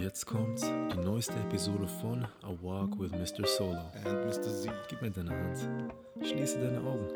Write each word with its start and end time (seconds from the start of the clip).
Jetzt 0.00 0.26
kommt 0.26 0.62
die 0.62 0.98
neueste 0.98 1.34
Episode 1.34 1.86
von 1.86 2.24
A 2.42 2.50
Walk 2.62 2.98
with 2.98 3.12
Mr. 3.12 3.46
Solo. 3.46 3.90
And 4.04 4.26
Mr. 4.26 4.42
Z. 4.42 4.70
Gib 4.88 5.02
mir 5.02 5.10
deine 5.10 5.30
Hand. 5.30 5.58
Schließe 6.26 6.58
deine 6.60 6.78
Augen. 6.80 7.08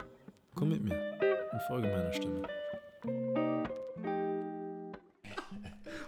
Komm 0.55 0.71
mit 0.71 0.83
mir 0.83 1.19
und 1.53 1.63
folge 1.69 1.89
meiner 1.89 2.13
Stimme. 2.13 2.43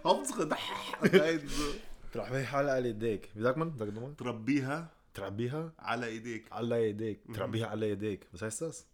Hauptsache, 0.05 0.47
nein, 0.47 1.41
so. 1.47 1.75
تربيها 2.13 2.57
على 2.57 2.89
يديك. 2.89 3.31
Wie 3.35 3.43
sagt 3.43 3.57
man? 3.57 3.73
Sag 3.79 3.93
nochmal. 3.95 4.15
تربيها 4.17 4.89
تربيها 5.15 5.73
على 5.79 6.07
ايديك. 6.07 6.53
على 6.53 6.89
يديك. 6.89 7.21
تربيها 7.35 7.67
على 7.67 7.91
يديك. 7.91 8.27
Was 8.33 8.43
heißt 8.43 8.87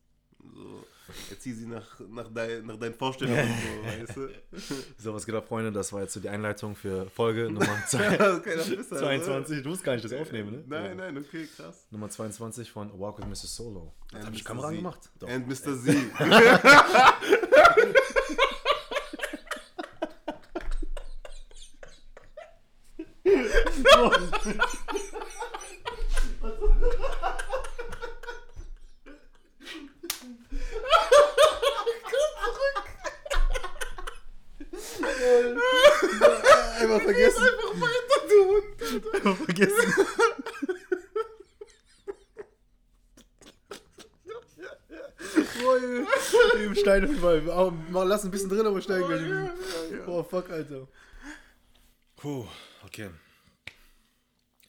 das? 1.20 1.27
So, 1.30 1.34
erzieh 1.36 1.54
sie 1.54 1.66
nach, 1.66 2.00
nach, 2.09 2.30
dein, 2.34 2.66
nach 2.66 2.77
deinen 2.77 2.93
Vorstellungen, 2.95 3.48
so, 3.48 4.00
weißt 4.02 4.18
du? 4.18 4.30
So, 4.98 5.13
was 5.13 5.25
geht 5.25 5.36
ab, 5.36 5.48
Freunde? 5.48 5.71
Das 5.71 5.91
war 5.93 6.02
jetzt 6.02 6.13
so 6.13 6.20
die 6.20 6.30
Einleitung 6.30 6.75
für 6.75 7.09
Folge 7.09 7.43
Nummer 7.52 7.77
zwei- 7.88 8.36
okay, 8.36 8.53
das 8.55 8.70
bist 8.70 8.91
du, 8.91 8.95
22. 8.98 9.63
Du 9.63 9.70
musst 9.70 9.84
gar 9.84 9.94
nicht 9.94 10.05
das 10.05 10.13
aufnehmen, 10.13 10.52
ne? 10.52 10.63
Nein, 10.67 10.98
nein, 10.98 11.17
okay, 11.17 11.48
krass. 11.55 11.88
Nummer 11.91 12.09
22 12.09 12.72
von 12.72 12.89
A 12.91 12.99
Walk 12.99 13.20
with 13.20 13.26
Mr. 13.27 13.48
Solo. 13.48 13.94
Das 14.12 14.17
And 14.20 14.26
habe 14.27 14.36
ich. 14.36 14.45
Kamera 14.45 14.67
Z. 14.70 14.76
gemacht. 14.77 15.09
Doch. 15.20 15.30
And 15.30 15.48
Mr. 15.48 15.76
Z. 15.81 15.95
Einfach 36.80 37.02
vergessen. 37.02 37.44
Einfach 37.44 37.81
weiter, 37.81 38.27
du 38.27 38.45
Hund. 38.48 39.13
Einfach 39.16 39.35
vergessen. 39.45 39.94
Im 47.04 47.18
Steinefall. 47.18 47.52
Aber 47.52 47.72
mal 47.72 48.04
lass 48.08 48.23
ein 48.26 48.32
bisschen 48.32 48.50
drin, 48.50 48.66
aber 48.66 48.82
steigen 48.82 49.08
gleich. 49.08 50.06
Boah, 50.06 50.23
fuck, 50.23 50.50
Alter. 50.50 50.88
Puh, 52.16 52.48
okay. 52.86 53.09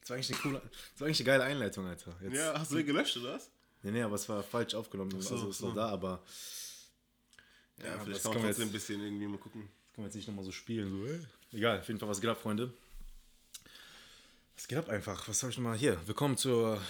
Das 0.00 0.10
war 0.10 0.16
eigentlich 0.16 0.32
eine 0.32 0.40
coole, 0.42 0.62
das 0.70 1.00
war 1.00 1.06
eigentlich 1.06 1.20
eine 1.20 1.26
geile 1.26 1.44
Einleitung, 1.44 1.86
Alter. 1.86 2.14
Jetzt, 2.22 2.34
Ja, 2.36 2.58
hast 2.58 2.70
du 2.72 2.76
den 2.76 2.86
gelöscht, 2.86 3.16
oder 3.16 3.34
was? 3.34 3.50
Nee, 3.82 3.90
nee, 3.92 4.02
aber 4.02 4.16
es 4.16 4.28
war 4.28 4.42
falsch 4.42 4.74
aufgenommen. 4.74 5.10
so, 5.20 5.34
also 5.34 5.48
ist 5.50 5.58
so. 5.58 5.72
da, 5.72 5.88
aber 5.88 6.22
Ja, 7.82 7.94
aber 7.94 8.04
vielleicht 8.04 8.16
das 8.16 8.22
kann 8.24 8.34
man 8.34 8.42
trotzdem 8.50 8.62
ein 8.64 8.66
jetzt- 8.68 8.72
bisschen 8.72 9.00
irgendwie 9.02 9.26
mal 9.26 9.38
gucken. 9.38 9.62
das 9.86 9.94
können 9.94 10.04
wir 10.04 10.08
jetzt 10.08 10.14
nicht 10.16 10.28
nochmal 10.28 10.44
so 10.44 10.52
spielen. 10.52 10.90
So, 10.90 11.06
ey. 11.10 11.20
Egal, 11.52 11.80
auf 11.80 11.86
jeden 11.88 11.98
Fall, 12.00 12.08
was 12.08 12.20
geht 12.20 12.28
ab, 12.30 12.40
Freunde? 12.40 12.72
Was 14.56 14.68
geht 14.68 14.78
ab 14.78 14.88
einfach? 14.88 15.26
Was 15.28 15.42
habe 15.42 15.50
ich 15.52 15.58
nochmal 15.58 15.76
hier? 15.78 15.96
Willkommen 16.06 16.36
zur 16.36 16.80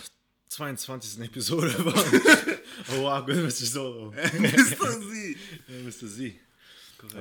22. 0.54 1.20
Episode 1.24 1.70
von 1.70 1.92
Oh 2.92 3.02
wow, 3.02 3.24
gut, 3.26 3.34
Mr. 3.36 3.50
Solo. 3.50 4.12
Mr. 4.12 4.30
Z. 4.30 5.36
Ja, 5.66 5.82
Mr. 5.82 6.08
Z. 6.08 6.34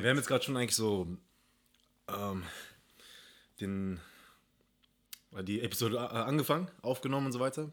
Wir 0.02 0.10
haben 0.10 0.18
jetzt 0.18 0.28
gerade 0.28 0.44
schon 0.44 0.56
eigentlich 0.56 0.76
so 0.76 1.08
ähm, 2.08 2.44
den, 3.60 4.00
äh, 5.36 5.44
die 5.44 5.62
Episode 5.62 5.96
äh, 5.96 6.00
angefangen, 6.00 6.70
aufgenommen 6.84 7.26
und 7.28 7.32
so 7.32 7.40
weiter. 7.40 7.72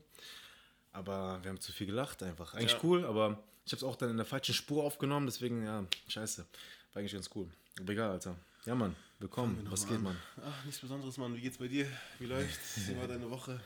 Aber 0.92 1.38
wir 1.42 1.50
haben 1.50 1.61
zu 1.61 1.72
viel 1.72 1.86
gelacht 1.86 2.22
einfach. 2.22 2.55
Eigentlich 2.55 2.72
Ja. 2.72 2.78
cool, 2.83 3.05
aber 3.05 3.42
ich 3.66 3.72
habe 3.72 3.77
es 3.77 3.84
auch 3.84 3.97
dann 3.97 4.11
in 4.11 4.16
der 4.16 4.27
falschen 4.27 4.55
Spur 4.55 4.83
aufgenommen, 4.83 5.27
deswegen, 5.27 5.62
ja, 5.64 5.84
scheiße. 6.08 6.47
War 6.94 7.00
eigentlich 7.00 7.12
ganz 7.12 7.28
cool. 7.34 7.48
Aber 7.78 7.92
egal, 7.92 8.11
Alter. 8.12 8.34
Ja, 8.64 8.75
Mann, 8.75 8.97
willkommen. 9.19 9.66
Was 9.70 9.86
geht, 9.86 10.00
Mann? 10.00 10.16
Ach, 10.42 10.64
nichts 10.64 10.81
Besonderes, 10.81 11.19
Mann. 11.19 11.34
Wie 11.34 11.41
geht's 11.41 11.58
bei 11.58 11.69
dir? 11.69 11.86
Wie 12.19 12.27
läuft's? 12.27 12.88
Wie 12.88 12.97
war 12.97 13.06
deine 13.06 13.31
Woche? 13.31 13.61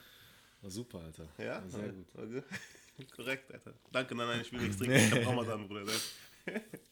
War 0.65 0.71
super, 0.71 0.99
Alter. 1.01 1.29
Ja? 1.37 1.63
War 1.63 1.69
sehr 1.69 1.89
gut. 1.91 2.07
Okay. 2.15 2.43
Korrekt, 3.17 3.53
Alter. 3.53 3.75
Danke, 3.93 4.15
nein, 4.15 4.27
nein, 4.29 4.41
ich 4.41 4.51
will 4.51 4.61
nichts 4.63 4.77
trinken. 4.79 4.95
Ich 4.97 5.13
hab 5.13 5.27
Ramadan, 5.27 5.69
Bruder. 5.69 5.93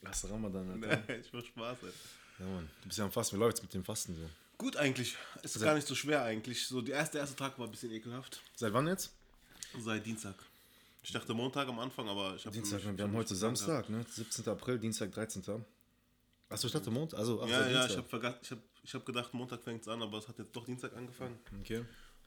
Lass 0.02 0.28
Ramadan, 0.30 0.70
Alter. 0.72 1.02
Nein, 1.08 1.20
ich 1.22 1.32
mach 1.32 1.42
Spaß, 1.42 1.78
Alter. 1.82 1.96
Ja, 2.38 2.44
Mann. 2.46 2.68
Du 2.82 2.88
bist 2.88 2.98
ja 2.98 3.04
am 3.06 3.12
Fasten. 3.12 3.36
Wie 3.36 3.40
läuft's 3.40 3.62
mit 3.62 3.72
dem 3.72 3.82
Fasten 3.82 4.14
so? 4.14 4.28
Gut 4.58 4.76
eigentlich. 4.76 5.16
Es 5.42 5.56
ist 5.56 5.62
gar 5.62 5.74
nicht 5.74 5.86
so 5.86 5.94
schwer 5.94 6.22
eigentlich. 6.22 6.66
So, 6.66 6.82
der 6.82 6.96
erste, 6.96 7.16
erste 7.16 7.34
Tag 7.34 7.58
war 7.58 7.66
ein 7.66 7.70
bisschen 7.70 7.90
ekelhaft. 7.92 8.42
Seit 8.56 8.74
wann 8.74 8.86
jetzt? 8.88 9.10
Seit 9.78 10.04
Dienstag. 10.04 10.34
Ich 11.02 11.10
dachte 11.12 11.32
Montag 11.32 11.66
am 11.66 11.78
Anfang, 11.78 12.06
aber 12.10 12.36
ich 12.36 12.44
habe 12.44 12.54
Dienstag, 12.54 12.82
wir 12.84 13.04
haben 13.04 13.16
heute 13.16 13.34
Samstag, 13.34 13.88
ne? 13.88 14.04
17. 14.06 14.46
April, 14.48 14.78
Dienstag, 14.78 15.12
13. 15.12 15.42
Achso, 16.50 16.66
ich 16.66 16.72
dachte 16.74 16.90
Montag. 16.90 17.18
Also, 17.18 17.42
ach, 17.42 17.48
Ja, 17.48 17.68
ja, 17.68 17.86
ich 17.86 17.94
Dienstag. 17.94 18.12
habe 18.22 18.38
ich 18.42 18.50
hab, 18.50 18.58
ich 18.82 18.94
hab 18.94 19.06
gedacht, 19.06 19.32
Montag 19.32 19.62
fängt 19.62 19.80
es 19.80 19.88
an, 19.88 20.02
aber 20.02 20.18
es 20.18 20.28
hat 20.28 20.38
jetzt 20.38 20.54
doch 20.54 20.66
Dienstag 20.66 20.94
angefangen. 20.94 21.38
Okay. 21.60 21.84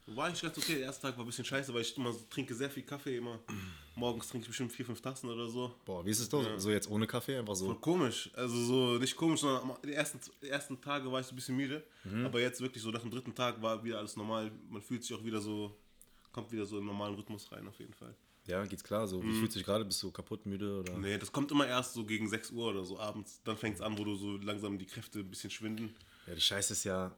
War 0.07 0.27
eigentlich 0.27 0.41
ganz 0.41 0.57
okay. 0.57 0.75
Der 0.75 0.83
erste 0.83 1.01
Tag 1.01 1.17
war 1.17 1.23
ein 1.23 1.27
bisschen 1.27 1.45
scheiße, 1.45 1.73
weil 1.73 1.81
ich 1.81 1.97
immer 1.97 2.11
so, 2.13 2.19
trinke 2.29 2.53
sehr 2.53 2.69
viel 2.69 2.83
Kaffee. 2.83 3.17
Immer 3.17 3.39
morgens 3.95 4.27
trinke 4.27 4.43
ich 4.43 4.47
bestimmt 4.49 4.71
vier, 4.71 4.85
fünf 4.85 5.01
Tassen 5.01 5.29
oder 5.29 5.47
so. 5.49 5.73
Boah, 5.83 6.05
wie 6.05 6.11
ist 6.11 6.19
es 6.19 6.29
doch? 6.29 6.45
So 6.57 6.69
jetzt 6.69 6.89
ohne 6.89 7.07
Kaffee, 7.07 7.37
einfach 7.37 7.55
so. 7.55 7.65
Voll 7.65 7.79
komisch. 7.79 8.29
Also 8.35 8.55
so 8.55 8.97
nicht 8.99 9.15
komisch, 9.15 9.41
sondern 9.41 9.75
die 9.83 9.93
ersten, 9.93 10.19
die 10.41 10.49
ersten 10.49 10.79
Tage 10.79 11.11
war 11.11 11.21
ich 11.21 11.25
so 11.25 11.33
ein 11.33 11.35
bisschen 11.37 11.55
müde. 11.55 11.83
Mhm. 12.03 12.25
Aber 12.25 12.39
jetzt 12.39 12.61
wirklich 12.61 12.83
so 12.83 12.91
nach 12.91 13.01
dem 13.01 13.09
dritten 13.09 13.33
Tag 13.33 13.61
war 13.61 13.83
wieder 13.83 13.97
alles 13.97 14.15
normal. 14.15 14.51
Man 14.69 14.81
fühlt 14.81 15.03
sich 15.03 15.15
auch 15.15 15.23
wieder 15.23 15.41
so, 15.41 15.75
kommt 16.31 16.51
wieder 16.51 16.65
so 16.65 16.77
in 16.77 16.83
den 16.83 16.87
normalen 16.87 17.15
Rhythmus 17.15 17.51
rein 17.51 17.67
auf 17.67 17.79
jeden 17.79 17.93
Fall. 17.93 18.15
Ja, 18.47 18.63
geht's 18.65 18.83
klar. 18.83 19.07
So, 19.07 19.23
wie 19.23 19.33
fühlst 19.33 19.55
du 19.55 19.59
dich 19.59 19.65
gerade? 19.65 19.83
Bist 19.85 20.03
du 20.03 20.11
kaputt, 20.11 20.45
müde 20.45 20.81
oder? 20.81 20.93
Mhm. 20.93 21.01
Nee, 21.01 21.17
das 21.17 21.31
kommt 21.31 21.51
immer 21.51 21.65
erst 21.67 21.93
so 21.93 22.05
gegen 22.05 22.29
6 22.29 22.51
Uhr 22.51 22.69
oder 22.69 22.85
so 22.85 22.99
abends. 22.99 23.41
Dann 23.43 23.57
fängt 23.57 23.77
es 23.77 23.81
an, 23.81 23.97
wo 23.97 24.03
du 24.03 24.13
so 24.15 24.37
langsam 24.37 24.77
die 24.77 24.85
Kräfte 24.85 25.19
ein 25.19 25.29
bisschen 25.29 25.49
schwinden. 25.49 25.95
Ja, 26.27 26.35
die 26.35 26.41
Scheiße 26.41 26.73
ist 26.73 26.83
ja, 26.83 27.15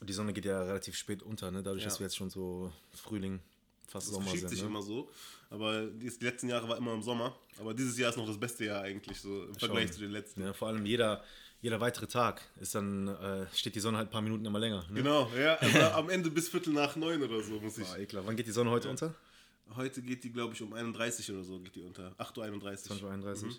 die 0.00 0.12
Sonne 0.12 0.32
geht 0.32 0.44
ja 0.44 0.62
relativ 0.62 0.96
spät 0.96 1.22
unter, 1.22 1.50
ne? 1.50 1.62
Dadurch, 1.62 1.82
Ja. 1.82 1.88
dass 1.88 1.98
wir 2.00 2.06
jetzt 2.06 2.16
schon 2.16 2.30
so 2.30 2.72
Frühling, 2.94 3.40
fast 3.86 4.06
Das 4.08 4.14
Sommer 4.14 4.30
sind. 4.30 4.48
sich 4.48 4.60
Ne? 4.62 4.66
immer 4.68 4.82
so. 4.82 5.10
Aber 5.50 5.86
die, 5.86 6.08
letzten 6.20 6.48
Jahre 6.48 6.68
war 6.68 6.76
immer 6.76 6.92
im 6.94 7.02
Sommer. 7.02 7.34
Aber 7.58 7.74
dieses 7.74 7.96
Jahr 7.98 8.10
ist 8.10 8.16
noch 8.16 8.26
das 8.26 8.38
beste 8.38 8.64
Jahr 8.66 8.82
eigentlich, 8.82 9.20
so 9.20 9.44
im 9.44 9.54
Vergleich 9.54 9.92
zu 9.92 10.00
den 10.00 10.10
letzten. 10.10 10.42
Ja, 10.42 10.52
vor 10.52 10.68
allem 10.68 10.84
jeder, 10.86 11.24
jeder 11.62 11.80
weitere 11.80 12.06
Tag 12.06 12.42
ist 12.60 12.74
dann, 12.74 13.08
äh, 13.08 13.46
steht 13.54 13.74
die 13.74 13.80
Sonne 13.80 13.98
halt 13.98 14.08
ein 14.08 14.12
paar 14.12 14.20
Minuten 14.22 14.44
immer 14.44 14.58
länger. 14.58 14.84
Ne? 14.90 15.02
Genau, 15.02 15.28
ja. 15.36 15.54
Also 15.56 15.78
am 15.80 16.10
Ende 16.10 16.30
bis 16.30 16.48
Viertel 16.48 16.72
nach 16.74 16.94
neun 16.96 17.22
oder 17.22 17.42
so 17.42 17.58
muss 17.60 17.78
ich. 17.78 17.86
Boah, 17.88 17.98
eklar. 17.98 18.26
Wann 18.26 18.36
geht 18.36 18.46
die 18.46 18.52
Sonne 18.52 18.70
heute 18.70 18.88
unter? 18.90 19.14
Heute 19.74 20.00
geht 20.02 20.22
die, 20.24 20.30
glaube 20.32 20.54
ich, 20.54 20.62
um 20.62 20.72
31 20.72 21.30
oder 21.32 21.42
so, 21.42 21.58
geht 21.60 21.74
die 21.74 21.82
unter. 21.82 22.12
8.31 22.18 22.90
Uhr. 23.02 23.10
20.31 23.10 23.44
Uhr? 23.44 23.50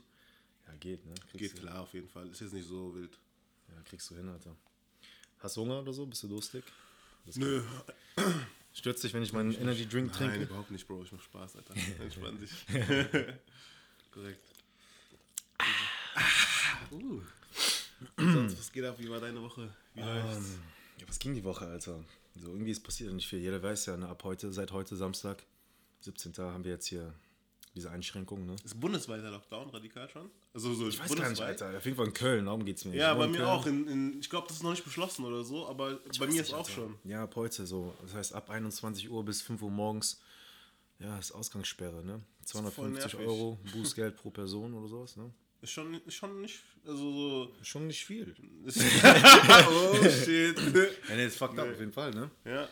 Ja, 0.67 0.73
geht, 0.79 1.05
ne? 1.05 1.13
Kriegst 1.31 1.55
Geht 1.55 1.61
klar, 1.61 1.81
auf 1.81 1.93
jeden 1.93 2.07
Fall. 2.07 2.27
Ist 2.29 2.41
jetzt 2.41 2.53
nicht 2.53 2.67
so 2.67 2.95
wild. 2.95 3.17
Ja, 3.67 3.81
kriegst 3.83 4.09
du 4.09 4.15
hin, 4.15 4.29
Alter. 4.29 4.55
Hast 5.39 5.57
du 5.57 5.61
Hunger 5.61 5.79
oder 5.79 5.93
so? 5.93 6.05
Bist 6.05 6.23
du 6.23 6.27
durstig? 6.27 6.63
Nö. 7.35 7.61
Stürzt 8.73 9.03
dich, 9.03 9.13
wenn 9.13 9.23
ich 9.23 9.33
meinen 9.33 9.53
Energy 9.53 9.87
Drink 9.87 10.11
Nein, 10.11 10.29
trinke? 10.29 10.43
überhaupt 10.43 10.71
nicht, 10.71 10.87
Bro. 10.87 11.03
Ich 11.03 11.11
mach 11.11 11.21
Spaß, 11.21 11.55
Alter. 11.57 11.73
Entspann 12.03 12.39
dich. 12.39 12.51
Korrekt. 14.11 14.45
Uh. 16.91 17.21
Sonst, 18.17 18.57
was 18.57 18.71
geht 18.71 18.85
ab? 18.85 18.95
Wie 18.99 19.09
war 19.09 19.19
deine 19.19 19.41
Woche? 19.41 19.73
Wie 19.93 20.01
läuft's? 20.01 20.49
Ähm, 20.49 20.59
ja, 20.99 21.07
was 21.07 21.19
ging 21.19 21.33
die 21.33 21.43
Woche, 21.43 21.65
Alter? 21.65 22.03
So, 22.35 22.47
irgendwie 22.47 22.71
ist 22.71 22.83
passiert 22.83 23.09
ja 23.09 23.15
nicht 23.15 23.27
viel. 23.27 23.39
Jeder 23.39 23.61
weiß 23.61 23.87
ja, 23.87 23.97
ne, 23.97 24.07
ab 24.07 24.23
heute, 24.23 24.51
seit 24.53 24.71
heute 24.71 24.95
Samstag, 24.95 25.43
17. 26.01 26.33
haben 26.37 26.63
wir 26.63 26.71
jetzt 26.71 26.87
hier 26.87 27.13
diese 27.79 27.89
Einschränkungen, 27.91 28.45
ne? 28.45 28.55
Ist 28.63 28.79
bundesweiter 28.79 29.31
Lockdown 29.31 29.69
radikal 29.69 30.07
schon? 30.09 30.29
Also 30.53 30.73
so 30.73 30.87
Ich 30.89 30.99
weiß 30.99 31.15
gar 31.15 31.29
nicht, 31.29 31.41
Alter. 31.41 31.75
Auf 31.77 31.85
jeden 31.85 31.97
Fall 31.97 32.07
in 32.07 32.13
Köln, 32.13 32.45
darum 32.45 32.63
geht's 32.65 32.85
mir. 32.85 32.95
Ja, 32.95 33.13
Ich 33.13 33.17
bei 33.17 33.27
mir 33.27 33.37
Köln. 33.37 33.49
auch. 33.49 33.65
In, 33.65 33.87
in, 33.87 34.19
ich 34.19 34.29
glaube, 34.29 34.47
das 34.47 34.57
ist 34.57 34.63
noch 34.63 34.71
nicht 34.71 34.83
beschlossen 34.83 35.25
oder 35.25 35.43
so, 35.43 35.67
aber 35.67 35.95
bei 35.95 36.19
Weiß 36.19 36.31
mir 36.31 36.41
ist 36.41 36.53
auch 36.53 36.59
Alter. 36.59 36.71
schon. 36.71 36.95
Ja, 37.03 37.23
ab 37.23 37.35
heute 37.35 37.65
so. 37.65 37.93
Das 38.03 38.13
heißt, 38.13 38.33
ab 38.33 38.49
21 38.49 39.09
Uhr 39.09 39.23
bis 39.25 39.41
5 39.41 39.61
Uhr 39.61 39.71
morgens, 39.71 40.21
ja, 40.99 41.17
ist 41.17 41.31
Ausgangssperre, 41.31 42.03
ne? 42.03 42.21
voll 42.45 42.63
250 42.63 43.13
nervig. 43.13 43.19
Euro 43.27 43.57
Bußgeld 43.73 44.15
pro 44.17 44.29
Person 44.31 44.73
oder 44.73 44.87
sowas, 44.87 45.15
ne? 45.15 45.31
Ist 45.61 45.71
schon, 45.71 45.93
ist 46.05 46.13
schon 46.15 46.39
nicht. 46.41 46.61
Also 46.85 47.11
so. 47.11 47.51
Schon 47.63 47.87
nicht 47.87 48.05
viel. 48.05 48.33
Oh 48.65 50.09
shit. 50.09 50.57
Ja, 51.09 51.15
nee, 51.15 51.25
das 51.25 51.35
fuckt 51.35 51.57
ab, 51.59 51.67
auf 51.71 51.79
jeden 51.79 51.91
Fall, 51.91 52.11
ne? 52.11 52.29
ja. 52.45 52.67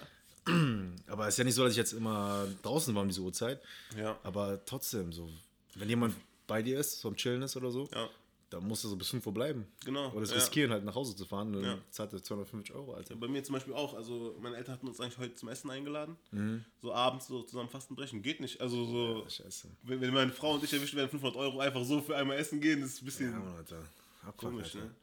Aber 1.07 1.27
es 1.27 1.33
ist 1.35 1.37
ja 1.37 1.43
nicht 1.43 1.55
so, 1.55 1.63
dass 1.63 1.71
ich 1.71 1.77
jetzt 1.77 1.93
immer 1.93 2.47
draußen 2.63 2.93
war 2.95 3.01
um 3.01 3.07
diese 3.07 3.21
Uhrzeit. 3.21 3.61
Ja. 3.97 4.17
Aber 4.23 4.63
trotzdem, 4.65 5.11
so, 5.11 5.29
wenn 5.75 5.89
jemand 5.89 6.15
bei 6.47 6.61
dir 6.61 6.79
ist, 6.79 6.99
so 7.01 7.07
am 7.09 7.15
Chillen 7.15 7.41
ist 7.41 7.55
oder 7.57 7.71
so, 7.71 7.89
Ja. 7.93 8.09
dann 8.49 8.65
musst 8.65 8.83
du 8.83 8.87
so 8.87 8.95
bis 8.95 9.09
5 9.09 9.25
Uhr 9.27 9.33
bleiben. 9.33 9.67
Genau, 9.83 10.09
Oder 10.11 10.21
es 10.23 10.29
ja. 10.29 10.37
riskieren, 10.37 10.71
halt 10.71 10.85
nach 10.85 10.95
Hause 10.95 11.15
zu 11.15 11.25
fahren. 11.25 11.51
Dann 11.51 11.63
Ja. 11.63 11.77
zahlt 11.91 12.13
er 12.13 12.23
250 12.23 12.73
Euro, 12.73 12.93
Alter. 12.93 13.15
Bei 13.17 13.27
mir 13.27 13.43
zum 13.43 13.53
Beispiel 13.53 13.73
auch. 13.73 13.93
Also, 13.93 14.35
meine 14.41 14.55
Eltern 14.55 14.75
hatten 14.75 14.87
uns 14.87 15.01
eigentlich 15.01 15.17
heute 15.17 15.35
zum 15.35 15.49
Essen 15.49 15.69
eingeladen. 15.69 16.15
Mhm. 16.31 16.63
So 16.81 16.93
abends 16.93 17.27
so 17.27 17.43
zusammen 17.43 17.67
Fastenbrechen. 17.69 18.21
Geht 18.21 18.39
nicht. 18.39 18.61
Also, 18.61 18.85
so. 18.85 19.25
Scheiße. 19.29 19.67
Wenn, 19.83 19.99
wenn 19.99 20.13
meine 20.13 20.31
Frau 20.31 20.53
und 20.53 20.63
ich 20.63 20.71
erwischt 20.71 20.95
werden, 20.95 21.09
500 21.09 21.35
Euro 21.37 21.59
einfach 21.59 21.83
so 21.83 21.99
für 22.01 22.15
einmal 22.15 22.37
essen 22.37 22.61
gehen, 22.61 22.81
ist 22.81 23.01
ein 23.01 23.05
bisschen. 23.05 23.31
Ja, 23.33 23.39
Mann, 23.39 23.55
Alter. 23.57 23.81
Abfuck, 24.25 24.37
Komisch, 24.51 24.75
Alter. 24.75 24.87
ne? 24.87 24.95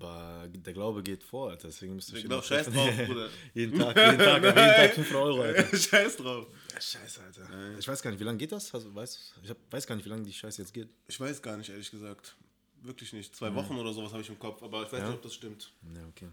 Aber 0.00 0.46
der 0.48 0.72
Glaube 0.72 1.02
geht 1.02 1.22
vor, 1.24 1.50
Alter. 1.50 1.68
Deswegen 1.68 1.94
müsste 1.96 2.16
ich 2.16 2.22
Genau, 2.22 2.40
scheiß 2.40 2.66
treffen. 2.66 2.74
drauf, 2.96 2.96
Bruder. 3.06 3.28
jeden 3.54 3.78
Tag, 3.78 3.96
jeden 3.96 4.18
Tag, 4.18 4.42
jeden 4.44 4.54
Tag 4.54 4.94
500 4.94 5.22
Euro, 5.24 5.42
Alter. 5.42 5.76
Scheiß 5.76 6.16
drauf. 6.16 6.46
Ja, 6.72 6.80
scheiße, 6.80 7.22
Alter. 7.22 7.78
Ich 7.78 7.88
weiß 7.88 8.00
gar 8.02 8.10
nicht, 8.10 8.20
wie 8.20 8.24
lange 8.24 8.38
geht 8.38 8.52
das? 8.52 8.72
Also, 8.74 8.94
weiß, 8.94 9.34
ich 9.42 9.50
hab, 9.50 9.56
weiß 9.70 9.86
gar 9.86 9.96
nicht, 9.96 10.04
wie 10.04 10.10
lange 10.10 10.22
die 10.22 10.32
Scheiße 10.32 10.62
jetzt 10.62 10.72
geht. 10.72 10.88
Ich 11.08 11.18
weiß 11.18 11.42
gar 11.42 11.56
nicht, 11.56 11.70
ehrlich 11.70 11.90
gesagt. 11.90 12.36
Wirklich 12.82 13.12
nicht. 13.12 13.32
Mhm. 13.32 13.36
Zwei 13.36 13.54
Wochen 13.54 13.76
oder 13.76 13.92
sowas 13.92 14.12
habe 14.12 14.22
ich 14.22 14.28
im 14.28 14.38
Kopf, 14.38 14.62
aber 14.62 14.84
ich 14.86 14.92
weiß 14.92 15.02
nicht, 15.02 15.14
ob 15.14 15.22
das 15.22 15.34
stimmt. 15.34 15.72
Ja, 15.94 16.06
okay. 16.08 16.28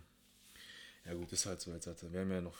Ja 1.06 1.14
gut, 1.14 1.32
ist 1.32 1.46
halt 1.48 1.60
so 1.60 1.72
jetzt. 1.72 1.88
Alter. 1.88 2.12
Wir 2.14 2.20
haben 2.22 2.32
ja 2.32 2.42
noch, 2.42 2.58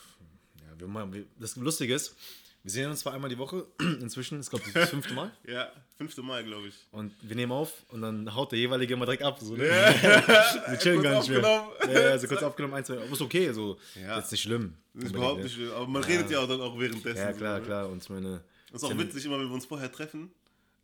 ja, 0.62 0.80
wir 0.80 0.88
machen, 0.88 1.14
wir, 1.14 1.26
das 1.40 1.56
Lustige 1.56 1.94
ist, 1.94 2.16
wir 2.66 2.72
sehen 2.72 2.90
uns 2.90 3.02
zwar 3.02 3.14
einmal 3.14 3.30
die 3.30 3.38
Woche, 3.38 3.68
inzwischen, 4.02 4.40
ist 4.40 4.50
glaube 4.50 4.66
ich 4.66 4.74
das 4.74 4.90
fünfte 4.96 5.14
Mal. 5.14 5.32
Ja, 5.48 5.72
fünfte 6.00 6.24
Mal, 6.24 6.44
glaube 6.44 6.68
ich. 6.68 6.74
Und 6.90 7.14
wir 7.22 7.36
nehmen 7.36 7.52
auf 7.52 7.86
und 7.90 8.02
dann 8.02 8.34
haut 8.34 8.52
der 8.52 8.58
jeweilige 8.58 8.96
immer 8.96 9.06
direkt 9.06 9.22
ab. 9.22 9.38
So, 9.40 9.54
ne? 9.54 9.66
wir 10.68 10.80
chillen 10.80 11.04
gar 11.04 11.20
nicht 11.20 11.30
mehr. 11.30 11.46
aufgenommen. 11.46 11.94
Ja, 11.94 12.02
ja, 12.02 12.18
so 12.18 12.28
kurz 12.28 12.42
aufgenommen, 12.42 12.74
ein, 12.74 12.84
zwei, 12.84 12.96
aber 12.96 13.12
ist 13.12 13.22
okay, 13.22 13.52
so. 13.52 13.78
Ja. 14.02 14.18
Jetzt 14.18 14.32
nicht 14.32 14.42
schlimm. 14.42 14.74
Das 14.96 15.04
ist 15.04 15.12
überhaupt 15.12 15.38
ne? 15.38 15.44
nicht 15.44 15.54
schlimm. 15.54 15.72
Aber 15.74 15.86
man 15.86 16.04
redet 16.04 16.32
ja 16.32 16.40
auch 16.40 16.48
dann 16.48 16.60
auch 16.60 16.80
währenddessen. 16.80 17.18
Ja, 17.20 17.34
klar, 17.34 17.58
so, 17.58 17.62
ne? 17.62 17.68
klar. 17.68 17.90
Und 17.90 18.10
meine. 18.10 18.44
Das 18.72 18.82
ist 18.82 18.90
auch 18.90 18.98
witzig, 18.98 19.26
immer 19.26 19.40
wenn 19.40 19.48
wir 19.48 19.54
uns 19.54 19.68
vorher 19.68 19.92
treffen, 19.92 20.32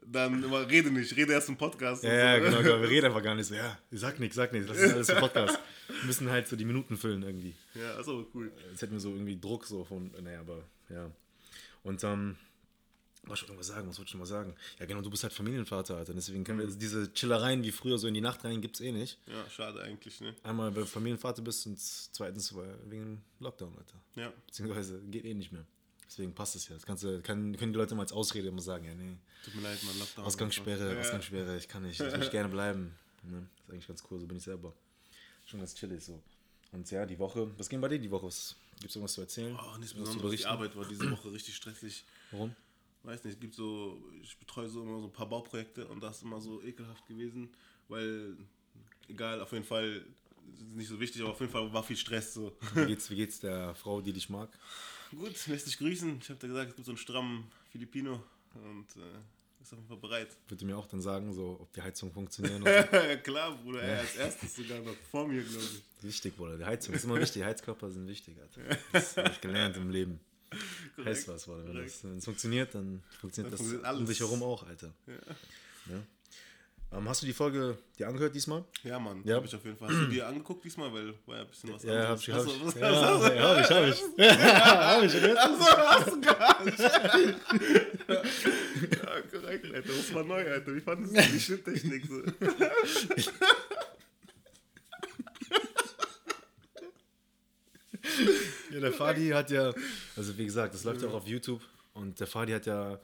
dann 0.06 0.44
immer 0.44 0.70
rede 0.70 0.92
nicht, 0.92 1.16
rede 1.18 1.34
erst 1.34 1.50
im 1.50 1.58
Podcast. 1.58 2.04
Ja, 2.04 2.14
ja, 2.14 2.38
so. 2.38 2.46
genau, 2.46 2.62
genau. 2.62 2.82
Wir 2.84 2.90
reden 2.90 3.08
einfach 3.08 3.24
gar 3.24 3.34
nicht 3.34 3.48
so. 3.48 3.56
Ja, 3.56 3.80
sag 3.90 4.20
nichts, 4.20 4.36
sag 4.36 4.54
nichts. 4.54 4.68
Das 4.68 4.78
ist 4.78 4.94
alles 4.94 5.10
im 5.10 5.18
Podcast. 5.18 5.58
Wir 5.88 6.06
müssen 6.06 6.30
halt 6.30 6.48
so 6.48 6.56
die 6.56 6.66
Minuten 6.66 6.96
füllen 6.96 7.24
irgendwie. 7.24 7.56
Ja, 7.74 8.00
ist 8.00 8.08
aber 8.08 8.24
cool. 8.36 8.52
Jetzt 8.70 8.84
hätten 8.84 8.94
wir 8.94 9.00
so 9.00 9.10
irgendwie 9.10 9.40
Druck 9.40 9.66
so 9.66 9.84
von, 9.84 10.12
naja, 10.22 10.42
aber 10.42 10.64
ja. 10.88 11.10
Und 11.84 12.04
ähm, 12.04 12.38
was 13.24 13.30
wollte 13.30 13.44
ich 13.44 13.50
irgendwas 13.50 13.68
sagen? 13.68 13.88
Was 13.90 13.98
wollte 14.00 14.10
ich 14.10 14.14
noch 14.16 14.20
mal 14.22 14.26
sagen? 14.26 14.56
Ja, 14.80 14.86
genau, 14.86 15.02
du 15.02 15.10
bist 15.10 15.24
halt 15.24 15.34
Familienvater, 15.34 15.96
Alter. 15.98 16.14
Deswegen 16.14 16.44
können 16.44 16.60
wir 16.60 16.68
Mhm. 16.68 16.80
diese 16.80 17.14
Chillereien 17.14 17.64
wie 17.64 17.72
früher 17.72 17.98
so 17.98 18.08
in 18.08 18.14
die 18.16 18.22
Nacht 18.22 18.44
rein, 18.44 18.62
gibt 18.62 18.76
es 18.76 18.82
eh 18.82 18.92
nicht. 18.92 19.20
Ja, 19.28 19.48
schade 19.50 19.82
eigentlich, 19.82 20.22
ne? 20.22 20.36
Einmal, 20.44 20.74
weil 20.76 20.82
du 20.84 20.88
Familienvater 20.88 21.42
bist 21.42 21.66
und 21.68 21.80
zweitens 21.80 22.54
wegen 22.88 23.22
Lockdown, 23.40 23.78
Alter. 23.78 24.02
Ja. 24.16 24.34
Beziehungsweise 24.48 25.00
geht 25.12 25.26
eh 25.26 25.34
nicht 25.34 25.52
mehr. 25.52 25.66
Deswegen 26.08 26.34
passt 26.34 26.56
es 26.56 26.68
ja. 26.68 26.74
Das 26.76 26.86
kannst 26.86 27.04
du, 27.04 27.22
kann, 27.22 27.56
können 27.58 27.72
die 27.74 27.78
Leute 27.78 27.96
mal 27.96 28.02
als 28.04 28.12
Ausrede 28.12 28.48
immer 28.50 28.62
sagen, 28.62 28.86
ja, 28.86 28.94
nee, 28.96 29.16
Tut 29.46 29.56
mir 29.56 29.62
leid, 29.62 29.82
man, 29.84 29.98
Lockdown. 30.00 30.26
Ausgangssperre, 30.26 30.94
Ja. 30.94 31.00
Ausgangssperre, 31.00 31.58
ich 31.58 31.68
kann 31.68 31.84
nicht, 31.84 32.00
ich 32.02 32.12
möchte 32.18 32.32
gerne 32.32 32.50
bleiben. 32.50 32.96
Ne? 33.24 33.48
Das 33.58 33.66
ist 33.68 33.72
eigentlich 33.72 33.88
ganz 33.88 34.04
cool, 34.10 34.20
so 34.20 34.26
bin 34.28 34.38
ich 34.38 34.44
selber. 34.44 34.74
Schon 35.46 35.60
ganz 35.60 35.74
chillig 35.76 36.04
so. 36.04 36.22
Und 36.72 36.90
ja, 36.90 37.06
die 37.06 37.20
Woche, 37.20 37.52
was 37.58 37.70
ging 37.70 37.80
bei 37.82 37.88
dir 37.88 38.00
die 38.00 38.10
Woche? 38.12 38.30
Gibt 38.82 38.90
es 38.90 38.96
irgendwas 38.96 39.14
zu 39.14 39.22
erzählen? 39.22 39.56
Oh, 39.56 39.78
nichts 39.78 39.94
Besonderes. 39.94 40.40
Die 40.40 40.46
Arbeit 40.46 40.76
war 40.76 40.86
diese 40.86 41.10
Woche 41.12 41.32
richtig 41.32 41.56
stressig. 41.56 42.04
Warum? 42.32 42.56
Weiß 43.04 43.24
nicht, 43.24 43.36
es 43.36 43.40
gibt 43.40 43.56
so, 43.56 44.04
ich 44.22 44.38
betreue 44.38 44.68
so 44.68 44.82
immer 44.82 45.00
so 45.00 45.06
ein 45.06 45.14
paar 45.14 45.30
Bauprojekte 45.30 45.88
und 45.88 46.02
das 46.02 46.18
ist 46.18 46.24
immer 46.24 46.42
so 46.42 46.62
ekelhaft 46.62 47.06
gewesen, 47.08 47.50
weil, 47.88 48.36
egal, 49.08 49.42
auf 49.42 49.52
jeden 49.52 49.66
Fall, 49.66 50.06
ist 50.54 50.64
nicht 50.76 50.88
so 50.88 51.00
wichtig, 51.00 51.22
aber 51.22 51.32
auf 51.32 51.40
jeden 51.40 51.52
Fall 51.52 51.72
war 51.72 51.84
viel 51.84 51.98
Stress 51.98 52.34
so. 52.34 52.56
Wie 52.74 52.86
geht's, 52.88 53.10
wie 53.10 53.16
geht's 53.16 53.40
der 53.40 53.76
Frau, 53.76 54.02
die 54.02 54.14
dich 54.14 54.30
mag? 54.30 54.50
Gut, 55.12 55.48
lässt 55.48 55.68
dich 55.68 55.78
grüßen. 55.78 56.20
Ich 56.22 56.30
habe 56.30 56.40
dir 56.40 56.48
gesagt, 56.48 56.70
es 56.70 56.76
gibt 56.76 56.86
so 56.86 56.92
einen 56.92 56.98
strammen 56.98 57.52
Filipino 57.72 58.24
und 58.56 58.88
äh, 58.98 59.20
ist 59.62 59.74
auf 59.74 59.80
jeden 59.80 59.88
Fall 59.88 59.98
bereit. 59.98 60.30
Würde 60.48 60.66
mir 60.66 60.78
auch 60.78 60.88
dann 60.88 61.02
sagen, 61.02 61.34
so, 61.34 61.58
ob 61.62 61.72
die 61.74 61.82
Heizung 61.82 62.12
funktionieren. 62.12 62.62
oder 62.62 62.88
so. 62.90 62.98
ja, 62.98 63.16
klar, 63.18 63.58
Bruder, 63.58 63.82
er 63.82 64.00
als 64.00 64.16
erstes 64.16 64.56
sogar 64.56 64.80
noch 64.80 64.96
vor 65.10 65.28
mir, 65.28 65.44
glaube 65.44 65.64
ich. 65.64 66.04
wichtig, 66.04 66.36
Bruder. 66.36 66.58
Die 66.58 66.66
Heizung 66.66 66.94
ist 66.94 67.04
immer 67.04 67.20
wichtig. 67.20 67.44
Heizkörper 67.44 67.90
sind 67.90 68.08
wichtig, 68.08 68.38
Alter. 68.42 68.78
Das 68.92 69.18
habe 69.18 69.30
ich 69.30 69.42
gelernt 69.42 69.78
im 69.78 69.90
Leben. 69.90 70.20
Heißt 71.04 71.28
was, 71.28 71.46
Bruder. 71.46 71.74
Wenn 71.74 72.18
es 72.18 72.26
funktioniert, 72.26 72.76
dann 72.76 73.04
funktioniert 73.20 73.54
Dann 73.54 73.60
das 73.60 73.68
funktioniert 73.68 74.00
um 74.00 74.06
dich 74.06 74.20
herum 74.20 74.44
auch, 74.44 74.68
Alter. 74.68 74.94
Ja. 75.88 76.02
Ähm, 76.94 77.08
hast 77.08 77.22
du 77.22 77.26
die 77.26 77.32
Folge 77.34 77.78
dir 77.98 78.08
angehört 78.10 78.36
diesmal? 78.36 78.66
Ja, 78.84 79.00
Mann, 79.00 79.22
Ja. 79.24 79.36
habe 79.36 79.46
ich 79.46 79.56
auf 79.56 79.64
jeden 79.64 79.78
Fall. 79.78 79.88
Hast 79.90 79.98
du 79.98 80.08
dir 80.08 80.28
angeguckt 80.28 80.66
diesmal, 80.66 80.92
weil 80.92 81.14
war 81.26 81.38
ja 81.38 81.42
ein 81.44 81.48
bisschen 81.48 81.74
was 81.74 81.84
Ja, 81.84 82.10
hab 82.10 82.20
ich, 82.20 82.30
hab 82.30 82.46
ich. 82.46 82.52
du- 82.60 82.66
was- 82.66 82.76
Ja, 82.76 82.92
ja, 82.92 83.56
hab 83.56 83.62
ich, 83.62 83.70
hab 83.72 83.88
ich. 83.88 84.04
Ja, 84.18 84.38
hab 84.98 85.04
ich. 85.04 85.16
Achso, 85.38 85.78
hast 85.78 86.08
du 86.12 86.20
gar 86.22 86.66
nicht. 86.66 86.80
ja, 89.04 89.22
korrekt, 89.32 89.66
Alter. 89.74 89.88
Das 89.88 90.14
war 90.14 90.24
neu, 90.26 90.46
Alter. 90.52 90.76
Wie 90.76 90.82
fandest 90.82 91.16
du 91.16 91.22
die 91.22 91.40
Schnitttechnik 91.40 92.06
so? 92.08 92.22
Ja, 98.72 98.80
der 98.80 98.94
Fadi 98.94 99.30
hat 99.30 99.52
ja, 99.52 99.74
also 100.16 100.38
wie 100.38 100.46
gesagt, 100.46 100.74
das 100.74 100.84
läuft 100.84 101.02
ja 101.02 101.10
auch 101.10 101.14
auf 101.14 101.28
YouTube 101.28 101.62
und 101.94 102.20
der 102.20 102.28
Fadi 102.28 102.54
hat 102.54 102.66
ja 102.66 103.00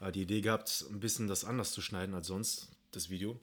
äh, 0.00 0.10
die 0.12 0.22
Idee 0.22 0.40
gehabt, 0.40 0.84
ein 0.90 1.00
bisschen 1.00 1.28
das 1.28 1.44
anders 1.44 1.72
zu 1.72 1.80
schneiden 1.82 2.14
als 2.14 2.26
sonst, 2.28 2.68
das 2.92 3.10
Video. 3.10 3.38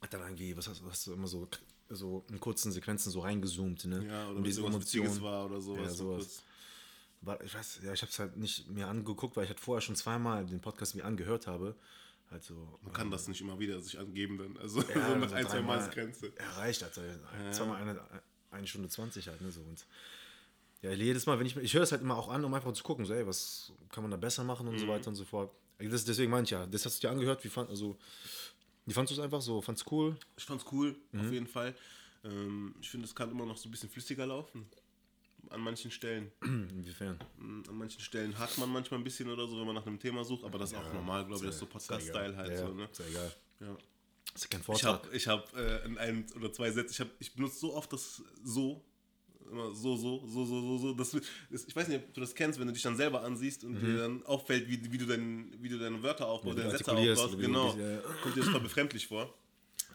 Hat 0.00 0.12
dann 0.12 0.22
irgendwie, 0.22 0.56
was 0.56 0.68
hast, 0.68 0.82
hast 0.88 1.06
du 1.06 1.12
immer 1.12 1.26
so, 1.26 1.48
so 1.88 2.24
in 2.30 2.38
kurzen 2.40 2.70
Sequenzen 2.72 3.10
so 3.10 3.20
reingezoomt, 3.20 3.84
ne? 3.86 4.06
Ja, 4.06 4.28
oder 4.28 4.38
um 4.38 4.44
diese 4.44 4.60
Emotionen. 4.64 5.22
war 5.22 5.46
oder 5.46 5.60
sowas. 5.60 5.82
Ja, 5.82 5.88
so 5.90 6.12
sowas. 6.12 6.42
War, 7.22 7.40
ich 7.42 7.54
weiß, 7.54 7.80
ja, 7.82 7.92
ich 7.92 8.02
habe 8.02 8.12
es 8.12 8.18
halt 8.18 8.36
nicht 8.36 8.68
mir 8.70 8.86
angeguckt, 8.88 9.36
weil 9.36 9.44
ich 9.44 9.50
halt 9.50 9.60
vorher 9.60 9.80
schon 9.80 9.96
zweimal 9.96 10.44
den 10.44 10.60
Podcast 10.60 10.94
mir 10.94 11.04
angehört 11.04 11.46
habe. 11.46 11.74
Also, 12.30 12.78
Man 12.82 12.92
kann 12.92 13.10
das 13.10 13.28
nicht 13.28 13.40
immer 13.40 13.58
wieder 13.58 13.80
sich 13.80 13.98
angeben 13.98 14.36
dann. 14.38 14.56
Also 14.58 14.80
so 14.82 14.92
Ja, 14.92 15.28
so 15.28 15.34
ein, 15.34 15.46
zwei 15.48 15.62
Mal 15.62 15.88
Grenze. 15.90 16.32
erreicht, 16.36 16.82
also 16.82 17.00
zweimal 17.52 17.80
eine, 17.80 18.00
eine 18.50 18.66
Stunde 18.66 18.88
20 18.88 19.28
halt, 19.28 19.40
ne, 19.40 19.50
so 19.50 19.60
und 19.60 19.86
ja, 20.82 20.90
jedes 20.92 21.24
Mal, 21.26 21.38
wenn 21.38 21.46
ich, 21.46 21.56
ich 21.56 21.72
höre 21.74 21.82
es 21.82 21.90
halt 21.92 22.02
immer 22.02 22.16
auch 22.16 22.28
an, 22.28 22.44
um 22.44 22.52
einfach 22.52 22.70
zu 22.72 22.84
gucken, 22.84 23.06
so, 23.06 23.14
ey, 23.14 23.26
was 23.26 23.72
kann 23.90 24.02
man 24.04 24.10
da 24.10 24.16
besser 24.18 24.44
machen 24.44 24.68
und 24.68 24.74
Mhm. 24.74 24.78
so 24.80 24.88
weiter 24.88 25.08
und 25.08 25.14
so 25.14 25.24
fort. 25.24 25.50
Das, 25.78 26.04
deswegen 26.04 26.30
meine 26.30 26.44
ich 26.44 26.50
ja, 26.50 26.66
das 26.66 26.84
hast 26.84 27.02
du 27.02 27.06
dir 27.06 27.10
angehört, 27.12 27.42
wie 27.44 27.48
fand, 27.48 27.70
also, 27.70 27.96
wie 28.86 28.92
fandst 28.92 29.10
du 29.10 29.14
es 29.18 29.20
einfach 29.20 29.40
so, 29.42 29.60
fand's 29.60 29.84
cool? 29.90 30.16
Ich 30.36 30.44
fand's 30.44 30.64
cool, 30.72 30.96
Mhm. 31.12 31.20
auf 31.20 31.32
jeden 31.32 31.46
Fall. 31.46 31.74
Ähm, 32.24 32.74
ich 32.80 32.88
finde, 32.88 33.06
es 33.06 33.14
kann 33.14 33.30
immer 33.30 33.44
noch 33.46 33.56
so 33.56 33.68
ein 33.68 33.72
bisschen 33.72 33.88
flüssiger 33.90 34.26
laufen. 34.26 34.66
An 35.50 35.60
manchen 35.60 35.90
Stellen. 35.92 36.32
Inwiefern? 36.42 37.18
Mm, 37.38 37.62
An 37.68 37.76
manchen 37.78 38.00
Stellen 38.00 38.36
hakt 38.38 38.58
man 38.58 38.68
manchmal 38.70 38.98
ein 39.00 39.04
bisschen 39.04 39.28
oder 39.30 39.46
so, 39.46 39.58
wenn 39.58 39.66
man 39.66 39.76
nach 39.76 39.86
einem 39.86 40.00
Thema 40.00 40.24
sucht, 40.24 40.44
aber 40.44 40.58
das 40.58 40.72
ist 40.72 40.78
auch 40.78 40.92
normal, 40.92 41.24
glaube 41.24 41.36
ich, 41.44 41.46
das 41.46 41.54
ist 41.56 41.60
so 41.60 41.66
Podcast-Style 41.66 42.36
halt 42.36 42.50
ja, 42.52 42.66
so, 42.66 42.74
ne? 42.74 42.88
Ist 42.90 42.98
ja 42.98 43.06
egal. 43.06 43.32
Ja. 43.60 43.76
Ist 44.34 44.42
ja 44.44 44.48
kein 44.50 44.60
Ich 44.60 44.66
Vortrag. 44.66 45.04
habe 45.04 45.16
ich 45.16 45.28
hab, 45.28 45.54
äh, 45.56 45.84
in 45.84 45.98
ein 45.98 46.26
oder 46.34 46.52
zwei 46.52 46.70
Sätzen, 46.72 46.90
ich, 46.92 47.00
hab, 47.00 47.08
ich 47.20 47.32
benutze 47.34 47.58
so 47.60 47.74
oft 47.74 47.92
das 47.92 48.22
so, 48.42 48.84
immer 49.50 49.72
so, 49.74 49.96
so, 49.96 50.26
so, 50.26 50.44
so, 50.44 50.60
so, 50.60 50.78
so. 50.78 50.94
Das, 50.94 51.10
das, 51.50 51.64
ich 51.66 51.74
weiß 51.76 51.88
nicht, 51.88 52.02
ob 52.04 52.14
du 52.14 52.20
das 52.20 52.34
kennst, 52.34 52.58
wenn 52.58 52.66
du 52.66 52.72
dich 52.72 52.82
dann 52.82 52.96
selber 52.96 53.22
ansiehst 53.22 53.64
und 53.64 53.80
dir 53.80 53.98
dann 53.98 54.24
auffällt, 54.26 54.68
wie, 54.68 54.92
wie, 54.92 54.98
du 54.98 55.06
dein, 55.06 55.52
wie 55.60 55.68
du 55.68 55.78
deine 55.78 56.02
Wörter 56.02 56.26
aufbaust, 56.28 56.56
Mhm. 56.56 56.60
Deine 56.62 56.70
Sätze 56.78 56.92
aufbaust. 56.92 57.38
Genau. 57.38 57.72
dich, 57.72 57.80
ja. 57.82 57.98
Kommt 58.22 58.36
dir 58.36 58.40
das 58.40 58.48
voll 58.50 58.60
befremdlich 58.60 59.06
vor. 59.06 59.32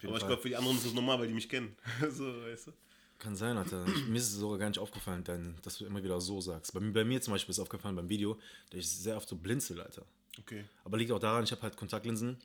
Aber 0.04 0.16
ich 0.16 0.26
glaube, 0.26 0.42
für 0.42 0.48
die 0.48 0.56
anderen 0.56 0.76
ist 0.76 0.86
das 0.86 0.94
normal, 0.94 1.18
weil 1.20 1.28
die 1.28 1.34
mich 1.34 1.48
kennen. 1.48 1.76
so, 2.10 2.24
weißt 2.42 2.68
du? 2.68 2.72
Kann 3.18 3.36
sein, 3.36 3.56
Alter. 3.56 3.84
Mir 4.08 4.16
ist 4.18 4.24
es 4.30 4.34
sogar 4.34 4.58
gar 4.58 4.68
nicht 4.68 4.80
aufgefallen, 4.80 5.22
dein, 5.22 5.54
dass 5.62 5.78
du 5.78 5.84
immer 5.86 6.02
wieder 6.02 6.20
so 6.20 6.40
sagst. 6.40 6.72
Bei, 6.74 6.80
mir- 6.80 6.92
bei 6.92 7.04
mir 7.04 7.20
zum 7.22 7.32
Beispiel 7.32 7.52
ist 7.52 7.60
aufgefallen 7.60 7.94
beim 7.94 8.08
Video, 8.08 8.36
dass 8.70 8.80
ich 8.80 8.88
sehr 8.88 9.16
oft 9.16 9.28
so 9.28 9.36
blinzel, 9.36 9.80
Alter. 9.80 10.04
Okay. 10.40 10.64
Aber 10.84 10.96
liegt 10.98 11.12
auch 11.12 11.20
daran, 11.20 11.44
ich 11.44 11.52
habe 11.52 11.62
halt 11.62 11.76
Kontaktlinsen 11.76 12.36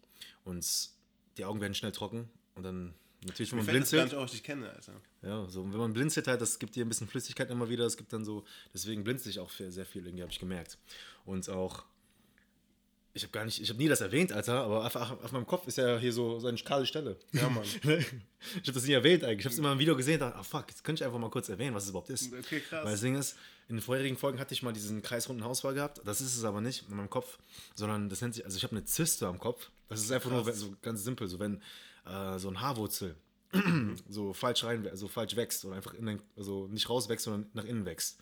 und 0.43 0.63
die 1.37 1.45
Augen 1.45 1.61
werden 1.61 1.73
schnell 1.73 1.91
trocken 1.93 2.29
und 2.53 2.61
dann 2.63 2.93
natürlich, 3.27 3.51
wenn 3.51 3.57
man 3.57 3.65
das 3.65 3.73
blinzelt, 3.73 4.03
nicht 4.05 4.15
auf, 4.15 4.25
dass 4.25 4.33
ich 4.33 4.43
kenne, 4.43 4.69
Alter. 4.69 4.93
ja, 5.21 5.45
so, 5.49 5.61
und 5.61 5.71
wenn 5.73 5.79
man 5.79 5.93
blinzelt 5.93 6.27
halt, 6.27 6.41
das 6.41 6.57
gibt 6.59 6.75
dir 6.75 6.85
ein 6.85 6.89
bisschen 6.89 7.07
Flüssigkeit 7.07 7.49
immer 7.51 7.69
wieder, 7.69 7.85
es 7.85 7.97
gibt 7.97 8.11
dann 8.13 8.25
so, 8.25 8.43
deswegen 8.73 9.03
blinzel 9.03 9.29
ich 9.29 9.39
auch 9.39 9.49
sehr 9.51 9.71
sehr 9.71 9.85
viel 9.85 10.05
irgendwie, 10.05 10.23
habe 10.23 10.31
ich 10.31 10.39
gemerkt. 10.39 10.77
Und 11.25 11.49
auch, 11.49 11.83
ich 13.13 13.23
habe 13.23 13.31
gar 13.31 13.45
nicht, 13.45 13.59
ich 13.61 13.69
habe 13.69 13.79
nie 13.79 13.87
das 13.87 14.01
erwähnt, 14.01 14.31
Alter, 14.31 14.61
aber 14.63 14.85
auf, 14.85 14.95
auf, 14.95 15.31
meinem 15.31 15.47
Kopf 15.47 15.67
ist 15.67 15.77
ja 15.77 15.97
hier 15.97 16.13
so, 16.13 16.39
so 16.39 16.47
eine 16.47 16.57
kahle 16.57 16.85
Stelle. 16.85 17.17
Ja, 17.33 17.49
Mann. 17.49 17.63
ich 17.83 18.61
habe 18.61 18.73
das 18.73 18.85
nie 18.85 18.93
erwähnt 18.93 19.23
eigentlich, 19.23 19.39
ich 19.39 19.45
habe 19.45 19.53
es 19.53 19.59
immer 19.59 19.71
im 19.71 19.79
Video 19.79 19.95
gesehen, 19.95 20.19
dachte, 20.19 20.35
ah 20.37 20.43
fuck, 20.43 20.65
jetzt 20.69 20.83
könnte 20.83 21.01
ich 21.01 21.05
einfach 21.05 21.19
mal 21.19 21.29
kurz 21.29 21.49
erwähnen, 21.49 21.75
was 21.75 21.83
es 21.85 21.89
überhaupt 21.89 22.09
ist. 22.09 22.31
Okay, 22.31 22.59
krass. 22.59 22.85
Weil 22.85 22.91
das 22.91 23.01
Ding 23.01 23.15
ist, 23.15 23.35
in 23.69 23.77
den 23.77 23.81
vorherigen 23.81 24.17
Folgen 24.17 24.39
hatte 24.39 24.53
ich 24.53 24.63
mal 24.63 24.71
diesen 24.71 25.01
kreisrunden 25.01 25.43
Hausfall 25.43 25.73
gehabt. 25.73 25.99
Das 26.05 26.21
ist 26.21 26.37
es 26.37 26.43
aber 26.43 26.61
nicht 26.61 26.85
in 26.89 26.95
meinem 26.95 27.09
Kopf, 27.09 27.37
sondern 27.75 28.07
das 28.07 28.21
nennt 28.21 28.35
sich, 28.35 28.45
also 28.45 28.55
ich 28.55 28.63
habe 28.63 28.71
eine 28.71 28.85
Zyste 28.85 29.27
am 29.27 29.39
Kopf. 29.39 29.69
Das 29.89 29.99
ist 30.01 30.11
einfach 30.11 30.29
nur 30.31 30.45
wenn- 30.45 30.53
so 30.53 30.73
ganz 30.81 31.03
simpel, 31.03 31.27
so 31.27 31.39
wenn 31.39 31.61
äh, 32.07 32.39
so 32.39 32.49
ein 32.49 32.61
Haarwurzel 32.61 33.15
so 34.09 34.33
falsch 34.33 34.63
rein, 34.63 34.89
so 34.93 35.07
falsch 35.07 35.35
wächst 35.35 35.63
oder 35.65 35.75
einfach 35.75 35.93
in 35.93 36.05
den, 36.05 36.21
also 36.35 36.67
nicht 36.67 36.89
rauswächst, 36.89 37.25
sondern 37.25 37.49
nach 37.53 37.63
innen 37.63 37.85
wächst. 37.85 38.19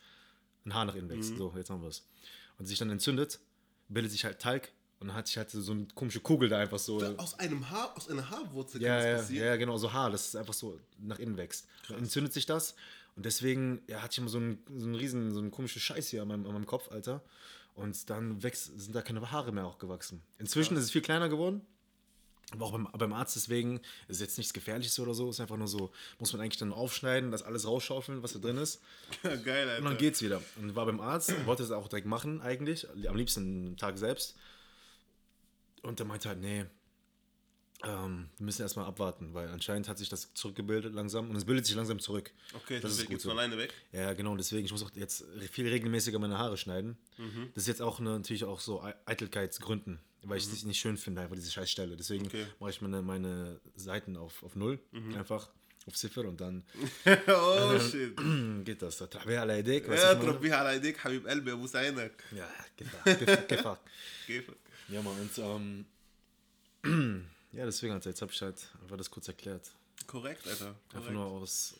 Ein 0.65 0.73
Haar 0.73 0.85
nach 0.85 0.95
innen 0.95 1.09
wächst. 1.09 1.35
So, 1.37 1.53
jetzt 1.55 1.69
haben 1.69 1.81
wir 1.81 1.89
es. 1.89 2.07
Und 2.57 2.65
sich 2.65 2.77
dann 2.79 2.89
entzündet, 2.89 3.39
bildet 3.87 4.11
sich 4.11 4.23
halt 4.25 4.39
Talg 4.39 4.71
und 4.99 5.07
dann 5.07 5.17
hatte 5.17 5.29
ich 5.29 5.37
halt 5.37 5.49
so 5.51 5.71
eine 5.71 5.87
komische 5.93 6.19
Kugel 6.19 6.49
da 6.49 6.59
einfach 6.59 6.79
so. 6.79 7.03
Aus 7.17 7.37
einem 7.39 7.69
Haar, 7.69 7.95
aus 7.97 8.09
einer 8.09 8.29
Haarwurzel 8.29 8.81
Ja, 8.81 8.97
kann 8.97 9.05
ja, 9.05 9.11
das 9.13 9.21
passieren. 9.23 9.45
ja, 9.47 9.55
genau, 9.57 9.77
so 9.77 9.91
Haar, 9.91 10.09
das 10.11 10.27
ist 10.27 10.35
einfach 10.35 10.53
so 10.53 10.79
nach 10.99 11.19
innen 11.19 11.37
wächst. 11.37 11.67
Dann 11.87 11.99
entzündet 11.99 12.33
sich 12.33 12.45
das 12.45 12.75
und 13.15 13.25
deswegen 13.25 13.81
ja, 13.87 14.01
hatte 14.01 14.13
ich 14.13 14.17
immer 14.19 14.29
so 14.29 14.37
einen, 14.37 14.63
so 14.75 14.85
einen 14.85 14.95
riesen, 14.95 15.33
so 15.33 15.39
einen 15.39 15.51
komischen 15.51 15.81
Scheiß 15.81 16.09
hier 16.09 16.21
an 16.21 16.27
meinem, 16.27 16.45
an 16.45 16.53
meinem 16.53 16.65
Kopf, 16.65 16.91
Alter. 16.91 17.21
Und 17.73 18.09
dann 18.09 18.41
wächst, 18.41 18.79
sind 18.79 18.95
da 18.95 19.01
keine 19.01 19.31
Haare 19.31 19.51
mehr 19.51 19.65
auch 19.65 19.77
gewachsen. 19.79 20.23
Inzwischen 20.37 20.77
ist 20.77 20.83
es 20.83 20.91
viel 20.91 21.01
kleiner 21.01 21.27
geworden. 21.27 21.61
Aber 22.51 22.65
auch 22.65 22.71
beim, 22.71 22.87
beim 22.93 23.13
Arzt 23.13 23.35
deswegen 23.35 23.79
ist 24.07 24.21
jetzt 24.21 24.37
nichts 24.37 24.53
Gefährliches 24.53 24.99
oder 24.99 25.13
so. 25.13 25.29
Ist 25.29 25.39
einfach 25.39 25.57
nur 25.57 25.67
so, 25.67 25.91
muss 26.19 26.31
man 26.31 26.41
eigentlich 26.41 26.57
dann 26.59 26.71
aufschneiden, 26.73 27.31
das 27.31 27.41
alles 27.43 27.65
rausschaufeln, 27.65 28.21
was 28.23 28.33
da 28.33 28.39
drin 28.39 28.57
ist. 28.57 28.81
Geil, 29.23 29.67
Alter. 29.67 29.79
Und 29.79 29.85
dann 29.85 29.97
geht's 29.97 30.21
wieder. 30.21 30.41
Und 30.61 30.75
war 30.75 30.85
beim 30.85 30.99
Arzt, 31.01 31.33
wollte 31.45 31.63
es 31.63 31.71
auch 31.71 31.87
direkt 31.87 32.07
machen, 32.07 32.41
eigentlich. 32.41 32.87
Am 33.07 33.15
liebsten 33.15 33.41
einen 33.67 33.77
Tag 33.77 33.97
selbst. 33.97 34.35
Und 35.81 35.99
der 35.99 36.05
meinte 36.05 36.29
halt, 36.29 36.39
nee, 36.39 36.65
ähm, 37.83 38.29
wir 38.37 38.45
müssen 38.45 38.61
erstmal 38.61 38.85
abwarten, 38.85 39.33
weil 39.33 39.49
anscheinend 39.49 39.87
hat 39.87 39.97
sich 39.97 40.09
das 40.09 40.33
zurückgebildet 40.33 40.93
langsam 40.93 41.29
und 41.29 41.35
es 41.35 41.45
bildet 41.45 41.65
sich 41.65 41.75
langsam 41.75 41.99
zurück. 41.99 42.31
Okay, 42.55 42.79
das 42.79 42.93
ist 42.93 42.99
geht 43.01 43.09
gut 43.09 43.21
von 43.21 43.31
so. 43.31 43.37
alleine 43.37 43.57
weg. 43.57 43.73
Ja, 43.91 44.13
genau, 44.13 44.35
deswegen, 44.37 44.65
ich 44.65 44.71
muss 44.71 44.81
auch 44.81 44.91
jetzt 44.95 45.25
viel 45.51 45.67
regelmäßiger 45.67 46.17
meine 46.17 46.37
Haare 46.37 46.57
schneiden. 46.57 46.97
Mhm. 47.17 47.49
Das 47.53 47.63
ist 47.63 47.67
jetzt 47.67 47.81
auch 47.81 47.99
eine, 47.99 48.11
natürlich 48.11 48.45
auch 48.45 48.59
so 48.61 48.81
Ei- 48.81 48.95
Eitelkeitsgründen, 49.05 49.99
weil 50.27 50.37
ich 50.37 50.45
es 50.45 50.63
mhm. 50.63 50.69
nicht 50.69 50.79
schön 50.79 50.97
finde, 50.97 51.21
einfach 51.21 51.35
diese 51.35 51.51
Scheißstelle. 51.51 51.95
Deswegen 51.95 52.25
okay. 52.25 52.45
mache 52.59 52.71
ich 52.71 52.81
meine, 52.81 53.01
meine 53.01 53.59
Seiten 53.75 54.17
auf, 54.17 54.43
auf 54.43 54.55
Null, 54.55 54.79
mhm. 54.91 55.15
einfach 55.15 55.49
auf 55.87 55.95
Ziffer 55.95 56.25
und 56.25 56.41
dann. 56.41 56.63
oh 57.27 57.71
äh, 57.73 57.79
shit. 57.79 58.17
geht 58.65 58.81
das. 58.81 58.97
Trabih 58.97 59.37
ala 59.37 59.57
edik. 59.57 59.87
Ja, 59.87 60.15
Trabih 60.15 60.51
ala 60.51 60.73
edik, 60.73 61.03
Habib 61.03 61.27
Elbe, 61.27 61.53
Abu 61.53 61.67
Sainak. 61.67 62.23
Ja, 62.31 62.49
gefakt. 62.75 63.47
Gefakt. 63.47 63.81
Ja, 64.87 65.01
man, 65.01 65.19
und, 65.19 65.35
ähm, 65.39 65.85
ja, 67.51 67.65
deswegen, 67.65 67.93
also, 67.93 68.07
jetzt 68.07 68.21
habe 68.21 68.31
ich 68.31 68.39
halt 68.39 68.69
einfach 68.83 68.97
das 68.97 69.09
kurz 69.09 69.27
erklärt. 69.27 69.71
Korrekt, 70.05 70.45
Alter. 70.45 70.65
Korrekt. 70.65 70.95
Einfach 70.95 71.11
nur 71.11 71.25
aus, 71.25 71.73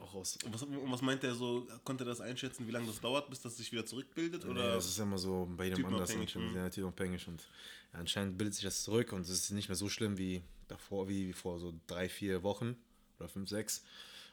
auch 0.00 0.14
aus. 0.14 0.38
Und 0.44 0.54
was, 0.54 0.62
und 0.62 0.90
was 0.92 1.02
meint 1.02 1.22
er 1.24 1.34
so? 1.34 1.66
Konnte 1.84 2.04
er 2.04 2.08
das 2.08 2.20
einschätzen, 2.20 2.66
wie 2.66 2.70
lange 2.70 2.86
das 2.86 3.00
dauert, 3.00 3.28
bis 3.30 3.40
das 3.40 3.56
sich 3.56 3.70
wieder 3.72 3.84
zurückbildet? 3.86 4.44
Nee, 4.44 4.50
Oder? 4.50 4.74
das 4.74 4.86
ist 4.86 4.98
immer 4.98 5.18
so 5.18 5.48
bei 5.56 5.64
jedem 5.66 5.84
anders. 5.86 6.10
Typenabhängig, 6.10 6.36
Und, 6.36 6.50
mhm. 6.52 6.56
ja, 6.56 6.70
typenabhängig 6.70 7.28
und 7.28 7.46
anscheinend 7.92 8.38
bildet 8.38 8.54
sich 8.54 8.64
das 8.64 8.82
zurück 8.82 9.12
und 9.12 9.22
es 9.22 9.30
ist 9.30 9.50
nicht 9.50 9.68
mehr 9.68 9.76
so 9.76 9.88
schlimm 9.88 10.18
wie 10.18 10.42
davor, 10.68 11.08
wie, 11.08 11.28
wie 11.28 11.32
vor 11.32 11.58
so 11.58 11.74
drei, 11.86 12.08
vier 12.08 12.42
Wochen 12.42 12.76
oder 13.18 13.28
fünf, 13.28 13.48
sechs. 13.48 13.84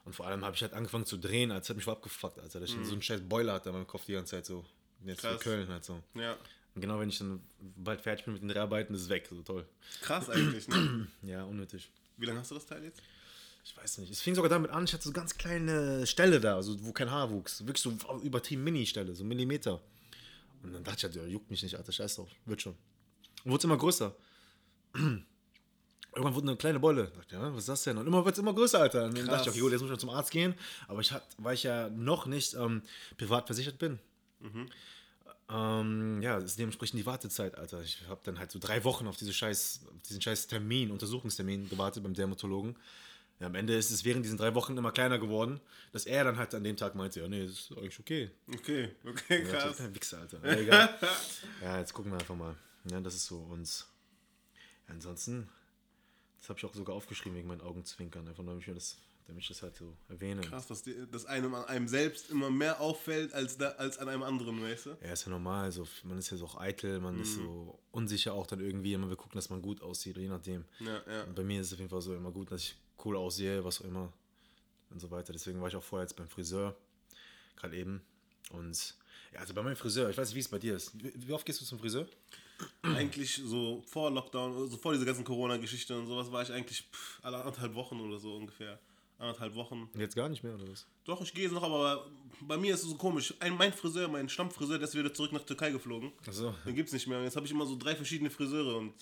Und 0.06 0.14
vor 0.14 0.26
allem 0.28 0.46
habe 0.46 0.56
ich 0.56 0.62
halt 0.62 0.74
angefangen 0.74 1.06
zu 1.06 1.18
drehen, 1.18 1.52
als 1.52 1.68
hat 1.70 1.76
mich 1.76 1.84
voll 1.86 1.96
abgefuckt. 1.96 2.38
Dass 2.38 2.56
ich 2.56 2.72
so 2.84 2.94
einen 2.94 3.02
scheiß 3.02 3.22
Boiler 3.22 3.54
hatte 3.54 3.70
in 3.70 3.76
meinem 3.76 3.88
Kopf 3.88 4.06
die 4.06 4.14
ganze 4.14 4.32
Zeit 4.32 4.46
so. 4.46 4.64
Jetzt 5.06 5.22
für 5.22 5.28
Mhm. 5.28 5.32
Krass. 5.34 5.42
Köln 5.44 5.68
halt 5.68 5.84
so. 5.84 6.02
ja. 6.16 6.38
Und 6.76 6.82
genau 6.82 7.00
wenn 7.00 7.10
ich 7.10 7.18
dann 7.18 7.42
bald 7.60 8.02
fertig 8.02 8.26
bin 8.26 8.36
mit 8.36 8.44
den 8.44 8.50
Dreharbeiten, 8.50 8.94
ist 8.96 9.02
es 9.02 9.10
weg. 9.10 9.28
So 9.30 9.42
toll. 9.42 9.66
Krass 10.02 10.30
eigentlich, 10.30 10.68
ne? 10.68 11.08
Ja, 11.24 11.44
unnötig. 11.44 11.90
Wie 12.18 12.26
lange 12.28 12.40
hast 12.40 12.52
du 12.52 12.56
das 12.56 12.66
Teil 12.68 12.84
jetzt? 12.84 13.02
Ich 13.68 13.76
weiß 13.76 13.98
nicht. 13.98 14.12
Es 14.12 14.22
fing 14.22 14.34
sogar 14.34 14.50
damit 14.50 14.72
an, 14.72 14.86
ich 14.86 14.94
hatte 14.94 15.04
so 15.04 15.12
ganz 15.12 15.38
kleine 15.38 16.08
Stelle 16.08 16.40
da, 16.40 16.56
also 16.56 16.86
wo 16.86 16.94
kein 16.94 17.12
Haar 17.12 17.30
wuchs. 17.32 17.66
Wirklich 17.66 17.82
so 17.82 17.92
übertrieben 18.22 18.64
Mini-Stelle, 18.64 19.14
so 19.14 19.26
Millimeter. 19.26 19.82
Und 20.64 20.72
dann 20.72 20.86
dachte 20.86 21.00
ich 21.00 21.04
halt, 21.04 21.16
ja, 21.16 21.26
juckt 21.26 21.52
mich 21.52 21.62
nicht, 21.64 21.76
Alter, 21.76 21.92
scheiß 21.92 22.16
drauf, 22.16 22.30
wird 22.46 22.62
schon. 22.62 22.76
Und 23.44 23.52
wurde 23.52 23.66
immer 23.66 23.78
größer. 23.78 24.16
Irgendwann 24.94 26.34
wurde 26.34 26.48
eine 26.48 26.56
kleine 26.56 26.80
Beule. 26.80 27.08
Dachte, 27.08 27.36
ja, 27.36 27.52
was 27.54 27.60
ist 27.60 27.70
das 27.70 27.84
denn? 27.84 27.98
Und 27.98 28.08
immer 28.08 28.24
wird 28.24 28.36
es 28.36 28.40
immer 28.40 28.54
größer, 28.54 28.80
Alter. 28.80 29.06
Und 29.06 29.18
dann 29.18 29.26
Krass. 29.26 29.38
dachte 29.40 29.50
ich, 29.50 29.56
okay, 29.56 29.60
gut, 29.60 29.72
jetzt 29.74 29.82
muss 29.82 29.90
ich 29.90 29.96
mal 29.96 30.00
zum 30.00 30.10
Arzt 30.12 30.32
gehen. 30.32 30.56
Aber 30.88 31.02
ich 31.02 31.12
hat, 31.12 31.28
weil 31.38 31.54
ich 31.54 31.64
ja 31.64 31.90
noch 31.90 32.26
nicht 32.26 32.54
ähm, 32.54 32.82
privat 33.18 33.48
versichert 33.48 33.78
bin. 33.78 34.00
Ähm, 35.50 36.22
ja, 36.22 36.38
ist 36.38 36.58
dementsprechend 36.58 37.00
die 37.00 37.06
Wartezeit, 37.06 37.58
Alter. 37.58 37.82
Ich 37.82 38.02
habe 38.08 38.22
dann 38.24 38.40
halt 38.40 38.50
so 38.50 38.60
drei 38.60 38.86
Wochen 38.86 39.08
auf, 39.08 39.18
diese 39.18 39.34
scheiß, 39.34 39.82
auf 39.94 40.02
diesen 40.04 40.22
scheiß 40.22 40.48
Termin, 40.48 40.90
Untersuchungstermin 40.90 41.70
gewartet 41.70 42.04
beim 42.04 42.14
Dermatologen. 42.14 42.78
Ja, 43.40 43.46
am 43.48 43.56
Ende 43.56 43.76
ist 43.76 43.92
es 43.92 44.04
während 44.04 44.26
diesen 44.26 44.38
drei 44.38 44.56
Wochen 44.56 44.76
immer 44.78 44.92
kleiner 44.92 45.20
geworden, 45.20 45.60
dass 45.92 46.06
er 46.08 46.24
dann 46.24 46.38
halt 46.38 46.56
an 46.56 46.64
dem 46.64 46.76
Tag 46.76 46.96
meinte, 46.96 47.20
ja, 47.22 47.28
nee, 47.28 47.46
das 47.46 47.52
ist 47.70 47.72
eigentlich 47.78 48.00
okay. 48.00 48.32
Okay, 48.52 48.90
okay, 49.06 49.44
Ja, 49.44 49.50
krass. 49.52 49.78
total 49.78 49.94
Wichser, 49.96 50.20
Alter. 50.20 50.40
Ja, 50.44 50.58
egal. 50.58 51.00
ja, 51.62 51.80
jetzt 51.80 51.94
gucken 51.94 52.12
wir 52.12 52.18
einfach 52.20 52.36
mal. 52.36 52.56
Ja, 52.90 53.00
das 53.00 53.14
ist 53.16 53.28
so 53.28 53.38
uns. 53.38 53.88
Ja, 54.88 54.94
ansonsten, 54.96 55.48
das 56.40 56.50
habe 56.50 56.58
ich 56.58 56.66
auch 56.66 56.74
sogar 56.74 56.96
aufgeschrieben 56.96 57.38
wegen 57.38 57.48
meinen 57.48 57.62
Augenzwinkern, 57.62 58.28
einfach 58.28 58.44
damit 58.44 58.62
ich 58.62 58.68
mir 58.70 58.74
das, 58.74 58.98
damit 59.28 59.44
ich 59.44 59.50
das 59.50 59.62
halt 59.62 59.76
so 59.76 59.96
erwähne. 60.10 60.42
Krass, 60.42 60.66
dass, 60.66 60.82
die, 60.82 60.96
dass 61.12 61.28
einem 61.28 61.54
an 61.54 61.66
einem 61.66 61.88
selbst 61.88 62.32
immer 62.32 62.50
mehr 62.50 62.82
auffällt 62.82 63.34
als, 63.36 63.56
da, 63.60 63.68
als 63.74 64.00
an 64.00 64.10
einem 64.10 64.24
anderen, 64.24 64.64
weißt 64.64 64.88
du? 64.88 64.90
Ja, 65.04 65.12
ist 65.14 65.26
ja 65.26 65.30
normal. 65.30 65.72
So, 65.72 65.88
man 66.04 66.18
ist 66.18 66.32
ja 66.32 66.38
so 66.38 66.46
auch 66.46 66.60
eitel, 66.60 67.00
man 67.02 67.22
ist 67.22 67.36
so 67.36 67.78
unsicher 67.92 68.34
auch 68.34 68.48
dann 68.48 68.62
irgendwie. 68.62 68.98
Man 68.98 69.10
will 69.10 69.16
gucken, 69.18 69.36
dass 69.38 69.52
man 69.52 69.62
gut 69.62 69.84
aussieht, 69.84 70.18
je 70.18 70.28
nachdem. 70.28 70.66
Ja, 70.80 71.04
ja. 71.08 71.24
Und 71.26 71.36
bei 71.36 71.44
mir 71.44 71.62
ist 71.62 71.68
es 71.68 71.74
auf 71.74 71.80
jeden 71.80 71.92
Fall 71.92 72.02
so 72.02 72.16
immer 72.16 72.32
gut, 72.32 72.50
dass 72.52 72.62
ich 72.62 72.76
cool 73.04 73.16
aussehe, 73.16 73.64
was 73.64 73.82
auch 73.82 73.86
immer 73.86 74.12
und 74.90 75.00
so 75.00 75.12
weiter. 75.12 75.34
Deswegen 75.34 75.62
war 75.62 75.68
ich 75.68 75.76
auch 75.76 75.84
vorher 75.84 76.04
jetzt 76.04 76.16
beim 76.16 76.30
Friseur, 76.30 76.76
gerade 77.56 77.76
eben. 77.76 78.02
Und 78.52 78.96
ja, 79.34 79.40
also 79.40 79.54
bei 79.54 79.62
meinem 79.62 79.76
Friseur, 79.76 80.10
ich 80.10 80.18
weiß 80.18 80.30
nicht, 80.30 80.36
wie 80.36 80.42
es 80.42 80.48
bei 80.48 80.60
dir 80.60 80.76
ist. 80.76 80.92
Wie, 80.96 81.34
oft 81.34 81.46
gehst 81.46 81.62
du 81.62 81.66
zum 81.66 81.80
Friseur? 81.80 82.08
Eigentlich 82.82 83.42
so 83.44 83.84
vor 83.86 84.10
Lockdown, 84.10 84.70
so 84.70 84.78
vor 84.78 84.94
dieser 84.94 85.06
ganzen 85.06 85.24
Corona-Geschichte 85.24 85.98
und 85.98 86.08
sowas, 86.08 86.32
war 86.32 86.42
ich 86.42 86.52
eigentlich 86.52 86.82
pff, 86.92 87.20
alle 87.24 87.38
anderthalb 87.38 87.76
Wochen 87.76 88.00
oder 88.00 88.18
so 88.18 88.36
ungefähr. 88.36 88.80
Anderthalb 89.20 89.56
Wochen. 89.56 89.90
Jetzt 89.98 90.16
gar 90.16 90.30
nicht 90.30 90.44
mehr, 90.44 90.54
oder 90.54 90.68
was? 90.70 90.86
Doch, 91.04 91.22
ich 91.22 91.34
gehe 91.34 91.50
noch, 91.50 91.64
aber 91.64 92.06
bei 92.42 92.56
mir 92.56 92.76
ist 92.76 92.84
es 92.84 92.90
so 92.90 92.96
komisch. 92.96 93.34
Ein, 93.40 93.58
mein 93.58 93.74
Friseur, 93.74 94.08
mein 94.08 94.30
Stammfriseur, 94.30 94.78
der 94.78 94.88
ist 94.88 94.96
wieder 94.96 95.12
zurück 95.12 95.34
nach 95.34 95.44
Türkei 95.44 95.72
geflogen. 95.72 96.12
Achso, 96.28 96.54
Den 96.66 96.76
gibt's 96.76 96.94
nicht 96.94 97.08
mehr. 97.08 97.18
Und 97.18 97.24
Jetzt 97.24 97.36
habe 97.36 97.46
ich 97.46 97.52
immer 97.52 97.66
so 97.66 97.76
drei 97.76 97.96
verschiedene 97.96 98.30
Friseure 98.30 98.78
und 98.78 98.94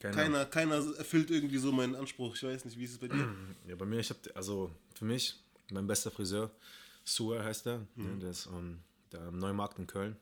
keine 0.00 0.14
keiner, 0.14 0.44
keiner 0.46 0.76
erfüllt 0.96 1.30
irgendwie 1.30 1.58
so 1.58 1.72
meinen 1.72 1.94
Anspruch. 1.94 2.34
Ich 2.34 2.42
weiß 2.42 2.64
nicht, 2.64 2.78
wie 2.78 2.84
ist 2.84 2.92
es 2.92 2.98
bei 2.98 3.08
dir? 3.08 3.34
Ja, 3.66 3.76
bei 3.76 3.86
mir, 3.86 4.00
ich 4.00 4.10
habe, 4.10 4.20
also 4.34 4.70
für 4.94 5.04
mich, 5.04 5.36
mein 5.70 5.86
bester 5.86 6.10
Friseur, 6.10 6.50
Suer 7.04 7.42
heißt 7.42 7.66
er, 7.66 7.86
ne, 7.96 8.18
der 8.20 8.30
ist 8.30 8.46
ähm, 8.46 8.80
der 9.12 9.22
am 9.22 9.38
Neumarkt 9.38 9.78
in 9.78 9.86
Köln. 9.86 10.16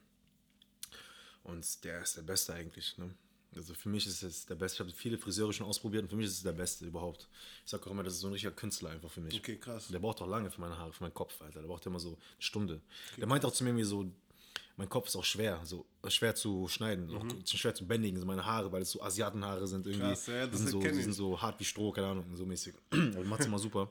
Und 1.43 1.83
der 1.83 2.01
ist 2.01 2.17
der 2.17 2.23
Beste 2.23 2.53
eigentlich. 2.53 2.97
Ne? 2.97 3.09
Also 3.55 3.73
für 3.73 3.89
mich 3.89 4.05
ist 4.05 4.21
es 4.21 4.45
der 4.45 4.55
Beste. 4.55 4.75
Ich 4.75 4.79
habe 4.81 4.91
viele 4.91 5.17
Friseure 5.17 5.53
schon 5.53 5.65
ausprobiert 5.65 6.03
und 6.03 6.09
für 6.09 6.15
mich 6.15 6.27
ist 6.27 6.33
es 6.33 6.43
der 6.43 6.51
Beste 6.51 6.85
überhaupt. 6.85 7.27
Ich 7.63 7.71
sage 7.71 7.87
auch 7.87 7.91
immer, 7.91 8.03
das 8.03 8.13
ist 8.13 8.19
so 8.19 8.27
ein 8.27 8.33
richtiger 8.33 8.51
Künstler 8.51 8.91
einfach 8.91 9.09
für 9.09 9.21
mich. 9.21 9.35
Okay, 9.35 9.57
krass. 9.57 9.87
Der 9.87 9.99
braucht 9.99 10.21
auch 10.21 10.27
lange 10.27 10.51
für 10.51 10.61
meine 10.61 10.77
Haare, 10.77 10.93
für 10.93 11.03
meinen 11.03 11.13
Kopf, 11.13 11.41
Alter. 11.41 11.61
Der 11.61 11.67
braucht 11.67 11.85
immer 11.85 11.99
so 11.99 12.09
eine 12.09 12.17
Stunde. 12.39 12.81
Der 13.17 13.27
meint 13.27 13.45
auch 13.45 13.53
zu 13.53 13.63
mir 13.63 13.71
irgendwie 13.71 13.85
so, 13.85 14.11
mein 14.77 14.87
Kopf 14.87 15.07
ist 15.07 15.15
auch 15.15 15.25
schwer, 15.25 15.59
so 15.63 15.85
schwer 16.07 16.35
zu 16.35 16.67
schneiden, 16.67 17.09
auch 17.15 17.25
schwer 17.47 17.73
zu 17.73 17.85
bändigen, 17.85 18.19
so 18.19 18.25
meine 18.25 18.45
Haare, 18.45 18.71
weil 18.71 18.83
es 18.83 18.91
so 18.91 19.01
Asiatenhaare 19.01 19.67
sind 19.67 19.87
irgendwie. 19.87 20.05
Mhm. 20.05 20.09
Krass, 20.11 20.27
ja, 20.27 20.45
die, 20.45 20.57
sind 20.57 20.69
so, 20.69 20.79
die 20.79 21.01
sind 21.01 21.13
so 21.13 21.41
hart 21.41 21.59
wie 21.59 21.65
Stroh, 21.65 21.91
keine 21.91 22.07
Ahnung, 22.07 22.25
so 22.35 22.45
mäßig. 22.45 22.75
Aber 22.91 23.23
macht 23.23 23.43
immer 23.43 23.57
super. 23.57 23.89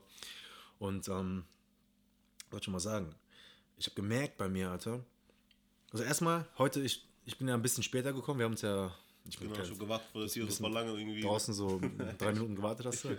Und 0.79 1.09
ähm, 1.09 1.45
wollte 2.51 2.65
schon 2.65 2.73
mal 2.73 2.81
sagen, 2.81 3.13
ich 3.77 3.87
habe 3.87 3.97
gemerkt 3.97 4.39
bei 4.39 4.49
mir, 4.49 4.71
Alter. 4.71 5.05
Also 5.91 6.05
erstmal, 6.05 6.47
heute, 6.57 6.81
ich, 6.81 7.05
ich 7.25 7.37
bin 7.37 7.49
ja 7.49 7.55
ein 7.55 7.63
bisschen 7.63 7.83
später 7.83 8.13
gekommen, 8.13 8.39
wir 8.39 8.45
haben 8.45 8.53
uns 8.53 8.63
ja, 8.63 8.95
ich 9.29 9.39
bin 9.39 9.53
Genau, 9.53 9.65
habe 9.65 9.77
gewartet 9.77 10.09
vor 10.13 10.21
der 10.21 10.31
Tür, 10.31 10.47
das 10.47 10.63
war 10.63 10.71
lange 10.71 10.93
irgendwie. 10.93 11.21
draußen 11.21 11.53
so 11.53 11.81
drei 12.19 12.33
Minuten 12.33 12.55
gewartet 12.55 12.87
hast 12.87 13.05
du. 13.05 13.09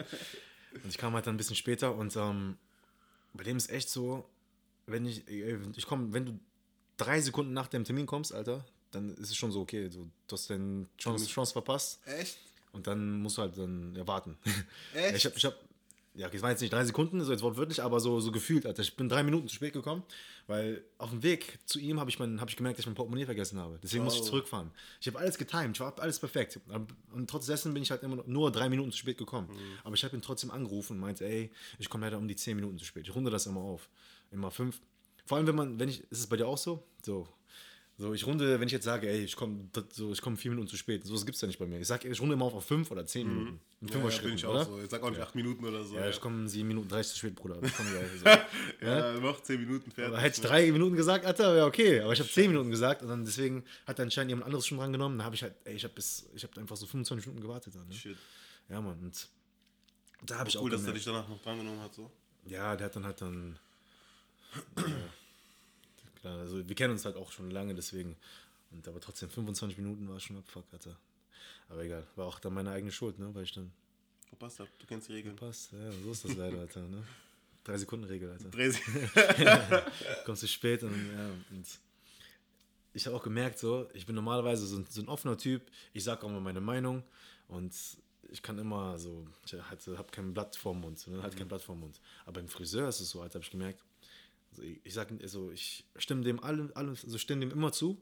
Und 0.83 0.89
ich 0.89 0.97
kam 0.97 1.13
halt 1.13 1.27
dann 1.27 1.35
ein 1.35 1.37
bisschen 1.37 1.55
später 1.55 1.95
und 1.95 2.15
ähm, 2.17 2.57
bei 3.33 3.43
dem 3.43 3.57
ist 3.57 3.69
echt 3.71 3.89
so, 3.89 4.29
wenn 4.85 5.05
ich, 5.05 5.27
äh, 5.27 5.57
ich 5.75 5.87
komme, 5.87 6.11
wenn 6.13 6.25
du 6.25 6.39
drei 6.97 7.21
Sekunden 7.21 7.53
nach 7.53 7.67
dem 7.67 7.83
Termin 7.83 8.05
kommst, 8.05 8.33
Alter, 8.33 8.65
dann 8.91 9.13
ist 9.15 9.29
es 9.31 9.35
schon 9.35 9.51
so, 9.51 9.61
okay, 9.61 9.89
du, 9.89 10.09
du 10.27 10.33
hast 10.33 10.49
deine 10.49 10.85
Chance, 10.97 11.27
Chance 11.27 11.53
verpasst 11.53 11.99
Echt? 12.05 12.37
und 12.71 12.87
dann 12.87 13.21
musst 13.21 13.37
du 13.37 13.41
halt 13.43 13.57
dann 13.57 13.95
ja, 13.95 14.07
warten. 14.07 14.37
Echt? 14.93 15.15
Ich 15.17 15.25
hab, 15.25 15.35
ich 15.37 15.45
hab, 15.45 15.55
ja, 16.15 16.25
okay, 16.27 16.37
es 16.37 16.41
waren 16.41 16.49
jetzt 16.51 16.61
nicht 16.61 16.73
drei 16.73 16.83
Sekunden, 16.83 17.23
so 17.23 17.31
jetzt 17.31 17.43
wortwörtlich, 17.43 17.83
aber 17.83 17.99
so, 17.99 18.19
so 18.19 18.31
gefühlt, 18.31 18.65
Alter. 18.65 18.81
Ich 18.81 18.95
bin 18.95 19.07
drei 19.07 19.21
Minuten 19.21 19.47
zu 19.47 19.53
spät 19.53 19.73
gekommen, 19.73 20.01
weil 20.47 20.83
auf 20.97 21.11
dem 21.11 21.21
Weg 21.21 21.59
zu 21.67 21.77
ihm 21.79 21.99
habe 21.99 22.09
ich, 22.09 22.17
mein- 22.17 22.41
hab 22.41 22.49
ich 22.49 22.55
gemerkt, 22.55 22.79
dass 22.79 22.83
ich 22.83 22.87
mein 22.87 22.95
Portemonnaie 22.95 23.25
vergessen 23.25 23.59
habe. 23.59 23.77
Deswegen 23.83 24.03
musste 24.03 24.21
ich 24.21 24.25
Oh. 24.25 24.29
zurückfahren. 24.29 24.71
Ich 24.99 25.05
habe 25.07 25.19
alles 25.19 25.37
getimed, 25.37 25.75
ich 25.75 25.79
war 25.79 25.93
alles 25.99 26.17
perfekt. 26.17 26.59
Und 27.13 27.29
trotz 27.29 27.45
dessen 27.45 27.71
bin 27.73 27.83
ich 27.83 27.91
halt 27.91 28.01
immer 28.01 28.23
nur 28.25 28.51
drei 28.51 28.67
Minuten 28.67 28.91
zu 28.91 28.97
spät 28.97 29.19
gekommen. 29.19 29.47
Mhm. 29.51 29.77
Aber 29.83 29.93
ich 29.93 30.03
habe 30.03 30.15
ihn 30.15 30.23
trotzdem 30.23 30.49
angerufen 30.49 30.93
und 30.93 30.99
meinte, 31.01 31.23
ey, 31.23 31.51
ich 31.77 31.87
komme 31.87 32.05
leider 32.07 32.17
um 32.17 32.27
die 32.27 32.35
zehn 32.35 32.55
Minuten 32.55 32.79
zu 32.79 32.85
spät. 32.85 33.07
Ich 33.07 33.13
runde 33.13 33.29
das 33.29 33.45
immer 33.45 33.59
auf. 33.61 33.87
Immer 34.31 34.49
fünf. 34.49 34.81
Vor 35.27 35.37
allem, 35.37 35.45
wenn 35.47 35.55
man, 35.55 35.79
wenn 35.79 35.89
ich, 35.89 36.01
ist 36.09 36.19
es 36.19 36.27
bei 36.27 36.37
dir 36.37 36.47
auch 36.47 36.57
so? 36.57 36.83
So. 37.03 37.27
So, 37.99 38.13
ich 38.13 38.27
runde, 38.27 38.59
wenn 38.59 38.67
ich 38.67 38.71
jetzt 38.73 38.83
sage, 38.85 39.09
ey, 39.09 39.23
ich 39.23 39.35
komme 39.35 39.69
so, 39.91 40.11
ich 40.11 40.21
komm 40.21 40.37
vier 40.37 40.51
Minuten 40.51 40.67
zu 40.67 40.77
spät. 40.77 41.03
So 41.03 41.15
was 41.15 41.25
gibt's 41.25 41.41
ja 41.41 41.47
nicht 41.47 41.57
bei 41.57 41.65
mir. 41.65 41.79
Ich 41.79 41.87
sage, 41.87 42.07
ich 42.07 42.21
runde 42.21 42.35
immer 42.35 42.45
auf, 42.45 42.53
auf 42.53 42.63
fünf 42.63 42.91
oder 42.91 43.03
zehn 43.07 43.27
Minuten. 43.27 43.47
In 43.47 43.53
Mhm. 43.53 43.87
Ja, 43.87 43.91
fünfer 43.93 44.05
ja, 44.07 44.11
Schritten, 44.11 44.27
bin 44.27 44.35
ich 44.35 44.45
auch 44.45 44.51
oder? 44.51 44.65
so. 44.65 44.79
Ich 44.83 44.89
sag 44.91 45.01
auch 45.03 45.09
nicht 45.09 45.19
acht 45.21 45.33
Minuten 45.33 45.65
oder 45.65 45.83
so. 45.83 45.95
Ja, 45.95 46.07
ich 46.07 46.21
komme 46.21 46.47
sieben 46.47 46.67
Minuten 46.67 46.87
30 46.89 47.13
zu 47.13 47.17
spät, 47.19 47.35
Bruder. 47.35 47.57
Ich 47.63 47.75
komme 47.75 47.89
gleich. 47.89 48.19
So. 48.19 48.85
ja, 48.85 49.13
noch 49.19 49.41
zehn 49.41 49.59
Minuten 49.59 49.89
fertig. 49.89 50.13
Aber 50.13 50.21
hätte 50.21 50.39
ich 50.41 50.47
drei 50.47 50.71
Minuten 50.71 50.95
gesagt, 50.95 51.25
Alter, 51.25 51.55
wäre 51.55 51.65
okay. 51.65 51.99
Aber 52.01 52.13
ich 52.13 52.19
habe 52.19 52.29
zehn 52.29 52.51
Minuten 52.51 52.69
gesagt 52.69 53.01
und 53.01 53.07
dann 53.07 53.25
deswegen 53.25 53.63
hat 53.87 53.99
anscheinend 53.99 54.29
jemand 54.29 54.45
anderes 54.45 54.67
schon 54.67 54.77
dran 54.77 54.91
genommen. 54.91 55.17
Dann 55.17 55.25
habe 55.25 55.33
ich 55.35 55.41
halt, 55.41 55.55
ey, 55.63 55.73
ich 55.75 55.83
habe 55.83 55.95
bis, 55.95 56.29
ich 56.35 56.43
habe 56.43 56.59
einfach 56.61 56.77
so 56.77 56.85
25 56.85 57.25
Minuten 57.27 57.41
gewartet. 57.47 57.73
Dann, 57.75 57.87
ne? 57.87 57.93
Shit. 57.95 58.15
Ja, 58.69 58.79
Mann. 58.79 58.99
Und 58.99 59.27
da 60.23 60.37
habe 60.37 60.49
ich 60.49 60.55
Cool, 60.55 60.61
auch 60.61 60.69
dass 60.69 60.81
er 60.81 60.85
gemerkt. 60.93 60.97
dich 60.97 61.05
danach 61.05 61.27
noch 61.27 61.41
drangenommen 61.41 61.81
hat. 61.81 61.95
So. 61.95 62.11
Ja, 62.45 62.75
der 62.75 62.85
hat 62.85 62.95
dann 62.95 63.05
halt 63.05 63.19
dann. 63.21 63.57
Ja, 64.75 64.83
klar, 66.21 66.39
also 66.39 66.67
wir 66.67 66.75
kennen 66.75 66.93
uns 66.93 67.05
halt 67.05 67.15
auch 67.15 67.31
schon 67.31 67.51
lange, 67.51 67.73
deswegen. 67.75 68.15
Und 68.71 68.87
aber 68.87 68.99
trotzdem 68.99 69.29
25 69.29 69.77
Minuten 69.77 70.07
war 70.09 70.19
schon 70.19 70.37
abfuck, 70.37 70.65
Alter. 70.71 70.95
Aber 71.69 71.83
egal, 71.83 72.05
war 72.15 72.25
auch 72.27 72.39
dann 72.39 72.53
meine 72.53 72.71
eigene 72.71 72.91
Schuld, 72.91 73.17
ne? 73.19 73.33
Weil 73.33 73.43
ich 73.43 73.53
dann 73.53 73.71
Verpasst 74.27 74.59
hab. 74.59 74.67
Du 74.79 74.85
kennst 74.85 75.07
die 75.07 75.13
Regeln. 75.13 75.35
passt. 75.37 75.71
Ja, 75.71 75.91
so 75.91 76.11
ist 76.11 76.25
das 76.25 76.35
leider, 76.35 76.59
Alter, 76.59 76.81
ne? 76.81 77.01
Drei 77.63 77.77
Sekunden 77.77 78.05
Regel, 78.05 78.29
Alter. 78.31 78.49
Dreh- 78.49 78.73
kommst 80.25 80.43
du 80.43 80.47
spät 80.47 80.83
und, 80.83 80.93
ja, 81.13 81.29
und 81.51 81.65
ich 82.93 83.05
habe 83.05 83.15
auch 83.15 83.23
gemerkt, 83.23 83.59
so, 83.59 83.89
ich 83.93 84.05
bin 84.05 84.15
normalerweise 84.15 84.65
so 84.65 84.77
ein, 84.77 84.85
so 84.89 85.01
ein 85.01 85.07
offener 85.09 85.37
Typ, 85.37 85.61
ich 85.93 86.03
sage 86.03 86.25
auch 86.25 86.29
mal 86.29 86.39
meine 86.41 86.61
Meinung 86.61 87.03
und 87.47 87.73
ich 88.29 88.41
kann 88.41 88.57
immer 88.57 88.97
so, 88.97 89.27
ich 89.45 89.53
habe 89.53 90.11
kein 90.11 90.33
Blatt 90.33 90.55
vorm 90.55 90.81
Mund, 90.81 91.05
ne, 91.07 91.21
halt 91.21 91.35
kein 91.37 91.47
Blatt 91.47 91.61
vorm 91.61 91.81
Mund. 91.81 91.99
Aber 92.25 92.33
beim 92.39 92.47
Friseur 92.47 92.87
ist 92.89 93.01
es 93.01 93.09
so, 93.09 93.21
halt 93.21 93.33
habe 93.35 93.43
ich 93.43 93.51
gemerkt, 93.51 93.81
ich, 94.61 94.93
sage, 94.93 95.17
also 95.21 95.51
ich 95.51 95.85
stimme 95.95 96.23
dem 96.23 96.43
allem, 96.43 96.71
also 96.75 97.17
stimme 97.17 97.41
dem 97.41 97.51
immer 97.51 97.71
zu. 97.71 98.01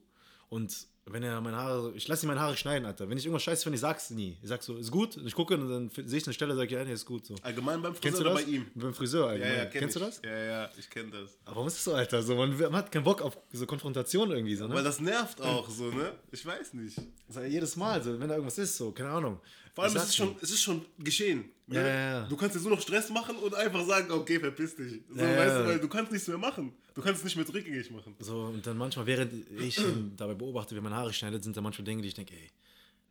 Und 0.49 0.87
wenn 1.07 1.21
er 1.23 1.39
meine 1.39 1.57
Haare, 1.57 1.93
ich 1.95 2.07
lasse 2.07 2.25
ihm 2.25 2.29
meine 2.29 2.39
Haare 2.39 2.57
schneiden, 2.57 2.85
Alter. 2.85 3.07
Wenn 3.07 3.17
ich 3.17 3.25
irgendwas 3.25 3.43
scheiße 3.43 3.63
finde, 3.63 3.75
ich 3.75 3.81
sag's 3.81 4.09
nie. 4.09 4.37
Ich 4.41 4.47
sag 4.49 4.63
so, 4.63 4.75
ist 4.77 4.89
gut. 4.89 5.17
Und 5.17 5.27
ich 5.27 5.35
gucke 5.35 5.53
und 5.55 5.69
dann 5.69 5.89
sehe 6.07 6.17
ich 6.19 6.25
eine 6.25 6.33
Stelle, 6.33 6.55
sag 6.55 6.65
ich, 6.65 6.71
ja, 6.71 6.83
nee, 6.83 6.93
ist 6.93 7.05
gut. 7.05 7.25
So. 7.27 7.35
Allgemein 7.43 7.81
beim 7.81 7.93
Friseur 7.93 8.21
oder 8.21 8.33
bei 8.33 8.41
ihm? 8.41 8.65
Beim 8.73 8.93
Friseur 8.93 9.25
Ja, 9.25 9.31
allgemein. 9.33 9.55
ja, 9.57 9.65
kenn 9.65 9.79
Kennst 9.81 9.95
ich. 9.97 10.01
du 10.01 10.05
das? 10.07 10.21
Ja, 10.23 10.37
ja, 10.37 10.69
ich 10.77 10.89
kenne 10.89 11.11
das. 11.11 11.37
Aber 11.45 11.55
warum 11.57 11.67
ist 11.67 11.75
das 11.77 11.83
so, 11.83 11.93
Alter? 11.93 12.23
So, 12.23 12.35
man, 12.35 12.57
man 12.57 12.73
hat 12.75 12.91
keinen 12.91 13.03
Bock 13.03 13.21
auf 13.21 13.37
so 13.53 13.65
Konfrontation 13.67 14.31
irgendwie, 14.31 14.55
so, 14.55 14.67
ne? 14.67 14.73
Weil 14.73 14.83
das 14.83 14.99
nervt 14.99 15.39
auch 15.41 15.69
so, 15.69 15.91
ne? 15.91 16.13
Ich 16.31 16.43
weiß 16.45 16.73
nicht. 16.73 16.97
Das 16.97 17.35
ist 17.35 17.35
ja 17.35 17.45
jedes 17.45 17.75
Mal, 17.75 18.01
so, 18.03 18.19
wenn 18.19 18.27
da 18.27 18.33
irgendwas 18.35 18.57
ist, 18.57 18.75
so, 18.75 18.91
keine 18.91 19.09
Ahnung. 19.09 19.39
Vor 19.75 19.83
allem, 19.83 19.95
es 19.97 20.05
ist, 20.05 20.15
schon, 20.15 20.35
es 20.41 20.51
ist 20.51 20.61
schon 20.63 20.85
geschehen. 20.99 21.45
Ne? 21.67 21.75
Ja, 21.75 21.81
ja, 21.87 22.11
ja. 22.21 22.27
Du 22.27 22.37
kannst 22.37 22.55
jetzt 22.55 22.63
nur 22.63 22.73
noch 22.75 22.81
Stress 22.81 23.09
machen 23.09 23.35
und 23.35 23.53
einfach 23.53 23.85
sagen, 23.85 24.09
okay, 24.09 24.39
verpiss 24.39 24.73
dich. 24.75 25.01
So, 25.09 25.19
Ja, 25.21 25.37
weißt 25.37 25.47
ja. 25.49 25.61
du, 25.63 25.67
weil 25.67 25.79
du 25.79 25.89
kannst 25.89 26.13
nichts 26.13 26.27
mehr 26.29 26.37
machen. 26.37 26.71
Du 26.93 27.01
kannst 27.01 27.19
es 27.19 27.25
nicht 27.25 27.35
mehr 27.35 27.45
rückgängig 27.53 27.91
machen. 27.91 28.15
So, 28.19 28.43
und 28.43 28.65
dann 28.65 28.77
manchmal, 28.77 29.05
während 29.05 29.33
ich 29.59 29.77
ihn 29.77 30.13
dabei 30.15 30.33
beobachte, 30.33 30.73
wie 30.77 30.79
meine 30.79 30.94
Haare 30.95 31.13
schneidet, 31.13 31.43
sind 31.43 31.55
da 31.55 31.61
manchmal 31.61 31.85
Dinge, 31.85 32.01
die 32.01 32.07
ich 32.09 32.13
denke, 32.13 32.33
ey, 32.33 32.51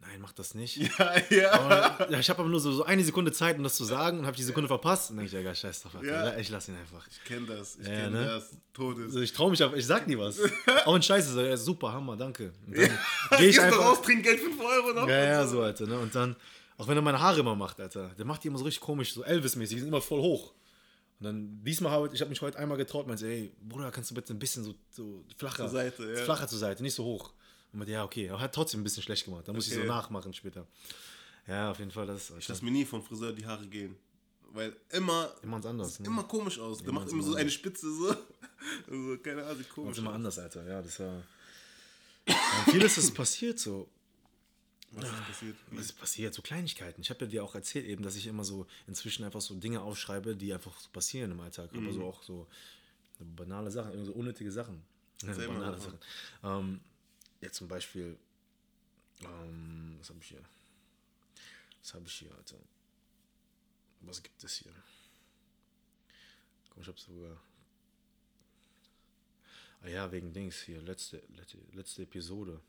nein, 0.00 0.20
mach 0.20 0.32
das 0.32 0.54
nicht. 0.54 0.76
Ja, 0.98 1.14
ja. 1.30 1.52
Aber, 1.52 2.10
ja, 2.10 2.18
ich 2.18 2.28
habe 2.30 2.40
aber 2.40 2.48
nur 2.48 2.60
so, 2.60 2.72
so 2.72 2.84
eine 2.84 3.02
Sekunde 3.04 3.32
Zeit, 3.32 3.56
um 3.56 3.62
das 3.62 3.76
zu 3.76 3.84
sagen 3.84 4.18
und 4.18 4.26
habe 4.26 4.36
die 4.36 4.42
Sekunde 4.42 4.68
verpasst. 4.68 5.10
Und 5.10 5.16
dann 5.16 5.26
denke 5.26 5.40
ich, 5.40 5.44
ja, 5.46 5.54
scheiß 5.54 5.82
drauf. 5.82 5.92
Ja. 6.02 6.36
Ich 6.36 6.48
lass 6.50 6.68
ihn 6.68 6.76
einfach. 6.76 7.06
Ich 7.08 7.22
kenne 7.24 7.46
das. 7.46 7.76
Ich 7.76 7.86
Ja, 7.86 7.94
kenne 7.94 8.10
ne? 8.10 8.24
das. 8.26 8.50
Todes. 8.72 9.04
Also 9.06 9.20
ich 9.20 9.32
traue 9.32 9.50
mich 9.50 9.62
auf, 9.62 9.74
ich 9.74 9.86
sag 9.86 10.06
nie 10.06 10.18
was. 10.18 10.38
Auch 10.84 10.94
ein 10.94 11.02
Scheiße, 11.02 11.46
ja, 11.48 11.56
super, 11.56 11.92
Hammer, 11.92 12.16
danke. 12.16 12.52
Und 12.66 12.76
dann 12.76 12.84
gehe 13.30 13.38
Gehst 13.38 13.58
ich 13.58 13.60
einfach. 13.60 13.78
raus, 13.80 14.02
trink 14.02 14.22
Geld 14.24 14.40
5 14.40 14.60
Euro 14.60 14.92
noch. 14.92 15.08
Ja, 15.08 15.24
ja, 15.24 15.46
so, 15.46 15.62
Alter. 15.62 15.86
Ne? 15.86 15.98
Und 15.98 16.14
dann, 16.14 16.36
auch 16.76 16.86
wenn 16.88 16.96
er 16.96 17.02
meine 17.02 17.20
Haare 17.20 17.40
immer 17.40 17.54
macht, 17.54 17.80
Alter, 17.80 18.10
der 18.18 18.24
macht 18.24 18.42
die 18.44 18.48
immer 18.48 18.58
so 18.58 18.64
richtig 18.64 18.82
komisch, 18.82 19.14
so 19.14 19.22
Elvis-mäßig, 19.22 19.76
die 19.76 19.80
sind 19.80 19.88
immer 19.88 20.00
voll 20.02 20.20
hoch. 20.20 20.52
Und 21.20 21.26
dann, 21.26 21.60
diesmal 21.64 21.92
habe 21.92 22.08
ich, 22.08 22.14
ich 22.14 22.20
habe 22.20 22.28
mich 22.30 22.42
heute 22.42 22.58
einmal 22.58 22.76
getraut, 22.76 23.06
meinte, 23.06 23.26
ey, 23.26 23.52
Bruder, 23.62 23.90
kannst 23.92 24.10
du 24.10 24.14
bitte 24.16 24.34
ein 24.34 24.38
bisschen 24.38 24.64
so, 24.64 24.74
so 24.90 25.24
flacher, 25.36 25.58
Zur 25.64 25.68
Seite, 25.68 26.12
ja. 26.12 26.24
flacher 26.24 26.48
zur 26.48 26.58
Seite, 26.58 26.82
nicht 26.82 26.94
so 26.94 27.04
hoch. 27.04 27.32
Und 27.74 27.78
meinte, 27.80 27.92
ja, 27.92 28.04
okay, 28.04 28.30
aber 28.30 28.40
hat 28.40 28.54
trotzdem 28.54 28.80
ein 28.80 28.84
bisschen 28.84 29.02
schlecht 29.02 29.24
gemacht. 29.24 29.46
Da 29.48 29.52
muss 29.52 29.66
ich 29.66 29.72
Okay. 29.74 29.82
so 29.82 29.88
nachmachen 29.88 30.32
später. 30.32 30.66
Ja, 31.46 31.70
auf 31.72 31.78
jeden 31.80 31.90
Fall, 31.90 32.06
das 32.06 32.30
Ich 32.38 32.48
lasse 32.48 32.64
mir 32.64 32.70
nie 32.70 32.84
vom 32.84 33.02
Friseur 33.02 33.32
die 33.32 33.44
Haare 33.44 33.66
gehen. 33.66 33.96
Weil 34.52 34.74
immer, 34.90 35.34
immer 35.42 35.54
ans 35.54 35.66
anders. 35.66 35.98
Ne? 35.98 36.06
immer 36.06 36.22
komisch 36.22 36.58
aus. 36.60 36.82
Der 36.82 36.92
macht 36.92 37.08
Immer 37.10 37.22
so 37.22 37.28
anders. 37.30 37.40
eine 37.42 37.50
Spitze 37.50 37.92
so. 37.92 38.16
Also, 38.88 39.18
keine 39.18 39.44
Ahnung, 39.44 39.62
komisch 39.74 39.98
immer 39.98 40.14
anders, 40.14 40.38
Alter. 40.38 40.66
Ja, 40.66 40.80
das 40.80 40.98
war. 40.98 41.22
Ja, 42.26 42.34
vieles 42.70 42.96
ist 42.96 43.12
passiert 43.14 43.58
so. 43.58 43.88
Was 44.92 45.04
ist 45.10 45.26
passiert? 45.26 45.56
Was 45.72 45.84
ist 45.86 45.92
passiert? 45.98 46.32
So 46.34 46.40
Kleinigkeiten. 46.40 47.00
Ich 47.02 47.10
habe 47.10 47.24
ja 47.24 47.30
dir 47.30 47.44
auch 47.44 47.54
erzählt 47.56 47.84
eben, 47.84 48.02
dass 48.04 48.14
ich 48.16 48.26
immer 48.26 48.44
so 48.44 48.66
inzwischen 48.86 49.24
einfach 49.24 49.40
so 49.42 49.54
Dinge 49.56 49.82
aufschreibe, 49.82 50.34
die 50.36 50.54
einfach 50.54 50.78
so 50.80 50.88
passieren 50.90 51.32
im 51.32 51.40
Alltag. 51.40 51.68
Aber 51.72 51.80
Mhm. 51.82 51.92
so 51.92 52.04
auch 52.04 52.22
so 52.22 52.46
banale 53.18 53.70
Sachen, 53.70 53.90
irgendwie 53.90 54.06
so 54.06 54.12
unnötige 54.14 54.52
Sachen. 54.52 54.82
Mal 55.24 55.34
banale. 55.34 55.78
Sachen. 55.80 55.98
Ähm, 56.44 56.80
jetzt 57.44 57.56
zum 57.56 57.68
Beispiel, 57.68 58.18
ähm, 59.22 59.96
was 59.98 60.08
habe 60.10 60.18
ich 60.20 60.28
hier? 60.28 60.42
Was 61.82 61.94
habe 61.94 62.06
ich 62.06 62.14
hier, 62.14 62.34
Alter? 62.34 62.56
Was 64.00 64.22
gibt 64.22 64.42
es 64.42 64.54
hier? 64.56 64.72
Komm, 66.70 66.82
ich 66.82 66.88
habe 66.88 66.98
sogar. 66.98 67.36
Ah 69.82 69.88
ja, 69.88 70.10
wegen 70.12 70.32
Dings 70.32 70.62
hier, 70.62 70.80
letzte, 70.80 71.22
letzte, 71.28 71.58
letzte 71.72 72.02
Episode. 72.02 72.60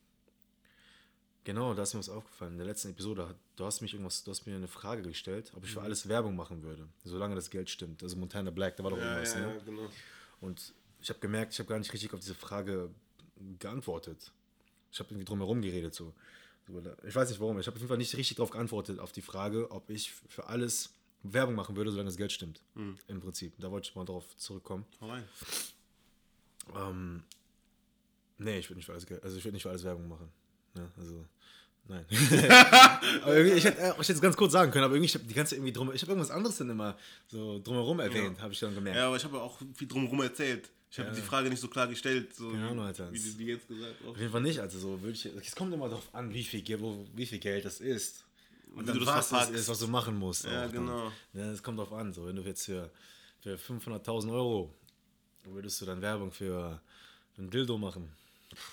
Genau, 1.45 1.73
da 1.73 1.83
ist 1.83 1.93
mir 1.93 1.99
was 1.99 2.09
aufgefallen. 2.09 2.53
In 2.53 2.57
der 2.57 2.67
letzten 2.67 2.89
Episode, 2.89 3.29
hat- 3.29 3.37
du 3.55 3.65
hast 3.65 3.81
mich 3.81 3.93
irgendwas, 3.93 4.23
du 4.23 4.31
hast 4.31 4.45
mir 4.47 4.55
eine 4.55 4.67
Frage 4.67 5.03
gestellt, 5.03 5.51
ob 5.55 5.63
ich 5.63 5.69
Mhm. 5.69 5.73
für 5.75 5.81
alles 5.83 6.09
Werbung 6.09 6.35
machen 6.35 6.63
würde, 6.63 6.87
solange 7.03 7.35
das 7.35 7.49
Geld 7.49 7.69
stimmt. 7.69 8.01
Also 8.03 8.17
Montana 8.17 8.49
Black, 8.51 8.75
da 8.77 8.83
war 8.83 8.91
doch 8.91 8.97
Ja, 8.97 9.03
irgendwas, 9.05 9.33
ja, 9.35 9.39
ne? 9.41 9.55
ja, 9.55 9.63
genau. 9.63 9.89
Und 10.41 10.73
ich 10.99 11.09
habe 11.09 11.19
gemerkt, 11.19 11.53
ich 11.53 11.59
habe 11.59 11.69
gar 11.69 11.77
nicht 11.79 11.93
richtig 11.93 12.13
auf 12.13 12.19
diese 12.19 12.35
Frage 12.35 12.89
geantwortet. 13.59 14.31
Ich 14.95 14.99
habe 14.99 15.09
irgendwie 15.09 15.25
drumherum 15.25 15.61
geredet 15.61 15.93
so. 15.93 16.13
Ich 17.05 17.13
weiß 17.13 17.29
nicht 17.29 17.41
warum, 17.41 17.59
ich 17.59 17.67
habe 17.67 17.75
auf 17.75 17.81
jeden 17.81 17.89
Fall 17.89 17.97
nicht 17.97 18.15
richtig 18.15 18.37
darauf 18.37 18.49
geantwortet, 18.49 18.97
auf 18.99 19.11
die 19.11 19.21
Frage, 19.21 19.69
ob 19.71 19.89
ich 19.89 20.13
für 20.29 20.47
alles 20.47 20.93
Werbung 21.21 21.53
machen 21.53 21.75
würde, 21.75 21.91
solange 21.91 22.07
das 22.07 22.15
Geld 22.15 22.31
stimmt. 22.31 22.61
Mhm. 22.75 22.97
Im 23.07 23.19
Prinzip. 23.19 23.53
Da 23.59 23.69
wollte 23.69 23.89
ich 23.89 23.95
mal 23.95 24.05
drauf 24.05 24.23
zurückkommen. 24.37 24.85
Hau 25.01 25.09
rein. 25.09 25.23
Ähm, 26.73 27.23
nee, 28.37 28.59
ich 28.59 28.69
würde 28.69 28.77
nicht 28.77 28.85
für 28.85 28.93
alles 28.93 29.05
also 29.21 29.37
ich 29.37 29.43
würde 29.43 29.55
nicht 29.55 29.63
für 29.63 29.69
alles 29.69 29.83
Werbung 29.83 30.07
machen. 30.07 30.29
Ne? 30.75 30.89
Also, 30.97 31.25
nein. 31.89 32.05
aber 33.21 33.35
irgendwie, 33.35 33.57
ich 33.57 33.65
hätte 33.65 33.77
äh, 33.81 33.91
ich 33.91 33.97
hätte 33.97 34.13
es 34.13 34.21
ganz 34.21 34.37
kurz 34.37 34.53
sagen 34.53 34.71
können, 34.71 34.85
aber 34.85 34.95
irgendwie, 34.95 35.07
ich 35.07 35.15
habe 35.15 35.25
die 35.25 35.33
ganze 35.33 35.55
irgendwie 35.55 35.73
drum, 35.73 35.91
ich 35.93 36.01
habe 36.01 36.13
irgendwas 36.13 36.31
anderes 36.31 36.57
dann 36.57 36.69
immer 36.69 36.97
so 37.27 37.59
drumherum 37.59 37.99
erwähnt, 37.99 38.41
habe 38.41 38.53
ich 38.53 38.59
dann 38.61 38.73
gemerkt. 38.73 38.97
Ja, 38.97 39.07
aber 39.07 39.17
ich 39.17 39.23
habe 39.25 39.35
ja 39.35 39.43
auch 39.43 39.59
viel 39.75 39.89
drumherum 39.89 40.21
erzählt. 40.21 40.71
Ich 40.97 41.05
habe 41.05 41.15
die 41.15 41.21
Frage 41.21 41.49
nicht 41.49 41.59
so 41.59 41.67
klar 41.67 41.87
gestellt, 41.87 42.33
so 42.35 42.49
Ahnung, 42.49 42.79
Alter. 42.85 43.11
wie 43.11 43.19
du 43.19 43.29
die 43.31 43.45
jetzt 43.45 43.67
gesagt 43.67 43.95
hast. 44.01 44.07
Auf 44.09 44.17
jeden 44.17 44.31
Fall 44.31 44.41
nicht, 44.41 44.59
also 44.59 44.79
so 44.79 45.01
würde 45.01 45.11
ich, 45.11 45.25
es 45.25 45.55
kommt 45.55 45.73
immer 45.73 45.89
darauf 45.89 46.07
an, 46.13 46.33
wie 46.33 46.43
viel, 46.43 46.61
Geld- 46.61 46.79
wo, 46.81 47.05
wie 47.15 47.25
viel 47.25 47.39
Geld 47.39 47.65
das 47.65 47.81
ist. 47.81 48.23
Und 48.73 48.83
wie 48.83 48.85
dann 48.87 48.99
du 48.99 49.05
das 49.05 49.15
was 49.15 49.27
verpackst. 49.27 49.53
ist, 49.55 49.67
was 49.67 49.79
du 49.79 49.87
machen 49.87 50.15
musst. 50.15 50.45
Ja, 50.45 50.65
auch 50.67 50.71
genau. 50.71 51.11
Ja, 51.33 51.51
es 51.51 51.61
kommt 51.61 51.79
drauf 51.79 51.91
an, 51.91 52.13
so 52.13 52.25
wenn 52.27 52.35
du 52.37 52.41
jetzt 52.43 52.65
für, 52.65 52.89
für 53.41 53.55
500.000 53.57 54.31
Euro 54.31 54.73
würdest 55.43 55.81
du 55.81 55.85
dann 55.85 56.01
Werbung 56.01 56.31
für 56.31 56.81
ein 57.37 57.49
Dildo 57.49 57.77
machen. 57.77 58.09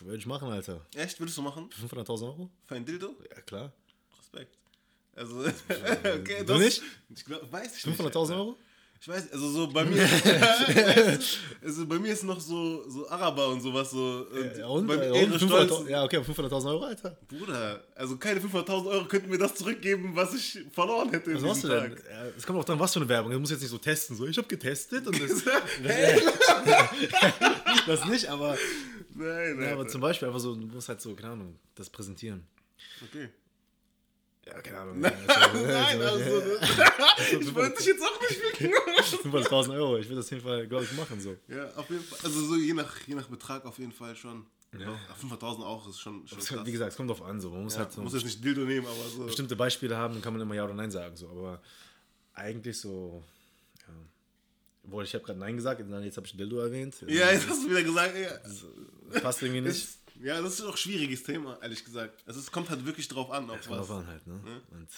Würde 0.01 0.19
ich 0.19 0.27
machen, 0.27 0.49
Alter. 0.49 0.87
Echt, 0.95 1.19
würdest 1.19 1.37
du 1.39 1.43
machen? 1.43 1.71
Für 1.73 1.87
500.000 1.87 2.23
Euro? 2.25 2.51
Für 2.67 2.77
ein 2.77 2.85
Dildo? 2.85 3.17
Ja, 3.35 3.41
klar. 3.41 3.73
Respekt. 4.19 4.57
Also, 5.17 5.41
okay, 6.21 6.45
Du 6.47 6.57
nicht? 6.59 6.83
Ich 7.15 7.25
glaub, 7.25 7.51
weiß 7.51 7.77
ich 7.79 7.85
nicht. 7.87 8.01
500.000 8.01 8.35
Euro? 8.37 8.57
Ich 9.05 9.09
weiß, 9.09 9.33
also 9.33 9.51
so 9.51 9.67
bei 9.67 9.85
mir, 9.85 10.01
also 11.63 11.87
bei 11.87 11.99
mir 11.99 12.13
ist 12.13 12.23
noch 12.23 12.39
so, 12.39 12.89
so 12.89 13.09
Araber 13.11 13.49
und 13.49 13.61
sowas 13.61 13.91
so. 13.91 14.25
Und 14.31 14.57
Ja, 14.57 14.69
und? 14.69 14.87
beim 14.87 15.01
Äh, 15.01 15.07
Ehre 15.23 15.33
und 15.33 15.41
Stolz. 15.43 15.73
500.000 15.73 15.89
ja, 15.91 16.05
okay, 16.05 16.19
500.000 16.19 16.67
Euro, 16.69 16.85
Alter. 16.85 17.19
Bruder, 17.27 17.83
also 17.97 18.17
keine 18.17 18.39
500.000 18.39 18.87
Euro 18.87 19.05
könnten 19.07 19.29
mir 19.29 19.39
das 19.39 19.57
zurückgeben, 19.57 20.13
was 20.15 20.35
ich 20.35 20.61
verloren 20.73 21.11
hätte 21.11 21.35
Was 21.35 21.43
machst 21.43 21.65
du 21.65 21.69
denn? 21.69 21.97
Es 22.39 22.47
kommt 22.47 22.61
auch 22.61 22.65
dran, 22.65 22.79
was 22.79 22.93
für 22.93 23.01
eine 23.01 23.09
Werbung. 23.09 23.33
Du 23.33 23.41
musst 23.41 23.51
jetzt 23.51 23.63
nicht 23.63 23.71
so 23.71 23.79
testen. 23.79 24.15
So, 24.17 24.25
ich 24.25 24.39
habe 24.39 24.47
getestet 24.47 25.05
und 25.05 25.21
das, 25.21 25.43
das 27.89 28.05
nicht, 28.05 28.29
aber, 28.29 28.57
Nein, 29.15 29.57
nein. 29.57 29.67
ja, 29.67 29.73
aber 29.73 29.89
zum 29.89 30.01
Beispiel 30.01 30.29
einfach 30.29 30.41
so, 30.41 30.55
du 30.55 30.65
musst 30.67 30.89
halt 30.89 31.01
so, 31.01 31.13
keine 31.17 31.33
Ahnung, 31.33 31.59
das 31.75 31.91
präsentieren. 31.91 32.47
okay. 33.03 33.31
Ja, 34.47 34.61
keine 34.61 34.79
Ahnung. 34.79 35.01
Nein, 35.01 35.15
also, 36.03 36.43
ich 37.41 37.55
wollte 37.55 37.77
dich 37.79 37.87
jetzt 37.87 38.03
auch 38.03 38.21
nicht 38.21 38.41
ficken. 38.41 38.73
500.000 39.33 39.75
Euro, 39.75 39.99
ich 39.99 40.09
will 40.09 40.17
das 40.17 40.27
auf 40.27 40.31
jeden 40.33 40.43
Fall, 40.43 40.67
glaube 40.67 40.85
ich, 40.85 40.93
machen. 40.93 41.21
So. 41.21 41.37
Ja, 41.49 41.71
auf 41.77 41.89
jeden 41.89 42.03
Fall. 42.03 42.19
Also 42.25 42.45
so 42.47 42.57
je 42.57 42.75
nach, 42.75 42.93
je 43.07 43.15
nach 43.15 43.29
Betrag 43.29 43.65
auf 43.65 43.79
jeden 43.79 43.93
Fall 43.93 44.17
schon. 44.17 44.47
Ja. 44.79 44.99
500.000 45.21 45.63
auch 45.63 45.87
ist 45.89 46.01
schon, 46.01 46.27
schon 46.27 46.39
Das, 46.39 46.49
krass. 46.49 46.67
wie 46.67 46.73
gesagt, 46.73 46.93
es 46.93 46.97
kommt 46.97 47.11
drauf 47.11 47.23
an. 47.23 47.41
So. 47.41 47.51
Man 47.51 47.65
muss 47.65 47.75
ja, 47.75 47.81
halt 47.81 47.93
so 47.93 48.01
muss 48.01 48.15
jetzt 48.15 48.25
nicht 48.25 48.43
Dildo 48.43 48.63
nehmen, 48.63 48.87
aber 48.87 49.09
so. 49.11 49.27
bestimmte 49.27 49.55
Beispiele 49.55 49.97
haben, 49.97 50.15
dann 50.15 50.23
kann 50.23 50.33
man 50.33 50.41
immer 50.43 50.55
Ja 50.55 50.65
oder 50.65 50.75
Nein 50.75 50.91
sagen. 50.91 51.15
So. 51.17 51.29
Aber 51.29 51.61
eigentlich 52.33 52.81
so, 52.81 53.23
ja. 53.87 53.95
Obwohl, 54.85 55.05
ich 55.05 55.15
habe 55.15 55.25
gerade 55.25 55.39
Nein 55.39 55.57
gesagt, 55.57 55.81
jetzt 55.81 56.17
habe 56.17 56.27
ich 56.27 56.37
Dildo 56.37 56.59
erwähnt. 56.59 56.97
Ja, 57.07 57.31
jetzt 57.31 57.49
hast 57.49 57.65
du 57.65 57.71
wieder 57.71 57.83
gesagt, 57.83 58.17
ja. 58.17 58.31
Das 59.13 59.23
passt 59.23 59.43
irgendwie 59.43 59.61
nicht. 59.61 59.89
Ja, 60.21 60.41
das 60.41 60.55
ist 60.55 60.63
auch 60.63 60.73
ein 60.73 60.77
schwieriges 60.77 61.23
Thema, 61.23 61.59
ehrlich 61.63 61.85
gesagt. 61.85 62.23
Also 62.27 62.41
es 62.41 62.51
kommt 62.51 62.71
halt 62.71 62.85
wirklich 62.87 63.09
drauf 63.09 63.31
an, 63.31 63.51
auf 63.51 63.61
Kommt 63.67 63.81
was. 63.81 63.87
drauf 63.89 63.99
an 63.99 64.07
halt, 64.07 64.27
ne? 64.27 64.35
Und 64.71 64.89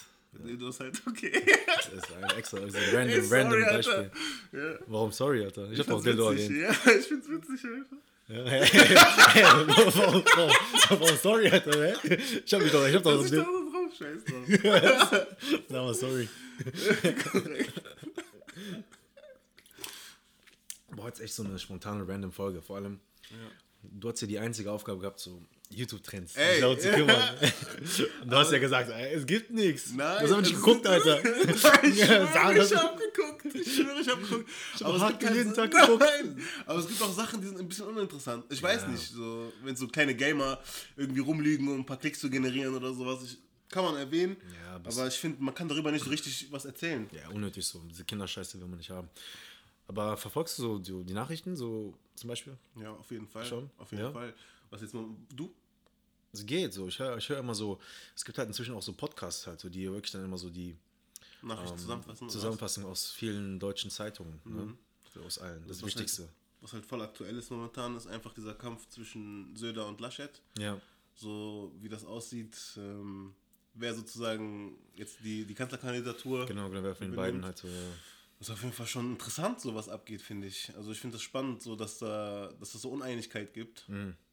Dildo 0.43 0.69
ist 0.69 0.79
halt 0.79 1.01
okay. 1.07 1.31
das 1.67 1.87
ist 1.93 2.13
ein 2.13 2.37
extra, 2.37 2.57
also 2.57 2.77
ein 2.77 2.83
random, 2.93 3.09
Ey, 3.09 3.21
sorry, 3.21 3.41
random 3.41 3.63
Alter. 3.63 3.75
Beispiel. 3.77 4.11
Ja. 4.51 4.79
Warum 4.87 5.11
sorry, 5.11 5.43
Alter? 5.45 5.71
Ich 5.71 5.79
habe 5.79 5.89
doch 5.89 6.03
find's 6.03 6.03
Dildo 6.03 6.31
witzig, 6.31 6.49
erwähnt. 6.51 6.77
Ja, 6.85 6.91
ich 6.99 7.05
find's 7.07 7.29
witzig 7.29 7.65
einfach. 7.65 7.97
Ja. 8.27 8.43
Ja, 9.35 9.67
warum, 9.67 10.23
warum, 10.25 10.51
warum 10.89 11.17
sorry, 11.17 11.49
Alter? 11.49 11.71
hä? 11.71 12.17
Ich 12.45 12.53
hab 12.53 12.61
mich 12.61 12.71
doch, 12.71 12.87
ich 12.87 12.95
hab 12.95 13.03
doch 13.03 13.21
Dass 13.21 13.21
das 13.21 13.31
ich 13.31 13.37
da 13.37 13.45
so 13.45 13.71
drauf 13.71 13.95
scheiß 13.97 14.23
drauf. 14.25 15.27
Sag 15.69 15.83
mal 15.83 15.93
sorry. 15.93 16.29
Boah, 20.95 21.03
heute 21.03 21.15
ist 21.17 21.23
echt 21.23 21.33
so 21.35 21.43
eine 21.43 21.59
spontane 21.59 22.07
random 22.07 22.31
Folge. 22.31 22.61
Vor 22.61 22.77
allem, 22.77 22.99
du 23.91 24.09
hast 24.09 24.21
ja 24.21 24.27
die 24.27 24.39
einzige 24.39 24.71
Aufgabe 24.71 24.99
gehabt, 24.99 25.19
so 25.19 25.41
YouTube-Trends 25.69 26.33
darum 26.59 26.79
zu 26.79 26.87
ja. 26.89 26.95
kümmern. 26.95 27.21
Und 28.21 28.31
du 28.31 28.35
hast 28.35 28.51
ja 28.51 28.59
gesagt, 28.59 28.89
es 28.91 29.25
gibt 29.25 29.51
nichts. 29.51 29.91
Nein, 29.93 30.17
Du 30.19 30.23
hast 30.25 30.31
aber 30.31 30.41
nicht 30.41 30.55
geguckt, 30.55 30.87
Alter. 30.87 31.19
ich 31.83 31.97
Ja, 31.97 32.05
schwöre, 32.27 32.51
ich 32.53 32.69
das- 32.69 32.75
hab 32.75 32.97
geguckt. 32.99 33.55
Ich 33.55 33.75
schwöre, 33.75 33.99
ich 33.99 34.07
hab 34.07 34.21
geguckt. 34.21 34.49
hab 34.79 34.87
Aber 34.87 35.09
es 35.11 35.19
gibt 35.19 35.35
jeden 35.35 35.53
Tag 35.53 35.71
geguckt. 35.79 35.99
Nein, 35.99 36.41
aber 36.65 36.79
es 36.79 36.87
gibt 36.87 37.01
auch 37.01 37.13
Sachen, 37.13 37.41
die 37.41 37.47
sind 37.47 37.59
ein 37.59 37.67
bisschen 37.67 37.87
uninteressant. 37.87 38.45
Ich 38.49 38.61
weiß 38.61 38.87
nicht, 38.87 39.11
so, 39.11 39.51
wenn 39.63 39.75
so 39.75 39.87
kleine 39.87 40.13
Gamer 40.15 40.59
irgendwie 40.95 41.21
rumliegen, 41.21 41.67
um 41.67 41.79
ein 41.79 41.85
paar 41.85 41.97
Klicks 41.97 42.19
zu 42.19 42.29
generieren 42.29 42.75
oder 42.75 42.93
sowas, 42.93 43.23
ich, 43.23 43.37
kann 43.69 43.83
man 43.83 43.95
erwähnen. 43.97 44.37
Ja, 44.63 44.75
aber 44.75 45.07
ich 45.07 45.15
finde, 45.15 45.41
man 45.43 45.53
kann 45.53 45.67
darüber 45.67 45.91
nicht 45.91 46.03
so 46.05 46.09
richtig 46.11 46.47
was 46.51 46.65
erzählen. 46.65 47.09
Ja, 47.11 47.29
unnötig 47.29 47.65
so. 47.65 47.81
Diese 47.89 48.03
Kinderscheiße 48.05 48.59
will 48.59 48.67
man 48.67 48.77
nicht 48.77 48.91
haben. 48.91 49.09
Aber 49.87 50.17
verfolgst 50.17 50.57
du 50.59 50.83
so 50.83 51.03
die, 51.03 51.13
Nachrichten, 51.13 51.55
so 51.55 51.93
zum 52.15 52.27
Beispiel? 52.29 52.57
Ja, 52.75 52.91
auf 52.93 53.11
jeden 53.11 53.27
Fall. 53.27 53.45
Schon? 53.45 53.69
Auf 53.77 53.91
jeden 53.91 54.03
Ja. 54.03 54.11
Fall. 54.11 54.33
Was 54.69 54.81
jetzt 54.81 54.93
mal, 54.93 55.05
du? 55.35 55.53
Es 56.33 56.45
geht 56.45 56.73
so. 56.73 56.87
Ich 56.87 56.99
höre 56.99 57.17
ich 57.17 57.29
hör 57.29 57.37
immer 57.39 57.55
so, 57.55 57.79
es 58.15 58.25
gibt 58.25 58.37
halt 58.37 58.47
inzwischen 58.47 58.73
auch 58.75 58.81
so 58.81 58.93
Podcasts 58.93 59.45
halt, 59.47 59.59
so, 59.59 59.69
die 59.69 59.89
wirklich 59.91 60.11
dann 60.11 60.25
immer 60.25 60.37
so 60.37 60.49
die 60.49 60.75
Nachricht 61.41 61.77
zusammenfassen? 61.79 62.23
oder 62.23 62.27
was? 62.27 62.33
Zusammenfassung 62.33 62.85
aus 62.85 63.11
vielen 63.11 63.59
deutschen 63.59 63.91
Zeitungen. 63.91 64.41
Ne? 64.43 64.75
So 65.13 65.21
aus 65.21 65.37
allen. 65.37 65.61
Das, 65.67 65.77
ist 65.77 65.81
das 65.81 65.81
Was 65.81 65.95
Wichtigste. 65.95 66.21
Halt, 66.23 66.31
was 66.61 66.73
halt 66.73 66.85
voll 66.85 67.01
aktuell 67.03 67.37
ist 67.37 67.51
momentan, 67.51 67.95
ist 67.95 68.07
einfach 68.07 68.33
dieser 68.33 68.55
Kampf 68.55 68.89
zwischen 68.89 69.55
Söder 69.55 69.87
und 69.87 70.01
Laschet. 70.01 70.41
Ja. 70.57 70.81
so 71.13 71.71
wie 71.79 71.87
das 71.87 72.03
aussieht, 72.03 72.57
ähm, 72.77 73.33
wer 73.75 73.93
sozusagen 73.93 74.75
jetzt 74.95 75.19
die, 75.23 75.45
die 75.45 75.53
Kanzlerkandidatur. 75.53 76.45
Genau, 76.47 76.67
genau, 76.69 76.83
wer 76.83 76.95
von 76.95 77.07
den 77.07 77.15
beiden 77.15 77.45
halt 77.45 77.57
so. 77.59 77.67
Das 78.39 78.49
ist 78.49 78.53
auf 78.53 78.63
jeden 78.63 78.73
Fall 78.73 78.87
schon 78.87 79.11
interessant, 79.11 79.61
so 79.61 79.73
was 79.75 79.89
abgeht, 79.89 80.21
finde 80.21 80.47
ich. 80.47 80.71
Also 80.75 80.91
ich 80.91 80.99
finde 80.99 81.15
das 81.15 81.21
spannend, 81.21 81.61
so 81.61 81.75
dass 81.75 81.99
da, 81.99 82.51
dass 82.59 82.75
es 82.75 82.81
so 82.81 82.89
Uneinigkeit 82.89 83.53
gibt. 83.53 83.87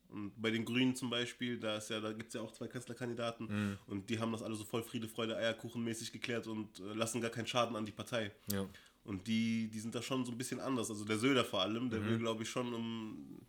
Und 0.08 0.32
bei 0.36 0.50
den 0.50 0.64
Grünen 0.64 0.94
zum 0.94 1.08
Beispiel, 1.08 1.58
da 1.58 1.78
ist 1.78 1.88
ja, 1.88 2.00
da 2.00 2.12
gibt 2.12 2.28
es 2.28 2.34
ja 2.34 2.42
auch 2.42 2.52
zwei 2.52 2.66
Kanzlerkandidaten 2.66 3.78
und 3.86 4.10
die 4.10 4.18
haben 4.18 4.32
das 4.32 4.42
alle 4.42 4.54
so 4.56 4.64
voll 4.64 4.82
Friede, 4.82 5.08
Freude, 5.08 5.36
Eierkuchen 5.36 5.82
mäßig 5.82 6.12
geklärt 6.12 6.46
und 6.46 6.80
äh, 6.80 6.92
lassen 6.94 7.20
gar 7.20 7.30
keinen 7.30 7.46
Schaden 7.46 7.76
an 7.76 7.86
die 7.86 7.92
Partei. 7.92 8.30
Ja. 8.50 8.68
Und 9.04 9.26
die, 9.26 9.68
die 9.68 9.80
sind 9.80 9.94
da 9.94 10.02
schon 10.02 10.24
so 10.24 10.32
ein 10.32 10.38
bisschen 10.38 10.60
anders. 10.60 10.90
Also 10.90 11.04
der 11.04 11.18
Söder 11.18 11.44
vor 11.44 11.62
allem, 11.62 11.90
der 11.90 12.04
will, 12.04 12.18
glaube 12.18 12.42
ich, 12.42 12.50
schon 12.50 12.72
um. 12.72 13.40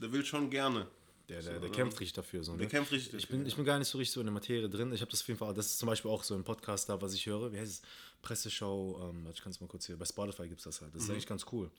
Der 0.00 0.10
will 0.12 0.24
schon 0.24 0.50
gerne. 0.50 0.88
Der, 1.28 1.42
der, 1.42 1.54
So, 1.54 1.60
der 1.60 1.70
kämpft 1.70 1.98
richtig 2.00 2.12
dafür. 2.12 2.44
So, 2.44 2.52
Der 2.52 2.66
ne? 2.66 2.70
kämpft 2.70 2.92
richtig 2.92 3.14
Ich 3.14 3.28
bin, 3.28 3.44
ich 3.46 3.56
bin 3.56 3.64
gar 3.64 3.78
nicht 3.78 3.88
so 3.88 3.98
richtig 3.98 4.12
so 4.12 4.20
in 4.20 4.26
der 4.26 4.32
Materie 4.32 4.68
drin. 4.68 4.92
Ich 4.92 5.00
habe 5.00 5.10
das 5.10 5.22
auf 5.22 5.28
jeden 5.28 5.38
Fall, 5.38 5.52
das 5.54 5.66
ist 5.66 5.78
zum 5.78 5.88
Beispiel 5.88 6.10
auch 6.10 6.22
so 6.22 6.34
ein 6.34 6.44
Podcast 6.44 6.88
da, 6.88 7.00
was 7.02 7.14
ich 7.14 7.26
höre. 7.26 7.52
Wie 7.52 7.58
heißt 7.58 7.72
es? 7.72 7.82
Presseschau, 8.22 9.10
ähm, 9.10 9.26
ich 9.32 9.42
kann 9.42 9.50
es 9.50 9.60
mal 9.60 9.66
kurz 9.66 9.86
hier, 9.86 9.96
bei 9.96 10.04
Spotify 10.04 10.48
gibt 10.48 10.60
es 10.60 10.64
das 10.64 10.80
halt. 10.80 10.94
Das 10.94 11.02
ist 11.02 11.10
eigentlich 11.10 11.26
ganz 11.26 11.44
cool. 11.52 11.70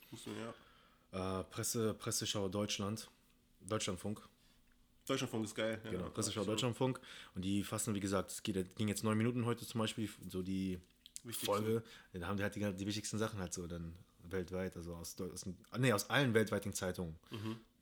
Ja. 1.12 1.40
Äh, 1.40 1.44
Presse, 1.46 1.94
Presseschau 1.94 2.50
Deutschland, 2.50 3.10
Deutschlandfunk. 3.62 4.22
Deutschlandfunk 5.06 5.46
ist 5.46 5.56
geil. 5.56 5.80
Ja, 5.86 5.92
Genau, 5.92 6.10
Presseschau. 6.10 6.44
Deutschlandfunk. 6.44 7.00
Und 7.34 7.44
die 7.44 7.64
fassen, 7.64 7.96
wie 7.96 8.02
gesagt, 8.02 8.32
es 8.32 8.44
geht, 8.44 8.76
ging 8.76 8.90
jetzt 8.90 9.04
neun 9.04 9.18
Minuten 9.18 9.46
heute 9.46 9.66
zum 9.66 9.80
Beispiel, 9.80 10.10
so 10.30 10.42
die 10.42 10.80
Wichtigste. 11.24 11.46
Folge. 11.46 11.84
Da 12.14 12.28
haben 12.28 12.38
die 12.38 12.44
halt 12.44 12.56
die, 12.56 12.74
die 12.74 12.86
wichtigsten 12.86 13.18
Sachen 13.18 13.40
halt 13.40 13.54
so 13.54 13.68
dann 13.68 13.94
weltweit, 14.24 14.76
also 14.76 14.96
aus, 14.96 15.16
aus, 15.22 15.46
nee, 15.78 15.94
aus 15.94 16.10
allen 16.10 16.34
weltweiten 16.34 16.74
Zeitungen. 16.74 17.16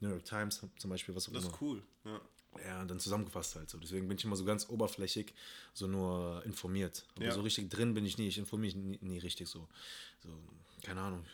New 0.05 0.11
York 0.11 0.25
Times 0.25 0.61
zum 0.77 0.89
Beispiel, 0.89 1.15
was 1.15 1.27
auch. 1.27 1.33
Das 1.33 1.43
immer. 1.45 1.53
ist 1.53 1.61
cool. 1.61 1.81
Ja. 2.05 2.21
Ja, 2.65 2.81
und 2.81 2.87
dann 2.89 2.99
zusammengefasst 3.01 3.55
halt 3.57 3.69
so. 3.69 3.77
Deswegen 3.77 4.07
bin 4.07 4.17
ich 4.17 4.23
immer 4.23 4.37
so 4.37 4.45
ganz 4.45 4.69
oberflächlich, 4.69 5.33
so 5.73 5.87
nur 5.87 6.41
informiert. 6.45 7.05
Aber 7.17 7.25
Ja. 7.25 7.31
so 7.33 7.41
richtig 7.41 7.69
drin 7.69 7.93
bin 7.93 8.05
ich 8.05 8.17
nie. 8.17 8.27
Ich 8.29 8.37
informiere 8.37 8.77
mich 8.77 9.01
nie, 9.01 9.09
nie 9.09 9.17
richtig 9.19 9.49
so. 9.49 9.67
So, 10.23 10.29
keine 10.81 11.01
Ahnung. 11.01 11.25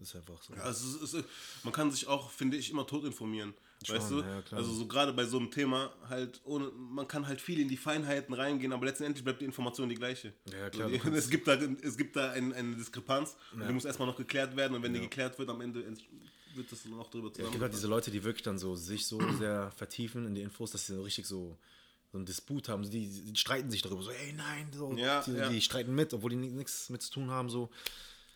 Ist 0.00 0.14
einfach 0.16 0.40
so. 0.42 0.54
Ja, 0.54 0.62
Also 0.62 0.98
ist, 1.18 1.24
man 1.64 1.72
kann 1.74 1.90
sich 1.90 2.06
auch, 2.06 2.30
finde 2.30 2.56
ich, 2.56 2.70
immer 2.70 2.86
tot 2.86 3.04
informieren. 3.04 3.52
weißt 3.86 4.08
Schon, 4.08 4.18
du? 4.22 4.28
ja, 4.28 4.40
klar. 4.42 4.60
also 4.60 4.72
so 4.72 4.86
gerade 4.86 5.12
bei 5.12 5.24
so 5.26 5.38
einem 5.38 5.50
Thema 5.50 5.92
halt 6.08 6.40
ohne, 6.44 6.70
man 6.70 7.06
kann 7.08 7.26
halt 7.26 7.40
viel 7.40 7.58
in 7.60 7.68
die 7.68 7.76
Feinheiten 7.76 8.32
reingehen, 8.34 8.72
aber 8.72 8.86
letztendlich 8.86 9.24
bleibt 9.24 9.40
die 9.42 9.44
Information 9.46 9.88
die 9.90 9.96
gleiche. 9.96 10.32
Ja, 10.52 10.70
klar, 10.70 10.88
So, 10.88 10.94
du 10.96 10.98
kannst- 11.02 11.18
es 11.18 11.28
gibt 11.30 11.48
da, 11.48 11.54
es 11.54 11.96
gibt 11.98 12.14
da 12.16 12.30
ein, 12.30 12.52
eine 12.54 12.76
Diskrepanz 12.76 13.36
und 13.52 13.66
die 13.66 13.72
muss 13.74 13.84
erstmal 13.84 14.06
noch 14.08 14.16
geklärt 14.16 14.54
werden 14.56 14.74
und 14.76 14.82
wenn 14.82 14.94
die 14.94 15.00
geklärt 15.00 15.38
wird, 15.38 15.50
am 15.50 15.60
Ende 15.60 15.82
wird 16.56 16.70
das 16.72 16.82
dann 16.82 16.98
auch 16.98 17.10
drüber 17.10 17.28
Ja, 17.28 17.30
es 17.30 17.36
gibt 17.36 17.46
halt 17.46 17.52
zusammen. 17.54 17.72
diese 17.72 17.86
Leute, 17.86 18.10
die 18.10 18.24
wirklich 18.24 18.42
dann 18.42 18.58
so 18.58 18.74
sich 18.76 19.06
so 19.06 19.18
sehr 19.38 19.70
vertiefen 19.76 20.26
in 20.26 20.34
die 20.34 20.42
Infos, 20.42 20.70
dass 20.72 20.86
sie 20.86 20.94
so 20.94 21.02
richtig 21.02 21.26
so 21.26 21.56
so 22.12 22.18
einen 22.18 22.26
Disput 22.26 22.68
haben. 22.68 22.82
Die, 22.90 23.06
die 23.08 23.36
streiten 23.36 23.70
sich 23.70 23.82
darüber. 23.82 24.02
So, 24.02 24.10
ey, 24.10 24.32
nein, 24.32 24.68
so. 24.76 24.92
Ja, 24.94 25.22
die, 25.22 25.30
ja. 25.32 25.48
die 25.48 25.60
streiten 25.60 25.94
mit, 25.94 26.12
obwohl 26.12 26.30
die 26.30 26.36
ni- 26.36 26.48
nichts 26.50 26.88
mit 26.90 27.02
zu 27.02 27.12
tun 27.12 27.30
haben. 27.30 27.48
So. 27.48 27.70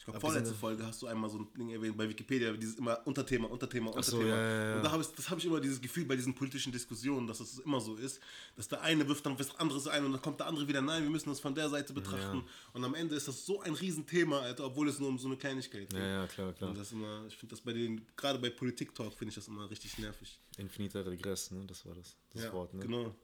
Ich 0.04 0.12
glaube, 0.12 0.20
vorletzte 0.20 0.54
Folge 0.54 0.84
hast 0.84 1.00
du 1.00 1.06
einmal 1.06 1.30
so 1.30 1.38
ein 1.38 1.48
Ding 1.56 1.70
erwähnt 1.70 1.96
bei 1.96 2.06
Wikipedia, 2.06 2.52
dieses 2.52 2.76
immer 2.76 3.00
Unterthema, 3.06 3.48
Unterthema, 3.48 3.90
Ach 3.96 4.04
so, 4.04 4.18
Unterthema. 4.18 4.36
ja, 4.36 4.50
ja, 4.50 4.68
ja. 4.68 4.76
Und 4.76 4.82
da 4.84 4.92
habe 4.92 5.02
ich, 5.02 5.08
das 5.08 5.30
habe 5.30 5.40
ich 5.40 5.46
immer 5.46 5.60
dieses 5.62 5.80
Gefühl 5.80 6.04
bei 6.04 6.14
diesen 6.14 6.34
politischen 6.34 6.70
Diskussionen, 6.70 7.26
dass 7.26 7.40
es 7.40 7.60
immer 7.60 7.80
so 7.80 7.94
ist, 7.94 8.20
dass 8.54 8.68
der 8.68 8.82
eine 8.82 9.08
wirft 9.08 9.24
dann 9.24 9.38
was 9.38 9.58
anderes 9.58 9.86
ein 9.86 10.04
und 10.04 10.12
dann 10.12 10.20
kommt 10.20 10.40
der 10.40 10.46
andere 10.46 10.68
wieder, 10.68 10.82
nein, 10.82 11.04
wir 11.04 11.08
müssen 11.08 11.30
das 11.30 11.40
von 11.40 11.54
der 11.54 11.70
Seite 11.70 11.94
betrachten. 11.94 12.44
Und 12.74 12.84
am 12.84 12.94
Ende 12.94 13.14
ist 13.14 13.28
das 13.28 13.46
so 13.46 13.62
ein 13.62 13.72
Riesenthema, 13.72 14.40
Alter, 14.40 14.66
obwohl 14.66 14.90
es 14.90 14.98
nur 14.98 15.08
um 15.08 15.18
so 15.18 15.26
eine 15.26 15.38
Kleinigkeit 15.38 15.88
geht. 15.88 15.98
Ja, 15.98 16.06
ja, 16.06 16.26
klar, 16.26 16.52
klar. 16.52 16.68
Und 16.68 16.78
das 16.78 16.92
immer, 16.92 17.24
ich 17.26 17.36
finde 17.38 17.54
das 17.54 17.62
bei 17.62 17.72
den, 17.72 18.06
gerade 18.14 18.38
bei 18.38 18.50
Politik-Talk 18.50 19.14
finde 19.14 19.30
ich 19.30 19.36
das 19.36 19.48
immer 19.48 19.70
richtig 19.70 19.96
nervig. 19.96 20.38
Infiniter 20.58 21.06
Regress, 21.06 21.50
ne? 21.50 21.64
Das 21.66 21.86
war 21.86 21.94
das, 21.94 22.14
das 22.34 22.42
ja, 22.42 22.52
Wort, 22.52 22.74
ne? 22.74 22.82
genau. 22.82 23.14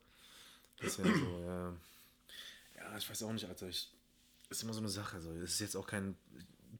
Das 0.78 0.92
ist 0.92 0.98
ja 0.98 1.04
so, 1.04 1.40
ja. 1.44 1.76
Ja, 2.76 2.96
ich 2.96 3.10
weiß 3.10 3.22
auch 3.24 3.32
nicht, 3.34 3.44
Alter. 3.44 3.68
Ich, 3.68 3.92
ist 4.48 4.62
immer 4.62 4.72
so 4.72 4.80
eine 4.80 4.88
Sache. 4.88 5.20
So. 5.20 5.30
Es 5.32 5.52
ist 5.52 5.60
jetzt 5.60 5.76
auch 5.76 5.86
kein 5.86 6.16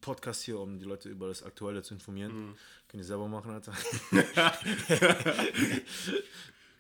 Podcast 0.01 0.43
hier, 0.43 0.59
um 0.59 0.79
die 0.79 0.85
Leute 0.85 1.09
über 1.09 1.29
das 1.29 1.43
Aktuelle 1.43 1.83
zu 1.83 1.95
informieren. 1.95 2.33
Mhm. 2.33 2.57
Können 2.89 3.03
die 3.03 3.07
selber 3.07 3.29
machen, 3.29 3.51
Alter. 3.51 3.73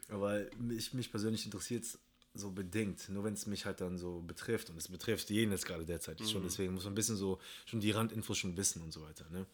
Aber 0.09 0.45
mich, 0.59 0.93
mich 0.95 1.11
persönlich 1.11 1.45
interessiert 1.45 1.85
es 1.85 1.99
so 2.35 2.51
bedingt. 2.51 3.09
Nur 3.09 3.25
wenn 3.25 3.35
es 3.35 3.47
mich 3.47 3.67
halt 3.67 3.81
dann 3.81 3.99
so 3.99 4.21
betrifft. 4.23 4.71
Und 4.71 4.77
es 4.77 4.89
betrifft 4.89 5.31
jeden 5.31 5.53
jetzt 5.53 5.67
gerade 5.67 5.85
derzeit 5.85 6.21
Mhm. 6.21 6.27
schon. 6.27 6.43
Deswegen 6.43 6.75
muss 6.75 6.85
man 6.85 6.93
ein 6.93 6.97
bisschen 6.97 7.17
so 7.17 7.39
schon 7.67 7.81
die 7.81 7.91
Randinfos 7.91 8.39
schon 8.39 8.57
wissen 8.57 8.83
und 8.83 8.93
so 8.93 9.03
weiter. 9.03 9.27
Ne? 9.31 9.47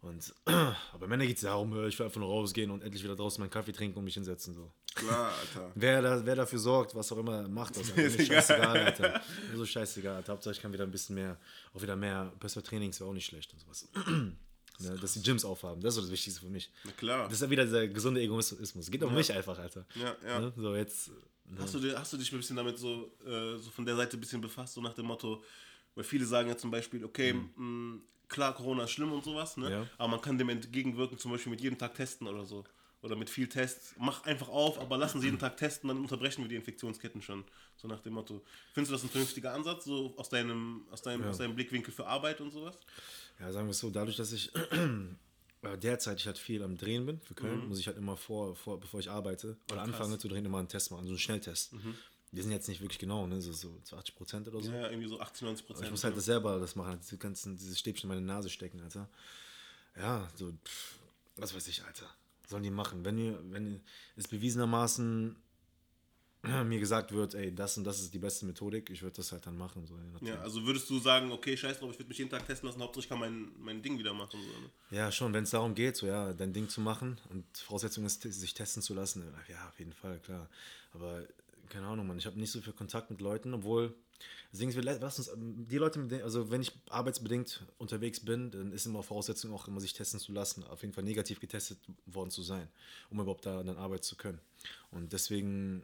Und, 0.00 0.32
aber 0.44 1.08
Männer 1.08 1.26
geht 1.26 1.36
es 1.36 1.42
darum, 1.42 1.72
ich 1.86 1.98
will 1.98 2.06
einfach 2.06 2.20
nur 2.20 2.28
rausgehen 2.28 2.70
und 2.70 2.82
endlich 2.82 3.02
wieder 3.02 3.16
draußen 3.16 3.40
meinen 3.40 3.50
Kaffee 3.50 3.72
trinken 3.72 3.98
und 3.98 4.04
mich 4.04 4.14
hinsetzen. 4.14 4.54
So. 4.54 4.70
Klar, 4.94 5.32
Alter. 5.40 5.72
Wer, 5.74 6.02
da, 6.02 6.24
wer 6.24 6.36
dafür 6.36 6.58
sorgt, 6.58 6.94
was 6.94 7.10
auch 7.10 7.18
immer, 7.18 7.48
macht 7.48 7.76
das. 7.76 7.90
Alter. 7.90 7.96
Mir 7.96 8.06
Ist 8.06 8.14
ist 8.14 8.20
egal. 8.20 8.42
scheißegal, 8.42 8.78
Alter. 8.78 9.22
Mir 9.50 9.56
so 9.56 9.66
scheißegal, 9.66 10.16
Alter. 10.16 10.32
Hauptsache 10.32 10.54
ich 10.54 10.62
kann 10.62 10.72
wieder 10.72 10.84
ein 10.84 10.90
bisschen 10.90 11.16
mehr, 11.16 11.36
auch 11.74 11.82
wieder 11.82 11.96
mehr, 11.96 12.32
besser 12.38 12.62
Trainings 12.62 13.00
wäre 13.00 13.10
auch 13.10 13.14
nicht 13.14 13.26
schlecht 13.26 13.52
und 13.52 13.58
sowas. 13.60 13.88
ne, 14.78 14.96
dass 15.00 15.14
die 15.14 15.22
Gyms 15.22 15.44
aufhaben, 15.44 15.80
das 15.80 15.94
ist 15.94 15.96
so 15.96 16.02
das 16.02 16.10
Wichtigste 16.12 16.40
für 16.42 16.50
mich. 16.50 16.70
Na 16.84 16.92
klar. 16.92 17.24
Das 17.24 17.34
ist 17.34 17.42
ja 17.42 17.50
wieder 17.50 17.64
dieser 17.64 17.88
gesunde 17.88 18.20
Egoismus. 18.20 18.90
Geht 18.90 19.02
um 19.02 19.12
mich 19.14 19.32
einfach, 19.32 19.58
Alter. 19.58 19.84
Ja, 19.96 20.16
ja. 20.24 20.40
Ne? 20.40 20.52
So 20.56 20.76
jetzt. 20.76 21.10
Hast 21.58 21.74
du, 21.74 21.98
hast 21.98 22.12
du 22.12 22.18
dich 22.18 22.30
ein 22.30 22.38
bisschen 22.38 22.56
damit 22.56 22.78
so, 22.78 23.10
äh, 23.26 23.56
so 23.56 23.70
von 23.70 23.84
der 23.84 23.96
Seite 23.96 24.16
ein 24.16 24.20
bisschen 24.20 24.40
befasst, 24.40 24.74
so 24.74 24.82
nach 24.82 24.92
dem 24.92 25.06
Motto, 25.06 25.42
weil 25.94 26.04
viele 26.04 26.26
sagen 26.26 26.48
ja 26.48 26.56
zum 26.56 26.70
Beispiel, 26.70 27.02
okay, 27.04 27.32
mh, 27.32 28.00
klar, 28.28 28.54
Corona 28.54 28.84
ist 28.84 28.90
schlimm 28.92 29.12
und 29.12 29.24
sowas, 29.24 29.56
ne? 29.56 29.66
Mhm. 29.66 29.72
Ja. 29.72 29.86
aber 29.98 30.08
man 30.08 30.20
kann 30.20 30.38
dem 30.38 30.48
entgegenwirken, 30.48 31.18
zum 31.18 31.30
Beispiel 31.32 31.50
mit 31.50 31.60
jedem 31.60 31.78
Tag 31.78 31.94
testen 31.94 32.26
oder 32.26 32.44
so. 32.44 32.64
Oder 33.00 33.14
mit 33.14 33.30
viel 33.30 33.48
Tests. 33.48 33.94
Mach 33.98 34.24
einfach 34.24 34.48
auf, 34.48 34.76
aber 34.80 34.96
lassen 34.96 35.20
Sie 35.20 35.26
jeden 35.28 35.38
Tag 35.38 35.56
testen, 35.56 35.86
dann 35.86 35.98
unterbrechen 36.00 36.42
wir 36.42 36.48
die 36.48 36.56
Infektionsketten 36.56 37.22
schon. 37.22 37.44
So 37.76 37.86
nach 37.86 38.00
dem 38.00 38.14
Motto. 38.14 38.42
Findest 38.74 38.90
du 38.90 38.94
das 38.96 39.04
ein 39.04 39.08
vernünftiger 39.08 39.54
Ansatz, 39.54 39.84
so 39.84 40.14
aus 40.16 40.28
deinem, 40.30 40.84
aus 40.90 41.02
deinem, 41.02 41.22
aus 41.28 41.38
deinem 41.38 41.54
Blickwinkel 41.54 41.92
für 41.94 42.06
Arbeit 42.08 42.40
und 42.40 42.50
sowas? 42.50 42.76
Ja, 43.38 43.52
sagen 43.52 43.68
wir 43.68 43.70
es 43.70 43.78
so, 43.78 43.90
dadurch, 43.90 44.16
dass 44.16 44.32
ich 44.32 44.52
äh, 45.62 45.78
derzeit 45.78 46.18
ich 46.18 46.26
halt 46.26 46.38
viel 46.38 46.60
am 46.64 46.76
Drehen 46.76 47.06
bin 47.06 47.20
für 47.20 47.34
Köln, 47.34 47.62
Mhm. 47.62 47.68
muss 47.68 47.78
ich 47.78 47.86
halt 47.86 47.96
immer 47.96 48.16
vor, 48.16 48.56
vor 48.56 48.80
bevor 48.80 48.98
ich 48.98 49.08
arbeite 49.10 49.56
oder 49.70 49.82
anfange 49.82 50.18
zu 50.18 50.26
drehen, 50.26 50.44
immer 50.44 50.58
einen 50.58 50.66
Test 50.68 50.90
machen, 50.90 51.04
so 51.04 51.10
einen 51.10 51.18
Schnelltest. 51.20 51.74
Die 52.30 52.42
sind 52.42 52.50
jetzt 52.50 52.68
nicht 52.68 52.80
wirklich 52.80 52.98
genau, 52.98 53.26
ne? 53.26 53.40
so, 53.40 53.52
so 53.52 53.78
zu 53.84 53.96
80 53.96 54.14
Prozent 54.14 54.48
oder 54.48 54.60
so. 54.60 54.70
Ja, 54.70 54.90
irgendwie 54.90 55.08
so 55.08 55.18
80, 55.18 55.42
90 55.42 55.64
Aber 55.64 55.66
Prozent. 55.66 55.86
ich 55.86 55.90
muss 55.90 56.04
halt 56.04 56.16
das 56.16 56.24
selber 56.26 56.58
das 56.58 56.76
machen, 56.76 56.98
diese 57.00 57.16
ganzen, 57.16 57.56
diese 57.56 57.74
Stäbchen 57.74 58.10
in 58.10 58.16
meine 58.16 58.26
Nase 58.26 58.50
stecken, 58.50 58.80
Alter. 58.80 59.08
Ja, 59.96 60.28
so, 60.34 60.52
pff, 60.52 60.98
was 61.36 61.54
weiß 61.54 61.66
ich, 61.68 61.82
Alter. 61.84 62.06
Sollen 62.46 62.62
die 62.62 62.70
machen. 62.70 63.04
Wenn, 63.04 63.16
mir, 63.16 63.38
wenn 63.50 63.80
es 64.16 64.28
bewiesenermaßen 64.28 65.36
mir 66.64 66.78
gesagt 66.78 67.12
wird, 67.12 67.34
ey, 67.34 67.54
das 67.54 67.76
und 67.78 67.84
das 67.84 68.00
ist 68.00 68.14
die 68.14 68.18
beste 68.18 68.46
Methodik, 68.46 68.90
ich 68.90 69.02
würde 69.02 69.16
das 69.16 69.32
halt 69.32 69.46
dann 69.46 69.56
machen. 69.56 69.86
So, 69.86 69.98
ja, 70.24 70.38
also 70.40 70.64
würdest 70.64 70.88
du 70.88 70.98
sagen, 70.98 71.32
okay, 71.32 71.56
scheiß 71.56 71.80
drauf, 71.80 71.90
ich 71.90 71.98
würde 71.98 72.08
mich 72.08 72.18
jeden 72.18 72.30
Tag 72.30 72.46
testen 72.46 72.68
lassen, 72.68 72.80
Hauptsache 72.80 73.04
ich 73.04 73.08
kann 73.08 73.18
mein, 73.18 73.50
mein 73.58 73.82
Ding 73.82 73.98
wieder 73.98 74.12
machen. 74.12 74.40
So, 74.40 74.60
ne? 74.60 74.70
Ja, 74.90 75.10
schon, 75.10 75.32
wenn 75.32 75.44
es 75.44 75.50
darum 75.50 75.74
geht, 75.74 75.96
so 75.96 76.06
ja, 76.06 76.32
dein 76.32 76.52
Ding 76.52 76.68
zu 76.68 76.80
machen 76.80 77.18
und 77.30 77.44
Voraussetzung 77.58 78.04
ist, 78.04 78.22
sich 78.22 78.54
testen 78.54 78.82
zu 78.82 78.94
lassen, 78.94 79.24
ja, 79.48 79.68
auf 79.68 79.78
jeden 79.78 79.92
Fall, 79.92 80.20
klar. 80.20 80.48
Aber 80.92 81.26
keine 81.68 81.86
Ahnung, 81.86 82.06
Mann, 82.06 82.18
ich 82.18 82.26
habe 82.26 82.38
nicht 82.38 82.50
so 82.50 82.60
viel 82.60 82.72
Kontakt 82.72 83.10
mit 83.10 83.20
Leuten, 83.20 83.54
obwohl, 83.54 83.94
ist, 84.52 84.74
wir 84.74 84.82
uns, 85.18 85.30
die 85.36 85.78
Leute, 85.78 86.06
denen, 86.06 86.22
also 86.22 86.50
wenn 86.50 86.60
ich 86.60 86.72
arbeitsbedingt 86.90 87.64
unterwegs 87.78 88.20
bin, 88.20 88.50
dann 88.50 88.72
ist 88.72 88.86
immer 88.86 89.02
Voraussetzung 89.02 89.52
auch 89.52 89.68
immer, 89.68 89.80
sich 89.80 89.92
testen 89.92 90.20
zu 90.20 90.32
lassen, 90.32 90.64
auf 90.64 90.82
jeden 90.82 90.94
Fall 90.94 91.04
negativ 91.04 91.40
getestet 91.40 91.78
worden 92.06 92.30
zu 92.30 92.42
sein, 92.42 92.68
um 93.10 93.20
überhaupt 93.20 93.46
da 93.46 93.62
dann 93.62 93.76
arbeiten 93.76 94.02
zu 94.02 94.16
können. 94.16 94.40
Und 94.90 95.12
deswegen 95.12 95.82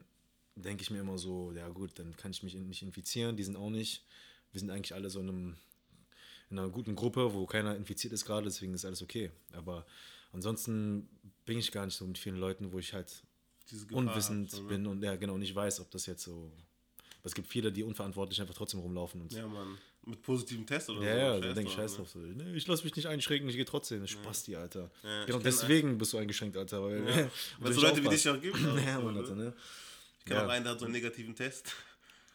denke 0.57 0.83
ich 0.83 0.91
mir 0.91 1.01
immer 1.01 1.19
so, 1.19 1.53
ja 1.53 1.69
gut, 1.69 1.99
dann 1.99 2.17
kann 2.17 2.31
ich 2.31 2.43
mich 2.43 2.55
nicht 2.55 2.83
infizieren, 2.83 3.37
die 3.37 3.45
sind 3.45 3.57
auch 3.57 3.71
nicht. 3.71 4.05
Wir 4.53 4.61
sind 4.61 4.71
eigentlich 4.71 4.95
alle 4.95 5.11
so 5.11 5.21
in 5.21 5.29
einem 5.29 5.57
in 6.51 6.59
einer 6.59 6.69
guten 6.69 6.95
Gruppe, 6.95 7.35
wo 7.35 7.47
keiner 7.47 7.75
infiziert 7.75 8.13
ist 8.13 8.25
gerade, 8.25 8.45
deswegen 8.45 8.75
ist 8.75 8.85
alles 8.85 9.03
okay. 9.03 9.31
Aber 9.53 9.87
ansonsten 10.33 11.09
bin 11.47 11.59
ich 11.59 11.73
gar 11.73 11.85
nicht 11.85 11.97
so 11.97 12.07
mit 12.07 12.19
vielen 12.19 12.37
Leuten, 12.37 12.73
wo 12.73 12.79
ich 12.79 12.93
halt 12.95 13.23
unwissend 13.91 14.51
hast, 14.53 14.59
so, 14.59 14.65
bin 14.65 14.87
und 14.87 15.03
ja 15.03 15.17
genau 15.17 15.39
nicht 15.39 15.55
weiß, 15.55 15.81
ob 15.81 15.91
das 15.91 16.07
jetzt 16.07 16.23
so. 16.25 16.53
Es 17.23 17.35
gibt 17.35 17.49
viele, 17.49 17.73
die 17.73 17.83
unverantwortlich 17.83 18.39
einfach 18.41 18.55
trotzdem 18.55 18.81
rumlaufen 18.81 19.23
und 19.23 19.33
Ja, 19.33 19.47
Mann. 19.47 19.79
Mit 20.07 20.21
positivem 20.21 20.67
Test 20.67 20.91
oder 20.91 21.01
ja, 21.03 21.15
so. 21.15 21.19
ja, 21.19 21.41
da 21.41 21.43
Scheiß 21.47 21.55
denke 21.55 21.71
ich 21.71 21.77
scheiß 21.77 21.91
ne? 21.93 21.97
drauf. 21.97 22.11
So. 22.11 22.19
Nee, 22.19 22.53
ich 22.57 22.67
lasse 22.67 22.85
mich 22.85 22.95
nicht 22.95 23.07
einschränken, 23.09 23.49
ich 23.49 23.57
gehe 23.57 23.65
trotzdem. 23.65 24.07
Spasti, 24.07 24.55
Alter. 24.55 24.91
Ja, 25.03 25.25
genau, 25.25 25.39
deswegen 25.39 25.97
bist 25.97 26.13
du 26.13 26.19
eingeschränkt, 26.19 26.59
Alter. 26.59 26.83
Weil, 26.83 27.09
Ja. 27.09 27.31
weil 27.61 27.73
so 27.73 27.81
Leute 27.81 28.05
wie 28.05 28.09
dich 28.11 28.29
auch 28.29 28.39
gibt. 28.39 28.59
Ja, 28.85 28.97
so, 28.97 29.03
Mann, 29.03 29.15
ne? 29.15 29.21
Alter, 29.21 29.35
ne? 29.35 29.55
Ich 30.19 30.25
kenne 30.27 30.41
Ja. 30.41 30.47
auch 30.47 30.51
einen, 30.51 30.65
der 30.65 30.73
hat 30.75 30.81
so 30.81 30.85
einen 30.85 30.93
negativen 30.93 31.35
Test. 31.35 31.73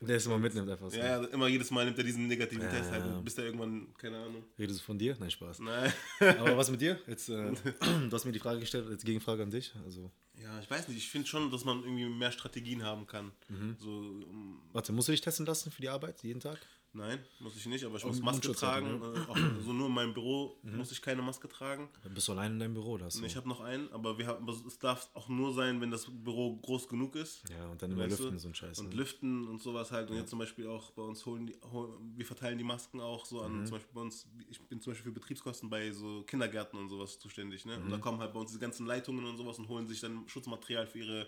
Der 0.02 0.16
ist 0.16 0.26
immer 0.26 0.38
mitnimmt 0.38 0.70
einfach 0.70 0.90
so. 0.90 0.98
Ja, 0.98 1.22
immer 1.26 1.48
jedes 1.48 1.72
Mal 1.72 1.86
nimmt 1.86 1.98
er 1.98 2.04
diesen 2.06 2.28
negativen 2.28 2.64
Ja, 2.64 2.70
Test 2.70 2.92
halt, 2.92 3.24
bis 3.26 3.38
er 3.38 3.46
irgendwann, 3.46 3.94
keine 3.98 4.18
Ahnung. 4.18 4.44
Redest 4.58 4.80
du 4.80 4.84
von 4.84 4.98
dir? 4.98 5.16
Nein, 5.20 5.30
Spaß. 5.30 5.60
Nein. 5.60 5.92
Aber 6.20 6.56
was 6.56 6.72
mit 6.72 6.80
dir? 6.80 7.00
Jetzt, 7.06 7.28
äh, 7.30 7.52
du 7.82 8.12
hast 8.12 8.26
mir 8.26 8.32
die 8.32 8.40
Frage 8.40 8.62
gestellt, 8.62 8.88
als 8.88 9.04
Gegenfrage 9.04 9.44
an 9.44 9.50
dich. 9.52 9.74
Also, 9.84 10.10
Ja, 10.36 10.58
ich 10.62 10.70
weiß 10.72 10.88
nicht, 10.88 10.98
ich 10.98 11.10
finde 11.10 11.28
schon, 11.28 11.52
dass 11.52 11.66
man 11.66 11.84
irgendwie 11.84 12.06
mehr 12.06 12.32
Strategien 12.32 12.84
haben 12.84 13.08
kann. 13.08 13.32
Mhm. 13.50 13.76
So, 13.78 13.90
um, 13.90 14.62
warte, 14.72 14.94
musst 14.94 15.10
du 15.10 15.12
dich 15.12 15.22
testen 15.22 15.46
lassen 15.46 15.70
für 15.72 15.82
die 15.82 15.90
Arbeit 15.90 16.24
jeden 16.24 16.40
Tag? 16.40 16.60
Nein, 16.92 17.24
muss 17.40 17.56
ich 17.56 17.68
nicht, 17.68 17.84
aber 17.86 17.98
ich 17.98 18.04
muss 18.06 18.20
Maske 18.20 18.48
Mundschutz 18.48 18.60
tragen. 18.62 19.00
halt, 19.00 19.16
äh, 19.28 19.30
auch 19.30 19.38
so 19.64 19.74
nur 19.74 19.88
in 19.88 19.94
meinem 19.94 20.14
Büro 20.14 20.58
muss 20.64 20.92
ich 20.92 21.00
keine 21.04 21.22
Maske 21.22 21.48
tragen. 21.48 21.88
Dann 22.02 22.16
bist 22.16 22.28
du 22.28 22.32
allein 22.32 22.54
in 22.54 22.60
deinem 22.60 22.74
Büro, 22.74 22.98
da 22.98 23.06
hast 23.06 23.20
du. 23.20 23.26
Ich 23.26 23.36
habe 23.36 23.48
noch 23.48 23.62
einen, 23.62 23.92
aber 23.94 24.18
wir 24.18 24.26
haben, 24.26 24.50
es 24.50 24.80
darf 24.80 25.08
auch 25.14 25.30
nur 25.30 25.54
sein, 25.54 25.80
wenn 25.82 25.92
das 25.92 26.08
Büro 26.10 26.58
groß 26.58 26.88
genug 26.88 27.16
ist. 27.16 27.48
ja, 27.52 27.68
und 27.68 27.80
dann 27.84 27.92
immer 27.92 28.08
lüften, 28.08 28.32
du? 28.32 28.40
so 28.40 28.48
ein 28.48 28.56
Scheiß. 28.56 28.80
Und 28.80 28.90
ne? 28.90 28.96
lüften 28.96 29.48
und 29.48 29.62
sowas 29.62 29.92
halt. 29.92 30.10
Und 30.10 30.18
jetzt 30.18 30.32
zum 30.32 30.40
Beispiel 30.40 30.66
auch 30.68 30.90
bei 30.92 31.04
uns 31.04 31.24
holen 31.28 31.46
die, 31.46 31.56
hol, 31.72 31.96
wir 32.16 32.26
verteilen 32.26 32.58
die 32.58 32.64
Masken 32.64 33.00
auch 33.02 33.24
so 33.26 33.38
Mhm. 33.44 33.60
an, 33.60 33.66
zum 33.68 33.78
Beispiel 33.78 33.94
bei 33.94 34.02
uns, 34.02 34.28
ich 34.50 34.60
bin 34.68 34.82
zum 34.82 34.92
Beispiel 34.94 35.12
für 35.12 35.20
Betriebskosten 35.20 35.70
bei 35.70 35.92
so 35.92 36.24
Kindergärten 36.24 36.80
und 36.80 36.90
sowas 36.90 37.20
zuständig, 37.20 37.66
ne? 37.66 37.78
Mhm. 37.78 37.84
Und 37.84 37.92
da 37.92 37.98
kommen 38.00 38.18
halt 38.20 38.34
bei 38.34 38.40
uns 38.40 38.50
diese 38.50 38.60
ganzen 38.60 38.88
Leitungen 38.88 39.26
und 39.26 39.38
sowas 39.38 39.60
und 39.60 39.68
holen 39.68 39.88
sich 39.88 40.00
dann 40.02 40.28
Schutzmaterial 40.28 40.88
für 40.88 40.98
ihre, 40.98 41.28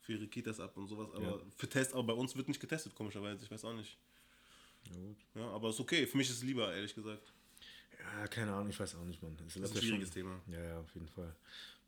für 0.00 0.14
ihre 0.14 0.26
Kitas 0.26 0.58
ab 0.58 0.74
und 0.78 0.88
sowas. 0.88 1.10
Aber 1.12 1.22
Ja. 1.22 1.38
für 1.54 1.68
Test, 1.68 1.92
aber 1.92 2.04
bei 2.04 2.12
uns 2.14 2.34
wird 2.34 2.48
nicht 2.48 2.60
getestet, 2.60 2.94
komischerweise, 2.94 3.44
ich 3.44 3.50
weiß 3.50 3.62
auch 3.66 3.74
nicht. 3.74 3.98
Ja, 4.90 5.00
gut. 5.00 5.16
Ja, 5.34 5.48
aber 5.50 5.70
ist 5.70 5.80
okay. 5.80 6.06
Für 6.06 6.16
mich 6.16 6.28
ist 6.30 6.36
es 6.38 6.42
lieber, 6.42 6.72
ehrlich 6.74 6.94
gesagt. 6.94 7.32
Ja, 8.00 8.28
keine 8.28 8.52
Ahnung, 8.52 8.68
ich 8.70 8.78
weiß 8.78 8.94
auch 8.96 9.04
nicht, 9.04 9.22
Mann. 9.22 9.32
Es 9.46 9.54
Das 9.54 9.56
ist 9.56 9.60
läuft 9.60 9.72
ein 9.72 9.76
ja 9.76 9.82
schwieriges 9.82 10.08
schon- 10.08 10.14
Thema. 10.14 10.40
Ja, 10.48 10.62
ja, 10.62 10.80
auf 10.80 10.94
jeden 10.94 11.08
Fall. 11.08 11.34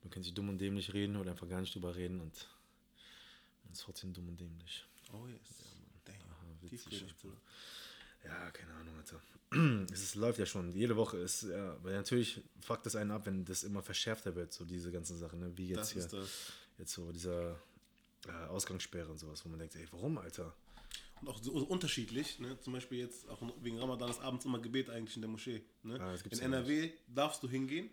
Man 0.03 0.11
kann 0.11 0.23
sich 0.23 0.33
dumm 0.35 0.49
und 0.49 0.59
dämlich 0.59 0.93
reden 0.93 1.17
oder 1.17 1.31
einfach 1.33 1.49
gar 1.49 1.61
nicht 1.61 1.75
drüber 1.75 1.95
reden 1.95 2.21
und 2.21 2.49
man 3.65 3.73
ist 3.73 3.83
trotzdem 3.83 4.13
dumm 4.13 4.29
und 4.29 4.41
dämlich. 4.41 4.85
Oh 5.13 5.27
yes. 5.27 5.65
Tiefgründig, 6.69 7.03
Alter. 7.05 7.15
Bruder. 7.23 7.37
Ja, 8.25 8.51
keine 8.51 8.75
Ahnung, 8.75 8.95
Alter. 8.99 9.21
Es 9.93 10.03
ist, 10.03 10.15
läuft 10.17 10.39
ja 10.39 10.45
schon. 10.45 10.73
Jede 10.73 10.97
Woche 10.97 11.17
ist, 11.19 11.45
ja, 11.45 11.83
weil 11.83 11.95
natürlich 11.95 12.43
fuckt 12.61 12.85
das 12.85 12.97
einen 12.97 13.11
ab, 13.13 13.25
wenn 13.27 13.45
das 13.45 13.63
immer 13.63 13.83
verschärfter 13.83 14.35
wird, 14.35 14.53
so 14.53 14.65
diese 14.67 14.91
ganzen 14.93 15.17
Sachen, 15.17 15.39
ne? 15.41 15.53
Wie 15.57 15.69
jetzt 15.69 15.79
Das 15.79 15.93
hier, 15.93 16.03
ist 16.03 16.13
das. 16.13 16.53
jetzt 16.79 16.93
so 16.93 17.11
dieser 17.13 17.59
äh, 18.27 18.33
Ausgangssperre 18.49 19.09
und 19.11 19.19
sowas, 19.19 19.43
wo 19.45 19.49
man 19.49 19.59
denkt, 19.61 19.77
ey, 19.77 19.87
warum, 19.93 20.19
Alter? 20.19 20.55
Und 21.21 21.29
auch 21.29 21.43
so 21.43 21.53
unterschiedlich. 21.53 22.39
Ne? 22.39 22.59
Zum 22.61 22.73
Beispiel 22.73 22.99
jetzt 22.99 23.29
auch 23.29 23.41
wegen 23.63 23.79
Ramadan 23.79 24.11
ist 24.11 24.21
abends 24.21 24.45
immer 24.45 24.59
Gebet 24.61 24.89
eigentlich 24.91 25.17
in 25.17 25.23
der 25.23 25.31
Moschee. 25.31 25.63
Ne? 25.83 25.99
Ah, 26.01 26.15
in 26.15 26.39
ja 26.39 26.45
NRW 26.45 26.91
darfst 27.09 27.43
du 27.43 27.49
hingehen. 27.49 27.91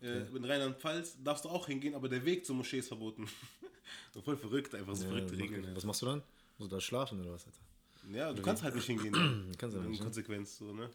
Äh, 0.00 0.20
in 0.36 0.44
Rheinland-Pfalz 0.44 1.16
darfst 1.22 1.44
du 1.44 1.48
auch 1.48 1.66
hingehen, 1.66 1.94
aber 1.94 2.08
der 2.08 2.24
Weg 2.24 2.44
zur 2.44 2.54
Moschee 2.56 2.78
ist 2.78 2.88
verboten. 2.88 3.26
Voll 4.24 4.36
verrückt, 4.36 4.74
einfach 4.74 4.94
so 4.94 5.04
Ja, 5.04 5.10
verrückte 5.10 5.32
was- 5.34 5.40
Regeln. 5.40 5.76
was 5.76 5.84
machst 5.84 6.02
du 6.02 6.06
dann? 6.06 6.22
Musst 6.58 6.70
du 6.70 6.76
da 6.76 6.80
schlafen 6.80 7.20
oder 7.20 7.32
was, 7.32 7.46
Alter? 7.46 7.58
Ja, 8.16 8.32
du 8.32 8.42
kannst 8.42 8.62
halt 8.62 8.74
nicht 8.74 8.86
hingehen. 8.86 9.12
Ne? 9.48 9.52
Kannst 9.58 9.76
In 9.76 9.88
nicht, 9.88 9.98
ne? 10.00 10.04
Konsequenz. 10.04 10.58
So, 10.58 10.72
ne? 10.72 10.90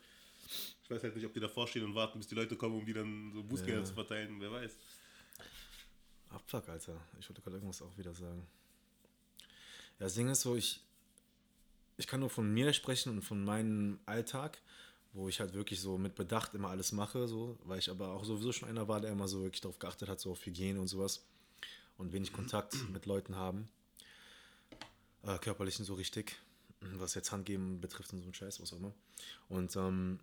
Ich 0.84 0.90
weiß 0.90 1.04
halt 1.04 1.16
nicht, 1.16 1.26
ob 1.26 1.34
die 1.34 1.40
davor 1.40 1.68
stehen 1.68 1.84
und 1.84 1.94
warten, 1.96 2.20
bis 2.20 2.28
die 2.28 2.36
Leute 2.36 2.56
kommen, 2.56 2.76
um 2.76 2.86
die 2.86 2.94
dann 2.94 3.32
so 3.34 3.44
Bußgelder 3.44 3.80
Ja. 3.80 3.86
zu 3.86 3.94
verteilen. 3.94 4.38
Wer 4.40 4.52
weiß. 4.52 4.76
Abfuck, 6.30 6.70
Alter. 6.70 7.00
Ich 7.20 7.28
wollte 7.30 7.42
gerade 7.42 7.58
irgendwas 7.58 7.82
auch 7.82 7.98
wieder 7.98 8.14
sagen. 8.14 8.46
Ja, 10.00 10.06
das 10.06 10.14
Ding 10.14 10.30
ist 10.30 10.42
so, 10.42 10.56
ich, 10.56 10.82
ich 12.00 12.08
kann 12.08 12.22
nur 12.22 12.30
von 12.30 12.52
mir 12.52 12.72
sprechen 12.72 13.10
und 13.10 13.22
von 13.24 13.44
meinem 13.44 14.00
Alltag, 14.06 14.62
wo 15.12 15.28
ich 15.28 15.42
halt 15.42 15.54
wirklich 15.54 15.82
so 15.82 15.98
mit 15.98 16.16
Bedacht 16.16 16.54
immer 16.54 16.70
alles 16.70 16.94
mache, 16.94 17.28
so, 17.28 17.60
weil 17.66 17.80
ich 17.80 17.90
aber 17.90 18.14
auch 18.14 18.24
sowieso 18.24 18.54
schon 18.54 18.70
einer 18.70 18.88
war, 18.88 19.02
der 19.02 19.12
immer 19.12 19.28
so 19.28 19.44
wirklich 19.44 19.60
darauf 19.60 19.80
geachtet 19.80 20.08
hat, 20.08 20.22
so 20.22 20.32
auf 20.32 20.46
Hygiene 20.46 20.80
und 20.80 20.88
sowas 20.88 21.26
und 21.98 22.14
wenig 22.14 22.32
Kontakt 22.32 22.74
mit 22.94 23.06
Leuten 23.06 23.36
haben. 23.36 23.68
Äh, 25.24 25.38
körperlichen 25.40 25.84
so 25.84 25.96
richtig, 25.96 26.38
was 26.80 27.16
jetzt 27.16 27.34
Handgeben 27.34 27.82
betrifft 27.82 28.14
und 28.14 28.22
so 28.22 28.30
ein 28.30 28.34
Scheiß, 28.34 28.62
was 28.62 28.72
auch 28.72 28.78
immer. 28.78 28.94
Und 29.50 29.76
ähm, 29.76 30.22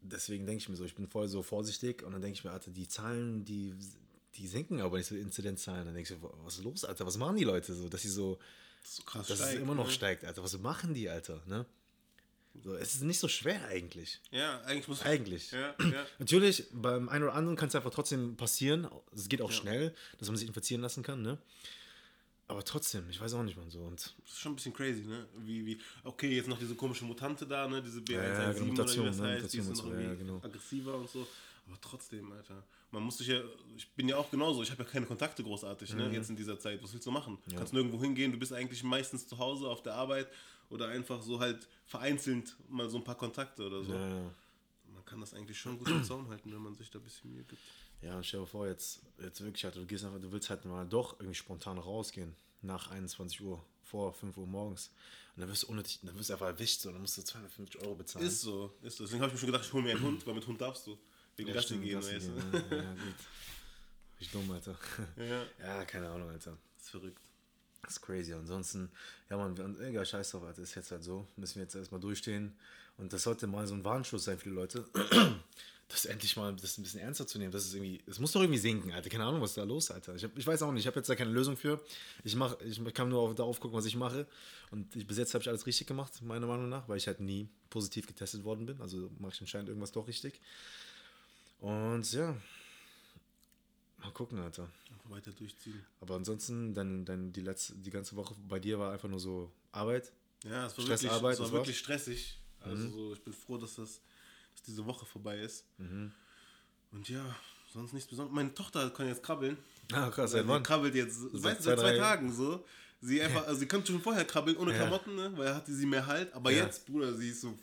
deswegen 0.00 0.44
denke 0.44 0.62
ich 0.62 0.68
mir 0.68 0.76
so, 0.76 0.84
ich 0.84 0.96
bin 0.96 1.06
voll 1.06 1.28
so 1.28 1.44
vorsichtig 1.44 2.02
und 2.02 2.10
dann 2.10 2.20
denke 2.20 2.34
ich 2.34 2.42
mir, 2.42 2.50
Alter, 2.50 2.72
die 2.72 2.88
Zahlen, 2.88 3.44
die, 3.44 3.74
die 4.34 4.48
sinken 4.48 4.80
aber 4.80 4.98
nicht 4.98 5.06
so 5.06 5.14
Inzidenzzahlen. 5.14 5.84
Dann 5.84 5.94
denke 5.94 6.12
ich 6.12 6.20
so, 6.20 6.34
was 6.42 6.58
ist 6.58 6.64
los, 6.64 6.84
Alter? 6.84 7.06
Was 7.06 7.16
machen 7.16 7.36
die 7.36 7.44
Leute 7.44 7.72
so, 7.74 7.88
dass 7.88 8.02
sie 8.02 8.08
so, 8.08 8.40
so 8.86 9.02
krass. 9.02 9.26
dass 9.26 9.38
steigt, 9.38 9.54
es 9.54 9.60
immer 9.62 9.74
noch 9.74 9.86
ne? 9.86 9.92
steigt, 9.92 10.24
Alter? 10.24 10.42
Was 10.42 10.58
machen 10.58 10.94
die, 10.94 11.08
Alter? 11.08 11.42
Ne? 11.46 11.66
So, 12.62 12.74
es 12.74 12.94
ist 12.94 13.02
nicht 13.02 13.18
so 13.18 13.28
schwer 13.28 13.66
eigentlich. 13.66 14.20
Ja, 14.30 14.60
eigentlich 14.62 14.88
muss 14.88 15.02
Eigentlich. 15.02 15.52
Ja, 15.52 15.74
ja. 15.78 16.06
Natürlich, 16.18 16.64
beim 16.72 17.08
einen 17.08 17.24
oder 17.24 17.34
anderen 17.34 17.56
kann 17.56 17.68
es 17.68 17.74
einfach 17.74 17.90
trotzdem 17.90 18.36
passieren. 18.36 18.88
Es 19.14 19.28
geht 19.28 19.42
auch 19.42 19.52
schnell, 19.52 19.94
dass 20.18 20.28
man 20.28 20.36
sich 20.36 20.48
infizieren 20.48 20.82
lassen 20.82 21.02
kann, 21.02 21.22
ne? 21.22 21.38
Aber 22.48 22.64
trotzdem, 22.64 23.10
ich 23.10 23.20
weiß 23.20 23.34
auch 23.34 23.42
nicht, 23.42 23.56
man 23.56 23.70
so. 23.70 23.80
Und 23.80 24.14
Das 24.22 24.32
ist 24.32 24.38
schon 24.38 24.52
ein 24.52 24.56
bisschen 24.56 24.72
crazy, 24.72 25.02
ne? 25.02 25.26
Wie, 25.38 25.66
wie, 25.66 25.78
okay, 26.04 26.36
jetzt 26.36 26.48
noch 26.48 26.58
diese 26.58 26.76
komische 26.76 27.04
Mutante 27.04 27.46
da, 27.46 27.66
ne? 27.66 27.82
Diese 27.82 28.00
B117 28.00 28.12
ja, 28.12 28.22
genau, 28.22 28.50
oder 28.50 28.60
wie 28.60 28.64
Mutation, 28.64 29.06
das 29.06 29.16
ne? 29.18 29.28
heißt, 29.28 29.52
die 29.52 29.58
Mutation 29.58 29.72
ist 29.72 29.78
noch 29.78 29.84
so, 29.84 29.90
irgendwie 29.90 30.08
ja, 30.08 30.14
genau. 30.14 30.36
aggressiver 30.42 30.94
und 30.94 31.10
so. 31.10 31.26
Aber 31.66 31.80
trotzdem, 31.80 32.30
Alter. 32.30 32.62
Man 32.96 33.04
muss 33.04 33.18
sich 33.18 33.28
ja, 33.28 33.40
ich 33.76 33.88
bin 33.90 34.08
ja 34.08 34.16
auch 34.16 34.30
genauso, 34.30 34.62
ich 34.62 34.70
habe 34.70 34.82
ja 34.82 34.88
keine 34.88 35.04
Kontakte 35.06 35.42
großartig, 35.44 35.92
Mhm. 35.92 35.98
ne? 35.98 36.12
Jetzt 36.14 36.30
in 36.30 36.36
dieser 36.36 36.58
Zeit. 36.58 36.82
Was 36.82 36.92
willst 36.92 37.06
du 37.06 37.10
machen? 37.10 37.38
Du 37.46 37.54
kannst 37.56 37.72
nirgendwo 37.74 38.00
hingehen, 38.00 38.32
du 38.32 38.38
bist 38.38 38.52
eigentlich 38.52 38.82
meistens 38.82 39.28
zu 39.28 39.36
Hause 39.38 39.68
auf 39.68 39.82
der 39.82 39.94
Arbeit 39.94 40.28
oder 40.70 40.88
einfach 40.88 41.20
so 41.22 41.38
halt 41.38 41.68
vereinzelt 41.84 42.56
mal 42.68 42.88
so 42.88 42.96
ein 42.96 43.04
paar 43.04 43.16
Kontakte 43.16 43.66
oder 43.66 43.82
so. 43.84 43.92
ja, 43.92 44.08
ja. 44.08 44.30
Man 44.94 45.04
kann 45.04 45.20
das 45.20 45.34
eigentlich 45.34 45.58
schon 45.58 45.78
gut 45.78 45.88
im 45.88 46.02
Zaum 46.04 46.28
halten, 46.28 46.50
wenn 46.52 46.62
man 46.62 46.74
sich 46.74 46.90
da 46.90 46.98
ein 46.98 47.04
bisschen 47.04 47.30
Mühe 47.32 47.44
gibt. 47.44 47.60
Ja, 48.02 48.22
stell 48.22 48.40
dir 48.40 48.46
vor, 48.46 48.66
jetzt, 48.66 49.00
jetzt 49.22 49.40
wirklich, 49.42 49.62
halt, 49.64 49.76
du 49.76 49.84
gehst 49.86 50.04
einfach, 50.04 50.20
du 50.20 50.32
willst 50.32 50.48
halt 50.50 50.64
mal 50.64 50.86
doch 50.86 51.14
irgendwie 51.20 51.34
spontan 51.34 51.78
rausgehen. 51.78 52.34
Nach 52.62 52.90
21 52.90 53.40
Uhr, 53.42 53.62
vor 53.84 54.12
5 54.14 54.36
Uhr 54.38 54.46
morgens. 54.46 54.90
Und 55.34 55.40
dann 55.42 55.48
wirst 55.50 55.64
du 55.64 55.68
unnötig, 55.68 56.00
dann 56.02 56.16
wirst 56.18 56.30
du 56.30 56.32
einfach 56.32 56.46
erwischt, 56.46 56.80
so, 56.80 56.90
dann 56.90 57.00
musst 57.02 57.18
du 57.18 57.22
250 57.22 57.80
Euro 57.82 57.94
bezahlen. 57.94 58.26
Ist 58.26 58.40
so, 58.40 58.72
ist 58.82 58.96
so. 58.96 59.04
Deswegen 59.04 59.20
habe 59.22 59.28
ich 59.28 59.34
mir 59.34 59.38
schon 59.40 59.46
gedacht, 59.52 59.64
ich 59.66 59.72
hole 59.72 59.82
mir 59.82 59.90
einen 59.90 60.02
Hund, 60.02 60.26
weil 60.26 60.34
mit 60.34 60.46
Hund 60.46 60.60
darfst 60.60 60.86
du. 60.86 60.98
Wegen 61.36 61.48
ja, 61.48 61.54
Gassi 61.54 61.76
gehen, 61.78 61.98
weißt 61.98 62.28
du. 62.28 62.56
ja, 62.74 62.76
ja, 62.82 62.92
gut. 62.92 63.14
Ich 64.18 64.30
dumm, 64.30 64.50
Alter. 64.50 64.74
Ja, 65.18 65.42
Ja, 65.62 65.84
keine 65.84 66.08
Ahnung, 66.08 66.30
Alter. 66.30 66.56
ist 66.78 66.88
verrückt. 66.88 67.20
Das 67.82 67.92
ist 67.92 68.00
crazy. 68.00 68.32
Ansonsten, 68.32 68.90
ja, 69.28 69.36
man, 69.36 69.78
egal, 69.82 70.06
scheiß 70.06 70.30
drauf, 70.30 70.42
Alter, 70.44 70.62
ist 70.62 70.74
jetzt 70.74 70.90
halt 70.90 71.04
so. 71.04 71.26
Müssen 71.36 71.56
wir 71.56 71.64
jetzt 71.64 71.74
erstmal 71.74 72.00
durchstehen. 72.00 72.56
Und 72.96 73.12
das 73.12 73.24
sollte 73.24 73.46
mal 73.46 73.66
so 73.66 73.74
ein 73.74 73.84
Warnschuss 73.84 74.24
sein 74.24 74.38
für 74.38 74.48
die 74.48 74.54
Leute. 74.54 74.84
Das 75.88 76.04
endlich 76.04 76.36
mal 76.36 76.52
das 76.56 76.78
ein 76.78 76.82
bisschen 76.82 76.98
ernster 76.98 77.28
zu 77.28 77.38
nehmen. 77.38 77.52
Das 77.52 77.64
ist 77.64 77.72
irgendwie, 77.72 78.02
es 78.08 78.18
muss 78.18 78.32
doch 78.32 78.40
irgendwie 78.40 78.58
sinken, 78.58 78.90
Alter. 78.90 79.08
Keine 79.08 79.24
Ahnung, 79.24 79.40
was 79.40 79.50
ist 79.50 79.56
da 79.58 79.62
los, 79.62 79.92
Alter. 79.92 80.16
Ich, 80.16 80.24
hab, 80.24 80.36
ich 80.36 80.44
weiß 80.44 80.62
auch 80.62 80.72
nicht, 80.72 80.80
ich 80.80 80.86
habe 80.88 80.98
jetzt 80.98 81.08
da 81.08 81.14
keine 81.14 81.30
Lösung 81.30 81.56
für. 81.56 81.80
Ich 82.24 82.34
mach, 82.34 82.60
ich 82.60 82.82
kann 82.92 83.08
nur 83.08 83.20
auf, 83.20 83.36
darauf 83.36 83.60
gucken, 83.60 83.78
was 83.78 83.86
ich 83.86 83.94
mache. 83.94 84.26
Und 84.72 84.96
ich, 84.96 85.06
bis 85.06 85.16
jetzt 85.16 85.32
habe 85.34 85.42
ich 85.42 85.48
alles 85.48 85.64
richtig 85.64 85.86
gemacht, 85.86 86.20
meiner 86.22 86.48
Meinung 86.48 86.68
nach, 86.68 86.88
weil 86.88 86.96
ich 86.96 87.06
halt 87.06 87.20
nie 87.20 87.48
positiv 87.70 88.08
getestet 88.08 88.42
worden 88.42 88.66
bin. 88.66 88.80
Also 88.80 89.12
mache 89.20 89.34
ich 89.34 89.40
anscheinend 89.40 89.68
irgendwas 89.68 89.92
doch 89.92 90.08
richtig. 90.08 90.40
Und 91.58 92.12
ja, 92.12 92.36
mal 93.98 94.10
gucken, 94.12 94.38
Alter. 94.38 94.68
Einfach 94.92 95.10
weiter 95.10 95.32
durchziehen. 95.32 95.84
Aber 96.00 96.14
ansonsten, 96.16 96.74
dann, 96.74 97.04
dann 97.04 97.32
die, 97.32 97.40
letzte, 97.40 97.74
die 97.76 97.90
ganze 97.90 98.16
Woche 98.16 98.34
bei 98.48 98.58
dir 98.58 98.78
war 98.78 98.92
einfach 98.92 99.08
nur 99.08 99.20
so 99.20 99.50
Arbeit. 99.72 100.12
Ja, 100.44 100.66
es 100.66 100.76
war 100.76 100.84
Stress, 100.84 101.02
wirklich, 101.02 101.10
Arbeit, 101.12 101.34
es 101.34 101.40
war 101.40 101.52
wirklich 101.52 101.78
stressig. 101.78 102.38
Also 102.60 102.88
so, 102.88 103.12
ich 103.12 103.22
bin 103.22 103.32
froh, 103.32 103.58
dass 103.58 103.76
das 103.76 104.00
dass 104.54 104.62
diese 104.64 104.86
Woche 104.86 105.04
vorbei 105.06 105.38
ist. 105.40 105.64
Mhm. 105.78 106.12
Und 106.92 107.08
ja, 107.08 107.24
sonst 107.72 107.92
nichts 107.92 108.08
Besonderes. 108.08 108.34
Meine 108.34 108.54
Tochter 108.54 108.88
kann 108.90 109.06
jetzt 109.06 109.22
krabbeln. 109.22 109.56
Ah, 109.92 110.08
krass, 110.10 110.30
seit 110.32 110.46
wann? 110.48 110.62
krabbelt 110.62 110.94
jetzt, 110.94 111.20
Seit 111.20 111.32
zwei, 111.32 111.40
seit 111.40 111.62
zwei 111.62 111.74
drei- 111.76 111.98
Tagen 111.98 112.32
so. 112.32 112.64
Sie 113.02 113.20
einfach, 113.20 113.46
also 113.46 113.60
sie 113.60 113.68
konnte 113.68 113.92
schon 113.92 114.00
vorher 114.00 114.24
krabbeln 114.24 114.56
ohne 114.56 114.72
Ja. 114.72 114.78
Klamotten, 114.78 115.14
ne? 115.14 115.30
weil 115.36 115.54
hatte 115.54 115.72
sie 115.72 115.84
mehr 115.86 116.06
Halt. 116.06 116.32
Aber 116.32 116.50
Ja. 116.50 116.64
jetzt, 116.64 116.86
Bruder, 116.86 117.14
sie 117.14 117.28
ist 117.28 117.42
so. 117.42 117.56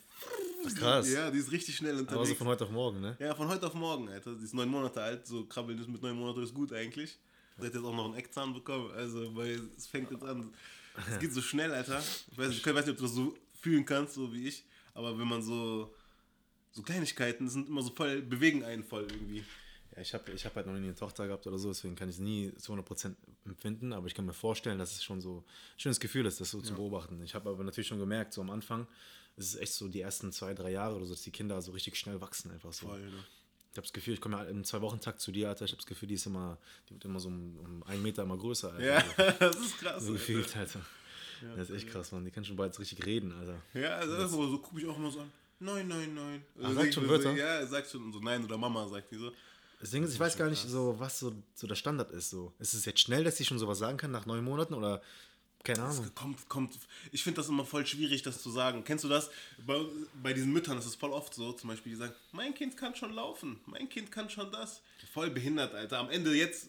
Krass. 0.74 1.10
Ja, 1.10 1.30
die 1.30 1.38
ist 1.38 1.50
richtig 1.52 1.76
schnell 1.76 1.92
Aber 1.98 2.04
so 2.08 2.18
unterwegs. 2.18 2.38
von 2.38 2.46
heute 2.46 2.64
auf 2.64 2.70
morgen, 2.70 3.00
ne? 3.00 3.16
Ja, 3.18 3.34
von 3.34 3.48
heute 3.48 3.66
auf 3.66 3.74
morgen, 3.74 4.08
Alter. 4.08 4.36
Sie 4.36 4.44
ist 4.44 4.54
neun 4.54 4.68
Monate 4.68 5.02
alt, 5.02 5.26
so 5.26 5.44
krabbeln 5.44 5.78
ist 5.78 5.88
mit 5.88 6.02
neun 6.02 6.16
Monaten 6.16 6.42
ist 6.42 6.54
gut 6.54 6.72
eigentlich. 6.72 7.18
Sie 7.58 7.66
hat 7.66 7.74
jetzt 7.74 7.84
auch 7.84 7.94
noch 7.94 8.06
einen 8.06 8.14
Eckzahn 8.14 8.52
bekommen, 8.52 8.90
also 8.92 9.34
weil 9.36 9.60
es 9.76 9.86
fängt 9.86 10.10
jetzt 10.10 10.24
an. 10.24 10.52
Es 11.10 11.18
geht 11.18 11.32
so 11.32 11.42
schnell, 11.42 11.72
Alter. 11.72 12.00
Ich 12.30 12.38
weiß, 12.38 12.48
nicht, 12.48 12.66
ich 12.66 12.74
weiß 12.74 12.86
nicht, 12.86 12.92
ob 12.92 12.98
du 12.98 13.04
das 13.04 13.14
so 13.14 13.34
fühlen 13.60 13.84
kannst, 13.84 14.14
so 14.14 14.32
wie 14.32 14.48
ich, 14.48 14.64
aber 14.94 15.18
wenn 15.18 15.28
man 15.28 15.42
so 15.42 15.92
so 16.74 16.82
Kleinigkeiten 16.82 17.48
sind 17.48 17.68
immer 17.68 17.82
so 17.82 17.90
voll, 17.90 18.20
bewegen 18.20 18.64
einen 18.64 18.82
voll 18.82 19.06
irgendwie. 19.08 19.44
Ja, 19.94 20.02
ich 20.02 20.12
habe 20.12 20.32
ich 20.32 20.44
hab 20.44 20.56
halt 20.56 20.66
noch 20.66 20.72
nie 20.72 20.86
eine 20.86 20.94
Tochter 20.94 21.26
gehabt 21.26 21.46
oder 21.46 21.56
so, 21.56 21.68
deswegen 21.68 21.94
kann 21.94 22.08
ich 22.08 22.16
es 22.16 22.20
nie 22.20 22.52
zu 22.56 22.72
100% 22.72 23.14
empfinden, 23.46 23.92
aber 23.92 24.08
ich 24.08 24.14
kann 24.14 24.26
mir 24.26 24.32
vorstellen, 24.32 24.78
dass 24.78 24.92
es 24.92 25.04
schon 25.04 25.20
so 25.20 25.38
ein 25.38 25.44
schönes 25.76 26.00
Gefühl 26.00 26.26
ist, 26.26 26.40
das 26.40 26.50
so 26.50 26.60
zu 26.60 26.74
beobachten. 26.74 27.22
Ich 27.22 27.34
habe 27.34 27.48
aber 27.48 27.62
natürlich 27.62 27.86
schon 27.86 28.00
gemerkt, 28.00 28.32
so 28.32 28.40
am 28.40 28.50
Anfang, 28.50 28.88
es 29.36 29.54
ist 29.54 29.60
echt 29.60 29.72
so 29.72 29.88
die 29.88 30.00
ersten 30.00 30.32
zwei, 30.32 30.54
drei 30.54 30.70
Jahre 30.70 30.96
oder 30.96 31.06
so, 31.06 31.14
dass 31.14 31.22
die 31.22 31.30
Kinder 31.30 31.60
so 31.62 31.72
richtig 31.72 31.96
schnell 31.96 32.20
wachsen 32.20 32.50
einfach 32.50 32.72
so. 32.72 32.86
Voll, 32.88 33.00
ne? 33.00 33.24
Ich 33.72 33.76
habe 33.76 33.86
das 33.86 33.92
Gefühl, 33.92 34.14
ich 34.14 34.20
komme 34.20 34.36
ja 34.36 34.44
im 34.44 34.62
Zwei-Wochen-Takt 34.62 35.20
zu 35.20 35.32
dir, 35.32 35.48
Alter, 35.48 35.64
ich 35.64 35.72
habe 35.72 35.78
das 35.78 35.86
Gefühl, 35.86 36.06
die 36.06 36.14
ist 36.14 36.26
immer, 36.26 36.58
die 36.88 36.94
wird 36.94 37.04
immer 37.06 37.18
so 37.18 37.26
um, 37.26 37.58
um 37.58 37.82
einen 37.82 38.02
Meter 38.02 38.22
immer 38.22 38.36
größer, 38.38 38.72
Alter. 38.72 38.84
Ja, 38.84 39.32
das 39.40 39.56
ist 39.56 39.78
krass. 39.78 40.04
So 40.04 40.12
gefühlt, 40.12 40.56
Alter. 40.56 40.80
das 41.56 41.70
ist 41.70 41.76
echt 41.76 41.88
krass, 41.90 42.12
man. 42.12 42.24
Die 42.24 42.30
kann 42.30 42.44
schon 42.44 42.54
bald 42.54 42.78
richtig 42.78 43.04
reden, 43.04 43.32
Alter. 43.32 43.60
Ja, 43.74 43.96
also 43.96 44.16
das 44.16 44.30
so, 44.30 44.46
so 44.48 44.58
gucke 44.58 44.80
ich 44.80 44.86
auch 44.86 44.96
immer 44.96 45.10
so 45.10 45.20
an. 45.20 45.32
Nein, 45.58 45.88
nein, 45.88 46.14
nein. 46.14 46.44
Ah, 46.56 46.64
Also 46.66 46.74
sagt 46.76 46.88
ich 46.88 46.94
schon 46.94 47.04
so, 47.04 47.10
Wörter? 47.10 47.32
Ja, 47.34 47.46
er 47.46 47.66
sagt 47.66 47.90
schon 47.90 48.12
so 48.12 48.20
nein 48.20 48.44
oder 48.44 48.56
Mama 48.56 48.86
sagt 48.86 49.10
die 49.10 49.16
so. 49.16 49.32
Deswegen, 49.80 50.06
ich 50.06 50.20
weiß 50.20 50.36
gar 50.36 50.48
nicht 50.48 50.66
so, 50.68 50.94
was 50.98 51.18
so, 51.18 51.34
so 51.54 51.66
der 51.66 51.74
Standard 51.74 52.10
ist. 52.12 52.30
So. 52.30 52.52
Ist 52.60 52.74
es 52.74 52.84
jetzt 52.84 53.00
schnell, 53.00 53.24
dass 53.24 53.36
sie 53.36 53.44
schon 53.44 53.58
sowas 53.58 53.78
sagen 53.78 53.96
kann 53.98 54.12
nach 54.12 54.24
neun 54.24 54.44
Monaten 54.44 54.74
oder 54.74 55.02
keine 55.64 55.82
Ahnung? 55.82 56.10
Kommt, 56.14 56.48
kommt. 56.48 56.78
Ich 57.10 57.22
finde 57.22 57.40
das 57.40 57.48
immer 57.48 57.64
voll 57.64 57.86
schwierig, 57.86 58.22
das 58.22 58.42
zu 58.42 58.50
sagen. 58.50 58.84
Kennst 58.84 59.04
du 59.04 59.08
das? 59.08 59.30
Bei, 59.66 59.80
bei 60.22 60.32
diesen 60.32 60.52
Müttern 60.52 60.78
ist 60.78 60.84
es 60.84 60.94
voll 60.94 61.10
oft 61.10 61.34
so, 61.34 61.52
zum 61.52 61.70
Beispiel, 61.70 61.92
die 61.92 61.98
sagen, 61.98 62.14
mein 62.32 62.54
Kind 62.54 62.76
kann 62.76 62.94
schon 62.94 63.12
laufen, 63.12 63.58
mein 63.66 63.88
Kind 63.88 64.12
kann 64.12 64.28
schon 64.28 64.52
das. 64.52 64.82
Voll 65.12 65.30
behindert, 65.30 65.74
Alter. 65.74 65.98
Am 65.98 66.10
Ende 66.10 66.34
jetzt 66.34 66.68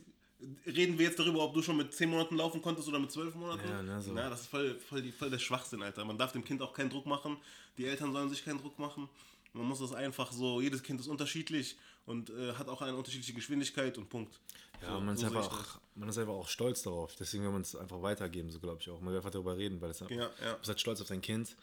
reden 0.66 0.98
wir 0.98 1.08
jetzt 1.08 1.20
darüber, 1.20 1.44
ob 1.44 1.54
du 1.54 1.62
schon 1.62 1.78
mit 1.78 1.94
10 1.94 2.10
Monaten 2.10 2.38
laufen 2.38 2.62
konntest 2.62 2.88
oder 2.88 3.00
mit 3.00 3.12
12 3.12 3.36
Monaten? 3.36 3.68
Ja, 3.68 3.82
ne, 3.82 4.02
so. 4.02 4.14
Na, 4.14 4.30
das 4.30 4.42
ist 4.42 4.48
voll, 4.48 4.80
voll, 4.80 5.02
die, 5.02 5.12
voll 5.12 5.30
der 5.30 5.40
Schwachsinn, 5.40 5.82
Alter. 5.82 6.06
Man 6.06 6.18
darf 6.18 6.32
dem 6.32 6.44
Kind 6.44 6.62
auch 6.62 6.74
keinen 6.74 6.90
Druck 6.90 7.06
machen. 7.06 7.38
Die 7.78 7.86
Eltern 7.86 8.14
sollen 8.14 8.30
sich 8.30 8.44
keinen 8.44 8.60
Druck 8.60 8.80
machen. 8.80 9.10
Man 9.54 9.66
muss 9.66 9.80
das 9.80 9.94
einfach 9.94 10.32
so, 10.32 10.62
jedes 10.62 10.84
Kind 10.84 11.00
ist 11.00 11.08
unterschiedlich 11.08 11.78
und 12.06 12.30
äh, 12.30 12.54
hat 12.54 12.68
auch 12.68 12.82
eine 12.82 12.96
unterschiedliche 12.96 13.34
Geschwindigkeit 13.34 13.98
und 13.98 14.10
Punkt. 14.10 14.38
Ja, 14.82 14.94
So- 14.94 15.00
man, 15.02 15.16
ist 15.16 15.22
so 15.22 15.28
einfach 15.28 15.52
auch, 15.76 15.80
man 15.96 16.10
ist 16.10 16.18
einfach 16.18 16.34
auch 16.34 16.48
stolz 16.48 16.82
darauf. 16.84 17.16
Deswegen 17.16 17.44
will 17.44 17.52
man 17.52 17.62
es 17.62 17.76
einfach 17.76 18.02
weitergeben, 18.02 18.50
so 18.52 18.60
glaube 18.60 18.80
ich 18.82 18.90
auch. 18.90 19.00
Man 19.00 19.10
will 19.12 19.18
einfach 19.18 19.32
darüber 19.32 19.58
reden, 19.58 19.82
weil 19.82 19.92
es 19.92 20.00
Ja, 20.02 20.08
ja. 20.10 20.28
Du 20.28 20.58
bist 20.58 20.68
halt 20.68 20.80
stolz 20.80 21.02
auf 21.02 21.08
dein 21.08 21.22
Kind 21.22 21.56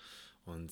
und 0.45 0.71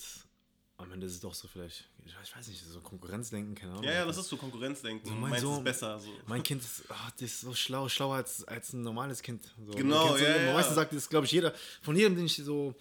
am 0.78 0.90
Ende 0.92 1.06
ist 1.06 1.12
es 1.12 1.20
doch 1.20 1.34
so 1.34 1.46
vielleicht, 1.46 1.84
ich 2.06 2.36
weiß 2.36 2.48
nicht, 2.48 2.64
so 2.64 2.80
Konkurrenzdenken, 2.80 3.54
keine 3.54 3.72
Ahnung. 3.72 3.84
Ja, 3.84 3.92
ja, 3.92 4.04
das 4.06 4.16
ist 4.16 4.28
so 4.28 4.38
Konkurrenzdenken. 4.38 5.06
So, 5.06 5.14
mein 5.14 5.38
Sohn- 5.40 5.58
ist 5.58 5.64
besser. 5.64 5.98
So. 6.00 6.08
Mein 6.26 6.42
Kind 6.42 6.62
ist, 6.62 6.84
ah, 6.88 7.10
das 7.12 7.22
ist 7.22 7.40
so 7.42 7.52
schlau, 7.54 7.86
schlauer 7.90 8.16
als, 8.16 8.44
als 8.44 8.72
ein 8.72 8.82
normales 8.82 9.20
Kind. 9.20 9.44
So, 9.66 9.72
Genau, 9.72 10.06
man 10.06 10.16
kennt 10.16 10.18
so, 10.20 10.24
ja, 10.24 10.40
ja. 10.46 10.52
Meistens 10.54 10.74
sagt 10.76 10.94
das, 10.94 11.08
glaube 11.08 11.26
ich, 11.26 11.32
jeder, 11.32 11.52
von 11.82 11.94
jedem, 11.96 12.16
den 12.16 12.24
ich 12.24 12.36
so 12.36 12.74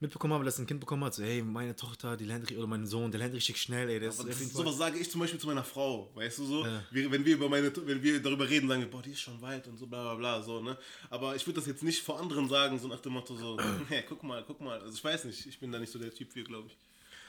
mitbekommen 0.00 0.34
habe, 0.34 0.44
dass 0.44 0.58
ein 0.58 0.66
Kind 0.66 0.80
bekommen 0.80 1.04
hat, 1.04 1.14
so, 1.14 1.22
hey, 1.22 1.42
meine 1.42 1.74
Tochter, 1.74 2.16
die 2.16 2.24
lernt 2.24 2.42
richtig, 2.42 2.58
oder 2.58 2.66
mein 2.66 2.86
Sohn, 2.86 3.10
der 3.10 3.18
lernt 3.18 3.34
richtig 3.34 3.56
schnell, 3.56 3.88
ey, 3.88 3.98
der 3.98 4.10
ist 4.10 4.18
das 4.18 4.40
ist, 4.40 4.52
sowas 4.52 4.76
sage 4.76 4.98
ich 4.98 5.10
zum 5.10 5.20
Beispiel 5.20 5.40
zu 5.40 5.46
meiner 5.46 5.64
Frau, 5.64 6.10
weißt 6.14 6.38
du 6.38 6.44
so? 6.44 6.64
Ja. 6.66 6.82
Wir, 6.90 7.10
wenn, 7.10 7.24
wir 7.24 7.34
über 7.34 7.48
meine, 7.48 7.72
wenn 7.74 8.02
wir 8.02 8.20
darüber 8.20 8.48
reden, 8.48 8.68
sagen 8.68 8.82
wir, 8.82 8.90
boah, 8.90 9.02
die 9.02 9.12
ist 9.12 9.20
schon 9.20 9.40
weit 9.40 9.66
und 9.68 9.78
so 9.78 9.86
bla 9.86 10.02
bla 10.02 10.14
bla, 10.14 10.42
so, 10.42 10.60
ne? 10.60 10.76
Aber 11.08 11.34
ich 11.34 11.46
würde 11.46 11.60
das 11.60 11.66
jetzt 11.66 11.82
nicht 11.82 12.02
vor 12.02 12.20
anderen 12.20 12.48
sagen, 12.48 12.78
so 12.78 12.88
nach 12.88 13.00
dem 13.00 13.12
Motto 13.12 13.34
so, 13.36 13.56
hey, 13.88 14.04
guck 14.06 14.22
mal, 14.22 14.44
guck 14.46 14.60
mal. 14.60 14.78
Also 14.80 14.94
ich 14.94 15.04
weiß 15.04 15.24
nicht, 15.24 15.46
ich 15.46 15.58
bin 15.58 15.72
da 15.72 15.78
nicht 15.78 15.92
so 15.92 15.98
der 15.98 16.12
Typ 16.12 16.30
für, 16.30 16.44
glaube 16.44 16.68
ich. 16.68 16.76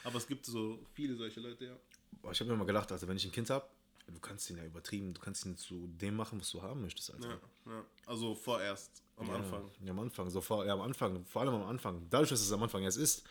Aber 0.04 0.18
es 0.18 0.28
gibt 0.28 0.46
so 0.46 0.80
viele 0.94 1.16
solche 1.16 1.40
Leute, 1.40 1.66
ja. 1.66 1.78
Boah, 2.22 2.32
ich 2.32 2.40
habe 2.40 2.52
mir 2.52 2.58
mal 2.58 2.66
gedacht, 2.66 2.92
also 2.92 3.08
wenn 3.08 3.18
ich 3.18 3.26
ein 3.26 3.32
Kind 3.32 3.50
habe, 3.50 3.66
du 4.14 4.20
kannst 4.20 4.50
ihn 4.50 4.58
ja 4.58 4.64
übertrieben, 4.66 5.14
du 5.14 5.22
kannst 5.22 5.46
ihn 5.46 5.58
zu 5.58 5.88
dem 5.88 6.16
machen, 6.16 6.40
was 6.40 6.50
du 6.52 6.62
haben 6.62 6.82
möchtest, 6.82 7.14
Alter. 7.14 7.30
ja, 7.30 7.72
ja. 7.72 7.86
Also 8.06 8.36
vorerst, 8.36 9.04
am 9.18 9.28
Ja, 9.28 9.36
Anfang. 9.36 9.72
Ja, 9.84 9.92
am 9.92 10.00
Anfang. 10.00 10.30
So 10.30 10.42
vor, 10.42 10.66
ja, 10.66 10.74
am 10.74 10.82
Anfang. 10.82 11.26
Vor 11.26 11.42
allem 11.42 11.54
am 11.56 11.64
Anfang. 11.64 12.08
Dadurch, 12.10 12.30
dass 12.30 12.42
es 12.42 12.52
am 12.52 12.64
Anfang 12.64 12.84
erst 12.84 12.98
ist, 12.98 13.24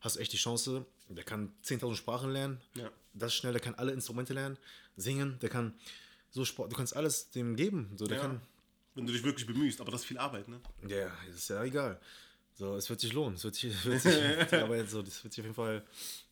hast 0.00 0.16
du 0.16 0.20
echt 0.20 0.32
die 0.32 0.36
Chance, 0.38 0.84
der 1.08 1.24
kann 1.24 1.52
10.000 1.64 1.94
Sprachen 1.96 2.30
lernen. 2.30 2.60
Ja. 2.74 2.90
Das 3.12 3.34
schnell, 3.34 3.52
der 3.52 3.60
kann 3.60 3.74
alle 3.74 3.92
Instrumente 3.92 4.32
lernen, 4.34 4.58
singen, 4.96 5.38
der 5.40 5.48
kann 5.50 5.74
so 6.30 6.44
Sport, 6.44 6.72
du 6.72 6.76
kannst 6.76 6.96
alles 6.96 7.30
dem 7.30 7.54
geben. 7.56 7.92
So, 7.96 8.06
der 8.06 8.16
Ja. 8.18 8.22
kann. 8.24 8.40
Wenn 8.96 9.06
du 9.06 9.12
dich 9.12 9.24
wirklich 9.24 9.46
bemühst, 9.46 9.80
aber 9.80 9.90
das 9.90 10.02
ist 10.02 10.06
viel 10.06 10.18
Arbeit, 10.18 10.46
ne? 10.48 10.60
Ja, 10.86 10.96
ja, 10.96 11.12
ist 11.34 11.48
ja 11.48 11.62
egal. 11.64 12.00
So, 12.56 12.76
es 12.76 12.88
wird 12.88 13.00
sich 13.00 13.12
lohnen. 13.12 13.34
Es 13.34 13.44
wird 13.44 13.54
sich, 13.54 13.84
wird 13.84 14.00
sich 14.00 14.14
Arbeit 14.52 14.88
so, 14.88 15.02
das 15.02 15.22
wird 15.24 15.32
sich 15.32 15.42
auf 15.42 15.46
jeden 15.46 15.54
Fall 15.54 15.82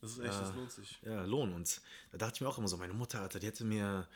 Das 0.01 0.13
ist 0.13 0.19
echt, 0.21 0.33
das 0.41 0.55
lohnt 0.55 0.71
sich. 0.73 0.99
ja, 1.05 1.25
lohnen. 1.25 1.55
Und 1.55 1.81
da 2.13 2.19
dachte 2.19 2.37
ich 2.37 2.41
mir 2.41 2.49
auch 2.49 2.59
immer 2.59 2.69
so, 2.69 2.77
meine 2.77 2.93
Mutter, 2.95 3.21
Alter, 3.21 3.39
die 3.41 3.47
hätte 3.49 3.65
mir 3.65 4.07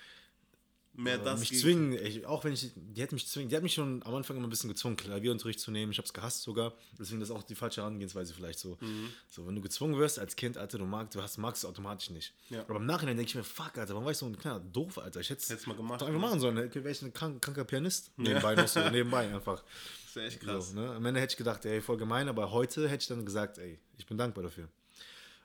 Mehr 0.99 1.19
das 1.19 1.41
mich 1.41 1.61
zwingen, 1.61 1.93
ich, 1.93 2.25
auch 2.25 2.45
wenn 2.45 2.55
ich, 2.55 2.71
die 2.75 3.03
hätte 3.03 3.15
mich 3.15 3.29
zwingen, 3.29 3.51
die 3.51 3.57
hat 3.57 3.63
mich 3.63 3.75
schon 3.75 4.03
am 4.03 4.15
Anfang 4.15 4.37
immer 4.37 4.47
ein 4.47 4.51
bisschen 4.51 4.71
gezwungen, 4.71 4.97
Klavierunterricht 4.97 5.61
zu 5.61 5.71
nehmen. 5.71 5.93
Ich 5.93 5.99
habe 5.99 6.07
es 6.07 6.15
gehasst 6.15 6.43
sogar. 6.43 6.73
Deswegen 6.99 7.21
das 7.21 7.29
ist 7.29 7.35
auch 7.35 7.43
die 7.43 7.55
falsche 7.55 7.83
Herangehensweise 7.83 8.33
vielleicht 8.33 8.59
so. 8.59 8.79
Mhm. 8.81 9.11
So, 9.29 9.47
wenn 9.47 9.55
du 9.55 9.61
gezwungen 9.61 9.99
wirst 9.99 10.19
als 10.19 10.37
Kind, 10.37 10.57
Alter, 10.57 10.79
du 10.79 10.87
magst, 10.87 11.15
du 11.15 11.21
hast, 11.21 11.37
magst 11.37 11.65
es 11.65 11.69
automatisch 11.69 12.09
nicht. 12.09 12.33
Ja. 12.49 12.63
Aber 12.63 12.77
im 12.77 12.87
Nachhinein 12.87 13.17
denke 13.17 13.29
ich 13.29 13.35
mir, 13.35 13.45
fuck, 13.45 13.77
Alter, 13.77 13.93
warum 13.93 14.05
war 14.05 14.13
ich 14.13 14.19
so 14.19 14.25
ein 14.25 14.39
kleiner 14.39 14.61
doof, 14.61 14.97
Alter? 14.97 15.21
Ich 15.21 15.29
hätte 15.29 15.53
es 15.53 15.67
mal 15.67 15.77
gemacht, 15.77 16.01
doch 16.01 16.07
einfach 16.07 16.19
ne? 16.19 16.27
machen 16.27 16.41
sollen. 16.41 16.57
Wäre 16.57 16.91
ich 16.91 17.03
ein 17.03 17.13
krank, 17.13 17.43
kranker 17.43 17.65
Pianist 17.65 18.11
nebenbei 18.17 18.55
noch 18.55 18.67
so, 18.67 18.81
nebenbei 18.89 19.29
einfach. 19.29 19.63
Das 19.63 20.07
ist 20.09 20.17
ja 20.17 20.23
echt 20.23 20.41
krass. 20.41 20.71
So, 20.71 20.81
ne? 20.81 20.93
Am 20.93 21.05
Ende 21.05 21.21
hätte 21.21 21.33
ich 21.33 21.37
gedacht, 21.37 21.63
ey, 21.67 21.83
voll 21.83 21.99
gemein, 21.99 22.29
aber 22.31 22.51
heute 22.53 22.89
hätte 22.89 23.03
ich 23.03 23.09
dann 23.09 23.27
gesagt, 23.27 23.59
ey, 23.59 23.79
ich 23.99 24.07
bin 24.07 24.17
dankbar 24.17 24.45
dafür. 24.45 24.69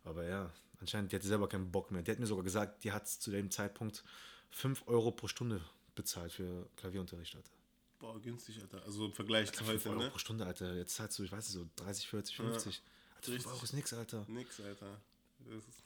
Aber 0.05 0.25
ja, 0.25 0.49
anscheinend, 0.79 1.11
die 1.11 1.17
hatte 1.17 1.27
selber 1.27 1.49
keinen 1.49 1.69
Bock 1.71 1.91
mehr. 1.91 2.03
Die 2.03 2.11
hat 2.11 2.19
mir 2.19 2.25
sogar 2.25 2.45
gesagt, 2.45 2.85
die 2.85 2.93
hat 2.93 3.07
zu 3.09 3.31
dem 3.31 3.51
Zeitpunkt 3.51 4.03
5 4.51 4.87
Euro 4.87 5.11
pro 5.11 5.27
Stunde 5.27 5.61
bezahlt 5.95 6.31
für 6.31 6.67
Klavierunterricht, 6.77 7.35
Alter. 7.35 7.51
Boah, 7.99 8.19
günstig, 8.19 8.59
Alter. 8.61 8.83
Also 8.85 9.05
im 9.05 9.13
Vergleich 9.13 9.51
zu 9.51 9.63
5 9.63 9.69
heute, 9.85 9.89
Euro 9.89 9.99
ne? 9.99 10.09
pro 10.09 10.17
Stunde, 10.17 10.45
Alter. 10.45 10.73
Jetzt 10.75 10.95
zahlst 10.95 11.19
du, 11.19 11.23
ich 11.23 11.31
weiß 11.31 11.45
nicht, 11.45 11.53
so 11.53 11.83
30, 11.83 12.07
40, 12.07 12.35
50. 12.35 12.65
Alter, 12.65 13.21
5 13.21 13.35
Richtig. 13.35 13.51
Euro 13.53 13.63
ist 13.63 13.73
nix, 13.73 13.93
Alter. 13.93 14.25
Nix, 14.27 14.59
Alter. 14.59 15.01
Das 15.45 15.55
ist 15.55 15.83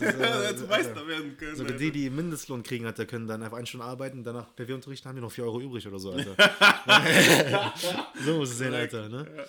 Das, 0.00 0.14
äh, 0.62 0.66
Meister 0.66 1.06
werden 1.06 1.36
können. 1.36 1.56
Sogar 1.56 1.72
Alter. 1.72 1.84
die, 1.84 1.92
die 1.92 2.10
Mindestlohn 2.10 2.62
kriegen, 2.62 2.86
Alter, 2.86 3.06
können 3.06 3.26
dann 3.26 3.42
einfach 3.42 3.58
eine 3.58 3.66
Stunde 3.66 3.86
arbeiten, 3.86 4.24
danach 4.24 4.54
Klavierunterricht 4.56 5.04
haben 5.04 5.16
die 5.16 5.20
noch 5.20 5.32
4 5.32 5.44
Euro 5.44 5.60
übrig 5.60 5.86
oder 5.86 5.98
so, 5.98 6.12
Alter. 6.12 6.34
so 8.24 8.38
muss 8.38 8.50
es 8.50 8.58
sein, 8.58 8.74
Alter, 8.74 9.08
ne? 9.08 9.46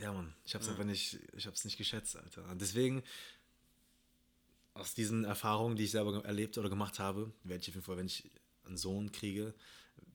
Ja, 0.00 0.12
Mann, 0.12 0.32
ich 0.44 0.54
hab's 0.54 0.68
einfach 0.68 0.84
nicht, 0.84 1.18
ich 1.36 1.46
hab's 1.46 1.64
nicht 1.64 1.76
geschätzt, 1.76 2.16
Alter. 2.16 2.44
Und 2.50 2.60
deswegen, 2.60 3.02
aus 4.74 4.94
diesen 4.94 5.24
Erfahrungen, 5.24 5.76
die 5.76 5.84
ich 5.84 5.90
selber 5.90 6.24
erlebt 6.24 6.56
oder 6.58 6.68
gemacht 6.68 6.98
habe, 6.98 7.32
werde 7.44 7.62
ich 7.62 7.68
auf 7.68 7.74
jeden 7.74 7.84
Fall, 7.84 7.96
wenn 7.96 8.06
ich 8.06 8.30
einen 8.64 8.76
Sohn 8.76 9.12
kriege, 9.12 9.54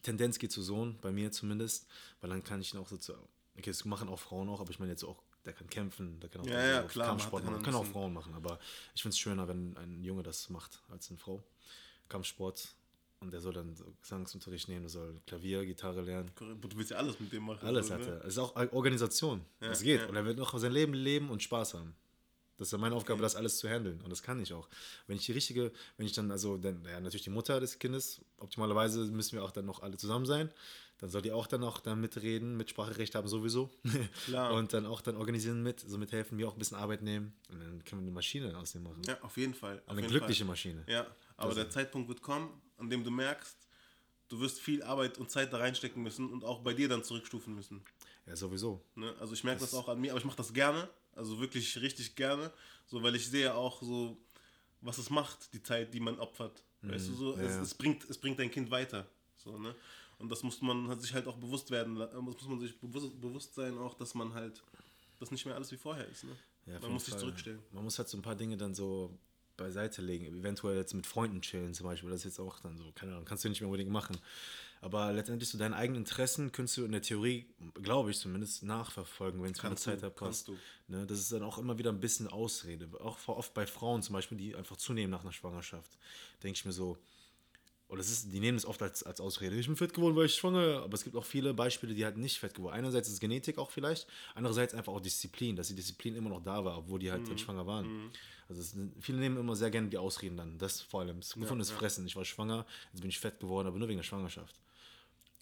Tendenz 0.02 0.40
geht 0.40 0.52
zu 0.52 0.62
Sohn, 0.62 0.98
bei 1.02 1.12
mir 1.12 1.32
zumindest, 1.32 1.88
weil 2.22 2.30
dann 2.30 2.44
kann 2.44 2.62
ich 2.62 2.74
ihn 2.74 2.80
auch 2.80 2.88
so 2.88 2.98
zu, 2.98 3.14
okay, 3.58 3.70
das 3.70 3.86
machen 3.86 4.10
auch 4.10 4.20
Frauen 4.20 4.50
auch, 4.50 4.60
aber 4.60 4.72
ich 4.72 4.80
meine 4.80 4.92
jetzt 4.92 5.04
auch, 5.04 5.22
der 5.46 5.54
kann 5.54 5.70
kämpfen, 5.70 6.20
der 6.20 6.30
kann 6.30 6.42
auch 6.42 6.46
Ja, 6.46 6.66
ja, 6.66 6.82
so 6.82 6.88
klar, 6.88 7.08
Kampfsport 7.10 7.46
machen, 7.46 7.64
kann 7.64 7.76
auch 7.76 7.86
Frauen 7.86 8.14
machen, 8.14 8.34
aber 8.34 8.60
ich 8.96 9.02
finde 9.02 9.14
es 9.14 9.20
schöner, 9.20 9.48
wenn 9.48 9.76
ein 9.78 10.04
Junge 10.04 10.24
das 10.24 10.50
macht 10.50 10.82
als 10.90 11.10
eine 11.10 11.18
Frau. 11.18 11.44
Kampfsport 12.10 12.76
und 13.20 13.32
der 13.34 13.42
soll 13.42 13.54
dann 13.54 13.76
Gesangsunterricht 14.02 14.68
nehmen, 14.70 14.82
der 14.82 14.90
soll 14.90 15.20
Klavier, 15.26 15.66
Gitarre 15.66 16.02
lernen. 16.02 16.32
Du 16.36 16.70
willst 16.76 16.92
ja 16.92 16.98
alles 16.98 17.20
mit 17.20 17.32
dem 17.34 17.44
machen. 17.44 17.66
Alles 17.66 17.88
so, 17.88 17.96
hat 17.96 18.02
ne? 18.02 18.08
er. 18.08 18.22
Es 18.22 18.34
ist 18.34 18.38
auch 18.38 18.56
Organisation. 18.72 19.42
Ja, 19.60 19.72
Es 19.72 19.82
geht. 19.82 20.02
ja. 20.02 20.08
Und 20.08 20.16
er 20.16 20.26
wird 20.26 20.38
noch 20.38 20.58
sein 20.58 20.72
Leben 20.72 20.94
leben 20.94 21.30
und 21.30 21.42
Spaß 21.42 21.74
haben. 21.74 21.96
Das 22.58 22.70
ist 22.70 22.72
ja 22.72 22.78
meine 22.78 22.96
Aufgabe, 22.96 23.22
das 23.22 23.36
alles 23.36 23.58
zu 23.58 23.70
handeln. 23.70 24.02
Und 24.02 24.10
das 24.10 24.24
kann 24.24 24.40
ich 24.42 24.54
auch. 24.54 24.68
Wenn 25.06 25.18
ich 25.18 25.26
die 25.26 25.32
richtige, 25.32 25.72
wenn 25.98 26.06
ich 26.06 26.14
dann, 26.14 26.32
also, 26.32 26.58
dann, 26.58 26.84
ja, 26.86 27.00
natürlich 27.00 27.24
die 27.24 27.30
Mutter 27.30 27.60
des 27.60 27.78
Kindes, 27.78 28.22
optimalerweise 28.38 29.06
müssen 29.06 29.34
wir 29.34 29.44
auch 29.44 29.52
dann 29.52 29.66
noch 29.66 29.84
alle 29.84 29.98
zusammen 29.98 30.26
sein. 30.26 30.50
Dann 31.00 31.12
soll 31.12 31.22
die 31.22 31.32
auch 31.32 31.46
dann 31.46 31.64
auch 31.64 31.80
dann 31.80 32.02
mitreden, 32.02 32.58
Mitspracherecht 32.58 33.14
haben 33.14 33.28
sowieso. 33.28 33.70
Klar. 34.26 34.54
Und 34.56 34.74
dann 34.74 34.88
auch 34.88 35.02
dann 35.02 35.16
organisieren 35.16 35.62
mit, 35.62 35.80
so 35.80 35.98
mithelfen, 36.00 36.38
mir 36.38 36.48
auch 36.48 36.54
ein 36.54 36.60
bisschen 36.60 36.78
Arbeit 36.78 37.04
nehmen. 37.04 37.34
Und 37.52 37.60
dann 37.60 37.84
können 37.86 38.02
wir 38.02 38.08
eine 38.08 38.12
Maschine 38.12 38.58
aus 38.58 38.72
dem 38.72 38.84
machen. 38.84 39.04
Ja, 39.06 39.22
auf 39.22 39.38
jeden 39.38 39.54
Fall. 39.54 39.82
Auf 39.86 39.92
eine 39.92 40.02
jeden 40.02 40.12
glückliche 40.12 40.44
Fall. 40.44 40.54
Maschine. 40.54 40.84
Ja, 40.88 41.06
aber 41.36 41.54
der 41.54 41.70
Zeitpunkt 41.70 42.10
wird 42.10 42.24
kommen, 42.24 42.50
an 42.78 42.90
dem 42.90 43.04
du 43.04 43.12
merkst, 43.12 43.68
du 44.30 44.40
wirst 44.40 44.60
viel 44.60 44.82
Arbeit 44.82 45.20
und 45.20 45.30
Zeit 45.30 45.54
da 45.54 45.58
reinstecken 45.58 46.02
müssen 46.02 46.32
und 46.32 46.44
auch 46.44 46.62
bei 46.62 46.74
dir 46.74 46.90
dann 46.90 47.04
zurückstufen 47.04 47.54
müssen. 47.54 47.84
Ja, 48.26 48.36
sowieso. 48.36 48.82
Ne? 48.96 49.16
Also 49.20 49.34
ich 49.34 49.44
merke 49.44 49.62
das, 49.62 49.74
auch 49.74 49.88
an 49.88 50.02
mir, 50.02 50.12
aber 50.12 50.20
ich 50.20 50.26
mache 50.26 50.38
das 50.38 50.52
gerne, 50.52 50.90
also 51.18 51.40
wirklich 51.40 51.80
richtig 51.82 52.16
gerne, 52.16 52.52
so 52.86 53.02
weil 53.04 53.16
ich 53.16 53.28
sehe 53.28 53.54
auch 53.54 53.82
so, 53.82 54.18
was 54.82 54.98
es 54.98 55.10
macht, 55.10 55.52
die 55.54 55.62
Zeit, 55.64 55.94
die 55.94 56.00
man 56.00 56.20
opfert. 56.20 56.64
Weißt 56.84 57.10
du 57.10 57.14
so, 57.14 57.36
ja, 57.38 57.44
es, 57.44 57.56
es 57.58 57.74
bringt, 57.74 58.08
es 58.10 58.18
bringt 58.18 58.38
dein 58.40 58.52
Kind 58.52 58.70
weiter. 58.70 59.06
So, 59.38 59.58
ne? 59.58 59.74
Und 60.20 60.30
das 60.32 60.44
muss 60.44 60.62
man 60.62 61.00
sich 61.00 61.14
halt 61.14 61.28
auch 61.28 61.38
bewusst 61.38 61.70
werden, 61.72 61.96
la- 61.96 62.22
muss 62.22 62.42
man 62.48 62.60
sich 62.60 62.80
bewusst, 62.80 63.20
bewusst 63.20 63.56
sein 63.56 63.78
auch, 63.78 63.94
dass 63.96 64.14
man 64.16 64.34
halt, 64.34 64.64
das 65.20 65.32
nicht 65.32 65.46
mehr 65.46 65.56
alles 65.56 65.72
wie 65.72 65.78
vorher 65.78 66.08
ist. 66.08 66.24
Ne? 66.24 66.32
Ja, 66.68 66.80
man 66.80 66.94
muss 66.94 67.06
sich 67.06 67.14
Fall. 67.14 67.22
zurückstellen. 67.22 67.60
Man 67.72 67.84
muss 67.84 67.98
halt 67.98 68.08
so 68.08 68.18
ein 68.18 68.22
paar 68.22 68.36
Dinge 68.36 68.58
dann 68.58 68.74
so 68.74 69.18
beiseite 69.58 70.02
legen. 70.02 70.26
Eventuell 70.26 70.78
jetzt 70.78 70.94
mit 70.94 71.08
Freunden 71.08 71.42
chillen 71.42 71.74
zum 71.74 71.86
Beispiel. 71.86 72.10
Das 72.10 72.20
ist 72.22 72.26
jetzt 72.26 72.40
auch 72.40 72.60
dann 72.60 72.78
so, 72.78 72.92
keine 72.94 73.14
Ahnung, 73.14 73.26
kannst 73.26 73.44
du 73.44 73.50
nicht 73.50 73.62
mehr 73.62 73.68
unbedingt 73.68 73.92
machen. 73.92 74.18
Aber 74.82 75.12
letztendlich 75.12 75.50
so 75.50 75.58
deine 75.58 75.76
eigenen 75.76 76.02
Interessen 76.02 76.52
kannst 76.52 76.78
du 76.78 76.86
in 76.86 76.92
der 76.92 77.02
Theorie, 77.02 77.48
glaube 77.82 78.12
ich 78.12 78.20
zumindest, 78.20 78.64
nachverfolgen, 78.64 79.42
wenn 79.42 79.52
es 79.52 79.58
keine 79.58 79.76
Zeit 79.76 80.04
hat. 80.04 80.16
du. 80.48 80.58
Ne, 80.88 81.06
das 81.06 81.20
ist 81.20 81.32
dann 81.32 81.44
auch 81.44 81.58
immer 81.58 81.78
wieder 81.78 81.92
ein 81.92 82.00
bisschen 82.00 82.28
Ausrede. 82.28 82.88
Auch 83.00 83.18
oft 83.28 83.54
bei 83.54 83.66
Frauen 83.66 84.04
zum 84.04 84.14
Beispiel, 84.14 84.38
die 84.38 84.56
einfach 84.56 84.78
zunehmen 84.78 85.12
nach 85.12 85.22
einer 85.22 85.34
Schwangerschaft. 85.34 85.98
Denke 86.44 86.58
ich 86.58 86.66
mir 86.66 86.72
so, 86.72 86.98
oder 87.90 88.02
es 88.02 88.12
ist, 88.12 88.34
die 88.34 88.40
nehmen 88.40 88.58
es 88.58 88.66
oft 88.66 88.82
als, 88.82 89.04
als 89.04 89.22
Ausrede. 89.22 89.56
Ich 89.56 89.68
bin 89.68 89.78
fett 89.78 89.94
geworden, 89.94 90.16
weil 90.16 90.26
ich 90.26 90.36
schwanger. 90.36 90.84
Aber 90.84 90.94
es 90.94 91.06
gibt 91.06 91.16
auch 91.16 91.24
viele 91.24 91.54
Beispiele, 91.54 91.94
die 91.94 92.04
halt 92.04 92.18
nicht 92.18 92.38
fett 92.38 92.54
geworden. 92.54 92.74
Einerseits 92.74 93.08
ist 93.08 93.22
Genetik 93.22 93.58
auch 93.58 93.72
vielleicht, 93.72 94.08
andererseits 94.36 94.74
einfach 94.74 94.92
auch 94.92 95.00
Disziplin, 95.00 95.56
dass 95.56 95.70
die 95.70 95.76
Disziplin 95.76 96.16
immer 96.16 96.30
noch 96.30 96.44
da 96.44 96.66
war, 96.66 96.78
obwohl 96.78 97.00
die 97.00 97.12
halt 97.12 97.28
dann 97.30 97.38
schwanger 97.38 97.66
waren. 97.66 98.12
Also 98.50 98.62
es, 98.62 98.76
viele 99.00 99.20
nehmen 99.20 99.38
immer 99.38 99.56
sehr 99.56 99.72
gerne 99.72 99.88
die 99.88 99.98
Ausreden 99.98 100.36
dann. 100.36 100.58
Das 100.58 100.82
vor 100.82 101.02
allem. 101.02 101.20
Das 101.22 101.34
gefundenes 101.34 101.72
Fressen. 101.72 102.06
Ich 102.06 102.16
war 102.16 102.26
schwanger, 102.26 102.66
jetzt 102.92 103.02
bin 103.02 103.10
ich 103.10 103.20
fett 103.20 103.40
geworden, 103.40 103.68
aber 103.68 103.78
nur 103.80 103.88
wegen 103.88 104.00
der 104.00 104.04
Schwangerschaft. 104.04 104.56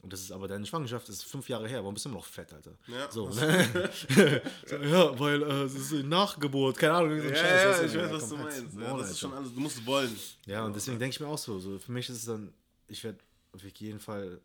Und 0.05 0.13
das 0.13 0.21
ist 0.21 0.31
aber 0.31 0.47
deine 0.47 0.63
Schwangerschaft 0.67 1.09
ist 1.09 1.23
fünf 1.23 1.49
Jahre 1.49 1.67
her. 1.67 1.79
Warum 1.79 1.95
bist 1.95 2.05
du 2.05 2.09
immer 2.09 2.19
noch 2.19 2.25
fett, 2.27 2.53
Alter? 2.53 2.77
Ja, 2.85 3.11
so, 3.11 3.25
das- 3.27 3.37
ne? 3.41 3.91
so, 4.67 4.75
ja, 4.75 5.19
weil 5.19 5.41
äh, 5.41 5.63
es 5.63 5.73
ist 5.73 5.91
Nachgeburt, 6.05 6.77
keine 6.77 6.93
Ahnung. 6.93 7.19
So 7.19 7.27
Ja, 7.27 7.35
Scheiß, 7.35 7.63
ja, 7.63 7.71
ich 7.71 7.81
weiß, 7.87 7.93
Ja, 7.95 8.13
was 8.13 8.29
du 8.29 8.37
meinst. 8.37 8.73
Ja, 8.79 8.97
das 8.97 9.09
ist 9.09 9.19
schon 9.19 9.33
alles, 9.33 9.51
du 9.51 9.59
musst 9.59 9.77
es 9.79 9.85
wollen. 9.87 10.15
Ja, 10.45 10.63
und 10.63 10.75
deswegen 10.75 10.99
denke 10.99 11.15
ich 11.15 11.19
mir 11.19 11.25
auch 11.27 11.39
so, 11.39 11.57
so, 11.59 11.79
für 11.79 11.91
mich 11.91 12.07
ist 12.07 12.17
es 12.17 12.25
dann, 12.25 12.53
ich 12.87 13.03
werde 13.03 13.17
auf 13.51 13.63
jeden 13.63 13.99
Fall, 13.99 14.39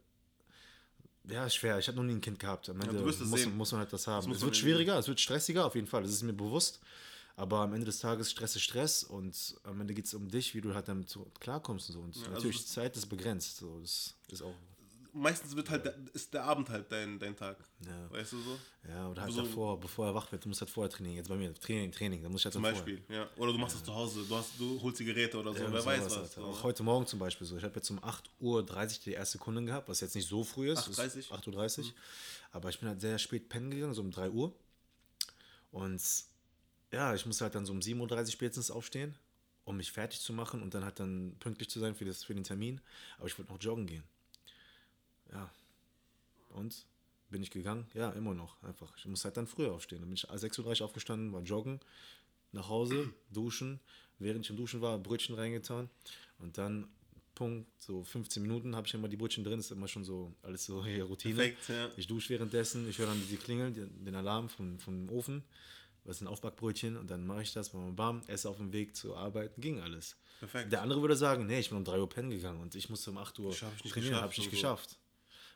ja, 1.29 1.51
schwer. 1.51 1.79
Ich 1.79 1.88
habe 1.88 1.96
noch 1.99 2.05
nie 2.05 2.14
ein 2.14 2.23
Kind 2.23 2.38
gehabt. 2.38 2.70
Am 2.70 2.81
Ende 2.81 2.96
es 3.07 3.20
muss, 3.20 3.40
sehen. 3.42 3.55
muss 3.55 3.70
man 3.73 3.81
halt 3.83 3.92
das 3.92 4.07
haben. 4.07 4.27
muss 4.29 4.38
es 4.38 4.42
wird 4.42 4.57
schwieriger, 4.57 4.99
es 4.99 5.09
wird 5.09 5.20
stressiger, 5.20 5.66
auf 5.66 5.75
jeden 5.75 5.87
Fall. 5.88 6.03
Das 6.03 6.12
ist 6.12 6.23
mir 6.23 6.33
bewusst. 6.33 6.81
Aber 7.37 7.59
am 7.59 7.75
Ende 7.75 7.85
des 7.85 7.99
Tages 7.99 8.31
Stress 8.31 8.57
ist 8.57 8.62
Stress 8.62 9.05
und 9.05 9.57
am 9.64 9.79
Ende 9.81 9.92
geht 9.92 10.07
es 10.07 10.14
um 10.14 10.27
dich, 10.29 10.55
wie 10.55 10.62
du 10.62 10.75
halt 10.75 10.88
damit 10.88 11.11
so 11.11 11.31
klarkommst 11.38 11.90
und 11.90 11.94
so. 11.94 12.01
Und 12.01 12.16
also 12.16 12.31
natürlich, 12.31 12.57
das- 12.62 12.66
Zeit 12.73 12.96
ist 12.96 13.07
begrenzt. 13.07 13.59
So. 13.59 13.79
Das 13.81 14.14
ist 14.31 14.42
auch. 14.42 14.55
Meistens 15.12 15.55
wird 15.57 15.70
halt, 15.70 15.85
der, 15.85 15.94
ist 16.12 16.33
der 16.35 16.44
Abend 16.44 16.68
halt 16.68 16.90
dein, 16.90 17.18
dein 17.18 17.37
Tag. 17.37 17.57
Ja. 17.87 18.11
Weißt 18.11 18.33
du 18.33 18.40
so? 18.40 18.59
Ja, 18.88 19.09
oder 19.09 19.23
halt 19.23 19.33
So- 19.33 19.42
davor, 19.42 19.79
bevor 19.81 20.07
er 20.07 20.14
wach 20.14 20.31
wird, 20.33 20.44
du 20.44 20.49
musst 20.49 20.61
halt 20.61 20.70
vorher 20.70 20.90
trainieren. 20.90 21.16
Jetzt 21.16 21.29
bei 21.29 21.37
mir, 21.37 21.55
Training, 21.55 21.93
Training, 21.93 22.22
da 22.22 22.28
muss 22.28 22.41
ich 22.41 22.45
halt 22.47 22.53
Zum 22.55 22.62
dann 22.62 22.72
Beispiel, 22.74 23.03
ja. 23.09 23.28
Oder 23.37 23.53
du 23.53 23.59
machst 23.59 23.76
es 23.76 23.85
zu 23.85 23.95
Hause, 23.95 24.24
du, 24.28 24.35
hast, 24.37 24.59
du 24.59 24.80
holst 24.82 25.01
die 25.01 25.05
Geräte 25.05 25.39
oder 25.39 25.53
so, 25.53 25.59
vorher. 25.59 25.72
wer 25.72 25.80
Ja, 25.80 25.87
weiß 25.87 26.05
was. 26.07 26.16
Alter. 26.16 26.28
so. 26.41 26.45
Auch 26.47 26.62
heute 26.62 26.82
Morgen 26.82 27.07
zum 27.07 27.18
Beispiel 27.18 27.47
so. 27.47 27.57
Ich 27.57 27.64
habe 27.64 27.74
jetzt 27.76 27.91
um 27.91 27.99
8.30 28.01 28.22
Uhr 28.41 28.62
die 29.05 29.12
erste 29.12 29.39
Kundin 29.39 29.66
gehabt, 29.66 29.89
was 29.89 30.01
jetzt 30.01 30.14
nicht 30.14 30.28
so 30.28 30.43
früh 30.45 30.70
ist. 30.70 30.89
8.30 30.89 31.16
Ist 31.18 31.32
8.30 31.32 31.78
Uhr. 31.80 31.85
Aber 32.53 32.68
ich 32.70 32.78
bin 32.80 32.89
halt 32.89 33.01
sehr 33.01 33.18
spät 33.18 33.49
pennen 33.49 33.70
gegangen, 33.70 33.95
so 33.95 34.01
um 34.03 34.11
3 34.11 34.30
Uhr. 34.30 34.53
Und 35.70 36.03
ja, 36.93 37.14
ich 37.14 37.24
muss 37.26 37.41
halt 37.41 37.55
dann 37.55 37.64
so 37.66 37.72
um 37.72 37.80
7.30 37.80 38.01
Uhr 38.20 38.26
spätestens 38.26 38.70
aufstehen, 38.70 39.14
um 39.64 39.76
mich 39.76 39.93
fertig 39.93 40.20
zu 40.20 40.32
machen 40.32 40.62
und 40.62 40.74
dann 40.74 40.85
halt 40.85 40.99
dann 40.99 41.37
pünktlich 41.39 41.70
zu 41.70 41.78
sein 41.78 41.95
für, 41.95 42.05
das, 42.05 42.24
für 42.24 42.35
den 42.35 42.43
Termin. 42.45 42.80
Aber 43.18 43.26
ich 43.28 43.39
wollte 43.39 43.53
noch 43.53 43.61
joggen 43.62 43.87
gehen. 43.87 44.03
Ja. 45.33 45.51
Und 46.51 46.87
bin 47.31 47.43
ich 47.43 47.51
gegangen? 47.51 47.87
Ja, 47.95 48.11
immer 48.11 48.35
noch. 48.35 48.61
Einfach. 48.62 48.93
Ich 48.97 49.07
muss 49.07 49.24
halt 49.24 49.37
dann 49.37 49.47
früher 49.47 49.72
aufstehen. 49.72 50.01
Dann 50.01 50.09
bin 50.09 50.16
ich 50.16 50.28
6.30 50.28 50.81
Uhr 50.81 50.87
aufgestanden, 50.87 51.33
war 51.33 51.43
joggen, 51.43 51.81
nach 52.53 52.68
Hause, 52.68 53.12
duschen. 53.31 53.81
Während 54.18 54.45
ich 54.45 54.51
im 54.51 54.57
Duschen 54.57 54.81
war, 54.81 54.99
Brötchen 54.99 55.35
reingetan. 55.35 55.89
Und 56.39 56.59
dann, 56.59 56.89
Punkt, 57.35 57.68
so 57.81 58.03
15 58.05 58.43
Minuten 58.43 58.76
habe 58.76 58.87
ich 58.87 58.93
immer 58.95 59.09
die 59.09 59.16
Brötchen 59.16 59.45
drin. 59.45 59.61
Ist 59.61 59.70
immer 59.70 59.89
schon 59.89 60.05
so 60.05 60.35
alles 60.43 60.64
so 60.66 60.85
hier 60.85 61.05
Routine. 61.05 61.37
Perfekt, 61.37 61.68
ja. 61.68 61.89
Ich 61.97 62.07
dusche 62.07 62.28
währenddessen, 62.31 62.89
ich 62.89 62.99
höre 62.99 63.07
dann 63.07 63.22
die 63.31 63.37
Klingeln, 63.37 63.72
den, 63.72 64.05
den 64.05 64.14
Alarm 64.14 64.49
vom, 64.49 64.78
vom 64.78 65.09
Ofen. 65.09 65.43
Was 66.05 66.18
sind 66.18 66.26
Aufbackbrötchen? 66.28 66.97
Und 66.97 67.11
dann 67.11 67.26
mache 67.26 67.43
ich 67.43 67.53
das, 67.53 67.70
bam, 67.70 67.95
bam, 67.95 68.22
esse 68.26 68.49
auf 68.49 68.57
dem 68.57 68.72
Weg 68.72 68.97
zur 68.97 69.16
Arbeit, 69.16 69.53
ging 69.59 69.81
alles. 69.81 70.16
Perfekt. 70.41 70.72
Der 70.72 70.83
andere 70.83 71.01
würde 71.03 71.16
sagen, 71.16 71.47
nee, 71.47 71.61
ich 71.61 71.68
bin 71.68 71.78
um 71.78 71.85
3 71.85 71.99
Uhr 72.01 72.09
pennen 72.09 72.31
gegangen 72.31 72.61
und 72.61 72.74
ich 72.74 72.89
musste 72.91 73.11
um 73.11 73.18
8 73.18 73.39
Uhr 73.39 73.51
Das 73.51 73.62
hab 73.62 73.76
ich 73.76 73.85
nicht 73.85 73.93
trainieren, 73.95 74.16
habe 74.16 74.33
ich 74.33 74.39
nicht 74.39 74.47
so. 74.47 74.51
geschafft. 74.51 74.99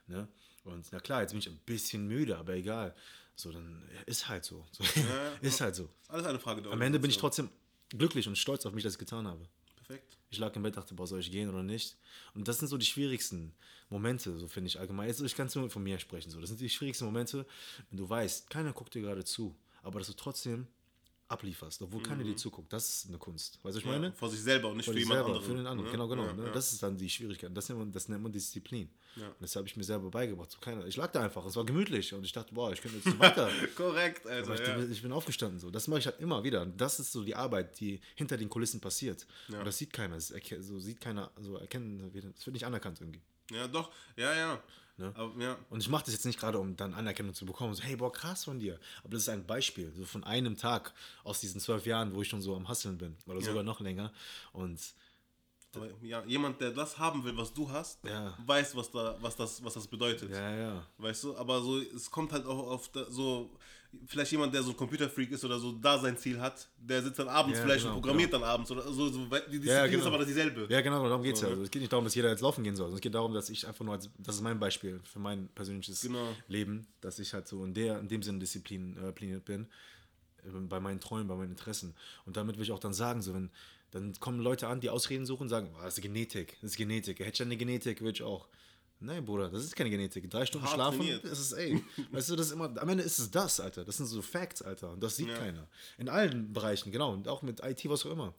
Ne? 0.07 0.29
Und 0.65 0.87
na 0.93 1.01
klar, 1.01 1.23
jetzt 1.23 1.31
bin 1.31 1.41
ich 1.41 1.49
ein 1.49 1.61
bisschen 1.67 2.07
müde, 2.07 2.37
aber 2.37 2.55
egal. 2.55 2.95
So, 3.37 3.53
dann 3.53 3.83
ja, 3.93 4.01
ist 4.03 4.29
halt 4.29 4.45
so. 4.45 4.65
so 4.71 4.85
ist 5.41 5.61
halt 5.61 5.75
so. 5.75 5.89
Alles 6.09 6.27
eine 6.27 6.39
Frage 6.39 6.69
Am 6.71 6.81
Ende 6.81 6.99
bin 6.99 7.11
ich 7.11 7.19
trotzdem 7.19 7.51
glücklich 7.91 8.29
und 8.29 8.39
stolz 8.39 8.65
auf 8.67 8.73
mich, 8.73 8.85
dass 8.85 8.93
ich 8.93 8.97
es 8.97 8.99
getan 8.99 9.27
habe. 9.27 9.49
Perfekt. 9.77 10.17
Ich 10.31 10.39
lag 10.39 10.55
im 10.57 10.63
Bett, 10.63 10.77
dachte, 10.77 10.95
boah, 10.95 11.07
soll 11.07 11.21
ich 11.21 11.31
gehen 11.31 11.49
oder 11.49 11.63
nicht? 11.63 11.97
Und 12.35 12.49
das 12.49 12.59
sind 12.59 12.69
so 12.69 12.79
die 12.79 12.87
schwierigsten 12.87 13.55
Momente, 13.91 14.37
so 14.39 14.49
finde 14.49 14.69
ich 14.69 14.79
allgemein. 14.79 15.09
Jetzt, 15.09 15.21
ich 15.21 15.35
kann 15.35 15.51
nur 15.55 15.71
von 15.71 15.83
mir 15.83 15.99
sprechen. 15.99 16.31
So. 16.31 16.41
Das 16.41 16.49
sind 16.49 16.61
die 16.61 16.71
schwierigsten 16.71 17.05
Momente, 17.05 17.47
wenn 17.91 17.99
du 17.99 18.09
weißt, 18.09 18.51
keiner 18.51 18.73
guckt 18.73 18.95
dir 18.95 19.03
gerade 19.03 19.25
zu, 19.25 19.57
aber 19.83 19.99
dass 19.99 20.09
du 20.09 20.15
trotzdem 20.15 20.67
ablieferst, 21.29 21.81
obwohl 21.83 22.03
keiner 22.03 22.23
dir 22.23 22.37
zuguckt. 22.37 22.73
Das 22.73 22.89
ist 22.89 23.09
eine 23.09 23.19
Kunst. 23.19 23.59
Weißt 23.63 23.65
du, 23.65 23.69
was 23.69 23.77
ich 23.77 23.85
meine? 23.87 24.07
Ja, 24.09 24.13
vor 24.13 24.29
sich 24.31 24.43
selber 24.43 24.69
und 24.69 24.77
nicht 24.77 24.87
Für 24.87 24.93
für 24.93 24.99
jemand 24.99 25.17
selber, 25.17 25.29
anderen. 25.29 25.45
für 25.47 25.57
den 25.57 25.67
anderen. 25.67 25.87
Ja, 25.87 25.93
Genau, 25.93 26.09
genau. 26.09 26.27
Ja, 26.27 26.33
ne? 26.33 26.51
Das 26.53 26.73
ist 26.73 26.83
dann 26.83 26.97
die 26.97 27.09
Schwierigkeit. 27.09 27.51
Das 27.57 27.69
nennt 27.69 27.79
man, 27.81 27.93
das 27.93 28.09
nennt 28.09 28.23
man 28.23 28.31
Disziplin. 28.31 28.91
Und 29.17 29.35
das 29.41 29.55
habe 29.57 29.67
ich 29.67 29.77
mir 29.77 29.85
selber 29.85 30.11
beigebracht. 30.11 30.51
So 30.51 30.59
keiner. 30.59 30.87
Ich 30.87 30.97
lag 30.97 31.11
da 31.13 31.23
einfach. 31.23 31.45
Es 31.47 31.57
war 31.57 31.65
gemütlich 31.65 32.13
und 32.13 32.25
ich 32.25 32.33
dachte, 32.33 32.53
boah, 32.53 32.73
ich 32.73 32.83
könnte 32.83 32.99
jetzt 32.99 33.19
weiter. 33.19 33.49
Korrekt, 33.77 34.27
also. 34.27 34.53
Ich, 34.55 34.61
ja. 34.61 34.83
ich 34.83 35.03
bin 35.03 35.13
aufgestanden 35.13 35.61
so. 35.61 35.71
Das 35.71 35.89
mache 35.89 36.01
ich 36.01 36.07
halt 36.07 36.21
immer 36.21 36.43
wieder. 36.45 36.63
Und 36.63 36.81
das 36.81 37.01
ist 37.01 37.13
so 37.13 37.23
die 37.23 37.35
Arbeit, 37.35 37.79
die 37.81 38.01
hinter 38.17 38.37
den 38.37 38.49
Kulissen 38.49 38.81
passiert. 38.81 39.27
Und 39.49 39.65
das 39.65 39.79
sieht 39.79 39.93
keiner. 39.93 40.17
Das 40.17 40.33
so 40.61 40.79
sieht 40.79 41.01
keiner, 41.01 41.31
so 41.41 41.57
erkennen, 41.57 42.11
es 42.37 42.47
wird 42.47 42.55
nicht 42.55 42.67
anerkannt 42.67 43.01
irgendwie. 43.01 43.23
ja, 43.51 43.67
doch. 43.69 43.93
Ja, 44.17 44.35
ja. 44.35 44.63
Ne? 44.97 45.13
Aber, 45.17 45.43
ja. 45.43 45.57
Und 45.71 45.81
ich 45.81 45.89
mache 45.89 46.05
das 46.05 46.15
jetzt 46.15 46.25
nicht 46.25 46.39
gerade, 46.39 46.59
um 46.59 46.77
dann 46.77 46.95
Anerkennung 46.95 47.35
zu 47.35 47.45
bekommen. 47.47 47.75
So, 47.75 47.83
hey, 47.83 47.97
boah, 47.97 48.13
krass 48.13 48.45
von 48.45 48.61
dir. 48.61 48.79
Aber 49.03 49.11
das 49.15 49.23
ist 49.23 49.29
ein 49.29 49.45
Beispiel, 49.45 49.93
so 49.97 50.05
von 50.05 50.23
einem 50.25 50.57
Tag 50.57 50.93
aus 51.25 51.41
diesen 51.41 51.61
zwölf 51.61 51.85
Jahren, 51.87 52.15
wo 52.15 52.23
ich 52.23 52.29
schon 52.29 52.41
so 52.43 52.55
am 52.55 52.69
Hasseln 52.69 52.97
bin. 52.99 53.17
Oder 53.27 53.41
sogar 53.41 53.63
noch 53.65 53.81
länger. 53.81 54.13
Und 54.53 54.79
Aber 55.75 55.89
ja, 56.03 56.23
jemand, 56.27 56.61
der 56.61 56.71
das 56.71 56.97
haben 56.99 57.25
will, 57.25 57.37
was 57.37 57.53
du 57.53 57.69
hast, 57.69 58.05
Ja. 58.05 58.39
weiß, 58.47 58.77
was, 58.77 58.91
da, 58.93 59.17
was, 59.21 59.35
das, 59.35 59.65
was 59.65 59.75
das 59.75 59.87
bedeutet. 59.89 60.31
ja, 60.31 60.55
ja. 60.57 60.87
Weißt 60.99 61.25
du, 61.25 61.37
aber 61.37 61.61
so, 61.61 61.79
es 61.81 62.09
kommt 62.09 62.33
halt 62.33 62.47
auch 62.47 62.69
auf 62.69 62.89
da, 62.93 63.05
so, 63.11 63.51
vielleicht 64.07 64.33
jemand, 64.33 64.55
der 64.55 64.63
so 64.63 64.71
ein 64.71 64.77
Computerfreak 64.77 65.31
ist 65.33 65.45
oder 65.45 65.59
so 65.59 65.73
da 65.73 65.99
sein 65.99 66.17
Ziel 66.17 66.41
hat, 66.41 66.69
der 66.79 67.03
sitzt 67.03 67.19
dann 67.19 67.29
abends 67.29 67.59
Ja, 67.59 67.65
vielleicht 67.65 67.85
genau, 67.85 67.97
und 67.97 68.03
programmiert 68.03 68.33
dann 68.33 68.43
abends 68.45 68.71
oder 68.71 68.83
so, 68.83 69.09
so 69.09 69.25
die 69.27 69.31
Disziplin 69.61 69.67
Ja, 69.69 69.85
ist 69.85 69.91
genau. 69.93 70.07
aber 70.07 70.25
dieselbe. 70.25 70.67
Ja, 70.69 70.81
genau, 70.81 71.09
darum 71.09 71.23
geht 71.23 71.35
es 71.35 71.41
So, 71.41 71.49
ja. 71.49 71.57
ne? 71.57 71.63
Es 71.63 71.71
geht 71.71 71.81
nicht 71.81 71.93
darum, 71.93 72.05
dass 72.05 72.15
jeder 72.15 72.31
jetzt 72.31 72.41
laufen 72.41 72.65
gehen 72.65 72.77
soll. 72.77 72.93
Es 72.93 73.01
geht 73.01 73.15
darum, 73.15 73.35
dass 73.35 73.51
ich 73.51 73.67
einfach 73.67 73.85
nur 73.85 73.95
als, 73.95 74.11
das 74.19 74.37
ist 74.37 74.43
mein 74.43 74.59
Beispiel 74.59 75.01
für 75.05 75.19
mein 75.19 75.49
persönliches 75.49 76.01
Genau. 76.01 76.35
Leben, 76.49 76.87
dass 77.01 77.19
ich 77.19 77.33
halt 77.35 77.49
so 77.49 77.65
in, 77.65 77.75
der, 77.75 77.99
in 77.99 78.09
dem 78.09 78.23
Sinne 78.23 78.39
disziplin, 78.39 78.97
äh, 78.97 79.01
diszipliniert 79.01 79.45
bin, 79.45 79.67
äh, 80.45 80.51
bei 80.69 80.81
meinen 80.81 81.01
Träumen, 81.01 81.27
bei 81.29 81.37
meinen 81.37 81.51
Interessen. 81.51 81.95
Und 82.27 82.37
damit 82.37 82.57
will 82.57 82.65
ich 82.65 82.73
auch 82.73 82.79
dann 82.81 82.93
sagen, 82.95 83.23
so 83.23 83.35
wenn, 83.35 83.51
dann 83.91 84.13
kommen 84.21 84.41
Leute 84.41 84.67
an, 84.69 84.81
die 84.81 84.91
Ausreden 84.91 85.25
suchen 85.25 85.45
und 85.45 85.49
sagen, 85.49 85.71
oh, 85.77 85.83
das 85.83 85.99
ist 85.99 86.03
Genetik, 86.03 86.57
das 86.61 86.73
ist 86.73 86.77
Genetik. 86.77 87.21
Hätte 87.21 87.31
ich 87.31 87.43
eine 87.43 87.57
Genetik, 87.57 88.01
würde 88.01 88.17
ich 88.17 88.23
auch. 88.23 88.49
Nein, 89.05 89.25
Bruder, 89.25 89.51
das 89.51 89.65
ist 89.65 89.77
keine 89.77 89.91
Genetik. 89.91 90.29
Drei 90.31 90.47
Stunden 90.47 90.67
Hart 90.67 90.75
schlafen, 90.75 90.99
trainiert. 90.99 91.25
das 91.25 91.39
ist, 91.39 91.53
ey, 91.53 91.83
weißt 92.13 92.31
du, 92.31 92.37
das 92.37 92.47
ist 92.47 92.53
immer, 92.53 92.65
am 92.81 92.89
Ende 92.89 93.05
ist 93.05 93.19
es 93.19 93.31
das, 93.31 93.61
Alter. 93.61 93.85
Das 93.85 93.97
sind 93.99 94.07
so 94.07 94.23
Facts, 94.23 94.63
Alter. 94.63 94.91
Und 94.93 95.03
das 95.03 95.17
sieht 95.17 95.29
Ja. 95.29 95.37
keiner. 95.39 95.69
In 95.99 96.09
allen 96.09 96.53
Bereichen, 96.53 96.91
genau. 96.91 97.13
Und 97.13 97.29
auch 97.29 97.43
mit 97.43 97.61
IT, 97.65 97.89
was 97.89 98.05
auch 98.07 98.11
immer. 98.11 98.35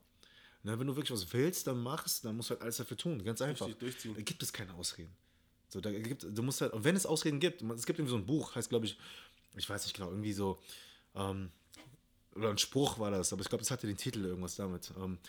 Ne, 0.64 0.80
wenn 0.80 0.88
du 0.88 0.96
wirklich 0.96 1.12
was 1.12 1.32
willst, 1.32 1.68
dann 1.68 1.80
machst, 1.82 2.26
dann 2.26 2.36
musst 2.36 2.50
du 2.50 2.54
halt 2.56 2.64
alles 2.64 2.78
dafür 2.78 2.98
tun. 2.98 3.24
Ganz 3.24 3.40
einfach. 3.42 3.70
Da 3.70 4.22
gibt 4.22 4.42
es 4.42 4.52
keine 4.52 4.74
Ausreden. 4.74 5.12
So, 5.70 5.80
da 5.80 5.92
gibt, 5.92 6.24
du 6.24 6.42
musst 6.44 6.62
halt, 6.62 6.74
und 6.74 6.84
wenn 6.84 6.96
es 6.96 7.06
Ausreden 7.06 7.40
gibt, 7.40 7.62
es 7.62 7.86
gibt 7.86 8.00
irgendwie 8.00 8.12
so 8.12 8.18
ein 8.18 8.26
Buch, 8.26 8.56
heißt 8.56 8.70
glaube 8.70 8.86
ich, 8.86 8.98
ich 9.56 9.70
weiß 9.70 9.84
nicht 9.84 9.96
genau, 9.96 10.10
irgendwie 10.10 10.34
so, 10.34 10.60
ähm, 11.14 11.52
oder 12.36 12.50
ein 12.50 12.58
Spruch 12.58 12.98
war 12.98 13.12
das, 13.12 13.32
aber 13.32 13.42
ich 13.44 13.50
glaube, 13.50 13.62
es 13.64 13.70
hatte 13.72 13.86
den 13.88 13.98
Titel 13.98 14.26
irgendwas 14.26 14.56
damit. 14.56 14.92
Ähm, 14.98 15.20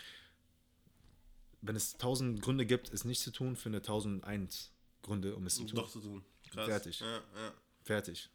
wenn 1.61 1.75
es 1.75 1.97
tausend 1.97 2.41
Gründe 2.41 2.65
gibt, 2.65 2.91
es 2.93 3.03
nicht 3.05 3.21
zu 3.21 3.31
tun, 3.31 3.55
finde 3.55 3.81
tausend 3.81 4.23
eins 4.23 4.71
Gründe, 5.01 5.35
um 5.35 5.45
es 5.45 5.55
zu 5.55 5.65
tun. 5.65 5.75
Doch 5.75 5.89
zu 5.89 5.99
tun. 5.99 6.23
Krass. 6.51 6.65
Fertig. 6.65 6.99
Ja, 6.99 7.17
ja. 7.17 7.53
Fertig. 7.83 8.29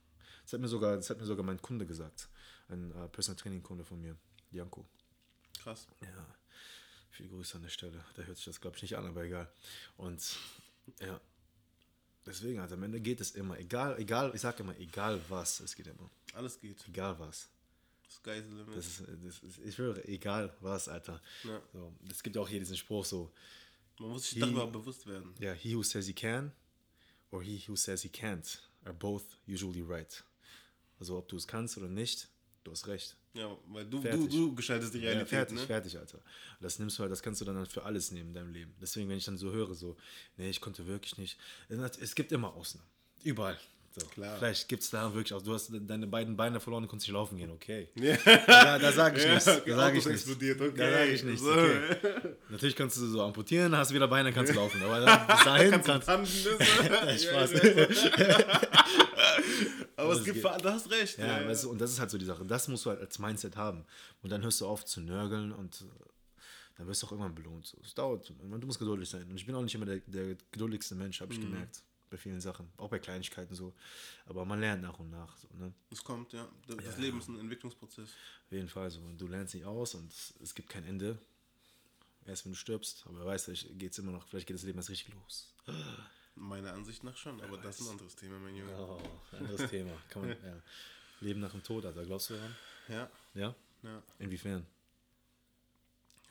Das 0.44 0.52
hat 0.54 0.60
mir 0.60 0.68
sogar, 0.68 0.96
das 0.96 1.08
hat 1.10 1.18
mir 1.18 1.26
sogar 1.26 1.44
mein 1.44 1.60
Kunde 1.60 1.86
gesagt. 1.86 2.28
Ein 2.68 2.90
äh, 2.92 3.08
Personal 3.08 3.40
Training 3.40 3.62
Kunde 3.62 3.84
von 3.84 4.00
mir, 4.00 4.16
Janko. 4.50 4.86
Krass. 5.62 5.86
Ja, 6.00 6.26
viele 7.10 7.28
Grüße 7.28 7.56
an 7.56 7.62
der 7.62 7.68
Stelle. 7.68 8.04
Da 8.14 8.22
hört 8.22 8.36
sich 8.36 8.46
das, 8.46 8.60
glaube 8.60 8.76
ich, 8.76 8.82
nicht 8.82 8.96
an, 8.96 9.06
aber 9.06 9.24
egal. 9.24 9.50
Und 9.96 10.36
ja, 11.00 11.20
deswegen, 12.26 12.60
also 12.60 12.74
am 12.74 12.82
Ende 12.82 13.00
geht 13.00 13.20
es 13.20 13.32
immer. 13.32 13.58
Egal, 13.58 13.98
egal, 13.98 14.32
ich 14.34 14.40
sage 14.40 14.62
immer, 14.62 14.76
egal 14.78 15.20
was, 15.28 15.60
es 15.60 15.76
geht 15.76 15.86
immer. 15.86 16.10
Alles 16.34 16.58
geht. 16.60 16.86
Egal 16.88 17.18
was. 17.18 17.48
Sky's 18.10 18.44
the 18.48 18.54
limit. 18.56 18.76
Das 18.76 18.86
ist, 18.86 19.00
das 19.00 19.42
ist, 19.42 19.58
ich 19.58 19.74
schwöre, 19.74 20.04
egal 20.06 20.54
was, 20.60 20.88
Alter. 20.88 21.20
Ja. 21.44 21.62
So, 21.72 21.94
es 22.10 22.22
gibt 22.22 22.36
ja 22.36 22.42
auch 22.42 22.48
hier 22.48 22.58
diesen 22.58 22.76
Spruch 22.76 23.04
so, 23.04 23.32
Man 23.98 24.10
muss 24.10 24.24
sich 24.24 24.34
He- 24.34 24.40
darüber 24.40 24.66
bewusst 24.66 25.06
werden. 25.06 25.34
ja, 25.38 25.52
he 25.52 25.74
who 25.76 25.82
says 25.82 26.06
he 26.06 26.12
can 26.12 26.52
or 27.30 27.42
he 27.42 27.62
who 27.66 27.76
says 27.76 28.02
he 28.02 28.08
can't 28.08 28.58
are 28.84 28.94
both 28.94 29.24
usually 29.46 29.82
right. 29.82 30.24
Also 30.98 31.16
ob 31.18 31.28
du 31.28 31.36
es 31.36 31.46
kannst 31.46 31.76
oder 31.78 31.88
nicht, 31.88 32.28
du 32.64 32.70
hast 32.70 32.86
recht. 32.86 33.16
Ja, 33.34 33.56
weil 33.68 33.84
du, 33.86 33.96
du, 33.98 34.02
Fertig. 34.02 34.30
du 34.30 34.54
gestaltest 34.54 34.92
die 34.94 34.98
Ja, 34.98 35.04
Realität, 35.10 35.28
fertig, 35.28 35.58
ne? 35.58 35.66
fertig, 35.66 35.98
Alter. 35.98 36.20
Das 36.60 36.78
nimmst 36.78 36.98
du 36.98 37.02
halt, 37.02 37.10
das 37.12 37.22
kannst 37.22 37.40
du 37.40 37.44
dann 37.46 37.56
halt 37.56 37.72
für 37.72 37.82
alles 37.82 38.10
nehmen 38.10 38.28
in 38.28 38.34
deinem 38.34 38.52
Leben. 38.52 38.74
Deswegen, 38.80 39.08
wenn 39.08 39.16
ich 39.16 39.24
dann 39.24 39.38
so 39.38 39.50
höre, 39.50 39.74
so, 39.74 39.96
nee, 40.36 40.50
ich 40.50 40.60
konnte 40.60 40.86
wirklich 40.86 41.16
nicht. 41.16 41.38
Es 41.68 42.14
gibt 42.14 42.30
immer 42.32 42.52
Ausnahmen. 42.54 42.86
Überall. 43.22 43.58
So. 43.94 44.06
Klar. 44.06 44.38
Vielleicht 44.38 44.68
gibt 44.68 44.82
es 44.82 44.90
da 44.90 45.12
wirklich 45.12 45.34
auch, 45.34 45.42
du 45.42 45.52
hast 45.52 45.70
deine 45.70 46.06
beiden 46.06 46.34
Beine 46.34 46.58
verloren 46.60 46.84
und 46.84 46.88
konntest 46.88 47.08
nicht 47.08 47.14
laufen 47.14 47.36
gehen, 47.36 47.50
okay. 47.50 47.88
Ja. 47.94 48.16
Da, 48.46 48.78
da 48.78 48.90
sage 48.92 49.18
ich 49.18 49.24
Ja, 49.24 49.32
nichts. 49.34 49.44
Da 49.44 49.76
sage 49.76 49.98
ich 49.98 50.06
nichts. 50.06 50.28
okay. 50.30 50.72
Da 50.76 50.90
sage 50.90 51.10
ich 51.10 51.22
nichts. 51.24 51.42
Okay. 51.46 51.98
Natürlich 52.48 52.74
kannst 52.76 52.96
du 52.96 53.06
so 53.06 53.22
amputieren, 53.22 53.76
hast 53.76 53.92
wieder 53.92 54.08
Beine, 54.08 54.32
kannst 54.32 54.54
laufen. 54.54 54.82
Aber 54.82 55.00
bis 55.26 55.44
dahin 55.44 55.70
Kannst 55.72 55.86
kannst 55.88 56.08
du 56.08 56.12
tanzen, 56.12 56.58
ist 57.08 57.24
Spaß. 57.26 57.52
Aber 59.96 60.12
es 60.14 60.24
gibt, 60.24 60.42
du 60.42 60.48
hast 60.72 60.90
recht. 60.90 61.18
Ja, 61.18 61.46
weißt 61.46 61.64
du, 61.64 61.70
und 61.70 61.80
das 61.80 61.90
ist 61.92 62.00
halt 62.00 62.10
so 62.10 62.18
die 62.18 62.24
Sache. 62.24 62.44
Das 62.44 62.68
musst 62.68 62.86
du 62.86 62.90
halt 62.90 63.00
als 63.00 63.18
Mindset 63.18 63.56
haben. 63.56 63.84
Und 64.22 64.30
dann 64.32 64.42
hörst 64.42 64.60
du 64.60 64.66
auf 64.66 64.84
zu 64.84 65.00
nörgeln 65.00 65.52
und 65.52 65.82
äh, 65.82 65.84
dann 66.78 66.86
wirst 66.86 67.02
du 67.02 67.06
auch 67.06 67.12
irgendwann 67.12 67.34
belohnt. 67.34 67.76
Es 67.84 67.94
dauert. 67.94 68.28
Du 68.30 68.66
musst 68.66 68.78
geduldig 68.78 69.08
sein. 69.08 69.24
Und 69.28 69.36
ich 69.36 69.46
bin 69.46 69.54
auch 69.54 69.62
nicht 69.62 69.74
immer 69.74 69.86
der, 69.86 69.98
der 70.06 70.34
geduldigste 70.50 70.94
Mensch, 70.94 71.20
habe 71.20 71.32
ich 71.32 71.38
Mhm. 71.40 71.44
gemerkt. 71.52 71.82
Bei 72.12 72.18
vielen 72.18 72.42
Sachen. 72.42 72.70
Auch 72.76 72.90
bei 72.90 72.98
Kleinigkeiten 72.98 73.54
so. 73.54 73.72
Aber 74.26 74.44
man 74.44 74.60
lernt 74.60 74.82
nach 74.82 74.98
und 74.98 75.08
nach. 75.08 75.34
So, 75.38 75.48
ne? 75.56 75.72
Es 75.90 76.04
kommt, 76.04 76.34
ja. 76.34 76.46
Das 76.66 76.76
das 76.76 76.98
Leben 76.98 77.18
ist 77.18 77.28
ein 77.28 77.40
Entwicklungsprozess. 77.40 78.10
Auf 78.10 78.52
jeden 78.52 78.68
Fall 78.68 78.90
so. 78.90 79.00
Und 79.00 79.18
du 79.18 79.26
lernst 79.26 79.54
nicht 79.54 79.64
aus 79.64 79.94
und 79.94 80.12
es, 80.42 80.54
gibt 80.54 80.68
kein 80.68 80.84
Ende. 80.84 81.18
Erst 82.26 82.44
wenn 82.44 82.52
du 82.52 82.58
stirbst. 82.58 83.04
Aber 83.06 83.20
wer 83.20 83.26
weiß, 83.28 83.46
vielleicht 83.46 83.78
geht 83.78 83.92
es 83.92 83.98
immer 83.98 84.12
noch. 84.12 84.28
Vielleicht 84.28 84.46
geht 84.46 84.56
das 84.56 84.62
Leben 84.62 84.78
erst 84.78 84.90
richtig 84.90 85.14
los. 85.14 85.54
Meiner 86.34 86.74
Ansicht 86.74 87.02
nach 87.02 87.16
schon, 87.16 87.40
aber 87.40 87.56
das 87.56 87.80
ist 87.80 87.86
ein 87.86 87.92
anderes 87.92 88.14
Thema, 88.14 88.38
mein 88.40 88.56
Junge. 88.56 88.76
Oh, 88.76 89.00
anderes 89.34 89.70
Thema. 89.70 89.92
Kann 90.10 90.28
man, 90.28 90.30
ja. 90.44 90.62
Leben 91.20 91.40
nach 91.40 91.52
dem 91.52 91.62
Tod, 91.62 91.86
Alter. 91.86 92.04
Glaubst 92.04 92.28
du 92.28 92.34
daran? 92.34 92.54
Ja, 92.88 93.10
Ja? 93.32 93.54
ja. 93.84 94.02
Inwiefern? 94.18 94.66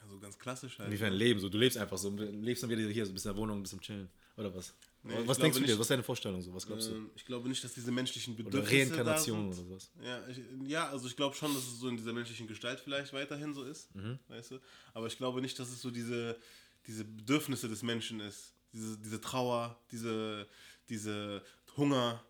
Also 0.04 0.20
ganz 0.20 0.38
klassisch 0.38 0.78
halt. 0.78 0.90
Inwiefern 0.90 1.14
Leben? 1.14 1.40
So, 1.40 1.50
du 1.50 1.58
lebst 1.58 1.80
einfach 1.80 1.98
so, 1.98 2.12
du 2.12 2.24
lebst 2.24 2.62
dann 2.62 2.70
wieder 2.70 2.84
hier, 2.84 3.04
so 3.08 3.14
bist 3.14 3.26
in 3.26 3.32
der 3.32 3.42
Wohnung, 3.42 3.64
bist 3.64 3.74
im 3.74 3.82
Chillen. 3.82 4.10
Oder 4.38 4.54
was? 4.56 4.74
Nee, 5.04 5.14
was 5.26 5.38
denkst 5.40 5.58
du 5.58 5.62
dir? 5.64 5.68
nicht. 5.68 5.76
Was 5.80 5.86
ist 5.86 5.90
deine 5.92 6.04
Vorstellung? 6.04 6.42
So? 6.42 6.54
Was 6.54 6.66
glaubst 6.66 6.90
du? 6.90 6.94
Ähm, 6.96 7.10
Ich 7.16 7.26
glaube 7.26 7.50
nicht, 7.50 7.64
dass 7.64 7.74
diese 7.74 7.92
menschlichen 7.92 8.34
Oder 8.36 8.44
Bedürfnisse 8.46 8.92
Reinkarnation 8.96 9.50
da 9.50 9.56
sind. 9.56 9.66
oder 9.68 9.80
sowas? 9.80 9.92
Ja, 10.04 10.28
ich, 10.28 10.40
ja, 10.70 10.90
also 10.90 11.08
ich 11.08 11.16
glaube 11.16 11.36
schon, 11.36 11.54
dass 11.54 11.64
es 11.64 11.80
so 11.80 11.88
in 11.90 11.98
dieser 11.98 12.14
menschlichen 12.14 12.48
Gestalt 12.48 12.80
vielleicht 12.80 13.12
weiterhin 13.14 13.54
so 13.54 13.64
ist, 13.64 13.94
Mhm. 13.96 14.20
weißt 14.28 14.52
du? 14.52 14.60
Aber 14.94 15.08
ich 15.08 15.18
glaube 15.18 15.42
nicht, 15.42 15.58
dass 15.60 15.70
es 15.70 15.82
so 15.82 15.90
diese, 15.92 16.38
diese 16.88 17.04
Bedürfnisse 17.04 17.68
des 17.68 17.82
Menschen 17.84 18.20
ist. 18.20 18.54
Diese, 18.74 18.98
diese 18.98 19.20
Trauer, 19.20 19.78
diese, 19.92 20.48
diese 20.88 21.44
Hunger, 21.76 22.24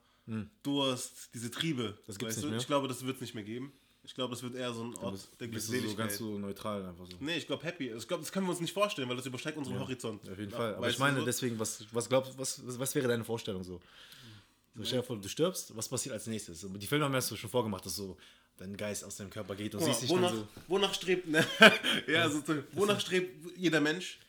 Durst, 0.64 1.30
diese 1.34 1.52
Triebe. 1.52 1.98
Das 2.08 2.18
gibt's 2.18 2.36
weißt 2.36 2.38
nicht 2.38 2.46
du? 2.46 2.50
mehr? 2.52 2.60
Ich 2.60 2.68
glaube, 2.68 2.88
das 2.88 3.04
wird 3.06 3.16
es 3.18 3.22
nicht 3.22 3.36
mehr 3.36 3.44
geben. 3.44 3.74
Ich 4.04 4.16
glaube, 4.16 4.32
das 4.34 4.42
wird 4.42 4.56
eher 4.56 4.74
so 4.74 4.84
ein 4.84 4.96
Ort 4.96 5.20
der 5.40 5.48
Bist 5.48 5.68
so 5.68 5.72
Glückseligkeit. 5.74 5.98
ganz 5.98 6.18
so 6.18 6.38
neutral 6.38 6.84
einfach 6.86 7.06
so. 7.06 7.18
nee, 7.20 7.38
ich 7.38 7.46
glaube 7.46 7.64
happy. 7.64 7.90
Also 7.92 8.02
Ich 8.02 8.08
glaube, 8.08 8.24
das 8.24 8.32
können 8.32 8.48
wir 8.48 8.52
uns 8.52 8.60
nicht 8.60 8.74
vorstellen, 8.74 9.08
weil 9.08 9.16
das 9.16 9.26
übersteigt 9.28 9.58
unseren 9.58 9.80
Horizont. 9.80 10.28
Auf 10.30 10.40
jeden 10.40 10.52
Ja, 10.52 10.58
Fall. 10.58 10.76
Aber 10.76 10.90
ich 10.90 10.98
meine, 10.98 11.20
so? 11.20 11.26
deswegen, 11.26 11.60
was, 11.60 11.86
was 11.92 12.10
glaubst 12.10 12.38
was, 12.38 12.62
was, 12.80 12.96
wäre 12.96 13.08
deine 13.08 13.24
Vorstellung 13.24 13.64
so? 13.64 13.80
So, 14.76 14.84
stell 14.86 15.00
dir 15.00 15.04
vor, 15.06 15.18
du 15.18 15.28
stirbst, 15.30 15.76
was 15.76 15.88
passiert 15.88 16.14
als 16.14 16.26
nächstes? 16.28 16.62
So, 16.62 16.70
Die 16.70 16.88
Filme 16.88 17.06
haben 17.06 17.14
ja 17.14 17.22
so 17.22 17.36
schon 17.36 17.50
vorgemacht, 17.50 17.86
dass 17.86 17.96
so 17.96 18.18
dein 18.58 18.76
Geist 18.76 19.04
aus 19.04 19.18
deinem 19.18 19.30
Körper 19.30 19.56
geht 19.56 19.76
und 19.76 19.84
siehst 19.84 20.02
dich 20.04 20.10
wonach, 20.10 20.30
dann 20.32 20.40
so 20.40 20.48
wonach 20.68 20.94
strebt, 20.94 21.28
ne? 21.28 21.46
ja, 22.08 22.30
so, 22.30 22.42
wonach 22.74 23.00
strebt 23.00 23.56
jeder 23.58 23.82
Mensch? 23.82 24.20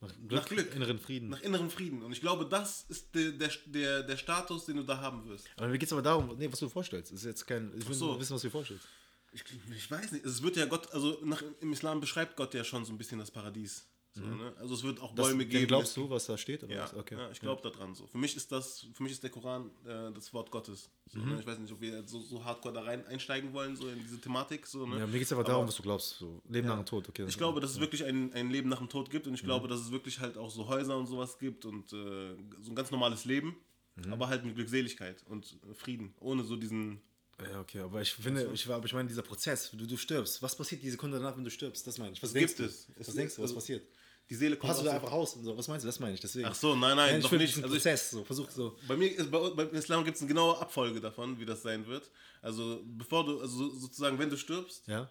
nach 0.00 0.12
nach 0.30 0.46
Glück. 0.48 0.74
inneren 0.74 0.98
Frieden. 0.98 1.28
Nach 1.30 1.40
innerem 1.40 1.70
Frieden. 1.70 2.02
Und 2.02 2.12
ich 2.12 2.20
glaube, 2.20 2.46
das 2.46 2.84
ist 2.88 3.14
der, 3.14 3.32
der, 3.32 3.50
der, 3.66 4.02
der 4.02 4.16
Status, 4.16 4.66
den 4.66 4.76
du 4.76 4.82
da 4.82 4.98
haben 4.98 5.26
wirst. 5.28 5.46
aber 5.56 5.68
mir 5.68 5.78
geht 5.78 5.86
es 5.88 5.92
aber 5.92 6.02
darum, 6.02 6.36
nee, 6.38 6.50
was 6.50 6.58
du 6.58 6.66
dir 6.66 6.70
vorstellst. 6.72 7.12
Das 7.12 7.20
ist 7.20 7.26
jetzt 7.26 7.46
kein, 7.46 7.72
ich 7.76 7.86
will 7.88 7.94
so. 7.94 8.18
wissen, 8.20 8.34
was 8.34 8.42
du 8.42 8.48
dir 8.48 8.52
vorstellst. 8.52 8.86
Ich, 9.34 9.44
ich 9.76 9.90
weiß 9.90 10.12
nicht. 10.12 10.24
Es 10.24 10.42
wird 10.42 10.56
ja 10.56 10.64
Gott, 10.66 10.90
also 10.92 11.18
nach, 11.24 11.42
im 11.60 11.72
Islam 11.72 12.00
beschreibt 12.00 12.36
Gott 12.36 12.54
ja 12.54 12.64
schon 12.64 12.84
so 12.84 12.92
ein 12.92 12.98
bisschen 12.98 13.18
das 13.18 13.30
Paradies. 13.30 13.86
So, 14.16 14.22
ne? 14.22 14.54
Also 14.60 14.74
es 14.74 14.84
wird 14.84 15.00
auch 15.00 15.10
Mhm. 15.10 15.16
Das, 15.16 15.26
Bäume 15.26 15.42
den 15.44 15.50
geben. 15.50 15.66
glaubst 15.66 15.96
du, 15.96 16.08
was 16.08 16.26
da 16.26 16.38
steht? 16.38 16.62
Ja? 16.70 16.88
Okay. 16.96 17.16
ja 17.16 17.30
ich 17.32 17.40
glaube 17.40 17.68
daran 17.68 17.96
so. 17.96 18.06
Für 18.06 18.18
mich 18.18 18.36
ist 18.36 18.52
das, 18.52 18.86
für 18.94 19.02
mich 19.02 19.10
ist 19.10 19.24
der 19.24 19.30
Koran 19.30 19.72
äh, 19.84 20.12
das 20.12 20.32
Wort 20.32 20.52
Gottes. 20.52 20.88
So, 21.12 21.18
Mhm. 21.18 21.30
ne? 21.30 21.40
Ich 21.40 21.46
weiß 21.48 21.58
nicht, 21.58 21.72
ob 21.72 21.80
wir 21.80 22.06
so, 22.06 22.20
so 22.20 22.44
hardcore 22.44 22.74
da 22.74 22.82
rein 22.82 23.04
einsteigen 23.08 23.52
wollen, 23.52 23.74
so 23.74 23.88
in 23.88 23.98
diese 23.98 24.20
Thematik. 24.20 24.68
So, 24.68 24.86
ne? 24.86 25.00
Ja, 25.00 25.06
mir 25.08 25.14
geht 25.14 25.22
es 25.22 25.32
aber 25.32 25.42
darum, 25.42 25.66
was 25.66 25.74
du 25.74 25.82
glaubst. 25.82 26.16
So, 26.16 26.40
Leben 26.48 26.68
nach 26.68 26.76
dem 26.76 26.86
Tod. 26.86 27.08
Okay, 27.08 27.24
Ich 27.26 27.36
glaube, 27.36 27.60
dass 27.60 27.72
es 27.72 27.80
wirklich 27.80 28.04
ein, 28.04 28.32
ein 28.34 28.50
Leben 28.50 28.68
nach 28.68 28.78
dem 28.78 28.88
Tod 28.88 29.10
gibt 29.10 29.26
Mhm. 29.26 29.30
und 29.32 29.34
ich 29.34 29.42
glaube, 29.42 29.66
dass 29.66 29.80
es 29.80 29.90
wirklich 29.90 30.20
halt 30.20 30.38
auch 30.38 30.50
so 30.50 30.68
Häuser 30.68 30.96
und 30.96 31.08
sowas 31.08 31.36
gibt 31.40 31.64
und 31.64 31.92
äh, 31.92 32.36
so 32.60 32.70
ein 32.70 32.76
ganz 32.76 32.92
normales 32.92 33.24
Leben, 33.24 33.56
Mhm. 33.96 34.12
aber 34.12 34.28
halt 34.28 34.44
mit 34.44 34.54
Glückseligkeit 34.54 35.24
und 35.26 35.58
Frieden, 35.74 36.14
ohne 36.20 36.44
so 36.44 36.54
diesen. 36.54 37.00
Ja, 37.42 37.60
okay, 37.60 37.80
aber 37.80 38.00
ich 38.00 38.12
finde, 38.14 38.48
ich, 38.52 38.68
aber 38.68 38.84
ich 38.86 38.92
meine, 38.92 39.08
dieser 39.08 39.22
Prozess, 39.22 39.70
du, 39.72 39.86
du 39.86 39.96
stirbst. 39.96 40.40
Was 40.42 40.54
passiert 40.56 40.82
die 40.82 40.90
Sekunde 40.90 41.18
danach, 41.18 41.36
wenn 41.36 41.44
du 41.44 41.50
stirbst? 41.50 41.86
Das 41.86 41.98
meine 41.98 42.12
ich. 42.12 42.22
Was 42.22 42.32
gibt 42.32 42.40
denkst 42.50 42.56
du? 42.56 42.64
es. 42.64 42.88
Was 42.98 43.08
Es- 43.08 43.14
denkst 43.14 43.34
du, 43.36 43.42
was 43.42 43.50
also- 43.50 43.54
passiert? 43.56 43.86
Die 44.30 44.34
Seele 44.36 44.56
kommt 44.56 44.70
Hast 44.72 44.80
du 44.80 44.86
da 44.86 44.92
einfach 44.92 45.12
raus 45.12 45.34
und 45.34 45.44
so? 45.44 45.54
Was 45.54 45.68
meinst 45.68 45.84
du? 45.84 45.86
Das 45.86 46.00
meine 46.00 46.14
ich, 46.14 46.20
deswegen. 46.20 46.46
Ach 46.48 46.54
so, 46.54 46.74
nein, 46.74 46.96
nein, 46.96 47.20
Nein, 47.20 47.30
will 47.30 47.38
nicht. 47.40 47.56
Also 47.62 47.68
Prozess, 47.74 48.10
so, 48.10 48.24
versuch 48.24 48.48
so. 48.50 48.74
bei 48.88 48.96
mir 48.96 49.08
ist, 49.14 49.30
bei, 49.30 49.50
beim 49.50 49.68
Islam 49.74 50.02
gibt 50.02 50.16
es 50.16 50.22
eine 50.22 50.28
genaue 50.28 50.56
Abfolge 50.58 50.98
davon, 50.98 51.38
wie 51.38 51.44
das 51.44 51.60
sein 51.60 51.86
wird. 51.86 52.10
Also 52.40 52.80
bevor 52.86 53.26
du, 53.26 53.38
also 53.42 53.68
sozusagen, 53.68 54.18
wenn 54.18 54.30
du 54.30 54.38
stirbst, 54.38 54.86
Ja? 54.86 55.10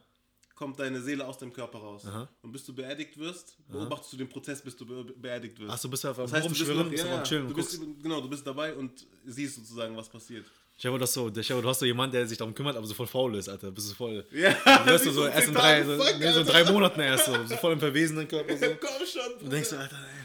kommt 0.55 0.79
deine 0.79 0.99
Seele 0.99 1.27
aus 1.27 1.37
deinem 1.37 1.53
Körper 1.53 1.77
raus. 1.77 2.05
Aha. 2.07 2.27
Und 2.41 2.51
bis 2.53 2.65
du 2.65 2.73
beerdigt 2.73 3.15
wirst, 3.19 3.57
beobachtest 3.67 4.13
du 4.13 4.17
den 4.17 4.29
Prozess, 4.29 4.63
bis 4.63 4.75
du 4.75 4.85
be 4.85 5.03
beerdigt 5.03 5.59
wirst. 5.59 5.71
Ach 5.71 5.77
so, 5.77 5.89
bist 5.89 6.03
du 6.03 6.07
einfach 6.07 6.23
das 6.23 6.33
heißt, 6.33 6.45
du 6.45 6.49
bist 6.49 6.67
noch, 6.67 6.89
bist 6.89 7.03
ja, 7.03 7.21
chillen 7.23 7.47
du 7.47 7.53
bist, 7.53 7.79
genau, 8.01 8.19
du 8.19 8.29
bist 8.29 8.47
dabei 8.47 8.73
und 8.73 9.05
siehst 9.25 9.57
sozusagen, 9.57 9.95
was 9.95 10.09
passiert. 10.09 10.45
Ich 10.83 10.87
habe 10.87 10.99
das 10.99 11.13
so, 11.13 11.31
ich 11.33 11.49
habe, 11.49 11.61
du 11.61 11.69
hast 11.69 11.79
so 11.79 11.85
jemanden, 11.85 12.11
der 12.11 12.27
sich 12.27 12.37
darum 12.37 12.53
kümmert, 12.53 12.75
aber 12.75 12.85
so 12.85 12.93
voll 12.93 13.07
faul 13.07 13.33
ist, 13.35 13.47
Alter. 13.47 13.71
Bist 13.71 13.89
du 13.91 13.95
voll. 13.95 14.25
Ja, 14.31 14.53
Du 14.79 14.85
wirst 14.91 15.05
du 15.05 15.11
so 15.11 15.25
erst 15.25 15.47
in 15.47 15.53
drei, 15.53 15.81
so, 15.81 15.95
nee, 15.95 16.29
so 16.33 16.41
in 16.41 16.45
drei 16.45 16.69
Monaten 16.69 16.99
erst 16.99 17.27
so, 17.27 17.45
so 17.45 17.55
voll 17.55 17.71
im 17.71 17.79
verwesenen 17.79 18.27
Körper 18.27 18.57
so. 18.57 18.65
Komm 18.81 19.07
schon. 19.07 19.39
Du 19.39 19.47
denkst, 19.47 19.69
so, 19.69 19.77
Alter, 19.77 19.95
ey. 19.95 20.23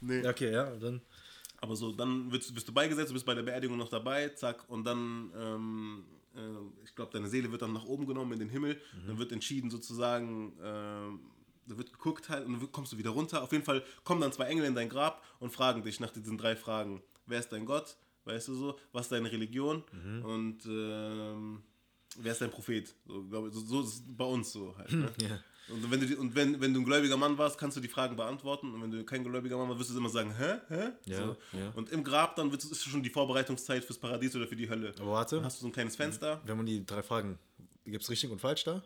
Nee. 0.00 0.26
Okay, 0.26 0.50
ja, 0.52 0.64
dann. 0.80 1.00
Aber 1.60 1.76
so, 1.76 1.92
dann 1.92 2.32
wirst, 2.32 2.52
wirst 2.56 2.66
du 2.66 2.72
beigesetzt, 2.72 3.10
du 3.10 3.14
bist 3.14 3.24
bei 3.24 3.36
der 3.36 3.44
Beerdigung 3.44 3.78
noch 3.78 3.88
dabei, 3.88 4.30
zack, 4.30 4.64
und 4.68 4.82
dann, 4.82 5.30
ähm, 5.38 6.04
äh, 6.34 6.40
ich 6.84 6.92
glaube, 6.96 7.12
deine 7.12 7.28
Seele 7.28 7.52
wird 7.52 7.62
dann 7.62 7.72
nach 7.72 7.84
oben 7.84 8.04
genommen 8.04 8.32
in 8.32 8.40
den 8.40 8.48
Himmel, 8.48 8.74
Mhm. 8.74 9.06
dann 9.06 9.18
wird 9.20 9.30
entschieden 9.30 9.70
sozusagen, 9.70 10.54
ähm, 10.60 11.20
da 11.66 11.78
wird 11.78 11.92
geguckt 11.92 12.28
halt 12.28 12.46
und 12.46 12.54
dann 12.60 12.72
kommst 12.72 12.92
du 12.92 12.98
wieder 12.98 13.10
runter. 13.10 13.44
Auf 13.44 13.52
jeden 13.52 13.64
Fall 13.64 13.84
kommen 14.02 14.20
dann 14.20 14.32
zwei 14.32 14.46
Engel 14.46 14.64
in 14.64 14.74
dein 14.74 14.88
Grab 14.88 15.22
und 15.38 15.52
fragen 15.52 15.84
dich 15.84 16.00
nach 16.00 16.10
diesen 16.10 16.36
drei 16.36 16.56
Fragen. 16.56 17.00
Wer 17.26 17.38
ist 17.38 17.52
dein 17.52 17.64
Gott? 17.64 17.96
Weißt 18.24 18.48
du 18.48 18.54
so? 18.54 18.78
Was 18.92 19.06
ist 19.06 19.12
deine 19.12 19.30
Religion? 19.30 19.82
Mhm. 19.92 20.24
Und 20.24 20.66
ähm, 20.66 21.62
wer 22.18 22.32
ist 22.32 22.40
dein 22.40 22.50
Prophet? 22.50 22.94
So, 23.06 23.24
glaub 23.24 23.52
so, 23.52 23.60
so 23.60 23.80
ist 23.82 23.88
es 23.94 24.02
bei 24.06 24.24
uns 24.24 24.52
so 24.52 24.76
halt. 24.76 24.92
Ne? 24.92 25.10
Ja. 25.22 25.38
Und, 25.74 25.88
wenn 25.88 26.00
du, 26.00 26.16
und 26.18 26.34
wenn, 26.34 26.60
wenn 26.60 26.74
du 26.74 26.80
ein 26.80 26.84
gläubiger 26.84 27.16
Mann 27.16 27.38
warst, 27.38 27.56
kannst 27.56 27.76
du 27.76 27.80
die 27.80 27.86
Fragen 27.86 28.16
beantworten. 28.16 28.74
Und 28.74 28.82
wenn 28.82 28.90
du 28.90 29.04
kein 29.04 29.22
gläubiger 29.22 29.56
Mann 29.56 29.68
warst, 29.68 29.78
wirst 29.78 29.90
du 29.90 29.98
immer 29.98 30.08
sagen, 30.08 30.34
hä? 30.36 30.56
Hä? 30.68 30.88
Ja, 31.04 31.16
so. 31.18 31.36
ja. 31.52 31.70
Und 31.76 31.90
im 31.92 32.02
Grab 32.02 32.34
dann 32.34 32.50
wird, 32.50 32.64
ist 32.64 32.82
schon 32.82 33.04
die 33.04 33.10
Vorbereitungszeit 33.10 33.84
fürs 33.84 33.98
Paradies 33.98 34.34
oder 34.34 34.48
für 34.48 34.56
die 34.56 34.68
Hölle. 34.68 34.92
Aber 34.98 35.12
warte, 35.12 35.36
Dann 35.36 35.44
hast 35.44 35.58
du 35.58 35.62
so 35.62 35.68
ein 35.68 35.72
kleines 35.72 35.94
Fenster. 35.94 36.40
wenn 36.44 36.56
man 36.56 36.66
die 36.66 36.84
drei 36.84 37.04
Fragen, 37.04 37.38
gibt 37.84 38.02
es 38.02 38.10
richtig 38.10 38.30
und 38.30 38.40
falsch 38.40 38.64
da? 38.64 38.82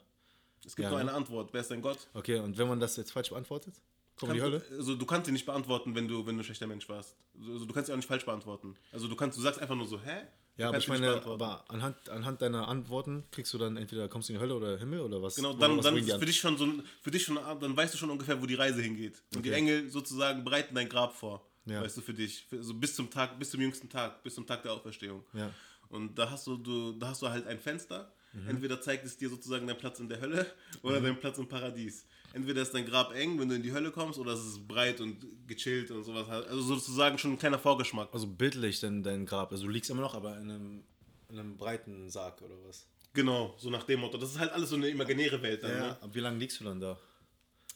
Es 0.66 0.76
gibt 0.76 0.84
Ja, 0.84 0.90
nur 0.90 0.98
ne? 0.98 1.08
eine 1.08 1.16
Antwort. 1.16 1.54
Wer 1.54 1.62
ist 1.62 1.70
dein 1.70 1.80
Gott? 1.80 2.06
Okay, 2.12 2.38
und 2.38 2.58
wenn 2.58 2.68
man 2.68 2.78
das 2.80 2.96
jetzt 2.96 3.12
falsch 3.12 3.30
beantwortet? 3.30 3.74
Kommt 4.16 4.30
in 4.30 4.36
die 4.36 4.42
Hölle? 4.42 4.62
Also 4.70 4.94
du 4.94 5.06
kannst 5.06 5.26
sie 5.26 5.32
nicht 5.32 5.46
beantworten, 5.46 5.94
wenn 5.94 6.06
du, 6.08 6.26
wenn 6.26 6.36
du 6.36 6.42
ein 6.42 6.44
schlechter 6.44 6.66
Mensch 6.66 6.88
warst. 6.88 7.16
Also 7.38 7.64
du 7.64 7.74
kannst 7.74 7.86
sie 7.88 7.92
auch 7.92 7.96
nicht 7.96 8.06
falsch 8.06 8.24
beantworten. 8.24 8.76
Also 8.92 9.08
du 9.08 9.16
kannst, 9.16 9.36
du 9.36 9.42
sagst 9.42 9.60
einfach 9.60 9.74
nur 9.74 9.88
so, 9.88 10.00
hä? 10.00 10.22
Ja, 10.56 10.68
aber 10.68 10.78
ich 10.78 10.86
meine, 10.86 11.20
aber 11.24 11.64
anhand, 11.68 12.08
anhand 12.08 12.40
deiner 12.40 12.68
Antworten 12.68 13.24
kriegst 13.32 13.52
du 13.52 13.58
dann 13.58 13.76
entweder 13.76 14.08
kommst 14.08 14.28
du 14.28 14.32
in 14.32 14.38
die 14.38 14.42
Hölle 14.42 14.54
oder 14.54 14.78
Himmel 14.78 15.00
oder 15.00 15.20
was? 15.20 15.34
Genau, 15.34 15.52
dann, 15.52 15.78
was 15.78 15.84
dann 15.84 15.96
die 15.96 16.02
ist 16.02 16.16
für 16.16 16.26
dich 16.26 16.38
schon 16.38 16.56
so 16.56 16.64
ein, 16.64 16.82
für 17.02 17.10
dich 17.10 17.24
schon, 17.24 17.34
dann 17.36 17.76
weißt 17.76 17.92
du 17.92 17.98
schon 17.98 18.10
ungefähr, 18.10 18.40
wo 18.40 18.46
die 18.46 18.54
Reise 18.54 18.80
hingeht. 18.80 19.20
Und 19.34 19.44
die 19.44 19.50
Okay. 19.50 19.58
Engel 19.58 19.90
sozusagen 19.90 20.44
bereiten 20.44 20.74
dein 20.76 20.88
Grab 20.88 21.16
vor. 21.16 21.44
Ja. 21.66 21.82
Weißt 21.82 21.96
du, 21.96 22.02
für 22.02 22.14
dich. 22.14 22.46
Für, 22.48 22.62
so 22.62 22.74
bis 22.74 22.94
zum 22.94 23.10
Tag, 23.10 23.38
bis 23.38 23.50
zum 23.50 23.60
jüngsten 23.60 23.88
Tag, 23.88 24.22
bis 24.22 24.34
zum 24.36 24.46
Tag 24.46 24.62
der 24.62 24.72
Auferstehung. 24.72 25.24
Ja. 25.32 25.50
Und 25.88 26.16
da 26.16 26.30
hast 26.30 26.46
du, 26.46 26.56
du, 26.56 26.92
da 26.92 27.08
hast 27.08 27.22
du 27.22 27.28
halt 27.28 27.46
ein 27.46 27.58
Fenster. 27.58 28.12
Mhm. 28.32 28.48
Entweder 28.50 28.80
zeigt 28.80 29.04
es 29.04 29.16
dir 29.16 29.28
sozusagen 29.28 29.66
deinen 29.66 29.78
Platz 29.78 29.98
in 29.98 30.08
der 30.08 30.20
Hölle 30.20 30.46
oder 30.82 31.00
deinen 31.00 31.18
Platz 31.18 31.38
im 31.38 31.48
Paradies. 31.48 32.06
Entweder 32.34 32.62
ist 32.62 32.74
dein 32.74 32.84
Grab 32.84 33.14
eng, 33.14 33.38
wenn 33.38 33.48
du 33.48 33.54
in 33.54 33.62
die 33.62 33.72
Hölle 33.72 33.92
kommst, 33.92 34.18
oder 34.18 34.32
es 34.32 34.44
ist 34.44 34.66
breit 34.66 35.00
und 35.00 35.24
gechillt 35.46 35.92
und 35.92 36.02
sowas. 36.02 36.28
Also 36.28 36.62
sozusagen 36.62 37.16
schon 37.16 37.34
ein 37.34 37.38
kleiner 37.38 37.60
Vorgeschmack. 37.60 38.08
Also 38.12 38.26
bildlich 38.26 38.80
denn 38.80 39.04
dein 39.04 39.24
Grab. 39.24 39.52
Also 39.52 39.66
du 39.66 39.70
liegst 39.70 39.88
immer 39.88 40.02
noch, 40.02 40.16
aber 40.16 40.36
in 40.38 40.50
einem, 40.50 40.84
in 41.28 41.38
einem 41.38 41.56
breiten 41.56 42.10
Sarg 42.10 42.42
oder 42.42 42.56
was? 42.66 42.88
Genau, 43.12 43.54
so 43.56 43.70
nach 43.70 43.84
dem 43.84 44.00
Motto. 44.00 44.18
Das 44.18 44.30
ist 44.32 44.40
halt 44.40 44.50
alles 44.50 44.70
so 44.70 44.74
eine 44.74 44.88
imaginäre 44.88 45.40
Welt 45.42 45.62
dann. 45.62 45.78
Ne? 45.78 45.96
Aber 46.00 46.12
wie 46.12 46.18
lange 46.18 46.36
liegst 46.38 46.58
du 46.58 46.64
dann 46.64 46.80
da? 46.80 46.98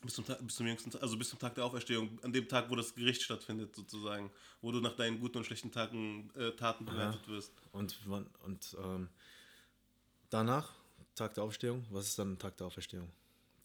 Bis 0.02 0.14
zum, 0.14 0.26
Tag, 0.26 0.44
bis 0.44 0.56
zum 0.56 0.66
jüngsten 0.66 0.90
Tag, 0.90 1.02
also 1.02 1.16
bis 1.16 1.28
zum 1.28 1.38
Tag 1.38 1.54
der 1.54 1.64
Auferstehung, 1.64 2.18
an 2.22 2.32
dem 2.32 2.48
Tag, 2.48 2.68
wo 2.68 2.74
das 2.74 2.92
Gericht 2.96 3.22
stattfindet, 3.22 3.76
sozusagen, 3.76 4.32
wo 4.60 4.72
du 4.72 4.80
nach 4.80 4.96
deinen 4.96 5.20
guten 5.20 5.38
und 5.38 5.44
schlechten 5.44 5.70
Tagen, 5.70 6.30
äh, 6.36 6.50
Taten 6.50 6.84
bewertet 6.84 7.28
wirst. 7.28 7.52
Und 7.70 7.96
und 8.44 8.76
ähm, 8.82 9.08
danach, 10.30 10.72
Tag 11.14 11.34
der 11.34 11.44
Aufstehung, 11.44 11.86
was 11.90 12.08
ist 12.08 12.18
dann 12.18 12.38
Tag 12.38 12.56
der 12.56 12.66
Auferstehung? 12.66 13.08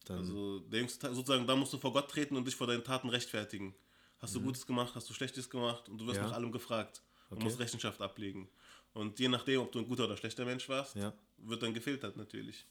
Dann, 0.05 0.17
Also 0.17 0.59
der 0.59 0.79
jüngste 0.79 0.99
Tag, 0.99 1.13
sozusagen, 1.15 1.47
da 1.47 1.55
musst 1.55 1.73
du 1.73 1.77
vor 1.77 1.93
Gott 1.93 2.09
treten 2.09 2.35
und 2.35 2.45
dich 2.45 2.55
vor 2.55 2.67
deinen 2.67 2.83
Taten 2.83 3.09
rechtfertigen. 3.09 3.73
Hast 4.19 4.35
du 4.35 4.41
Gutes 4.41 4.65
gemacht, 4.65 4.95
hast 4.95 5.09
du 5.09 5.13
Schlechtes 5.13 5.49
gemacht 5.49 5.89
und 5.89 5.97
du 5.99 6.05
wirst 6.07 6.19
Mhm. 6.19 6.25
Ja. 6.25 6.29
nach 6.29 6.35
allem 6.37 6.51
gefragt 6.51 7.01
und 7.29 7.37
Okay. 7.37 7.43
musst 7.45 7.59
Rechenschaft 7.59 8.01
ablegen. 8.01 8.49
Und 8.93 9.19
je 9.19 9.27
nachdem, 9.27 9.61
ob 9.61 9.71
du 9.71 9.79
ein 9.79 9.87
guter 9.87 10.05
oder 10.05 10.15
schlechter 10.17 10.45
Mensch 10.45 10.67
warst, 10.69 10.95
Ja. 10.95 11.13
wird 11.37 11.61
dann 11.63 11.73
gefiltert 11.73 12.15
natürlich. 12.15 12.65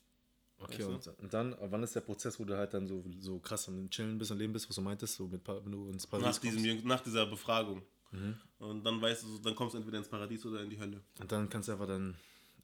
okay, 0.59 0.79
weißt 0.87 1.09
und, 1.09 1.19
und 1.19 1.35
dann, 1.35 1.57
wann 1.61 1.83
ist 1.83 1.95
der 1.95 2.01
Prozess, 2.03 2.39
wo 2.39 2.45
du 2.45 2.57
halt 2.57 2.73
dann 2.73 2.87
so, 2.87 3.05
so 3.21 3.39
krass 3.41 3.69
am 3.69 3.91
Chillen 3.91 4.17
bist 4.19 4.31
und 4.31 4.39
Leben 4.39 4.53
bist, 4.53 4.69
was 4.69 4.77
du 4.77 4.83
meintest, 4.83 5.17
so 5.17 5.27
mit, 5.27 5.47
wenn 5.47 5.73
du 5.73 5.89
ins 5.91 6.07
Paradies 6.07 6.37
Nach, 6.37 6.41
diesem, 6.41 6.65
kommst? 6.65 6.85
nach 6.87 7.01
dieser 7.03 7.27
Befragung. 7.27 7.83
Mhm. 8.13 8.39
Und 8.59 8.85
dann 8.85 9.01
weißt 9.03 9.25
du, 9.25 9.39
dann 9.39 9.55
kommst 9.57 9.75
du 9.75 9.79
entweder 9.79 9.99
ins 9.99 10.09
Paradies 10.09 10.47
oder 10.47 10.63
in 10.63 10.71
die 10.71 10.79
Hölle. 10.79 11.03
Und 11.19 11.33
dann 11.33 11.49
kannst 11.51 11.69
du 11.69 11.73
einfach 11.73 11.89
dann, 11.89 12.15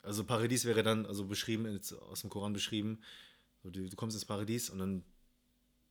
also 0.03 0.23
Paradies 0.25 0.65
wäre 0.65 0.83
dann, 0.85 1.05
also 1.07 1.25
beschrieben, 1.25 1.81
aus 2.09 2.21
dem 2.21 2.31
Koran 2.31 2.53
beschrieben, 2.53 3.01
so 3.69 3.81
du, 3.83 3.89
du 3.89 3.97
kommst 3.97 4.17
ins 4.17 4.25
Paradies 4.25 4.71
und 4.71 4.79
dann 4.79 5.05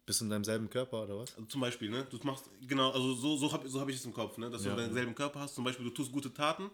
bist 0.05 0.21
du 0.21 0.25
in 0.25 0.29
deinem 0.31 0.43
selben 0.45 0.69
Körper 0.69 1.03
oder 1.03 1.17
was? 1.17 1.35
Also 1.35 1.47
zum 1.47 1.59
Beispiel, 1.61 1.89
ne? 1.89 2.07
Du 2.09 2.17
machst, 2.23 2.49
genau, 2.61 2.91
also 2.91 3.13
so, 3.13 3.35
so 3.35 3.51
habe 3.51 3.67
so 3.67 3.81
hab 3.81 3.89
ich 3.89 3.97
es 3.97 4.05
im 4.05 4.13
Kopf, 4.13 4.37
ne? 4.37 4.49
Dass 4.49 4.63
Ja. 4.63 4.73
du 4.75 4.81
denselben 4.81 5.13
Körper 5.13 5.41
hast. 5.41 5.55
Zum 5.55 5.63
Beispiel, 5.65 5.83
du 5.85 5.91
tust 5.91 6.11
gute 6.11 6.33
Taten 6.33 6.69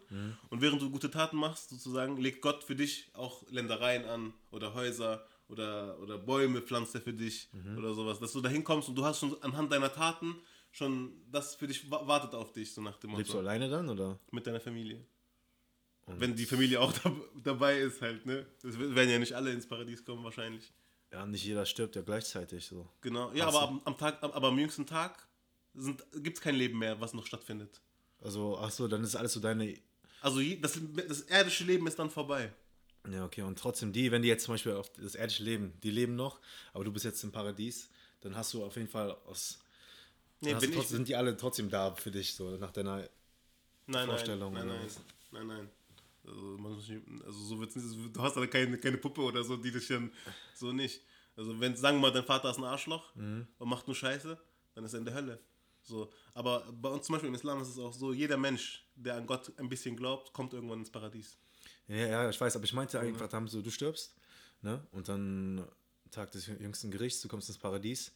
und 0.50 0.60
während 0.62 0.80
du 0.80 0.88
gute 0.90 1.10
Taten 1.10 1.36
machst, 1.36 1.70
sozusagen, 1.70 2.16
legt 2.16 2.40
Gott 2.42 2.62
für 2.62 2.76
dich 2.76 3.10
auch 3.14 3.44
Ländereien 3.50 4.04
an 4.04 4.32
oder 4.52 4.72
Häuser 4.74 5.26
oder, 5.48 5.98
oder 6.00 6.16
Bäume 6.16 6.62
pflanzt 6.62 6.94
er 6.94 7.00
für 7.00 7.12
dich 7.12 7.48
oder 7.76 7.92
sowas. 7.94 8.20
Dass 8.20 8.32
du 8.32 8.40
da 8.40 8.48
hinkommst 8.48 8.88
und 8.88 8.94
du 8.94 9.04
hast 9.04 9.18
schon 9.20 9.36
anhand 9.42 9.72
deiner 9.72 9.92
Taten 9.92 10.36
schon, 10.70 11.12
das 11.30 11.56
für 11.56 11.66
dich 11.66 11.90
wa- 11.90 12.06
wartet 12.06 12.34
auf 12.34 12.52
dich, 12.52 12.72
so 12.72 12.82
nach 12.82 12.96
dem 12.98 13.16
Lebst 13.16 13.32
du 13.32 13.36
Motto. 13.38 13.48
alleine 13.48 13.68
dann 13.68 13.88
oder? 13.88 14.18
Mit 14.30 14.46
deiner 14.46 14.60
Familie. 14.60 15.04
Wenn 16.06 16.36
die 16.36 16.44
Familie 16.46 16.80
auch 16.80 16.92
dab 16.92 17.14
dabei 17.42 17.78
ist, 17.78 18.00
halt, 18.02 18.26
ne? 18.26 18.46
Es 18.62 18.78
werden 18.78 19.08
ja 19.10 19.18
nicht 19.18 19.32
alle 19.32 19.50
ins 19.52 19.66
Paradies 19.66 20.04
kommen, 20.04 20.22
wahrscheinlich. 20.22 20.70
Ja, 21.14 21.24
nicht 21.26 21.44
jeder 21.44 21.64
stirbt 21.64 21.94
ja 21.94 22.02
gleichzeitig 22.02 22.66
so. 22.66 22.88
Genau. 23.00 23.30
Ja, 23.32 23.46
aber 23.46 23.62
am, 23.62 23.80
am 23.84 23.96
Tag, 23.96 24.20
aber 24.20 24.48
am 24.48 24.58
jüngsten 24.58 24.84
Tag 24.84 25.28
gibt 26.14 26.38
es 26.38 26.42
kein 26.42 26.56
Leben 26.56 26.76
mehr, 26.76 27.00
was 27.00 27.14
noch 27.14 27.24
stattfindet. 27.24 27.80
Also, 28.20 28.58
ach 28.58 28.72
so, 28.72 28.88
dann 28.88 29.04
ist 29.04 29.14
alles 29.14 29.32
so 29.32 29.38
deine. 29.38 29.78
Also 30.20 30.40
das, 30.60 30.80
das 31.08 31.20
irdische 31.22 31.62
Leben 31.64 31.86
ist 31.86 32.00
dann 32.00 32.10
vorbei. 32.10 32.52
Ja, 33.08 33.24
okay, 33.24 33.42
und 33.42 33.56
trotzdem, 33.56 33.92
die, 33.92 34.10
wenn 34.10 34.22
die 34.22 34.28
jetzt 34.28 34.44
zum 34.44 34.54
Beispiel 34.54 34.72
auf 34.72 34.90
das 34.94 35.14
irdische 35.14 35.44
Leben, 35.44 35.74
die 35.84 35.92
leben 35.92 36.16
noch, 36.16 36.40
aber 36.72 36.82
du 36.82 36.90
bist 36.90 37.04
jetzt 37.04 37.22
im 37.22 37.30
Paradies, 37.30 37.88
dann 38.22 38.34
hast 38.34 38.52
du 38.52 38.64
auf 38.64 38.74
jeden 38.74 38.88
Fall 38.88 39.16
aus. 39.26 39.60
Nee, 40.40 40.50
bin 40.54 40.60
du 40.60 40.66
ich, 40.66 40.74
trotzdem, 40.74 40.96
sind 40.96 41.08
die 41.08 41.14
alle 41.14 41.36
trotzdem 41.36 41.70
da 41.70 41.94
für 41.94 42.10
dich, 42.10 42.34
so 42.34 42.56
nach 42.56 42.72
deiner. 42.72 43.08
nein, 43.86 44.06
Vorstellung 44.08 44.52
nein, 44.52 44.66
nein, 44.66 44.78
nein, 44.78 45.46
nein, 45.46 45.46
nein. 45.46 45.70
Also, 46.26 46.40
man 46.58 46.72
muss 46.72 46.88
nicht, 46.88 47.02
also 47.24 47.38
so 47.38 47.60
wird's 47.60 47.76
nicht, 47.76 48.16
du 48.16 48.22
hast 48.22 48.36
da 48.36 48.46
keine, 48.46 48.78
keine 48.78 48.96
Puppe 48.98 49.20
oder 49.20 49.44
so, 49.44 49.56
die 49.56 49.70
dich 49.70 49.86
dann 49.88 50.10
so 50.54 50.72
nicht. 50.72 51.02
Also 51.36 51.58
wenn, 51.60 51.76
sagen 51.76 51.96
wir 51.98 52.02
mal, 52.02 52.12
dein 52.12 52.24
Vater 52.24 52.50
ist 52.50 52.58
ein 52.58 52.64
Arschloch 52.64 53.14
Mhm. 53.16 53.46
und 53.58 53.68
macht 53.68 53.86
nur 53.86 53.94
Scheiße, 53.96 54.38
dann 54.74 54.84
ist 54.84 54.92
er 54.94 55.00
in 55.00 55.04
der 55.04 55.14
Hölle. 55.14 55.40
So, 55.82 56.10
aber 56.32 56.60
bei 56.72 56.88
uns 56.88 57.06
zum 57.06 57.14
Beispiel 57.14 57.28
im 57.28 57.34
Islam 57.34 57.60
ist 57.60 57.68
es 57.68 57.78
auch 57.78 57.92
so, 57.92 58.12
jeder 58.12 58.36
Mensch, 58.38 58.86
der 58.94 59.16
an 59.16 59.26
Gott 59.26 59.52
ein 59.58 59.68
bisschen 59.68 59.96
glaubt, 59.96 60.32
kommt 60.32 60.54
irgendwann 60.54 60.78
ins 60.78 60.90
Paradies. 60.90 61.36
Ja, 61.88 61.96
ja, 61.96 62.30
ich 62.30 62.40
weiß, 62.40 62.56
aber 62.56 62.64
ich 62.64 62.72
meinte 62.72 62.98
einfach, 62.98 63.28
da 63.28 63.36
haben 63.36 63.48
so, 63.48 63.60
du 63.60 63.70
stirbst, 63.70 64.16
ne? 64.62 64.86
Und 64.92 65.08
dann 65.08 65.66
Tag 66.10 66.30
des 66.32 66.46
jüngsten 66.46 66.90
Gerichts, 66.90 67.20
du 67.20 67.28
kommst 67.28 67.48
ins 67.48 67.58
Paradies, 67.58 68.12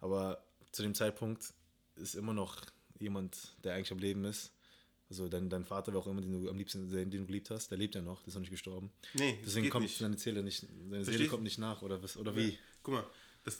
aber 0.00 0.42
zu 0.72 0.82
dem 0.82 0.94
Zeitpunkt 0.94 1.52
ist 1.96 2.14
immer 2.14 2.32
noch 2.32 2.56
jemand, 2.98 3.56
der 3.64 3.74
eigentlich 3.74 3.92
am 3.92 3.98
Leben 3.98 4.24
ist. 4.24 4.52
Also 5.10 5.28
dein, 5.28 5.48
dein 5.50 5.64
Vater, 5.64 5.92
wer 5.92 5.98
auch 6.00 6.06
immer, 6.06 6.20
den 6.20 6.32
du 6.44 6.48
am 6.48 6.56
liebsten, 6.56 6.88
den, 6.88 7.10
den 7.10 7.22
du 7.22 7.26
geliebt 7.26 7.50
hast, 7.50 7.68
der 7.70 7.78
lebt 7.78 7.96
ja 7.96 8.00
noch, 8.00 8.20
der 8.22 8.28
ist 8.28 8.34
noch 8.34 8.40
nicht 8.40 8.50
gestorben. 8.50 8.90
Nee, 9.14 9.38
Deswegen 9.44 9.68
kommt 9.68 9.82
nicht. 9.84 10.00
deine 10.00 10.16
Seele 10.16 10.42
nicht, 10.42 10.64
deine 10.88 11.04
Seele 11.04 11.26
kommt 11.26 11.42
nicht 11.42 11.58
nach, 11.58 11.82
oder 11.82 12.00
was, 12.02 12.16
oder 12.16 12.34
wie? 12.36 12.56
Guck 12.84 12.94
mal, 12.94 13.04
das, 13.44 13.58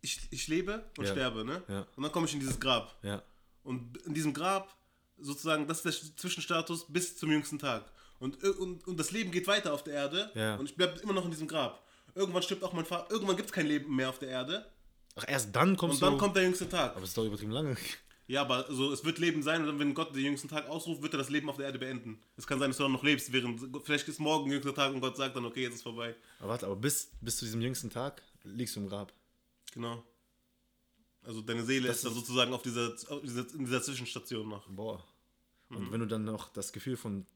ich, 0.00 0.20
ich 0.30 0.48
lebe 0.48 0.84
und 0.98 1.04
Ja. 1.06 1.12
sterbe, 1.12 1.44
ne? 1.44 1.62
Ja. 1.68 1.86
Und 1.94 2.02
dann 2.02 2.10
komme 2.10 2.26
ich 2.26 2.34
in 2.34 2.40
dieses 2.40 2.58
Grab. 2.58 2.98
Ja. 3.04 3.22
Und 3.62 3.96
in 4.06 4.12
diesem 4.14 4.34
Grab, 4.34 4.74
sozusagen, 5.20 5.68
das 5.68 5.84
ist 5.84 6.02
der 6.08 6.16
Zwischenstatus 6.16 6.86
bis 6.88 7.16
zum 7.16 7.30
jüngsten 7.30 7.58
Tag. 7.60 7.84
Und, 8.18 8.42
und, 8.42 8.84
und 8.88 8.96
das 8.98 9.12
Leben 9.12 9.30
geht 9.30 9.46
weiter 9.46 9.72
auf 9.72 9.84
der 9.84 9.94
Erde 9.94 10.32
Ja. 10.34 10.56
und 10.56 10.68
ich 10.68 10.74
bleibe 10.74 10.98
immer 11.00 11.12
noch 11.12 11.24
in 11.24 11.30
diesem 11.30 11.46
Grab. 11.46 11.86
Irgendwann 12.16 12.42
stirbt 12.42 12.64
auch 12.64 12.72
mein 12.72 12.84
Vater, 12.86 13.08
irgendwann 13.12 13.36
gibt 13.36 13.48
es 13.50 13.52
kein 13.52 13.66
Leben 13.68 13.94
mehr 13.94 14.08
auf 14.08 14.18
der 14.18 14.30
Erde 14.30 14.66
Ach, 15.14 15.24
erst 15.28 15.54
dann 15.54 15.76
kommst 15.76 15.96
und 15.96 16.02
dann 16.02 16.14
du. 16.14 16.18
kommt 16.18 16.34
der 16.34 16.42
jüngste 16.42 16.68
Tag. 16.68 16.92
aber 16.96 17.02
es 17.04 17.10
ist 17.10 17.18
doch 17.18 17.24
übertrieben 17.24 17.52
lange. 17.52 17.76
Ja, 18.28 18.42
aber 18.42 18.66
so, 18.72 18.92
es 18.92 19.04
wird 19.04 19.18
Leben 19.18 19.42
sein 19.42 19.66
und 19.66 19.78
wenn 19.78 19.94
Gott 19.94 20.14
den 20.14 20.22
jüngsten 20.22 20.48
Tag 20.48 20.68
ausruft, 20.68 21.02
wird 21.02 21.14
er 21.14 21.18
das 21.18 21.30
Leben 21.30 21.48
auf 21.48 21.56
der 21.56 21.66
Erde 21.66 21.78
beenden. 21.78 22.20
Es 22.36 22.46
kann 22.46 22.58
sein, 22.58 22.68
dass 22.70 22.76
du 22.76 22.82
dann 22.84 22.92
noch 22.92 23.02
lebst, 23.02 23.32
während 23.32 23.60
vielleicht 23.84 24.06
ist 24.06 24.20
morgen 24.20 24.50
jüngster 24.52 24.74
Tag 24.74 24.92
und 24.94 25.00
Gott 25.00 25.16
sagt 25.16 25.34
dann, 25.34 25.46
okay, 25.46 25.62
jetzt 25.62 25.76
ist 25.76 25.82
vorbei. 25.82 26.14
Aber 26.38 26.50
warte, 26.50 26.66
aber 26.66 26.76
bis, 26.76 27.10
bis 27.22 27.38
zu 27.38 27.46
diesem 27.46 27.62
jüngsten 27.62 27.88
Tag 27.90 28.22
liegst 28.44 28.76
du 28.76 28.80
im 28.80 28.88
Grab. 28.88 29.12
Genau. 29.72 30.04
Also 31.22 31.40
deine 31.42 31.62
Seele 31.64 31.88
Das 31.88 31.98
ist 31.98 32.04
ist- 32.04 32.14
sozusagen 32.14 32.52
auf 32.52 32.62
dieser, 32.62 32.94
auf 33.08 33.22
dieser, 33.22 33.48
in 33.54 33.64
dieser 33.64 33.82
Zwischenstation 33.82 34.48
noch. 34.48 34.68
Boah. 34.68 35.02
Und 35.70 35.88
Mhm. 35.88 35.92
wenn 35.92 36.00
du 36.00 36.06
dann 36.06 36.24
noch 36.24 36.50
das 36.50 36.72
Gefühl 36.72 36.96
von 36.96 37.26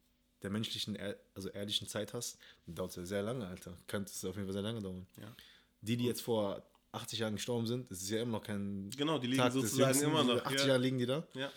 der 0.43 0.51
menschlichen, 0.51 0.99
also 1.35 1.49
erdlichen 1.51 1.89
Zeit 1.89 2.13
hast, 2.15 2.39
dann 2.67 2.75
dauert 2.75 2.91
es 2.91 2.97
ja 2.97 3.05
sehr 3.07 3.23
lange, 3.23 3.47
Alter. 3.47 3.77
Könnte 3.87 4.11
es 4.11 4.25
auf 4.25 4.35
jeden 4.35 4.47
Fall 4.47 4.53
sehr 4.55 4.63
lange 4.63 4.81
dauern. 4.83 5.07
Ja. 5.21 5.35
Die, 5.83 5.97
die 5.97 6.05
jetzt 6.05 6.21
vor 6.23 6.63
80 6.93 7.19
Jahren 7.19 7.35
gestorben 7.35 7.67
sind, 7.67 7.91
das 7.91 8.03
ist 8.03 8.11
ja 8.11 8.23
immer 8.23 8.33
noch 8.33 8.45
kein 8.45 8.91
Genau, 8.97 9.19
die 9.19 9.27
liegen 9.27 9.43
Tag 9.43 9.53
sozusagen 9.53 10.01
immer 10.01 10.25
noch. 10.25 10.45
80 10.45 10.61
ja. 10.61 10.67
Jahre 10.69 10.81
liegen 10.81 10.99
die 10.99 11.07
da. 11.07 11.27
Ja. 11.35 11.51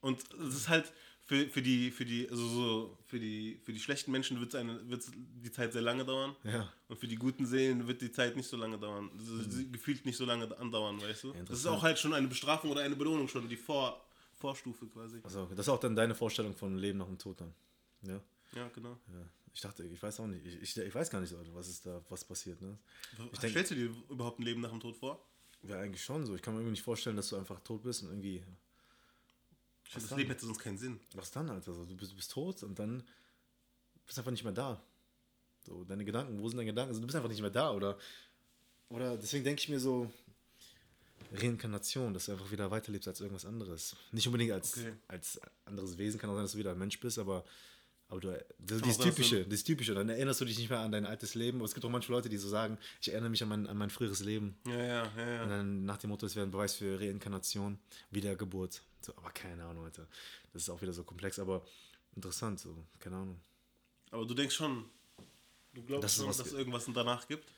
Und 0.00 0.22
es 0.34 0.54
ist 0.54 0.68
halt 0.68 0.92
für, 1.30 1.46
für 1.48 1.62
die, 1.62 1.90
für 1.90 2.04
die, 2.04 2.28
also 2.28 2.48
so, 2.48 2.98
für 3.06 3.20
die, 3.20 3.60
für 3.64 3.72
die 3.72 3.78
schlechten 3.78 4.10
Menschen 4.10 4.40
wird 4.40 4.52
es 4.52 5.12
die 5.14 5.52
Zeit 5.52 5.72
sehr 5.72 5.82
lange 5.82 6.04
dauern. 6.04 6.34
Ja. 6.44 6.72
Und 6.88 6.98
für 6.98 7.06
die 7.06 7.16
guten 7.16 7.46
Seelen 7.46 7.86
wird 7.86 8.02
die 8.02 8.10
Zeit 8.10 8.36
nicht 8.36 8.48
so 8.48 8.56
lange 8.56 8.78
dauern. 8.78 9.10
Also 9.16 9.38
sie 9.42 9.70
gefühlt 9.70 10.04
nicht 10.04 10.16
so 10.16 10.24
lange 10.24 10.56
andauern, 10.58 11.00
weißt 11.00 11.24
du? 11.24 11.32
das 11.32 11.60
ist 11.60 11.66
auch 11.66 11.82
halt 11.82 11.98
schon 11.98 12.14
eine 12.14 12.26
Bestrafung 12.26 12.70
oder 12.70 12.82
eine 12.82 12.96
Belohnung 12.96 13.28
schon, 13.28 13.48
die 13.48 13.56
Vor, 13.56 14.04
Vorstufe 14.34 14.86
quasi. 14.86 15.20
Also, 15.22 15.46
das 15.46 15.60
ist 15.60 15.68
auch 15.68 15.78
dann 15.78 15.94
deine 15.94 16.14
Vorstellung 16.14 16.54
von 16.54 16.76
Leben 16.76 16.98
nach 16.98 17.06
dem 17.06 17.18
Tod 17.18 17.40
dann. 17.40 17.54
Ja. 18.02 18.20
Ja, 18.54 18.68
genau. 18.68 18.98
ja. 19.12 19.26
Ich 19.52 19.60
dachte, 19.60 19.84
ich 19.84 20.00
weiß 20.02 20.20
auch 20.20 20.26
nicht. 20.26 20.44
Ich, 20.46 20.62
ich, 20.62 20.76
ich 20.76 20.94
weiß 20.94 21.10
gar 21.10 21.20
nicht, 21.20 21.34
was 21.54 21.68
ist 21.68 21.84
da, 21.86 22.00
was 22.08 22.24
passiert, 22.24 22.60
ne? 22.62 22.78
Ich 23.32 23.38
denk- 23.40 23.50
Stellst 23.52 23.70
du 23.72 23.74
dir 23.74 23.90
überhaupt 24.08 24.38
ein 24.38 24.42
Leben 24.44 24.60
nach 24.60 24.70
dem 24.70 24.80
Tod 24.80 24.96
vor? 24.96 25.24
Ja, 25.62 25.80
eigentlich 25.80 26.02
schon 26.02 26.24
so. 26.24 26.34
Ich 26.34 26.42
kann 26.42 26.54
mir 26.54 26.60
irgendwie 26.60 26.72
nicht 26.72 26.82
vorstellen, 26.82 27.16
dass 27.16 27.28
du 27.28 27.36
einfach 27.36 27.60
tot 27.60 27.82
bist 27.82 28.02
und 28.02 28.08
irgendwie. 28.10 28.42
Ich 29.86 29.92
das 29.94 30.06
dann? 30.06 30.18
Leben 30.18 30.30
hätte 30.30 30.46
sonst 30.46 30.60
keinen 30.60 30.78
Sinn. 30.78 31.00
Was 31.14 31.30
dann, 31.32 31.50
Alter? 31.50 31.74
So, 31.74 31.84
du, 31.84 31.96
bist, 31.96 32.14
bist 32.14 32.30
tot 32.30 32.62
und 32.62 32.78
dann 32.78 33.02
bist 34.06 34.16
du 34.16 34.20
einfach 34.20 34.30
nicht 34.30 34.44
mehr 34.44 34.52
da. 34.52 34.80
So, 35.66 35.84
deine 35.84 36.04
Gedanken, 36.04 36.40
wo 36.40 36.48
sind 36.48 36.56
deine 36.58 36.70
Gedanken? 36.70 36.90
Also, 36.90 37.00
du 37.00 37.06
bist 37.06 37.16
einfach 37.16 37.28
nicht 37.28 37.40
mehr 37.42 37.50
da, 37.50 37.72
oder? 37.72 37.98
Oder 38.88 39.16
deswegen 39.16 39.44
denke 39.44 39.60
ich 39.60 39.68
mir 39.68 39.80
so, 39.80 40.10
Reinkarnation, 41.32 42.12
dass 42.14 42.26
du 42.26 42.32
einfach 42.32 42.50
wieder 42.50 42.70
weiterlebst 42.70 43.06
als 43.08 43.20
irgendwas 43.20 43.44
anderes. 43.44 43.94
Nicht 44.12 44.26
unbedingt 44.26 44.52
als, 44.52 44.78
Okay. 44.78 44.92
als 45.08 45.40
anderes 45.64 45.96
Wesen, 45.98 46.18
kann 46.18 46.30
auch 46.30 46.34
sein, 46.34 46.42
dass 46.44 46.52
du 46.52 46.58
wieder 46.58 46.72
ein 46.72 46.78
Mensch 46.78 46.98
bist, 46.98 47.18
aber, 47.18 47.44
aber 48.10 48.20
du, 48.20 48.44
das, 48.58 48.78
auch 48.78 48.82
dieses 48.82 48.98
Typische, 48.98 49.44
dieses 49.44 49.64
Typische, 49.64 49.94
dann 49.94 50.08
erinnerst 50.08 50.40
du 50.40 50.44
dich 50.44 50.58
nicht 50.58 50.68
mehr 50.68 50.80
an 50.80 50.90
dein 50.90 51.06
altes 51.06 51.36
Leben. 51.36 51.58
Aber 51.58 51.66
es 51.66 51.74
gibt 51.74 51.86
auch 51.86 51.90
manche 51.90 52.10
Leute, 52.10 52.28
die 52.28 52.36
so 52.38 52.48
sagen, 52.48 52.76
ich 53.00 53.12
erinnere 53.12 53.30
mich 53.30 53.42
an 53.42 53.48
mein, 53.48 53.66
an 53.68 53.76
mein 53.76 53.88
früheres 53.88 54.20
Leben. 54.20 54.58
Ja, 54.66 54.76
ja, 54.76 55.12
ja, 55.16 55.28
ja. 55.28 55.42
Und 55.44 55.48
dann 55.48 55.84
nach 55.84 55.96
dem 55.96 56.10
Motto, 56.10 56.26
es 56.26 56.34
wäre 56.34 56.44
ein 56.44 56.50
Beweis 56.50 56.74
für 56.74 56.98
Reinkarnation, 57.00 57.78
Wiedergeburt. 58.10 58.82
So, 59.00 59.16
aber 59.16 59.30
keine 59.30 59.64
Ahnung, 59.64 59.84
Alter. 59.84 60.08
Das 60.52 60.62
ist 60.62 60.70
auch 60.70 60.82
wieder 60.82 60.92
so 60.92 61.04
komplex, 61.04 61.38
aber 61.38 61.64
interessant, 62.16 62.58
so, 62.58 62.84
keine 62.98 63.16
Ahnung. 63.16 63.40
Aber 64.10 64.26
du 64.26 64.34
denkst 64.34 64.56
schon, 64.56 64.86
du 65.72 65.82
glaubst 65.84 66.04
Das 66.04 66.16
schon, 66.16 66.26
dass 66.26 66.40
es 66.40 66.52
irgendwas 66.52 66.86
danach 66.92 67.28
gibt? 67.28 67.48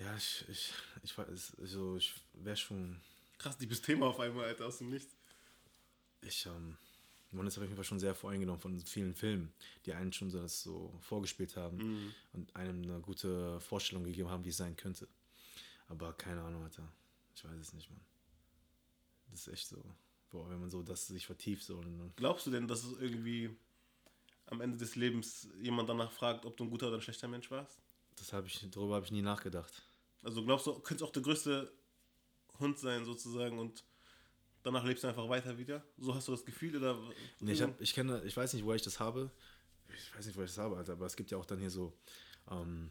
Ja, 0.00 0.14
ich, 0.16 0.44
ich, 0.48 0.72
ich 1.04 1.16
weiß, 1.16 1.56
also 1.60 1.96
ich 1.96 2.12
wäre 2.34 2.56
schon, 2.56 3.00
Krass, 3.38 3.56
die 3.56 3.66
bist 3.66 3.84
Thema 3.84 4.06
auf 4.06 4.18
einmal, 4.18 4.46
Alter, 4.46 4.66
aus 4.66 4.78
dem 4.78 4.90
Nichts. 4.90 5.14
ich, 6.22 6.44
ähm, 6.46 6.76
man 7.36 7.46
ist 7.46 7.56
auf 7.56 7.62
jeden 7.64 7.76
Fall 7.76 7.84
schon 7.84 8.00
sehr 8.00 8.14
voreingenommen 8.14 8.60
von 8.60 8.80
vielen 8.80 9.14
Filmen, 9.14 9.52
die 9.84 9.92
einen 9.92 10.12
schon 10.12 10.30
so 10.30 10.40
das 10.40 10.62
so 10.62 10.92
vorgespielt 11.00 11.56
haben 11.56 12.14
und 12.32 12.54
einem 12.56 12.82
eine 12.82 13.00
gute 13.00 13.60
Vorstellung 13.60 14.04
gegeben 14.04 14.30
haben, 14.30 14.44
wie 14.44 14.50
es 14.50 14.56
sein 14.56 14.76
könnte. 14.76 15.08
Aber 15.88 16.12
keine 16.12 16.42
Ahnung, 16.42 16.64
Alter. 16.64 16.90
Ich 17.34 17.44
weiß 17.44 17.58
es 17.60 17.72
nicht, 17.72 17.90
Mann. 17.90 18.00
Das 19.30 19.46
ist 19.46 19.52
echt 19.52 19.68
so. 19.68 19.82
Boah, 20.30 20.48
wenn 20.50 20.60
man 20.60 20.70
so 20.70 20.82
das 20.82 21.06
sich 21.06 21.26
vertieft 21.26 21.62
so 21.62 21.76
und 21.76 22.12
Glaubst 22.16 22.46
du 22.46 22.50
denn, 22.50 22.66
dass 22.66 22.84
es 22.84 22.98
irgendwie 22.98 23.56
am 24.46 24.60
Ende 24.60 24.78
des 24.78 24.96
Lebens 24.96 25.48
jemand 25.60 25.88
danach 25.88 26.10
fragt, 26.10 26.44
ob 26.44 26.56
du 26.56 26.64
ein 26.64 26.70
guter 26.70 26.88
oder 26.88 26.96
ein 26.96 27.02
schlechter 27.02 27.28
Mensch 27.28 27.50
warst? 27.50 27.80
das 28.16 28.32
habe 28.32 28.46
ich, 28.46 28.66
darüber 28.70 28.96
habe 28.96 29.04
ich 29.04 29.12
nie 29.12 29.22
nachgedacht. 29.22 29.82
Also 30.22 30.44
glaubst 30.44 30.66
du, 30.66 30.74
könntest 30.80 31.08
auch 31.08 31.12
der 31.12 31.22
größte 31.22 31.72
Hund 32.58 32.78
sein 32.78 33.04
sozusagen 33.04 33.58
und 33.58 33.84
danach 34.66 34.84
lebst 34.84 35.04
du 35.04 35.08
einfach 35.08 35.28
weiter 35.28 35.56
wieder? 35.56 35.82
So 35.96 36.14
hast 36.14 36.26
du 36.26 36.32
das 36.32 36.44
Gefühl 36.44 36.76
oder? 36.76 36.98
Nee, 37.40 37.52
ich, 37.52 37.62
hab, 37.62 37.80
ich 37.80 37.94
kenne, 37.94 38.20
ich 38.24 38.36
weiß 38.36 38.52
nicht, 38.52 38.64
woher 38.64 38.76
ich 38.76 38.82
das 38.82 38.98
habe. 38.98 39.30
Ich 39.88 40.14
weiß 40.14 40.26
nicht, 40.26 40.36
woher 40.36 40.46
ich 40.46 40.54
das 40.54 40.62
habe, 40.62 40.76
Alter, 40.76 40.92
aber 40.92 41.06
es 41.06 41.16
gibt 41.16 41.30
ja 41.30 41.38
auch 41.38 41.46
dann 41.46 41.60
hier 41.60 41.70
so, 41.70 41.96
ähm, 42.50 42.90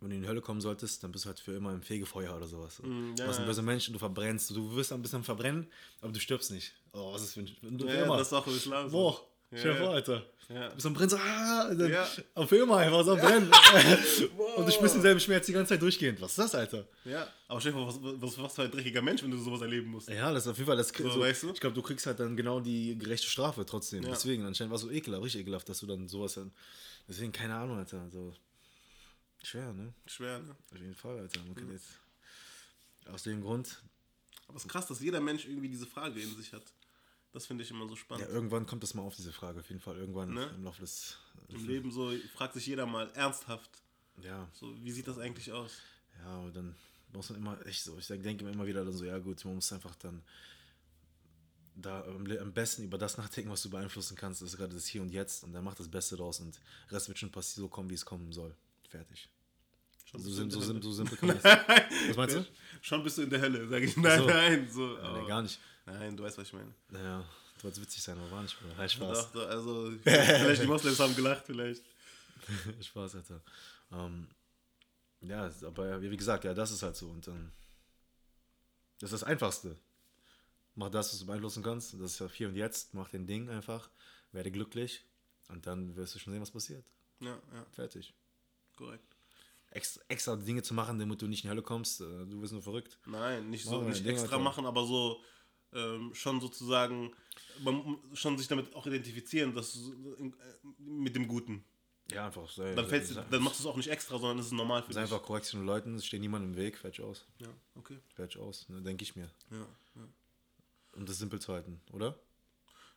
wenn 0.00 0.10
du 0.10 0.16
in 0.16 0.22
die 0.22 0.28
Hölle 0.28 0.40
kommen 0.40 0.60
solltest, 0.60 1.02
dann 1.04 1.12
bist 1.12 1.24
du 1.24 1.28
halt 1.28 1.38
für 1.38 1.52
immer 1.52 1.72
im 1.72 1.82
Fegefeuer 1.82 2.36
oder 2.36 2.46
sowas. 2.46 2.80
Mm, 2.82 3.14
du 3.14 3.22
ja, 3.22 3.26
warst 3.26 3.38
ein 3.38 3.44
ja. 3.44 3.48
böser 3.48 3.62
Mensch 3.62 3.88
und 3.88 3.94
du 3.94 3.98
verbrennst. 3.98 4.50
Du 4.50 4.74
wirst 4.74 4.92
ein 4.92 5.02
bisschen 5.02 5.22
verbrennen, 5.22 5.68
aber 6.00 6.12
du 6.12 6.20
stirbst 6.20 6.50
nicht. 6.50 6.74
Oh, 6.92 7.14
was 7.14 7.22
ist 7.22 7.34
für 7.34 7.40
ein. 7.40 7.78
Du, 7.78 7.86
ja, 7.86 8.04
immer. 8.04 8.16
das 8.16 8.28
ist 8.28 8.32
auch 8.32 8.46
Islam 8.46 8.88
so. 8.90 9.28
Boah, 9.50 9.58
stell 9.58 9.72
dir 9.72 9.78
Ja, 9.78 9.84
vor, 9.84 9.88
ja. 9.90 9.94
Alter. 9.94 10.26
Ja. 10.48 10.68
Du 10.70 10.74
bist 10.76 10.86
am 10.86 10.94
Brennen, 10.94 11.10
so, 11.10 11.16
ah, 11.18 11.74
dann, 11.74 11.90
Ja. 11.90 12.08
auf 12.34 12.52
immer 12.52 12.78
einfach 12.78 13.04
so 13.04 13.12
am 13.12 13.18
Brennen. 13.18 13.50
und 14.56 14.66
du 14.66 14.72
spürst 14.72 14.94
denselben 14.94 15.20
Schmerz 15.20 15.46
die 15.46 15.52
ganze 15.52 15.70
Zeit 15.70 15.82
durchgehend. 15.82 16.20
Was 16.20 16.30
ist 16.32 16.38
das, 16.38 16.54
Alter? 16.54 16.86
Ja, 17.04 17.28
aber 17.48 17.60
stell 17.60 17.72
dir 17.72 17.78
vor, 17.78 17.86
was, 17.86 18.22
was, 18.22 18.38
was 18.38 18.54
für 18.54 18.62
ein 18.62 18.70
dreckiger 18.70 19.02
Mensch, 19.02 19.22
wenn 19.22 19.30
du 19.30 19.36
sowas 19.36 19.60
erleben 19.60 19.90
musst. 19.90 20.08
Ja, 20.08 20.32
das 20.32 20.44
ist 20.44 20.48
auf 20.48 20.56
jeden 20.56 20.66
Fall 20.68 20.76
das. 20.76 20.88
So, 20.88 21.20
weißt 21.20 21.42
du? 21.42 21.52
Ich 21.52 21.60
glaube, 21.60 21.74
du 21.74 21.82
kriegst 21.82 22.06
halt 22.06 22.18
dann 22.20 22.36
genau 22.36 22.60
die 22.60 22.96
gerechte 22.96 23.26
Strafe 23.26 23.66
trotzdem. 23.66 24.02
Ja. 24.04 24.10
Deswegen, 24.10 24.44
anscheinend 24.46 24.70
war 24.70 24.76
es 24.76 24.82
so 24.82 24.90
ekelhaft, 24.90 25.24
richtig 25.24 25.42
ekelhaft, 25.42 25.68
dass 25.68 25.80
du 25.80 25.86
dann 25.86 26.08
sowas 26.08 26.34
dann. 26.34 26.50
Deswegen, 27.06 27.32
keine 27.32 27.54
Ahnung, 27.54 27.78
Alter. 27.78 28.08
So. 28.10 28.34
Schwer, 29.42 29.72
ne? 29.72 29.92
Schwer, 30.06 30.40
ne? 30.40 30.56
Auf 30.72 30.78
jeden 30.78 30.94
Fall, 30.94 31.18
Alter. 31.18 31.40
Kann 31.54 31.70
jetzt. 31.72 32.00
Aus 33.12 33.22
dem 33.22 33.42
Grund, 33.42 33.82
Aber 34.46 34.56
es 34.56 34.64
ist 34.64 34.70
krass, 34.70 34.86
dass 34.86 35.00
jeder 35.00 35.20
Mensch 35.20 35.46
irgendwie 35.46 35.68
diese 35.68 35.86
Frage 35.86 36.20
in 36.20 36.36
sich 36.36 36.52
hat. 36.52 36.62
Das 37.32 37.46
finde 37.46 37.62
ich 37.62 37.70
immer 37.70 37.86
so 37.86 37.94
ja, 37.94 38.00
spannend. 38.00 38.28
irgendwann 38.30 38.66
kommt 38.66 38.82
das 38.82 38.94
mal 38.94 39.02
auf, 39.02 39.14
diese 39.14 39.32
Frage. 39.32 39.60
Auf 39.60 39.68
jeden 39.68 39.80
Fall, 39.80 39.96
irgendwann 39.96 40.32
Ne? 40.32 40.50
im 40.56 40.64
Laufe 40.64 40.80
des. 40.80 41.18
Im 41.48 41.66
Leben 41.66 41.90
so 41.90 42.10
fragt 42.34 42.54
sich 42.54 42.66
jeder 42.66 42.86
mal 42.86 43.10
ernsthaft, 43.14 43.70
Ja, 44.22 44.48
so 44.52 44.74
wie 44.82 44.90
sieht 44.90 45.06
das 45.08 45.18
eigentlich 45.18 45.52
aus? 45.52 45.72
ja, 46.20 46.26
aber 46.30 46.50
dann 46.50 46.74
muss 47.12 47.30
man 47.30 47.38
immer, 47.38 47.66
echt 47.66 47.84
so, 47.84 47.96
ich 47.98 48.06
denke 48.06 48.44
mir 48.44 48.50
immer 48.50 48.66
wieder 48.66 48.84
dann 48.84 48.92
so, 48.94 49.04
ja 49.04 49.18
gut, 49.18 49.44
man 49.44 49.54
muss 49.54 49.72
einfach 49.72 49.94
dann 49.96 50.22
da 51.76 52.02
am 52.04 52.52
besten 52.52 52.82
über 52.82 52.98
das 52.98 53.16
nachdenken, 53.18 53.50
was 53.50 53.62
du 53.62 53.70
beeinflussen 53.70 54.16
kannst. 54.16 54.42
Das 54.42 54.50
ist 54.50 54.56
gerade 54.56 54.74
das 54.74 54.86
Hier 54.86 55.00
und 55.00 55.10
Jetzt 55.10 55.44
und 55.44 55.52
dann 55.52 55.62
mach 55.64 55.74
das 55.74 55.88
Beste 55.88 56.16
draus 56.16 56.40
und 56.40 56.58
der 56.90 56.96
Rest 56.96 57.08
wird 57.08 57.18
schon 57.18 57.30
passieren, 57.30 57.62
so 57.66 57.68
kommen, 57.68 57.88
wie 57.88 57.94
es 57.94 58.04
kommen 58.04 58.32
soll. 58.32 58.54
Fertig. 58.88 59.28
Schon 60.06 60.20
So, 60.20 60.26
bist 60.26 60.36
sim 60.38 60.48
du 60.48 60.60
so, 60.60 60.60
in 60.60 60.66
sim 60.66 60.74
der 60.74 60.82
so 60.82 60.92
simpel 60.92 61.16
kann 61.18 61.28
das. 61.28 61.44
Was 61.44 62.16
meinst 62.16 62.34
du? 62.34 62.38
Hölle. 62.40 62.48
Schon 62.80 63.02
bist 63.04 63.18
du 63.18 63.22
in 63.22 63.30
der 63.30 63.40
Hölle, 63.40 63.68
sage 63.68 63.84
ich. 63.84 63.96
Nein, 63.96 64.18
so. 64.20 64.26
nein, 64.26 64.68
so. 64.70 64.98
Aber- 64.98 65.26
gar 65.26 65.42
nicht. 65.42 65.60
Nein, 65.92 66.16
du 66.16 66.22
weißt, 66.24 66.38
was 66.38 66.46
ich 66.48 66.52
meine. 66.52 66.72
Naja, 66.90 67.24
du 67.56 67.64
wolltest 67.64 67.82
witzig 67.82 68.02
sein, 68.02 68.18
aber 68.18 68.30
war 68.30 68.42
nicht, 68.42 68.58
Bruder. 68.60 68.76
Halt 68.76 68.92
Spaß. 68.92 69.32
Doch, 69.32 69.32
doch, 69.32 69.48
also, 69.48 69.92
vielleicht 70.02 70.62
die 70.62 70.66
Moslems 70.66 70.98
haben 71.00 71.14
gelacht, 71.16 71.44
vielleicht. 71.46 71.82
Spaß, 72.80 73.16
Alter. 73.16 73.40
Ähm, 73.92 74.28
ja, 75.20 75.50
aber 75.64 76.00
wie 76.00 76.16
gesagt, 76.16 76.44
ja, 76.44 76.54
das 76.54 76.70
ist 76.70 76.82
halt 76.82 76.96
so. 76.96 77.08
Und 77.08 77.26
dann. 77.26 77.52
Das 79.00 79.12
ist 79.12 79.22
das 79.22 79.28
Einfachste. 79.28 79.76
Mach 80.74 80.90
das, 80.90 81.12
was 81.12 81.20
du 81.20 81.26
beeinflussen 81.26 81.62
kannst. 81.62 81.94
Das 81.94 82.12
ist 82.12 82.18
ja 82.20 82.28
hier 82.28 82.48
und 82.48 82.56
jetzt. 82.56 82.94
Mach 82.94 83.08
den 83.08 83.26
Ding 83.26 83.48
einfach. 83.48 83.90
Werde 84.32 84.50
glücklich. 84.50 85.04
Und 85.48 85.66
dann 85.66 85.96
wirst 85.96 86.14
du 86.14 86.18
schon 86.18 86.32
sehen, 86.32 86.42
was 86.42 86.50
passiert. 86.50 86.84
Ja, 87.20 87.30
ja, 87.52 87.66
Fertig. 87.72 88.14
korrekt. 88.76 89.16
Extra, 89.70 90.02
extra 90.08 90.36
Dinge 90.36 90.62
zu 90.62 90.72
machen, 90.74 90.98
damit 90.98 91.20
du 91.20 91.26
nicht 91.26 91.44
in 91.44 91.48
die 91.48 91.50
Hölle 91.50 91.62
kommst, 91.62 92.00
äh, 92.00 92.04
du 92.26 92.40
wirst 92.40 92.52
nur 92.52 92.62
verrückt. 92.62 92.98
Nein, 93.06 93.50
nicht 93.50 93.64
so, 93.64 93.72
Machen 93.72 93.86
wir 93.86 93.94
nicht 93.94 94.06
extra 94.06 94.24
Alter. 94.32 94.38
machen, 94.38 94.64
aber 94.66 94.86
so 94.86 95.20
ähm, 95.72 96.14
schon 96.14 96.40
sozusagen, 96.40 97.12
man, 97.62 97.98
schon 98.14 98.38
sich 98.38 98.48
damit 98.48 98.74
auch 98.74 98.86
identifizieren, 98.86 99.54
dass 99.54 99.76
äh, 99.76 100.30
mit 100.78 101.14
dem 101.14 101.28
Guten. 101.28 101.64
Ja, 102.10 102.26
einfach. 102.26 102.48
Sei, 102.48 102.74
Dann, 102.74 102.86
fällst, 102.86 103.12
sei, 103.12 103.24
dann 103.30 103.42
machst 103.42 103.60
du 103.60 103.64
es 103.64 103.66
auch 103.66 103.76
nicht 103.76 103.90
extra, 103.90 104.18
sondern 104.18 104.38
es 104.38 104.46
ist 104.46 104.52
normal 104.52 104.82
für 104.82 104.92
sei 104.92 105.02
dich. 105.02 105.12
einfach 105.12 105.24
korrekt 105.24 105.44
zu 105.46 105.56
den 105.58 105.66
Leuten, 105.66 105.94
es 105.96 106.06
steht 106.06 106.20
niemand 106.20 106.44
im 106.44 106.56
Weg, 106.56 106.78
fertig 106.78 107.04
aus. 107.04 107.26
Ja, 107.38 107.48
okay. 107.74 107.98
Fertig 108.14 108.40
aus, 108.40 108.68
ne, 108.68 108.80
denke 108.80 109.02
ich 109.02 109.14
mir. 109.14 109.30
Ja, 109.50 109.66
ja. 109.96 110.08
um 110.92 111.04
das 111.04 111.18
simpel 111.18 111.38
zu 111.38 111.52
halten, 111.52 111.80
oder? 111.92 112.18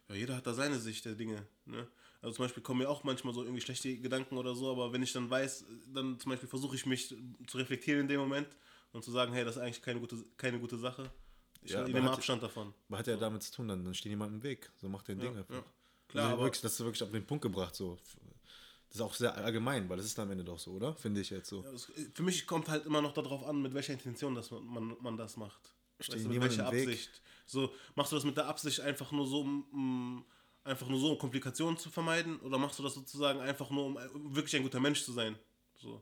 Ja, 0.07 0.15
jeder 0.15 0.36
hat 0.38 0.47
da 0.47 0.53
seine 0.53 0.80
Sicht 0.80 1.03
der 1.05 1.15
Dinge. 1.15 1.45
Ne? 1.65 1.88
Also 2.22 2.36
zum 2.36 2.45
Beispiel 2.45 2.63
kommen 2.63 2.80
mir 2.80 2.89
auch 2.89 3.03
manchmal 3.03 3.34
so 3.34 3.43
irgendwie 3.43 3.61
schlechte 3.61 3.97
Gedanken 3.97 4.38
oder 4.38 4.55
so, 4.55 4.72
aber 4.72 4.93
wenn 4.93 5.03
ich 5.03 5.11
dann 5.11 5.30
weiß, 5.30 5.65
dann 5.88 6.19
zum 6.19 6.32
Beispiel 6.32 6.49
versuche 6.49 6.76
ich 6.76 6.86
mich 6.86 7.15
zu 7.47 7.57
reflektieren 7.57 8.01
in 8.01 8.07
dem 8.07 8.19
Moment 8.19 8.47
und 8.91 9.03
zu 9.03 9.11
sagen, 9.11 9.34
hey, 9.34 9.43
das 9.43 9.55
ist 9.55 9.61
eigentlich 9.61 9.82
keine 9.82 9.99
gute, 9.99 10.24
keine 10.38 10.59
gute 10.59 10.78
Sache. 10.78 11.11
Ich 11.64 11.72
Ja, 11.72 11.88
nehme 11.88 12.09
Abstand 12.12 12.41
davon. 12.41 12.74
Aber 12.89 12.97
hat 12.97 13.07
ja 13.07 13.18
damit 13.18 13.43
zu 13.43 13.51
tun, 13.53 13.68
dann, 13.68 13.84
dann 13.84 13.93
steht 13.93 14.09
jemand 14.09 14.34
im 14.34 14.43
Weg. 14.43 14.72
So 14.78 14.89
macht 14.89 15.07
den 15.07 15.20
Ding 15.20 15.38
einfach. 15.38 15.55
ja. 15.55 15.64
Klar, 16.07 16.24
also 16.26 16.36
aber- 16.36 16.43
wirklich, 16.45 16.62
das 16.62 16.74
ist 16.74 16.80
wirklich 16.80 17.03
auf 17.03 17.12
den 17.12 17.26
Punkt 17.26 17.43
gebracht. 17.43 17.76
So. 17.76 17.97
Das 18.89 18.95
ist 18.95 19.01
auch 19.01 19.14
sehr 19.14 19.36
allgemein, 19.38 19.88
weil 19.88 19.97
das 19.97 20.05
ist 20.07 20.20
am 20.20 20.32
Ende 20.32 20.43
doch 20.43 20.59
so, 20.59 20.72
oder? 20.72 20.93
Finde 20.95 21.22
ich 21.22 21.30
jetzt 21.30 21.49
so. 21.49 21.64
Ja, 21.64 21.72
es- 21.72 21.91
Für 22.14 22.24
mich 22.24 22.45
kommt 22.45 22.68
halt 22.68 22.86
immer 22.86 23.01
noch 23.01 23.14
darauf 23.14 23.45
an, 23.45 23.62
mit 23.62 23.74
welcher 23.74 23.93
Intention 23.93 24.36
dass 24.36 24.51
man, 24.51 24.66
man, 24.66 24.97
man 24.99 25.18
das 25.18 25.38
macht. 25.38 25.74
Steht 25.99 26.16
Weißt 26.16 26.26
du, 26.26 26.30
mit 26.30 26.41
welcher 26.41 26.66
im 26.66 26.72
Weg? 26.72 26.88
Absicht. 26.89 27.22
So, 27.45 27.72
machst 27.95 28.12
du 28.12 28.16
das 28.18 28.26
mit 28.26 28.36
der 28.36 28.47
Absicht 28.47 28.80
einfach 28.82 29.12
nur 29.12 29.28
so, 29.28 29.41
um, 29.41 30.26
einfach 30.64 30.88
nur 30.89 30.99
so, 30.99 31.12
um 31.12 31.18
Komplikationen 31.20 31.78
zu 31.78 31.89
vermeiden? 31.91 32.39
Oder 32.41 32.57
machst 32.57 32.80
du 32.80 32.84
das 32.84 32.95
sozusagen 32.95 33.39
einfach 33.39 33.70
nur, 33.70 33.86
um 33.86 33.95
um 33.97 34.36
wirklich 34.36 34.55
ein 34.55 34.64
guter 34.64 34.80
Mensch 34.80 35.03
zu 35.03 35.12
sein? 35.14 35.38
So. 35.76 36.01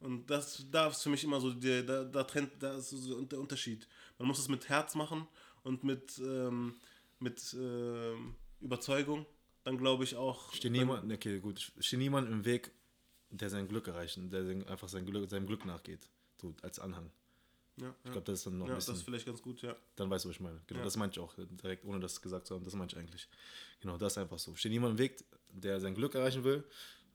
Und 0.00 0.26
das, 0.26 0.66
da 0.70 0.88
ist 0.88 1.02
für 1.02 1.08
mich 1.08 1.24
immer 1.24 1.40
so, 1.40 1.52
der, 1.52 1.82
da, 1.82 2.04
da 2.04 2.24
trennt, 2.24 2.50
da 2.62 2.76
ist 2.76 2.90
so 2.90 3.22
der 3.22 3.40
Unterschied. 3.40 3.88
Man 4.18 4.28
muss 4.28 4.38
es 4.38 4.48
mit 4.48 4.68
Herz 4.68 4.94
machen 4.94 5.26
und 5.62 5.82
mit, 5.82 6.18
ähm, 6.18 6.76
mit 7.20 7.54
ähm, 7.58 8.34
Überzeugung. 8.60 9.24
Dann 9.62 9.78
glaube 9.78 10.04
ich 10.04 10.14
auch. 10.16 10.52
Steht 10.52 10.72
niemand, 10.72 11.10
okay, 11.10 11.40
gut, 11.40 11.72
steht 11.78 11.98
niemand 11.98 12.28
im 12.28 12.44
Weg, 12.44 12.70
der 13.30 13.48
sein 13.48 13.66
Glück 13.66 13.88
erreicht 13.88 14.18
und 14.18 14.30
der 14.30 14.42
einfach 14.68 14.88
sein 14.88 15.06
Glück, 15.06 15.28
seinem 15.30 15.46
Glück 15.46 15.64
nachgeht. 15.64 16.08
So 16.40 16.54
als 16.60 16.78
Anhang. 16.78 17.10
Ja. 17.76 17.94
Ich 18.04 18.12
glaube, 18.12 18.26
das 18.26 18.40
ist 18.40 18.46
dann 18.46 18.58
noch 18.58 18.66
ja, 18.66 18.74
ein 18.74 18.76
das 18.76 18.84
bisschen. 18.86 18.98
ist 19.00 19.04
vielleicht 19.04 19.26
ganz 19.26 19.42
gut, 19.42 19.62
ja. 19.62 19.74
Dann 19.96 20.08
weißt 20.10 20.24
du, 20.24 20.28
was 20.28 20.36
ich 20.36 20.40
meine. 20.40 20.60
Genau, 20.66 20.80
Ja. 20.80 20.84
das 20.84 20.96
meinte 20.96 21.18
ich 21.18 21.24
auch 21.24 21.34
direkt, 21.36 21.84
ohne 21.84 21.98
das 21.98 22.20
gesagt 22.20 22.46
zu 22.46 22.54
haben. 22.54 22.64
Das 22.64 22.74
meinte 22.74 22.94
ich 22.94 23.00
eigentlich. 23.00 23.26
Genau, 23.80 23.96
das 23.96 24.12
ist 24.12 24.18
einfach 24.18 24.38
so. 24.38 24.54
Steht 24.54 24.70
niemand 24.70 24.92
im 24.92 24.98
Weg, 24.98 25.24
der 25.48 25.80
sein 25.80 25.94
Glück 25.94 26.14
erreichen 26.14 26.44
will, 26.44 26.62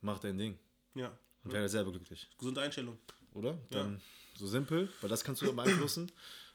macht 0.02 0.24
dein 0.24 0.36
Ding. 0.36 0.58
Ja. 0.94 1.16
Und 1.44 1.52
wäre 1.52 1.68
selber 1.68 1.90
glücklich. 1.90 2.28
Gesunde 2.38 2.60
Einstellung. 2.60 2.98
Oder? 3.32 3.58
Dann 3.70 4.00
so 4.36 4.46
simpel, 4.46 4.88
weil 5.00 5.10
das 5.10 5.24
kannst 5.24 5.42
du 5.42 5.52
beeinflussen. 5.54 6.10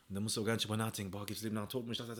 Und 0.08 0.16
dann 0.16 0.24
musst 0.24 0.38
du 0.38 0.42
auch 0.42 0.46
gar 0.46 0.54
nicht 0.54 0.66
drüber 0.66 0.78
nachdenken, 0.78 1.12
boah, 1.12 1.26
gibt's 1.26 1.42
Leben 1.42 1.56
nach 1.56 1.66
dem 1.66 1.70
Tod? 1.70 1.86
Und 1.86 1.92
ich 1.92 1.98
dachte, 1.98 2.16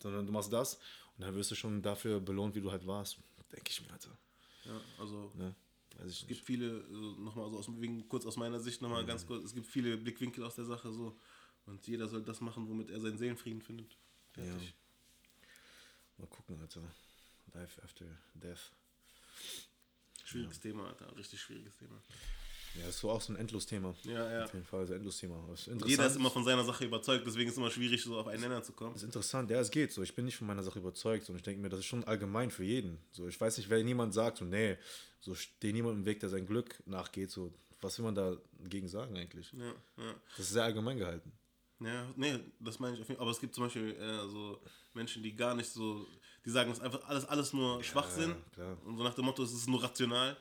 sondern 0.00 0.26
du 0.26 0.32
machst 0.32 0.52
das 0.52 0.74
und 1.16 1.24
dann 1.24 1.34
wirst 1.34 1.50
du 1.52 1.54
schon 1.54 1.80
dafür 1.82 2.20
belohnt, 2.20 2.54
wie 2.54 2.60
du 2.60 2.70
halt 2.70 2.86
warst. 2.86 3.18
Denke 3.52 3.70
ich 3.70 3.82
mir, 3.82 3.92
Alter. 3.92 4.16
Ja, 4.64 4.80
also 4.98 5.30
Ne? 5.36 5.54
Weiß 5.98 6.06
ich 6.06 6.14
es 6.14 6.20
nicht. 6.22 6.28
gibt 6.28 6.44
viele, 6.44 6.84
also 6.88 7.10
nochmal 7.20 7.50
so 7.50 7.58
aus, 7.58 7.66
wegen, 7.80 8.08
kurz 8.08 8.24
aus 8.24 8.36
meiner 8.36 8.58
Sicht 8.60 8.80
nochmal 8.80 9.04
ganz 9.04 9.26
kurz, 9.26 9.44
es 9.44 9.54
gibt 9.54 9.66
viele 9.66 9.96
Blickwinkel 9.98 10.42
aus 10.42 10.54
der 10.54 10.64
Sache 10.64 10.90
so 10.90 11.18
und 11.66 11.86
jeder 11.86 12.08
soll 12.08 12.22
das 12.22 12.40
machen, 12.40 12.66
womit 12.68 12.90
er 12.90 13.00
seinen 13.00 13.18
Seelenfrieden 13.18 13.60
findet. 13.60 13.96
Fertig. 14.32 14.74
Mal 16.16 16.26
gucken, 16.28 16.58
Alter. 16.60 16.80
Life 17.52 17.82
after 17.82 18.06
death. 18.34 18.72
Schwieriges 20.24 20.60
Thema, 20.60 20.86
Alter, 20.88 21.16
richtig 21.16 21.40
schwieriges 21.40 21.76
Thema. 21.76 22.00
Ja, 22.80 22.88
ist 22.88 23.00
so 23.00 23.10
auch 23.10 23.20
so 23.20 23.32
ein 23.32 23.36
Endlos-Thema. 23.36 23.94
Ja, 24.04 24.32
ja. 24.32 24.44
Auf 24.44 24.54
jeden 24.54 24.64
Fall, 24.64 24.86
so 24.86 24.94
ein 24.94 24.98
Endlos-Thema. 24.98 25.36
Jeder 25.84 26.06
ist 26.06 26.16
immer 26.16 26.30
von 26.30 26.44
seiner 26.44 26.64
Sache 26.64 26.86
überzeugt, 26.86 27.26
deswegen 27.26 27.48
ist 27.48 27.54
es 27.54 27.58
immer 27.58 27.70
schwierig, 27.70 28.02
so 28.02 28.18
auf 28.18 28.26
einen 28.26 28.40
Nenner 28.40 28.62
zu 28.62 28.72
kommen. 28.72 28.94
Das 28.94 29.02
ist 29.02 29.08
interessant, 29.08 29.50
ja, 29.50 29.60
es 29.60 29.70
geht 29.70 29.92
so. 29.92 30.02
Ich 30.02 30.14
bin 30.14 30.24
nicht 30.24 30.36
von 30.36 30.46
meiner 30.46 30.62
Sache 30.62 30.78
überzeugt 30.78 31.28
und 31.28 31.36
ich 31.36 31.42
denke 31.42 31.60
mir, 31.60 31.68
das 31.68 31.80
ist 31.80 31.86
schon 31.86 32.04
allgemein 32.04 32.50
für 32.50 32.64
jeden. 32.64 32.98
So, 33.10 33.28
ich 33.28 33.38
weiß 33.38 33.58
nicht, 33.58 33.68
wenn 33.68 33.86
jemand 33.86 34.14
sagt, 34.14 34.38
so, 34.38 34.46
nee, 34.46 34.78
so 35.20 35.34
steht 35.34 35.74
niemand 35.74 35.98
im 35.98 36.06
Weg, 36.06 36.20
der 36.20 36.30
sein 36.30 36.46
Glück 36.46 36.82
nachgeht, 36.86 37.30
so, 37.30 37.52
was 37.82 37.98
will 37.98 38.06
man 38.06 38.14
da 38.14 38.36
dagegen 38.58 38.88
sagen 38.88 39.16
eigentlich? 39.16 39.52
Ja, 39.52 39.74
ja. 39.98 40.14
Das 40.36 40.46
ist 40.46 40.52
sehr 40.52 40.64
allgemein 40.64 40.96
gehalten. 40.96 41.32
Ja, 41.80 42.06
nee, 42.16 42.38
das 42.60 42.78
meine 42.78 42.94
ich 42.94 43.02
auf 43.02 43.08
jeden 43.08 43.18
Fall. 43.18 43.24
Aber 43.24 43.32
es 43.32 43.40
gibt 43.40 43.54
zum 43.54 43.64
Beispiel 43.64 43.90
äh, 43.96 44.28
so 44.28 44.62
Menschen, 44.94 45.22
die 45.22 45.34
gar 45.34 45.54
nicht 45.54 45.68
so, 45.68 46.06
die 46.44 46.50
sagen, 46.50 46.70
das 46.70 46.78
ist 46.78 46.84
einfach 46.84 47.08
alles, 47.08 47.24
alles 47.24 47.52
nur 47.52 47.82
Schwachsinn. 47.82 48.34
klar. 48.52 48.76
Und 48.84 48.96
so 48.96 49.04
nach 49.04 49.14
dem 49.14 49.24
Motto, 49.24 49.42
es 49.42 49.52
ist 49.52 49.68
nur 49.68 49.82
rational. 49.82 50.36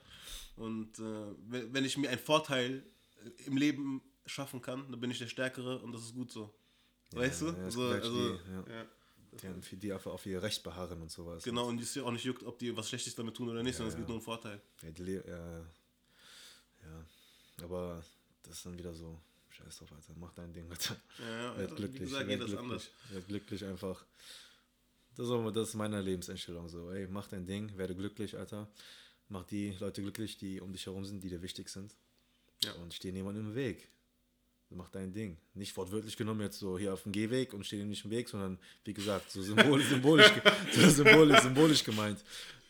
Und 0.55 0.99
äh, 0.99 1.35
wenn, 1.47 1.85
ich 1.85 1.97
mir 1.97 2.09
einen 2.09 2.19
Vorteil 2.19 2.83
äh, 3.23 3.43
im 3.45 3.57
Leben 3.57 4.01
schaffen 4.25 4.61
kann, 4.61 4.89
dann 4.91 4.99
bin 4.99 5.11
ich 5.11 5.19
der 5.19 5.27
Stärkere 5.27 5.79
und 5.79 5.91
das 5.91 6.01
ist 6.01 6.13
gut 6.13 6.31
so. 6.31 6.53
weißt 7.11 7.41
du? 7.41 7.45
ja, 7.47 7.67
es 7.67 7.73
so, 7.73 7.81
gibt 7.81 7.93
welche, 7.93 8.07
also, 8.07 8.37
die, 8.37 8.51
ja. 8.51 8.75
ja. 8.75 8.85
Die, 9.31 9.77
die 9.77 9.93
einfach 9.93 10.11
auf 10.11 10.25
ihr 10.25 10.41
Recht 10.43 10.61
beharren 10.61 11.01
und 11.01 11.09
sowas. 11.09 11.43
Genau, 11.43 11.67
und 11.67 11.77
die 11.77 11.83
es 11.83 11.95
ja 11.95 12.03
auch 12.03 12.11
nicht 12.11 12.25
juckt, 12.25 12.43
ob 12.43 12.59
die 12.59 12.75
was 12.75 12.89
Schlechtes 12.89 13.15
damit 13.15 13.35
tun 13.35 13.47
oder 13.47 13.63
nicht, 13.63 13.77
sondern 13.77 13.89
es 13.89 13.93
ja. 13.93 13.99
gibt 13.99 14.09
nur 14.09 14.17
einen 14.17 14.23
Vorteil. 14.23 14.61
Ja, 14.81 14.89
ja, 14.89 15.59
ja. 16.83 17.63
Aber 17.63 18.03
das 18.43 18.57
ist 18.57 18.65
dann 18.65 18.77
wieder 18.77 18.93
so, 18.93 19.21
scheiß 19.49 19.77
drauf, 19.77 19.91
Alter, 19.93 20.13
mach 20.19 20.33
dein 20.33 20.51
Ding, 20.51 20.69
Alter. 20.69 20.97
Ja, 21.19 21.61
ja, 21.61 21.69
wie 21.69 21.75
glücklich, 21.75 22.01
gesagt, 22.01 22.27
werd 22.27 22.29
jeder 22.29 22.45
ist 22.45 22.51
glücklich, 22.51 22.59
anders. 22.59 22.89
werd 23.09 23.27
glücklich 23.27 23.65
einfach. 23.65 24.05
Das 25.15 25.27
ist, 25.27 25.55
das 25.55 25.69
ist 25.69 25.75
meine 25.75 26.01
Lebenseinstellung 26.01 26.69
so. 26.69 26.91
Ey, 26.91 27.07
mach 27.07 27.27
dein 27.27 27.45
Ding, 27.45 27.77
werde 27.77 27.95
glücklich, 27.95 28.37
Alter. 28.37 28.67
Mach 29.29 29.43
die 29.43 29.71
Leute 29.79 30.01
glücklich, 30.01 30.37
die 30.37 30.59
um 30.59 30.71
dich 30.73 30.85
herum 30.85 31.05
sind, 31.05 31.23
die 31.23 31.29
dir 31.29 31.41
wichtig 31.41 31.69
sind. 31.69 31.95
Ja. 32.63 32.73
Und 32.73 32.93
steh 32.93 33.11
niemand 33.11 33.37
im 33.37 33.55
Weg. 33.55 33.89
Mach 34.69 34.89
dein 34.89 35.11
Ding. 35.11 35.37
Nicht 35.53 35.75
wortwörtlich 35.75 36.15
genommen 36.15 36.41
jetzt 36.41 36.59
so 36.59 36.77
hier 36.77 36.93
auf 36.93 37.03
dem 37.03 37.11
Gehweg 37.11 37.53
und 37.53 37.65
steh 37.65 37.77
dir 37.77 37.85
nicht 37.85 38.05
im 38.05 38.11
Weg, 38.11 38.29
sondern 38.29 38.57
wie 38.85 38.93
gesagt, 38.93 39.31
so 39.31 39.41
symbolisch, 39.41 39.87
symbolisch, 39.87 40.31
so 40.73 40.89
symbolisch, 40.89 41.41
symbolisch 41.41 41.83
gemeint. 41.83 42.23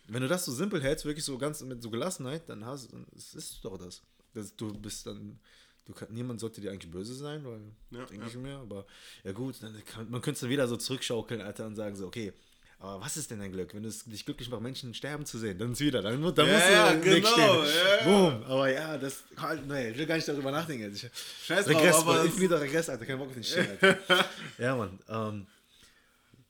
Wenn 0.08 0.24
du 0.24 0.28
das 0.28 0.46
so 0.46 0.52
simpel 0.52 0.82
hältst, 0.82 1.06
wirklich 1.06 1.24
so 1.24 1.38
ganz 1.38 1.62
mit 1.62 1.82
so 1.82 1.92
Gelassenheit, 1.92 2.50
dann 2.50 2.66
hast 2.66 2.92
ist 3.16 3.36
es 3.36 3.62
doch 3.62 3.78
das. 3.78 4.02
das. 4.34 4.56
Du 4.56 4.74
bist 4.74 5.06
dann, 5.06 5.40
du 5.86 5.94
kann, 5.94 6.08
niemand 6.12 6.40
sollte 6.40 6.62
dir 6.62 6.72
eigentlich 6.72 6.92
böse 6.92 7.14
sein, 7.16 7.44
weil 7.46 7.62
Ja, 7.92 8.06
denke 8.06 8.24
ja. 8.26 8.30
ich 8.30 8.36
mir, 8.38 8.58
aber 8.58 8.86
ja 9.24 9.32
gut, 9.32 9.56
kann, 9.86 10.10
man 10.10 10.22
könnte 10.22 10.36
es 10.36 10.40
dann 10.42 10.50
wieder 10.50 10.68
so 10.68 10.78
zurückschaukeln, 10.78 11.42
Alter, 11.42 11.66
und 11.68 11.76
sagen 11.76 11.96
so, 11.96 12.08
okay, 12.08 12.34
aber 12.80 13.00
was 13.00 13.16
ist 13.16 13.30
denn 13.30 13.38
dein 13.40 13.52
Glück, 13.52 13.76
wenn 13.76 13.86
es 13.86 14.06
dich 14.06 14.26
glücklich 14.26 14.50
macht, 14.50 14.62
Menschen 14.62 14.94
sterben 14.96 15.24
zu 15.26 15.38
sehen? 15.38 15.58
Dann 15.60 15.74
ist 15.74 15.82
wieder, 15.82 16.02
dann, 16.02 16.20
dann 16.34 16.48
Ja, 16.48 16.54
musst 16.54 16.68
du 16.68 16.72
ja, 16.74 16.94
genau, 16.96 17.28
stehen. 17.64 17.76
ja. 17.76 18.04
Boom, 18.06 18.44
aber 18.44 18.72
ja, 18.72 18.98
das, 18.98 19.24
halt, 19.38 19.68
nee, 19.68 19.90
ich 19.92 19.98
will 20.00 20.08
gar 20.08 20.16
nicht 20.16 20.28
darüber 20.28 20.50
nachdenken. 20.52 20.92
Ich, 20.94 21.02
Scheiß 21.46 21.66
drauf, 21.66 21.76
Regress, 21.76 21.96
aber 21.98 22.14
Mann, 22.14 22.20
es- 22.22 22.26
infiniter 22.34 22.60
Regress, 22.60 22.90
Alter, 22.90 23.06
kein 23.06 23.20
Bock 23.20 23.28
auf 23.28 23.34
den 23.36 23.44
Shit, 23.44 23.70
Alter. 23.70 24.26
ja, 24.58 24.76
Mann, 24.76 25.00
ähm, 25.10 25.46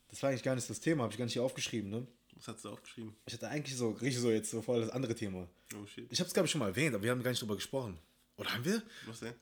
das 0.10 0.24
war 0.24 0.30
eigentlich 0.30 0.44
gar 0.44 0.56
nicht 0.56 0.70
das 0.70 0.80
Thema, 0.80 1.04
habe 1.04 1.12
ich 1.14 1.18
gar 1.18 1.26
nicht 1.26 1.34
hier 1.34 1.44
aufgeschrieben, 1.44 1.90
ne? 1.90 2.08
Was 2.38 2.48
hast 2.48 2.64
du 2.66 2.70
aufgeschrieben? 2.70 3.14
Ich 3.26 3.34
hatte 3.34 3.50
eigentlich 3.50 3.76
so, 3.78 3.92
richtig 3.92 4.20
so 4.20 4.32
jetzt 4.32 4.52
so 4.52 4.62
voll 4.62 4.82
das 4.82 4.90
andere 4.90 5.14
Thema. 5.16 5.48
Oh 5.76 5.86
shit. 5.86 6.08
Ich 6.10 6.20
habe 6.20 6.28
es, 6.28 6.34
glaube 6.34 6.46
ich, 6.46 6.52
schon 6.52 6.60
mal 6.60 6.70
erwähnt, 6.70 6.96
aber 6.96 7.04
wir 7.04 7.12
haben 7.12 7.22
gar 7.22 7.30
nicht 7.32 7.42
drüber 7.42 7.56
gesprochen. 7.56 7.98
Oder 8.42 8.54
haben 8.54 8.66
wir? 8.66 8.82
Was 9.06 9.20
denn? 9.20 9.34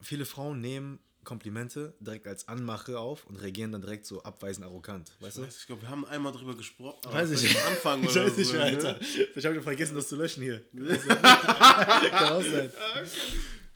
Viele 0.00 0.24
Frauen 0.24 0.60
nehmen 0.60 1.00
Komplimente 1.24 1.92
direkt 2.00 2.26
als 2.26 2.48
Anmache 2.48 2.98
auf 2.98 3.26
und 3.26 3.36
reagieren 3.36 3.72
dann 3.72 3.82
direkt 3.82 4.06
so 4.06 4.22
abweisend 4.22 4.64
arrogant. 4.64 5.12
Weißt 5.20 5.38
du? 5.38 5.44
Ich 5.44 5.66
glaube, 5.66 5.82
wir 5.82 5.90
haben 5.90 6.06
einmal 6.06 6.32
drüber 6.32 6.56
gesprochen. 6.56 7.00
Weiß 7.12 7.30
ich 7.32 7.60
am 7.60 7.72
Anfang 7.72 8.02
Ich 8.04 8.10
oder 8.10 8.26
weiß 8.26 8.36
nicht 8.36 8.46
so, 8.46 8.54
ne? 8.54 8.62
Alter. 8.62 9.00
Ich 9.34 9.44
habe 9.44 9.60
vergessen, 9.60 9.96
das 9.96 10.08
zu 10.08 10.16
löschen 10.16 10.42
hier. 10.42 10.64
Kann 10.72 12.32
auch 12.32 12.42
sein. 12.42 12.70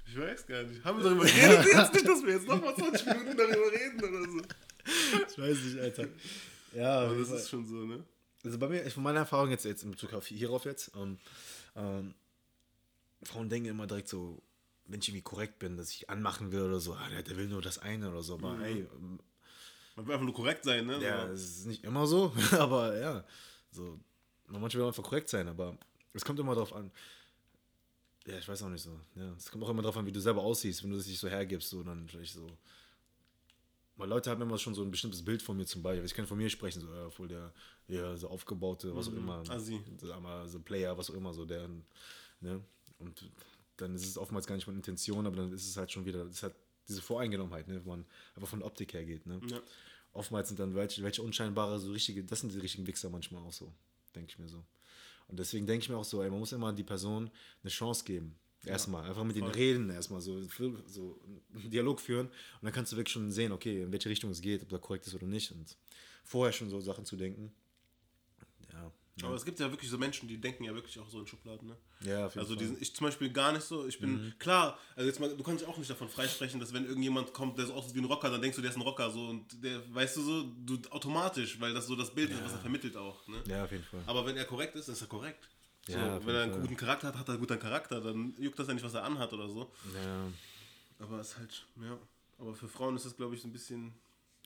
Ich 0.07 0.17
weiß 0.19 0.47
gar 0.47 0.63
nicht. 0.63 0.85
Haben 0.85 0.99
wir 0.99 1.05
darüber 1.05 1.25
geredet 1.25 1.67
jetzt 1.67 1.93
nicht, 1.93 2.09
dass 2.09 2.23
wir 2.23 2.33
jetzt 2.35 2.47
nochmal 2.47 2.75
20 2.75 3.07
Minuten 3.07 3.37
darüber 3.37 3.73
reden 3.73 4.03
oder 4.03 4.31
so? 4.31 4.43
Ich 5.29 5.39
weiß 5.39 5.65
nicht, 5.65 5.79
Alter. 5.81 6.09
Ja, 6.75 7.01
Aber 7.01 7.17
das 7.17 7.31
ist 7.33 7.51
schon 7.51 7.67
so, 7.67 7.75
ne? 7.85 8.05
also 8.45 8.59
bei 8.59 8.69
mir, 8.69 8.91
von 8.91 9.03
meiner 9.03 9.21
Erfahrung 9.21 9.51
jetzt, 9.51 9.65
jetzt 9.65 9.83
in 9.83 9.91
Bezug 9.91 10.15
auf 10.15 10.27
hierauf 10.27 10.65
jetzt, 10.65 10.93
ähm, 10.97 11.19
ähm, 11.77 12.15
Frauen 13.25 13.49
denken 13.49 13.69
immer 13.69 13.87
direkt 13.87 14.09
so, 14.09 14.43
wenn 14.87 15.01
ich 15.01 15.09
irgendwie 15.09 15.23
korrekt 15.23 15.59
bin, 15.59 15.77
dass 15.77 15.91
ich 15.91 16.11
anmachen 16.11 16.53
will 16.53 16.63
oder 16.63 16.81
so, 16.81 16.95
ah, 16.95 17.09
der, 17.11 17.23
der 17.23 17.37
will 17.37 17.49
nur 17.49 17.63
das 17.63 17.79
eine 17.79 18.11
oder 18.11 18.23
so, 18.23 18.35
aber 18.35 18.59
hey, 18.59 18.87
ähm, 18.95 19.21
Man 19.97 20.07
will 20.07 20.15
einfach 20.15 20.25
nur 20.27 20.35
korrekt 20.35 20.65
sein, 20.65 20.87
ne? 20.87 21.03
ja, 21.03 21.27
So. 21.27 21.33
es 21.33 21.59
ist 21.59 21.67
nicht 21.67 21.85
immer 21.85 22.07
so, 22.07 22.33
aber 22.53 22.99
ja, 22.99 23.25
so, 23.71 23.99
manchmal 24.47 24.73
will 24.73 24.81
man 24.81 24.89
einfach 24.89 25.03
korrekt 25.03 25.29
sein, 25.29 25.49
aber 25.49 25.77
es 26.13 26.25
kommt 26.25 26.39
immer 26.41 26.55
darauf 26.55 26.73
an, 26.75 26.91
ja, 28.27 28.39
ich 28.39 28.47
weiß 28.47 28.63
auch 28.63 28.69
nicht 28.69 28.83
so, 28.83 28.99
ja, 29.15 29.33
es 29.37 29.51
kommt 29.51 29.65
auch 29.65 29.71
immer 29.71 29.83
darauf 29.83 29.97
an, 29.97 30.07
wie 30.07 30.13
du 30.13 30.21
selber 30.21 30.43
aussiehst, 30.43 30.83
wenn 30.83 30.91
du 30.91 30.99
dich 30.99 31.19
so 31.19 31.29
hergibst, 31.29 31.71
so, 31.71 31.83
dann 31.83 32.09
vielleicht 32.09 32.35
so, 32.35 32.47
weil 33.97 34.09
Leute 34.09 34.31
haben 34.31 34.41
immer 34.43 34.59
schon 34.59 34.75
so 34.75 34.83
ein 34.83 34.91
bestimmtes 34.91 35.25
Bild 35.25 35.43
von 35.43 35.57
mir 35.57 35.67
zum 35.67 35.83
Beispiel. 35.83 36.05
Ich 36.07 36.15
kann 36.15 36.27
von 36.27 36.39
mir 36.39 36.49
sprechen, 36.49 36.81
so 36.81 36.93
ja, 36.93 37.11
voll 37.11 37.29
der, 37.29 37.53
ja, 37.89 38.17
so 38.17 38.29
aufgebaute, 38.29 38.95
was 38.97 39.09
auch 39.09 39.13
immer. 39.13 39.43
Assi. 39.51 39.81
So, 39.99 40.13
aber 40.15 40.49
so 40.49 40.61
Player, 40.61 40.97
was 40.97 41.11
auch 41.11 41.15
immer, 41.15 41.33
so 41.35 41.45
der, 41.45 41.69
ne? 42.41 42.65
Und 42.99 43.31
dann 43.83 43.95
ist 43.95 44.07
es 44.07 44.17
oftmals 44.17 44.47
gar 44.47 44.55
nicht 44.55 44.67
meine 44.67 44.79
Intention, 44.79 45.27
aber 45.27 45.37
dann 45.37 45.53
ist 45.53 45.67
es 45.67 45.77
halt 45.77 45.93
schon 45.93 46.05
wieder, 46.05 46.25
das 46.25 46.37
ist 46.37 46.43
halt 46.43 46.55
diese 46.89 47.03
Voreingenommenheit, 47.03 47.69
ne? 47.69 47.77
Wenn 47.77 47.87
man 47.87 48.07
einfach 48.35 48.49
von 48.49 48.61
der 48.61 48.67
Optik 48.67 48.95
her 48.95 49.05
geht, 49.05 49.27
ne? 49.27 49.41
Ja. 49.49 49.61
Oftmals 50.13 50.49
sind 50.49 50.61
dann 50.61 50.75
welche, 50.75 51.03
welche 51.03 51.23
unscheinbare, 51.23 51.79
so 51.79 51.91
richtige, 51.93 52.23
das 52.25 52.41
sind 52.41 52.53
die 52.53 52.59
richtigen 52.59 52.87
Wichser 52.87 53.11
manchmal 53.11 53.43
auch 53.43 53.53
so, 53.53 53.73
denke 54.15 54.31
ich 54.31 54.39
mir 54.39 54.49
so. 54.49 54.65
Und 55.29 55.39
deswegen 55.39 55.67
denke 55.67 55.85
ich 55.85 55.89
mir 55.89 55.97
auch 55.97 56.05
so, 56.05 56.23
ey, 56.23 56.31
man 56.31 56.41
muss 56.41 56.53
immer 56.53 56.73
die 56.73 56.83
Person 56.83 57.31
eine 57.63 57.71
Chance 57.71 58.05
geben. 58.05 58.37
Erstmal, 58.65 59.09
einfach 59.09 59.25
mit 59.25 59.35
denen 59.35 59.49
voll. 59.49 59.57
reden, 59.57 59.91
erstmal 59.91 60.21
so, 60.21 60.41
so 60.87 61.21
einen 61.53 61.71
Dialog 61.71 62.01
führen 62.01 62.27
und 62.29 62.63
dann 62.63 62.73
kannst 62.73 62.93
du 62.93 62.97
wirklich 62.97 63.13
schon 63.13 63.33
sehen, 63.33 63.51
okay, 63.51 63.83
in 63.83 63.91
welche 63.91 64.09
Richtung 64.09 64.31
es 64.31 64.41
geht, 64.41 64.63
ob 64.63 64.69
da 64.69 64.79
korrekt 64.79 65.07
ist 65.07 65.15
oder 65.15 65.27
nicht 65.27 65.51
und 65.51 65.77
vorher 66.23 66.53
schon 66.53 66.71
so 66.71 66.81
Sachen 66.81 67.05
zu 67.05 67.17
denken. 67.17 67.53
Ja, 69.17 69.27
Aber 69.27 69.37
es 69.37 69.45
gibt 69.45 69.61
ja 69.61 69.71
wirklich 69.71 69.91
so 69.91 69.99
Menschen, 69.99 70.27
die 70.27 70.39
denken 70.39 70.65
ja 70.65 70.75
wirklich 70.75 70.99
auch 70.99 71.09
so 71.09 71.21
in 71.21 71.27
Schubladen, 71.27 71.69
ne? 71.69 71.77
Ja, 72.01 72.27
auf 72.27 72.35
jeden 72.35 72.41
Also 72.41 72.57
die 72.57 72.65
sind, 72.65 72.81
ich 72.81 72.95
zum 72.97 73.07
Beispiel 73.07 73.31
gar 73.31 73.53
nicht 73.53 73.65
so. 73.65 73.87
Ich 73.87 73.99
bin 73.99 74.33
klar, 74.39 74.79
also 74.97 75.07
jetzt 75.07 75.21
mal, 75.21 75.29
du 75.37 75.43
kannst 75.43 75.61
dich 75.63 75.69
auch 75.69 75.77
nicht 75.77 75.91
davon 75.91 76.09
freisprechen, 76.09 76.59
dass 76.59 76.73
wenn 76.73 76.87
irgendjemand 76.87 77.35
kommt, 77.35 77.59
der 77.59 77.67
so 77.67 77.75
aussieht 77.75 77.95
wie 77.95 77.99
ein 78.01 78.07
Rocker, 78.07 78.31
dann 78.31 78.41
denkst 78.41 78.57
du, 78.57 78.63
der 78.63 78.71
ist 78.71 78.77
ein 78.77 78.83
Rocker 78.83 79.11
so 79.11 79.29
und 79.29 79.63
der, 79.63 79.83
weißt 79.95 80.17
du 80.17 80.23
so, 80.23 80.43
du 80.65 80.79
automatisch, 80.91 81.61
weil 81.61 81.75
das 81.75 81.87
so 81.87 81.95
das 81.95 82.15
Bild 82.15 82.31
ist, 82.31 82.43
was 82.43 82.53
er 82.55 82.61
vermittelt 82.61 82.97
auch. 82.97 83.27
Ne? 83.29 83.43
Ja, 83.47 83.65
auf 83.65 83.71
jeden 83.71 83.85
Fall. 83.85 84.03
Aber 84.07 84.25
wenn 84.25 84.37
er 84.39 84.47
korrekt 84.47 84.75
ist, 84.77 84.89
dann 84.89 84.95
ist 84.95 85.03
er 85.03 85.09
korrekt. 85.09 85.47
So, 85.87 85.93
Ja, 85.99 86.25
wenn 86.25 86.35
er 86.35 86.43
einen 86.45 86.53
Fall. 86.53 86.61
guten 86.63 86.77
Charakter 86.77 87.09
hat, 87.09 87.17
hat 87.19 87.29
er 87.29 87.33
einen 87.33 87.41
guten 87.41 87.59
Charakter, 87.59 88.01
dann 88.01 88.35
juckt 88.39 88.59
das 88.59 88.69
ja 88.69 88.75
nicht, 88.75 88.85
was 88.85 88.95
er 88.95 89.05
anhat 89.05 89.33
oder 89.33 89.49
so. 89.49 89.71
Ja, 89.95 90.27
Aber 91.01 91.21
es 91.21 91.33
ist 91.33 91.39
halt, 91.39 91.67
ja. 91.83 91.99
Aber 92.39 92.55
für 92.55 92.69
Frauen 92.69 92.97
ist 92.97 93.05
das, 93.05 93.17
glaube 93.17 93.35
ich, 93.35 93.43
so 93.43 93.49
ein 93.49 93.53
bisschen. 93.53 93.93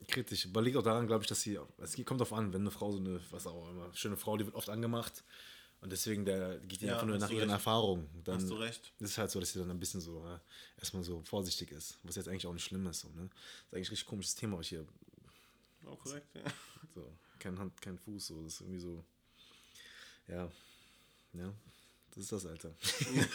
Kritisch. 0.09 0.47
Aber 0.47 0.63
liegt 0.63 0.77
auch 0.77 0.83
daran, 0.83 1.07
glaube 1.07 1.23
ich, 1.25 1.29
dass 1.29 1.41
sie, 1.41 1.59
es 1.79 1.97
kommt 2.05 2.21
drauf 2.21 2.33
an, 2.33 2.53
wenn 2.53 2.63
eine 2.63 2.71
Frau 2.71 2.93
so 2.93 2.99
eine, 2.99 3.21
was 3.31 3.47
auch 3.47 3.69
immer, 3.71 3.93
schöne 3.95 4.17
Frau, 4.17 4.37
die 4.37 4.45
wird 4.45 4.55
oft 4.55 4.69
angemacht 4.69 5.25
und 5.81 5.91
deswegen 5.93 6.25
der 6.25 6.59
geht 6.61 6.81
die 6.81 6.87
Ja, 6.87 6.95
einfach 6.95 7.07
nur 7.07 7.19
nach 7.19 7.31
ihren 7.31 7.41
recht. 7.41 7.53
Erfahrungen. 7.53 8.09
Dann 8.25 8.37
Hast 8.37 8.51
du 8.51 8.55
recht. 8.55 8.93
ist 8.99 9.11
es 9.11 9.19
halt 9.19 9.31
so, 9.31 9.41
dass 9.41 9.53
sie 9.53 9.59
dann 9.59 9.71
ein 9.71 9.81
bisschen 9.81 10.01
so, 10.01 10.25
äh, 10.27 10.39
erstmal 10.79 11.03
so 11.03 11.23
vorsichtig 11.23 11.73
ist, 11.73 11.99
was 12.03 12.17
jetzt 12.17 12.29
eigentlich 12.29 12.47
auch 12.47 12.53
nicht 12.53 12.65
schlimm 12.65 12.87
ist. 12.87 13.01
So, 13.01 13.09
ne? 13.09 13.29
Das 13.29 13.29
ist 13.29 13.75
eigentlich 13.75 13.89
ein 13.89 13.93
richtig 13.93 14.07
komisches 14.07 14.35
Thema, 14.35 14.61
ich 14.61 14.69
hier 14.69 14.87
Auch 15.87 15.99
korrekt, 15.99 16.27
ja. 16.35 16.43
So, 16.95 17.13
kein 17.39 17.59
Hand, 17.59 17.81
kein 17.81 17.99
Fuß, 17.99 18.27
so, 18.29 18.43
das 18.43 18.55
ist 18.55 18.61
irgendwie 18.63 18.81
so. 18.81 19.05
Ja. 20.29 20.51
Ja. 21.35 21.53
Das 22.11 22.25
ist 22.25 22.33
das, 22.33 22.47
Alter. 22.47 22.75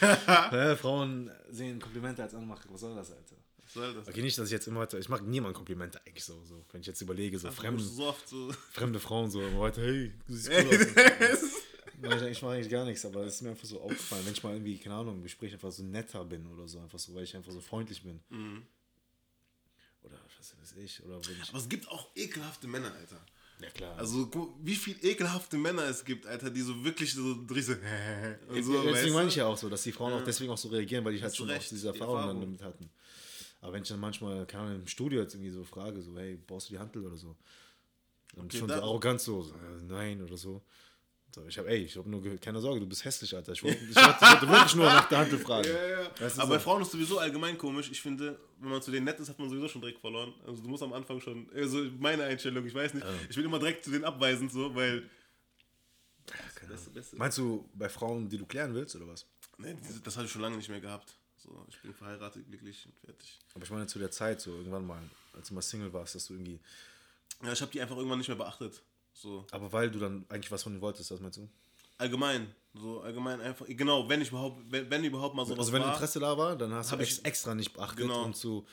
ja, 0.51 0.75
Frauen 0.75 1.29
sehen 1.49 1.79
Komplimente 1.79 2.23
als 2.23 2.33
Anmache. 2.33 2.67
Was 2.71 2.79
soll 2.81 2.95
das, 2.95 3.11
Alter? 3.11 3.35
Soll 3.73 3.93
das? 3.93 4.07
Okay, 4.07 4.21
nicht, 4.21 4.37
dass 4.37 4.47
ich 4.47 4.51
jetzt 4.51 4.67
immer 4.67 4.81
weiter. 4.81 4.99
Ich 4.99 5.07
mag 5.07 5.21
niemand 5.25 5.55
Komplimente 5.55 6.01
eigentlich 6.05 6.23
so, 6.23 6.43
so. 6.43 6.65
Wenn 6.71 6.81
ich 6.81 6.87
jetzt 6.87 7.01
überlege, 7.01 7.39
so 7.39 7.49
fremde, 7.51 7.81
so 7.83 8.07
oft 8.07 8.27
so. 8.27 8.51
fremde 8.71 8.99
Frauen 8.99 9.31
so 9.31 9.41
immer 9.41 9.61
weiter, 9.61 9.81
hey, 9.81 10.11
du 10.27 10.33
siehst 10.33 10.49
cool 12.01 12.13
aus. 12.13 12.21
Ich, 12.23 12.41
mache 12.41 12.53
eigentlich 12.53 12.69
gar 12.69 12.83
nichts, 12.83 13.05
aber 13.05 13.21
es 13.25 13.35
ist 13.35 13.41
mir 13.43 13.51
einfach 13.51 13.65
so 13.65 13.79
aufgefallen, 13.79 14.25
wenn 14.25 14.33
ich 14.33 14.43
mal 14.43 14.53
irgendwie, 14.53 14.77
keine 14.77 14.95
Ahnung, 14.95 15.17
im 15.17 15.23
Gespräch 15.23 15.53
einfach 15.53 15.71
so 15.71 15.83
netter 15.83 16.25
bin 16.25 16.45
oder 16.47 16.67
so, 16.67 16.79
einfach 16.79 16.99
so, 16.99 17.13
weil 17.13 17.23
ich 17.23 17.35
einfach 17.35 17.51
so 17.51 17.61
freundlich 17.61 18.01
bin. 18.01 18.19
Mhm. 18.29 18.65
Oder 20.01 20.17
was 20.37 20.55
weiß 20.59 20.77
ich, 20.83 21.03
oder 21.05 21.15
wenn 21.25 21.41
ich. 21.41 21.49
Aber 21.49 21.59
es 21.59 21.69
gibt 21.69 21.87
auch 21.87 22.09
ekelhafte 22.15 22.67
Männer, 22.67 22.91
Alter. 22.93 23.23
Ja, 23.61 23.69
klar. 23.69 23.95
Also, 23.97 24.29
wie 24.63 24.75
viel 24.75 24.97
ekelhafte 25.03 25.57
Männer 25.57 25.83
es 25.83 26.03
gibt, 26.03 26.25
Alter, 26.25 26.49
die 26.49 26.61
so 26.61 26.83
wirklich 26.83 27.13
so 27.13 27.35
durch 27.35 27.67
so. 27.67 27.73
Und 28.49 28.63
so 28.63 28.81
deswegen 28.81 29.13
meine 29.13 29.29
ich 29.29 29.35
ja 29.35 29.45
auch 29.45 29.57
so, 29.57 29.69
dass 29.69 29.83
die 29.83 29.91
Frauen 29.91 30.13
auch 30.13 30.23
deswegen 30.23 30.51
auch 30.51 30.57
so 30.57 30.69
reagieren, 30.69 31.05
weil 31.05 31.13
die 31.13 31.21
halt 31.21 31.35
schon 31.35 31.47
auch 31.49 31.53
recht, 31.53 31.69
diese 31.69 31.91
die 31.91 31.99
Erfahrungen 31.99 32.19
Erfahrung. 32.19 32.41
damit 32.41 32.63
hatten. 32.63 32.89
Aber 33.61 33.73
wenn 33.73 33.83
ich 33.83 33.89
dann 33.89 33.99
manchmal, 33.99 34.45
keine 34.47 34.63
Ahnung, 34.65 34.81
im 34.81 34.87
Studio 34.87 35.21
jetzt 35.21 35.35
irgendwie 35.35 35.51
so 35.51 35.63
frage, 35.63 36.01
so, 36.01 36.17
hey, 36.17 36.37
brauchst 36.47 36.69
du 36.69 36.73
die 36.73 36.79
Handel 36.79 37.05
oder 37.05 37.15
so? 37.17 37.35
Und 38.35 38.45
Okay, 38.45 38.57
schon 38.59 38.69
so 38.69 38.75
arrogant 38.75 39.21
so, 39.21 39.43
so 39.43 39.53
äh, 39.53 39.83
nein 39.83 40.21
oder 40.23 40.35
so. 40.37 40.61
so 41.35 41.45
ich 41.45 41.57
habe, 41.57 41.69
ey, 41.69 41.83
ich 41.83 41.95
habe 41.95 42.09
nur, 42.09 42.21
ge- 42.23 42.37
keine 42.39 42.59
Sorge, 42.59 42.79
du 42.79 42.87
bist 42.87 43.05
hässlich, 43.05 43.35
Alter. 43.35 43.51
Ich 43.51 43.61
wollte, 43.63 43.77
ich 43.83 43.95
wollte, 43.95 44.17
ich 44.21 44.31
wollte 44.31 44.47
wirklich 44.49 44.75
nur 44.75 44.85
nach 44.85 45.07
der 45.07 45.17
Handel 45.19 45.37
fragen. 45.47 45.67
Ja, 45.67 45.87
ja. 46.01 46.11
Weißt 46.19 46.37
du, 46.37 46.41
Aber 46.41 46.49
bei 46.51 46.57
so. 46.57 46.63
Frauen 46.63 46.81
ist 46.81 46.91
sowieso 46.91 47.19
allgemein 47.19 47.57
komisch. 47.57 47.91
Ich 47.91 48.01
finde, 48.01 48.39
wenn 48.59 48.69
man 48.71 48.81
zu 48.81 48.89
denen 48.89 49.05
nett 49.05 49.19
ist, 49.19 49.29
hat 49.29 49.37
man 49.37 49.47
sowieso 49.49 49.67
schon 49.67 49.81
direkt 49.81 49.99
verloren. 49.99 50.33
Also 50.47 50.61
du 50.63 50.67
musst 50.69 50.81
am 50.81 50.93
Anfang 50.93 51.19
schon, 51.19 51.47
also 51.53 51.83
meine 51.99 52.23
Einstellung, 52.23 52.65
ich 52.65 52.73
weiß 52.73 52.93
nicht, 52.95 53.05
ich 53.29 53.35
bin 53.35 53.45
immer 53.45 53.59
direkt 53.59 53.83
zu 53.83 53.91
denen 53.91 54.05
abweisend 54.05 54.51
so, 54.51 54.73
weil. 54.73 55.07
Das 56.69 56.85
Beste. 56.89 57.15
Meinst 57.17 57.37
du 57.37 57.69
bei 57.73 57.89
Frauen, 57.89 58.29
die 58.29 58.37
du 58.37 58.45
klären 58.45 58.73
willst, 58.73 58.95
oder 58.95 59.07
was? 59.07 59.25
Nee, 59.57 59.75
diese- 59.87 59.99
das 60.01 60.15
habe 60.15 60.25
ich 60.25 60.31
schon 60.31 60.41
lange 60.41 60.55
nicht 60.57 60.69
mehr 60.69 60.79
gehabt. 60.79 61.17
So, 61.51 61.65
ich 61.67 61.81
bin 61.81 61.93
verheiratet, 61.93 62.47
glücklich 62.47 62.85
und 62.85 62.95
fertig. 63.05 63.37
Aber 63.53 63.63
ich 63.65 63.69
meine 63.69 63.85
zu 63.87 63.99
der 63.99 64.09
Zeit, 64.11 64.39
so 64.39 64.51
irgendwann 64.51 64.85
mal, 64.87 65.01
als 65.33 65.49
du 65.49 65.53
mal 65.53 65.61
Single 65.61 65.91
warst, 65.91 66.15
dass 66.15 66.27
du 66.27 66.33
irgendwie. 66.33 66.59
Ja, 67.43 67.51
ich 67.51 67.61
habe 67.61 67.71
die 67.71 67.81
einfach 67.81 67.97
irgendwann 67.97 68.19
nicht 68.19 68.27
mehr 68.29 68.37
beachtet. 68.37 68.81
So, 69.13 69.45
Aber 69.51 69.71
weil 69.73 69.91
du 69.91 69.99
dann 69.99 70.25
eigentlich 70.29 70.49
was 70.51 70.63
von 70.63 70.71
denen 70.71 70.81
wolltest, 70.81 71.11
was 71.11 71.19
meinst 71.19 71.37
du? 71.37 71.49
allgemein. 71.97 72.55
So, 72.73 73.01
allgemein 73.01 73.41
einfach. 73.41 73.65
Genau, 73.67 74.07
wenn 74.09 74.21
ich 74.21 74.29
überhaupt, 74.29 74.59
wenn, 74.71 74.89
wenn 74.89 75.03
überhaupt 75.03 75.35
mal 75.35 75.45
sowas 75.45 75.59
Also 75.59 75.73
wenn 75.73 75.81
war. 75.83 75.93
Interesse 75.93 76.19
da 76.19 76.35
war, 76.37 76.55
dann 76.55 76.73
hast 76.73 76.89
du 76.89 76.93
Hab 76.93 77.01
ex 77.01 77.19
ich- 77.19 77.25
extra 77.25 77.53
nicht 77.53 77.73
beachtet, 77.73 77.97
Genau. 77.99 78.23
um 78.23 78.33
zu 78.33 78.65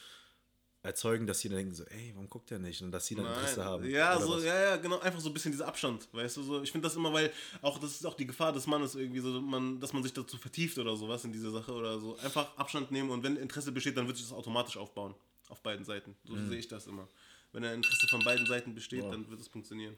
erzeugen, 0.88 1.26
dass 1.26 1.40
sie 1.40 1.48
dann 1.48 1.58
denken 1.58 1.74
so, 1.74 1.84
ey, 1.84 2.10
warum 2.14 2.28
guckt 2.28 2.50
der 2.50 2.58
nicht? 2.58 2.82
Und 2.82 2.90
dass 2.90 3.06
sie 3.06 3.14
dann 3.14 3.26
Interesse 3.26 3.60
Nein. 3.60 3.66
haben. 3.68 3.84
Ja, 3.90 4.18
so, 4.20 4.34
was? 4.36 4.44
ja, 4.44 4.60
ja, 4.60 4.76
genau, 4.76 4.98
einfach 4.98 5.20
so 5.20 5.28
ein 5.30 5.34
bisschen 5.34 5.52
dieser 5.52 5.68
Abstand, 5.68 6.08
weißt 6.12 6.36
du, 6.38 6.42
so, 6.42 6.62
ich 6.62 6.72
finde 6.72 6.86
das 6.88 6.96
immer, 6.96 7.12
weil 7.12 7.32
auch, 7.62 7.78
das 7.78 7.92
ist 7.92 8.04
auch 8.06 8.14
die 8.14 8.26
Gefahr 8.26 8.52
des 8.52 8.66
Mannes 8.66 8.94
irgendwie 8.94 9.20
so, 9.20 9.40
man, 9.40 9.78
dass 9.80 9.92
man 9.92 10.02
sich 10.02 10.12
dazu 10.12 10.36
vertieft 10.36 10.76
oder 10.78 10.96
sowas 10.96 11.24
in 11.24 11.32
diese 11.32 11.50
Sache 11.50 11.72
oder 11.72 11.98
so, 12.00 12.16
einfach 12.18 12.56
Abstand 12.56 12.90
nehmen 12.90 13.10
und 13.10 13.22
wenn 13.22 13.36
Interesse 13.36 13.70
besteht, 13.72 13.96
dann 13.96 14.06
wird 14.06 14.16
sich 14.16 14.26
das 14.26 14.36
automatisch 14.36 14.76
aufbauen, 14.76 15.14
auf 15.48 15.62
beiden 15.62 15.84
Seiten, 15.84 16.16
so 16.24 16.34
Mhm. 16.34 16.48
sehe 16.48 16.58
ich 16.58 16.68
das 16.68 16.86
immer. 16.86 17.06
Wenn 17.52 17.64
ein 17.64 17.74
Interesse 17.76 18.06
von 18.08 18.22
beiden 18.24 18.46
Seiten 18.46 18.74
besteht, 18.74 19.04
dann 19.10 19.28
wird 19.30 19.40
es 19.40 19.48
funktionieren. 19.48 19.96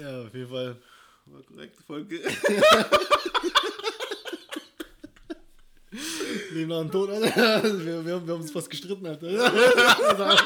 Ja, 0.00 0.22
auf 0.22 0.34
jeden 0.34 0.48
Fall. 0.50 0.76
War 1.26 1.42
korrekt, 1.42 1.76
Folge. 1.86 2.20
Leben 6.54 6.70
nach 6.70 6.80
dem 6.80 6.90
Tod, 6.90 7.10
Alter. 7.10 7.62
Wir, 7.84 8.04
wir, 8.04 8.14
haben- 8.14 8.26
wir 8.26 8.34
haben 8.34 8.40
uns 8.40 8.50
fast 8.52 8.70
gestritten, 8.70 9.06
Alter. 9.06 9.26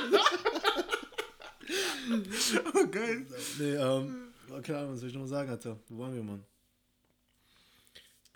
oh, 2.74 2.86
geil. 2.90 3.26
nee, 3.59 3.74
ähm, 3.74 4.32
keine 4.62 4.78
Ahnung, 4.78 4.92
was 4.92 5.00
soll 5.00 5.09
ich 5.09 5.14
nochmal 5.14 5.28
sagen, 5.28 5.50
Alter? 5.50 5.78
Wo 5.88 5.98
waren 6.02 6.14
wir, 6.14 6.22
Mann? 6.22 6.44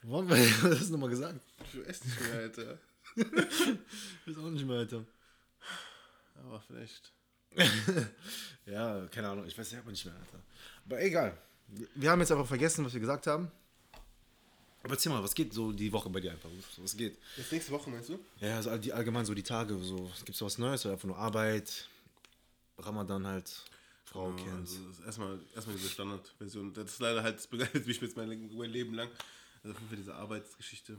Wo 0.03 0.12
waren 0.14 0.29
wir? 0.29 0.37
Was 0.70 0.81
hast 0.81 0.89
du 0.89 0.93
nochmal 0.93 1.11
gesagt? 1.11 1.41
Ich 1.73 1.87
weiß 1.89 2.05
nicht 2.05 2.20
mehr, 2.20 2.35
Alter. 2.41 2.79
Ich 3.16 4.37
weiß 4.37 4.45
auch 4.45 4.51
nicht 4.51 4.66
mehr, 4.66 4.79
Alter. 4.79 5.05
Aber 6.35 6.61
vielleicht. 6.66 7.12
Ja, 8.66 9.07
keine 9.12 9.29
Ahnung, 9.29 9.47
ich 9.47 9.57
weiß 9.57 9.70
selber 9.70 9.91
nicht 9.91 10.05
mehr, 10.05 10.14
Alter. 10.14 10.43
Aber 10.87 11.01
egal. 11.03 11.37
Wir 11.95 12.11
haben 12.11 12.20
jetzt 12.20 12.33
einfach 12.33 12.47
vergessen, 12.47 12.85
was 12.85 12.93
wir 12.93 13.01
gesagt 13.01 13.27
haben. 13.29 13.51
Aber 14.83 14.95
erzähl 14.95 15.12
mal, 15.12 15.22
was 15.22 15.35
geht 15.35 15.53
so 15.53 15.72
die 15.72 15.93
Woche 15.93 16.11
bei 16.11 16.20
dir 16.20 16.33
einfach? 16.33 16.51
Was 16.78 16.97
geht? 16.97 17.16
Jetzt 17.37 17.53
nächste 17.53 17.72
Woche, 17.72 17.89
meinst 17.89 18.09
du? 18.09 18.18
Ja, 18.41 18.57
also 18.57 18.76
die, 18.78 18.93
allgemein 18.93 19.24
so 19.24 19.35
die 19.35 19.43
Tage, 19.43 19.78
so, 19.78 20.11
gibt 20.24 20.35
es 20.35 20.43
was 20.43 20.59
Neues 20.59 20.85
oder 20.85 20.95
einfach 20.95 21.07
nur 21.07 21.18
Arbeit? 21.18 21.89
Ramadan 22.78 23.26
halt, 23.26 23.64
Frau, 24.05 24.30
Ja, 24.30 24.37
Kind. 24.37 24.68
Also 24.68 25.05
erstmal, 25.05 25.39
erstmal 25.55 25.76
diese 25.76 25.89
Standardversion. 25.89 26.72
Das 26.72 26.93
ist 26.93 27.01
leider 27.01 27.22
halt, 27.22 27.37
das 27.37 27.47
begleitet 27.47 27.87
mich 27.87 28.01
jetzt 28.01 28.16
mein, 28.16 28.28
mein 28.57 28.70
Leben 28.70 28.95
lang. 28.95 29.09
Also 29.62 29.74
auf 29.74 29.80
jeden 29.80 29.89
Fall 29.89 29.99
diese 29.99 30.14
Arbeitsgeschichte. 30.14 30.97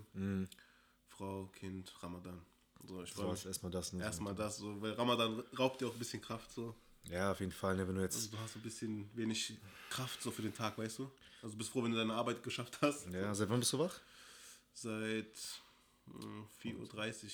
Frau, 1.09 1.45
Kind, 1.47 1.93
Ramadan. 2.01 2.39
So, 2.85 3.03
ich 3.03 3.13
So, 3.13 3.33
erstmal 3.33 3.71
das. 3.71 3.93
Ne? 3.93 4.03
Erstmal 4.03 4.35
das, 4.35 4.57
so, 4.57 4.81
weil 4.81 4.93
Ramadan 4.93 5.43
raubt 5.57 5.81
dir 5.81 5.87
auch 5.87 5.93
ein 5.93 5.99
bisschen 5.99 6.21
Kraft. 6.21 6.51
So. 6.53 6.75
Ja, 7.09 7.31
auf 7.31 7.39
jeden 7.39 7.51
Fall, 7.51 7.75
ne, 7.75 7.87
wenn 7.87 7.95
du 7.95 8.01
jetzt. 8.01 8.15
Also 8.15 8.29
du 8.29 8.39
hast 8.39 8.55
ein 8.55 8.61
bisschen 8.61 9.09
wenig 9.13 9.53
Kraft 9.89 10.21
so 10.21 10.31
für 10.31 10.41
den 10.41 10.53
Tag, 10.53 10.77
weißt 10.77 10.99
du? 10.99 11.11
Also 11.43 11.57
bist 11.57 11.69
froh, 11.69 11.83
wenn 11.83 11.91
du 11.91 11.97
deine 11.97 12.13
Arbeit 12.13 12.41
geschafft 12.41 12.79
hast. 12.81 13.11
Ja, 13.11 13.35
seit 13.35 13.49
wann 13.49 13.59
bist 13.59 13.73
du 13.73 13.79
wach? 13.79 13.99
Seit 14.71 15.27
äh, 16.07 16.67
4.30 16.67 17.23
Uhr. 17.25 17.29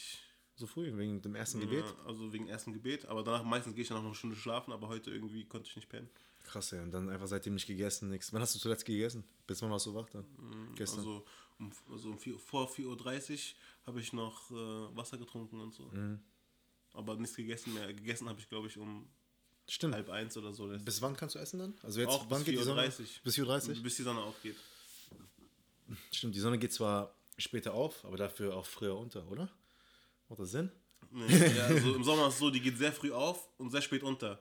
So 0.55 0.67
früh, 0.67 0.97
wegen 0.97 1.21
dem 1.21 1.35
ersten 1.35 1.59
Gebet? 1.61 1.85
Ja, 1.85 2.05
also 2.05 2.33
wegen 2.33 2.47
ersten 2.47 2.73
Gebet. 2.73 3.05
Aber 3.05 3.23
danach 3.23 3.43
meistens 3.43 3.75
gehe 3.75 3.83
ich 3.83 3.87
dann 3.87 3.99
noch 3.99 4.05
eine 4.05 4.15
Stunde 4.15 4.35
schlafen, 4.35 4.73
aber 4.73 4.87
heute 4.87 5.11
irgendwie 5.11 5.45
konnte 5.45 5.69
ich 5.69 5.75
nicht 5.75 5.87
pennen. 5.87 6.09
Krass, 6.43 6.71
ja. 6.71 6.81
Und 6.81 6.91
dann 6.91 7.07
einfach 7.09 7.27
seitdem 7.27 7.53
nicht 7.53 7.67
gegessen, 7.67 8.09
nichts. 8.09 8.33
Wann 8.33 8.41
hast 8.41 8.55
du 8.55 8.59
zuletzt 8.59 8.83
gegessen? 8.83 9.23
Bis 9.45 9.61
wann 9.61 9.69
warst 9.69 9.85
du 9.85 9.93
wach 9.93 10.09
dann? 10.09 10.25
Gestern. 10.75 10.99
Also, 10.99 11.25
um, 11.59 11.71
also 11.91 12.09
um 12.09 12.17
vier, 12.17 12.37
vor 12.39 12.67
4.30 12.67 13.31
Uhr 13.31 13.39
habe 13.85 14.01
ich 14.01 14.11
noch 14.11 14.49
äh, 14.49 14.97
Wasser 14.97 15.19
getrunken 15.19 15.61
und 15.61 15.73
so. 15.73 15.83
Mhm. 15.85 16.19
Aber 16.93 17.15
nichts 17.15 17.35
gegessen 17.35 17.75
mehr. 17.75 17.93
Gegessen 17.93 18.27
habe 18.27 18.39
ich, 18.39 18.49
glaube 18.49 18.67
ich, 18.67 18.77
um 18.77 19.07
Stimmt. 19.69 19.93
halb 19.95 20.09
eins 20.09 20.35
oder 20.35 20.51
so. 20.53 20.67
Bis 20.67 21.01
wann 21.01 21.15
kannst 21.15 21.35
du 21.35 21.39
essen 21.39 21.59
dann? 21.59 21.73
Also 21.83 21.99
jetzt, 22.01 22.09
Auch 22.09 22.25
wann 22.29 22.39
bis 22.39 22.45
geht 22.45 22.59
die 22.59 22.63
Sonne? 22.63 22.81
4.30 22.83 22.99
Uhr. 22.99 23.05
Bis 23.23 23.35
4.30 23.37 23.69
Uhr? 23.77 23.83
bis 23.83 23.95
die 23.95 24.03
Sonne 24.03 24.21
aufgeht. 24.21 24.55
Stimmt, 26.11 26.35
die 26.35 26.39
Sonne 26.39 26.57
geht 26.59 26.73
zwar 26.73 27.15
später 27.37 27.73
auf, 27.73 28.03
aber 28.05 28.17
dafür 28.17 28.55
auch 28.55 28.65
früher 28.65 28.95
unter, 28.97 29.27
oder? 29.31 29.49
Macht 30.27 30.39
das 30.39 30.51
Sinn? 30.51 30.71
Nee, 31.11 31.55
ja, 31.55 31.65
also 31.67 31.95
Im 31.95 32.03
Sommer 32.03 32.27
ist 32.27 32.33
es 32.35 32.39
so, 32.39 32.49
die 32.49 32.59
geht 32.61 32.77
sehr 32.77 32.91
früh 32.91 33.11
auf 33.11 33.47
und 33.57 33.71
sehr 33.71 33.81
spät 33.81 34.03
unter. 34.03 34.39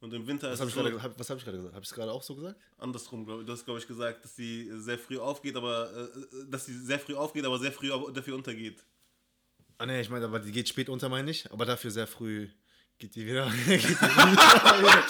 Und 0.00 0.12
im 0.14 0.24
Winter 0.28 0.48
Was 0.48 0.54
ist 0.54 0.60
habe 0.60 0.68
es 0.70 0.74
so, 0.76 0.82
gerade- 0.82 1.02
hab, 1.02 1.18
was 1.18 1.28
hab 1.30 1.38
ich 1.38 1.44
gerade 1.44 1.56
gesagt? 1.56 1.74
Habe 1.74 1.82
ich 1.82 1.88
es 1.90 1.94
gerade 1.94 2.12
auch 2.12 2.22
so 2.22 2.36
gesagt? 2.36 2.60
andersrum, 2.76 3.24
glaube 3.24 3.40
ich. 3.42 3.46
Du 3.46 3.52
hast, 3.52 3.64
glaube 3.64 3.80
ich, 3.80 3.86
gesagt, 3.88 4.24
dass 4.24 4.36
die 4.36 4.70
sehr 4.78 4.96
früh 4.98 5.18
aufgeht, 5.18 5.56
aber 5.56 5.90
äh, 6.14 6.46
dass 6.48 6.66
die 6.66 6.72
sehr 6.74 7.00
früh 7.00 7.16
aufgeht, 7.16 7.44
aber 7.44 7.58
sehr 7.58 7.72
früh 7.72 7.88
dafür 8.12 8.36
untergeht. 8.36 8.84
Ah 9.78 9.86
ne, 9.86 10.00
ich 10.00 10.08
meine, 10.10 10.26
aber 10.26 10.38
die 10.38 10.52
geht 10.52 10.68
spät 10.68 10.88
unter, 10.88 11.08
meine 11.08 11.30
ich. 11.32 11.50
Aber 11.50 11.64
dafür 11.64 11.90
sehr 11.90 12.06
früh 12.06 12.48
geht 12.98 13.14
die 13.14 13.26
wieder. 13.26 13.50
geht 13.66 13.82
die 13.82 13.88
wieder. 13.90 15.04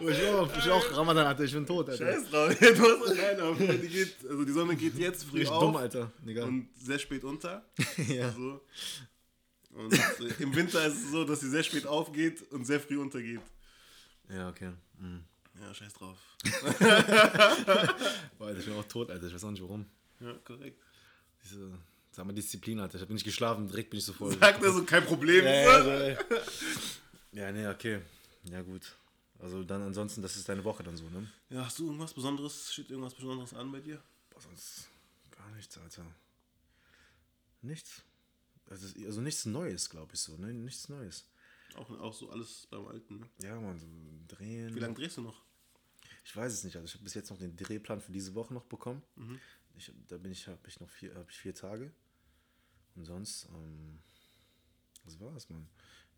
ich 0.00 0.28
auch, 0.28 0.56
ich 0.56 0.70
auch 0.70 0.96
Ramadan, 0.96 1.26
Alter, 1.26 1.44
ich 1.44 1.52
bin 1.52 1.66
tot, 1.66 1.88
Alter. 1.88 2.04
Scheiß 2.12 2.30
drauf, 2.30 2.54
du 2.58 2.66
hast 2.66 3.16
nein, 3.16 3.40
aber 3.40 3.54
die 3.54 3.88
geht, 3.88 4.16
also 4.28 4.44
die 4.44 4.52
Sonne 4.52 4.76
geht 4.76 4.96
jetzt 4.98 5.24
früh 5.24 5.38
Richtig 5.38 5.54
auf 5.54 5.60
dumm, 5.60 5.76
Alter. 5.76 6.12
Egal. 6.26 6.48
und 6.48 6.68
sehr 6.78 6.98
spät 6.98 7.24
unter. 7.24 7.64
ja. 8.08 8.30
So. 8.32 8.60
Und 9.74 9.92
äh, 9.92 10.42
im 10.42 10.54
Winter 10.54 10.84
ist 10.86 11.04
es 11.04 11.10
so, 11.10 11.24
dass 11.24 11.40
sie 11.40 11.50
sehr 11.50 11.62
spät 11.62 11.86
aufgeht 11.86 12.42
und 12.52 12.66
sehr 12.66 12.80
früh 12.80 12.98
untergeht. 12.98 13.40
ja, 14.28 14.48
okay. 14.48 14.72
Mhm. 14.98 15.24
Ja, 15.60 15.74
scheiß 15.74 15.92
drauf. 15.92 16.18
Boah, 18.38 18.46
Alter, 18.46 18.58
ich 18.58 18.64
bin 18.66 18.74
auch 18.74 18.84
tot, 18.84 19.10
Alter. 19.10 19.26
Ich 19.26 19.34
weiß 19.34 19.44
auch 19.44 19.50
nicht 19.50 19.62
warum. 19.62 19.86
Ja, 20.20 20.32
korrekt. 20.44 20.80
Diese, 21.44 21.78
sag 22.12 22.26
mal 22.26 22.32
Disziplin, 22.32 22.78
Alter. 22.78 22.96
Ich 22.96 23.02
habe 23.02 23.12
nicht 23.12 23.24
geschlafen, 23.24 23.68
direkt 23.68 23.90
bin 23.90 23.98
ich 23.98 24.04
so 24.04 24.12
voll. 24.12 24.36
Sagt 24.38 24.62
er 24.62 24.72
so, 24.72 24.84
kein 24.84 25.04
Problem. 25.04 25.44
Ja, 25.44 25.52
ja, 25.52 25.70
also, 25.70 26.24
ja, 27.32 27.52
nee, 27.52 27.66
okay. 27.66 28.00
Ja, 28.44 28.62
gut. 28.62 28.96
Also 29.38 29.64
dann 29.64 29.82
ansonsten, 29.82 30.22
das 30.22 30.36
ist 30.36 30.48
deine 30.48 30.62
Woche 30.62 30.82
dann 30.82 30.96
so, 30.96 31.08
ne? 31.08 31.28
Ja, 31.50 31.64
hast 31.64 31.78
du 31.78 31.86
irgendwas 31.86 32.14
Besonderes? 32.14 32.72
Steht 32.72 32.90
irgendwas 32.90 33.14
Besonderes 33.14 33.54
an 33.54 33.72
bei 33.72 33.80
dir? 33.80 34.00
Boah, 34.30 34.40
sonst 34.40 34.88
gar 35.30 35.50
nichts, 35.52 35.76
Alter. 35.78 36.06
Nichts. 37.62 38.02
Also, 38.68 38.86
also 39.04 39.20
nichts 39.20 39.44
Neues, 39.46 39.90
glaube 39.90 40.14
ich 40.14 40.20
so, 40.20 40.36
ne? 40.36 40.52
Nichts 40.52 40.88
Neues. 40.88 41.24
Auch, 41.74 41.90
auch 41.98 42.14
so 42.14 42.30
alles 42.30 42.68
beim 42.70 42.86
Alten, 42.86 43.20
ne? 43.20 43.28
Ja, 43.42 43.58
man, 43.58 43.78
so 43.78 43.86
drehen. 44.28 44.74
Wie 44.74 44.80
lange 44.80 44.94
drehst 44.94 45.16
du 45.16 45.22
noch? 45.22 45.42
Ich 46.24 46.36
weiß 46.36 46.52
es 46.52 46.62
nicht. 46.64 46.76
Also 46.76 46.86
ich 46.86 46.94
habe 46.94 47.04
bis 47.04 47.14
jetzt 47.14 47.30
noch 47.30 47.38
den 47.38 47.56
Drehplan 47.56 48.00
für 48.00 48.12
diese 48.12 48.34
Woche 48.34 48.54
noch 48.54 48.64
bekommen. 48.64 49.02
Ich, 49.76 49.90
da 50.08 50.18
bin 50.18 50.30
ich, 50.30 50.46
habe 50.46 50.68
ich 50.68 50.78
noch 50.78 50.88
vier, 50.90 51.14
hab 51.14 51.28
ich 51.30 51.36
vier 51.36 51.54
Tage. 51.54 51.90
Und 52.94 53.04
sonst, 53.04 53.46
ähm, 53.54 53.98
das 55.04 55.18
war's, 55.20 55.48
Mann. 55.48 55.68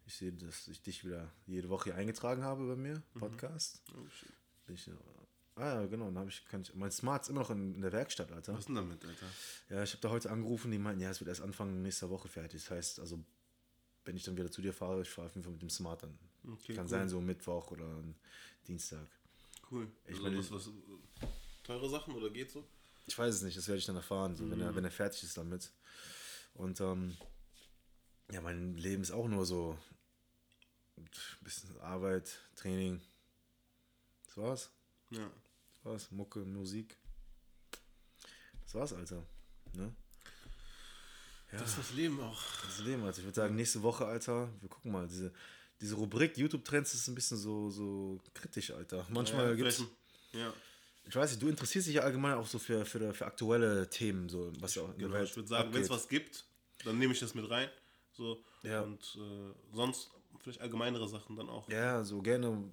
Ich 0.07 0.15
sehe, 0.17 0.33
dass 0.33 0.69
ich 0.69 0.83
dich 0.83 1.05
wieder 1.05 1.31
jede 1.47 1.69
Woche 1.69 1.85
hier 1.85 1.95
eingetragen 1.95 2.43
habe 2.43 2.67
bei 2.67 2.77
mir, 2.77 3.03
Podcast. 3.15 3.81
Oh, 3.97 4.07
shit. 4.09 4.29
Ich, 4.69 4.89
äh, 4.89 4.93
ah 5.57 5.81
ja, 5.81 5.87
genau, 5.87 6.07
dann 6.07 6.19
habe 6.19 6.31
ich, 6.31 6.45
kann 6.47 6.63
ich, 6.63 6.75
mein 6.75 6.91
Smart 6.91 7.23
ist 7.23 7.29
immer 7.31 7.41
noch 7.41 7.51
in, 7.51 7.75
in 7.77 7.81
der 7.81 7.93
Werkstatt, 7.93 8.31
Alter. 8.33 8.55
Was 8.55 8.67
denn 8.67 8.75
damit, 8.75 9.05
Alter? 9.05 9.27
Ja, 9.71 9.83
ich 9.83 9.93
habe 9.93 10.03
da 10.03 10.11
heute 10.11 10.31
angerufen, 10.31 10.71
die 10.71 10.79
meinten, 10.79 11.01
ja, 11.01 11.11
es 11.11 11.21
wird 11.21 11.29
erst 11.29 11.41
Anfang 11.41 11.81
nächster 11.83 12.11
Woche 12.11 12.29
fertig. 12.29 12.63
Das 12.63 12.71
heißt, 12.71 13.01
also, 13.01 13.23
wenn 14.05 14.17
ich 14.17 14.25
dann 14.25 14.37
wieder 14.37 14.51
zu 14.51 14.61
dir 14.61 14.73
fahre, 14.75 15.03
ich 15.03 15.09
fahre 15.11 15.29
auf 15.29 15.35
jeden 15.35 15.45
Fall 15.45 15.53
mit 15.53 15.63
dem 15.63 15.71
Smart 15.71 16.03
dann. 16.03 16.19
Okay, 16.53 16.75
Kann 16.75 16.85
cool. 16.85 16.91
sein, 16.91 17.09
so 17.09 17.21
Mittwoch 17.21 17.71
oder 17.71 18.03
Dienstag. 18.67 19.07
Cool. 19.71 19.89
Ich 20.05 20.11
also 20.17 20.23
meine- 20.23 20.39
was, 20.39 20.51
was, 20.51 20.71
teure 21.63 21.89
Sachen 21.89 22.15
oder 22.15 22.29
geht 22.29 22.51
so? 22.51 22.63
Ich 23.07 23.19
weiß 23.19 23.35
es 23.35 23.43
nicht, 23.43 23.57
das 23.57 23.67
werde 23.69 23.79
ich 23.79 23.87
dann 23.87 23.97
erfahren, 23.97 24.35
so, 24.35 24.51
wenn, 24.51 24.61
er, 24.61 24.75
wenn 24.75 24.85
er 24.85 24.91
fertig 24.91 25.23
ist 25.23 25.37
damit. 25.37 25.71
Und 26.55 26.81
ähm, 26.81 27.17
ja, 28.31 28.41
mein 28.41 28.77
Leben 28.77 29.03
ist 29.03 29.11
auch 29.11 29.29
nur 29.29 29.45
so 29.45 29.79
ein 30.97 31.09
bisschen 31.43 31.79
Arbeit, 31.81 32.39
Training. 32.57 33.01
Das 34.27 34.37
war's. 34.37 34.71
Ja. 35.11 35.31
Das 35.75 35.85
war's. 35.85 36.11
Mucke, 36.11 36.41
Musik. 36.41 36.97
Das 38.63 38.75
war's, 38.75 38.93
Alter. 38.93 39.23
Ne? 39.75 39.95
Ja, 41.53 41.59
Das 41.59 41.71
ist 41.71 41.79
das 41.79 41.93
Leben 41.93 42.21
auch. 42.21 42.43
das 42.65 42.79
Leben, 42.81 43.03
Alter. 43.05 43.19
Ich 43.19 43.25
würde 43.25 43.37
sagen, 43.37 43.55
nächste 43.55 43.83
Woche, 43.83 44.07
Alter, 44.07 44.49
wir 44.61 44.69
gucken 44.69 44.93
mal, 44.93 45.07
diese, 45.07 45.33
diese 45.81 45.97
Rubrik 45.97 46.37
YouTube-Trends 46.39 46.95
ist 46.95 47.09
ein 47.09 47.15
bisschen 47.15 47.37
so, 47.37 47.71
so 47.71 48.21
kritisch, 48.33 48.71
Alter. 48.71 49.07
Manchmal 49.11 49.51
ja, 49.51 49.55
gibt's. 49.55 49.85
Ja, 50.33 50.53
Ich 51.07 51.15
weiß 51.15 51.31
nicht, 51.31 51.43
du 51.43 51.49
interessierst 51.49 51.87
dich 51.89 51.97
ja 51.97 52.03
allgemein 52.03 52.35
auch 52.35 52.47
so 52.47 52.59
für, 52.59 52.85
für, 52.85 53.13
für 53.13 53.27
aktuelle 53.27 53.89
Themen, 53.89 54.29
so 54.29 54.53
was 54.61 54.75
ja 54.75 54.83
auch 54.83 54.93
in 54.93 54.99
der 54.99 55.09
genau. 55.09 55.23
Ich 55.23 55.37
würde 55.37 55.49
sagen, 55.49 55.73
wenn 55.73 55.83
es 55.83 55.91
was 55.91 56.09
gibt, 56.09 56.45
dann 56.85 56.99
nehme 56.99 57.13
ich 57.13 57.21
das 57.21 57.35
mit 57.35 57.49
rein. 57.51 57.69
So. 58.13 58.43
Ja. 58.63 58.81
Und 58.83 59.19
äh, 59.19 59.75
sonst 59.75 60.11
vielleicht 60.41 60.61
allgemeinere 60.61 61.09
Sachen 61.09 61.37
dann 61.37 61.49
auch. 61.49 61.69
Ja, 61.69 62.05
so 62.05 62.23
gerne. 62.23 62.71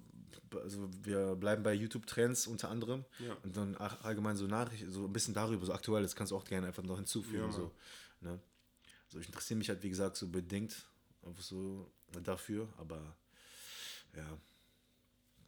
Also 0.54 0.88
wir 1.02 1.34
bleiben 1.34 1.62
bei 1.62 1.74
YouTube-Trends 1.74 2.46
unter 2.46 2.70
anderem. 2.70 3.04
Ja. 3.18 3.36
Und 3.42 3.56
dann 3.56 3.76
allgemein 3.76 4.36
so 4.36 4.46
Nachrichten, 4.46 4.90
so 4.90 5.04
ein 5.04 5.12
bisschen 5.12 5.34
darüber, 5.34 5.64
so 5.64 5.72
aktuelles 5.72 6.14
kannst 6.14 6.32
du 6.32 6.36
auch 6.36 6.44
gerne 6.44 6.66
einfach 6.66 6.82
noch 6.82 6.96
hinzufügen. 6.96 7.44
Ja, 7.44 7.52
so, 7.52 7.70
ne? 8.20 8.38
so, 9.08 9.18
ich 9.18 9.26
interessiere 9.26 9.58
mich 9.58 9.68
halt, 9.68 9.82
wie 9.82 9.88
gesagt, 9.88 10.16
so 10.16 10.28
bedingt 10.28 10.84
so 11.38 11.90
dafür, 12.22 12.68
aber 12.78 13.16
ja, 14.16 14.38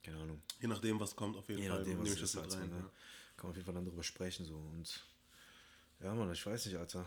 keine 0.04 0.18
Ahnung. 0.18 0.42
Je 0.60 0.68
nachdem, 0.68 1.00
was 1.00 1.16
kommt, 1.16 1.36
auf 1.36 1.48
jeden 1.48 1.62
Je 1.62 1.68
Fall 1.68 1.78
nachdem, 1.78 1.98
was 1.98 2.04
nehme 2.04 2.14
ich 2.14 2.20
das 2.20 2.34
mit 2.34 2.54
rein. 2.54 2.68
ne? 2.68 2.90
Kann 3.36 3.46
man 3.46 3.50
auf 3.50 3.56
jeden 3.56 3.64
Fall 3.64 3.74
dann 3.74 3.84
drüber 3.84 4.02
sprechen. 4.02 4.44
So. 4.44 4.54
Und 4.54 5.04
ja, 6.00 6.14
Mann, 6.14 6.30
ich 6.32 6.44
weiß 6.44 6.66
nicht, 6.66 6.76
Alter. 6.76 7.06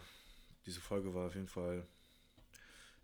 Diese 0.66 0.82
Folge 0.82 1.14
war 1.14 1.28
auf 1.28 1.36
jeden 1.36 1.48
Fall. 1.48 1.88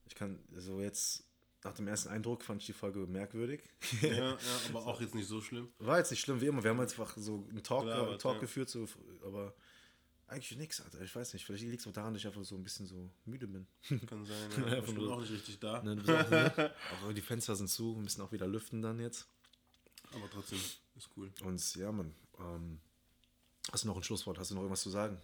Ich 0.05 0.15
kann, 0.15 0.39
so 0.57 0.81
jetzt, 0.81 1.23
nach 1.63 1.73
dem 1.73 1.87
ersten 1.87 2.09
Eindruck 2.09 2.43
fand 2.43 2.61
ich 2.61 2.65
die 2.65 2.73
Folge 2.73 2.99
merkwürdig. 3.07 3.61
ja. 4.01 4.09
ja, 4.09 4.29
ja, 4.31 4.37
aber 4.69 4.85
auch 4.85 4.99
jetzt 4.99 5.15
nicht 5.15 5.27
so 5.27 5.41
schlimm. 5.41 5.69
War 5.79 5.99
jetzt 5.99 6.11
nicht 6.11 6.21
schlimm 6.21 6.41
wie 6.41 6.47
immer. 6.47 6.63
Wir 6.63 6.71
haben 6.71 6.79
einfach 6.79 7.15
so 7.15 7.47
einen 7.49 7.63
Talk, 7.63 7.85
äh, 7.85 8.17
Talk 8.17 8.35
ja. 8.35 8.39
geführt, 8.41 8.69
so, 8.69 8.87
aber 9.23 9.53
eigentlich 10.27 10.57
nichts, 10.57 10.81
Alter. 10.81 11.01
Ich 11.01 11.15
weiß 11.15 11.33
nicht. 11.33 11.45
Vielleicht 11.45 11.63
liegt 11.63 11.81
es 11.81 11.87
auch 11.87 11.93
daran, 11.93 12.13
dass 12.13 12.21
ich 12.21 12.27
einfach 12.27 12.43
so 12.43 12.55
ein 12.55 12.63
bisschen 12.63 12.87
so 12.87 13.09
müde 13.25 13.47
bin. 13.47 13.67
Kann 14.07 14.25
sein, 14.25 14.49
ja. 14.57 14.77
Ich 14.79 14.85
bin 14.85 15.07
auch 15.07 15.21
nicht 15.21 15.31
richtig 15.31 15.59
da. 15.59 15.81
Ne, 15.83 16.01
auch, 16.01 16.29
ne? 16.29 16.73
Aber 17.03 17.13
die 17.13 17.21
Fenster 17.21 17.55
sind 17.55 17.69
zu, 17.69 17.95
wir 17.95 18.01
müssen 18.01 18.21
auch 18.21 18.31
wieder 18.31 18.47
lüften 18.47 18.81
dann 18.81 18.99
jetzt. 18.99 19.27
Aber 20.15 20.29
trotzdem 20.29 20.59
ist 20.95 21.09
cool. 21.17 21.31
Und 21.43 21.75
ja, 21.75 21.91
Mann. 21.91 22.13
Ähm, 22.39 22.79
hast 23.71 23.83
du 23.83 23.87
noch 23.87 23.97
ein 23.97 24.03
Schlusswort? 24.03 24.37
Hast 24.37 24.51
du 24.51 24.55
noch 24.55 24.61
irgendwas 24.61 24.81
zu 24.81 24.89
sagen? 24.89 25.21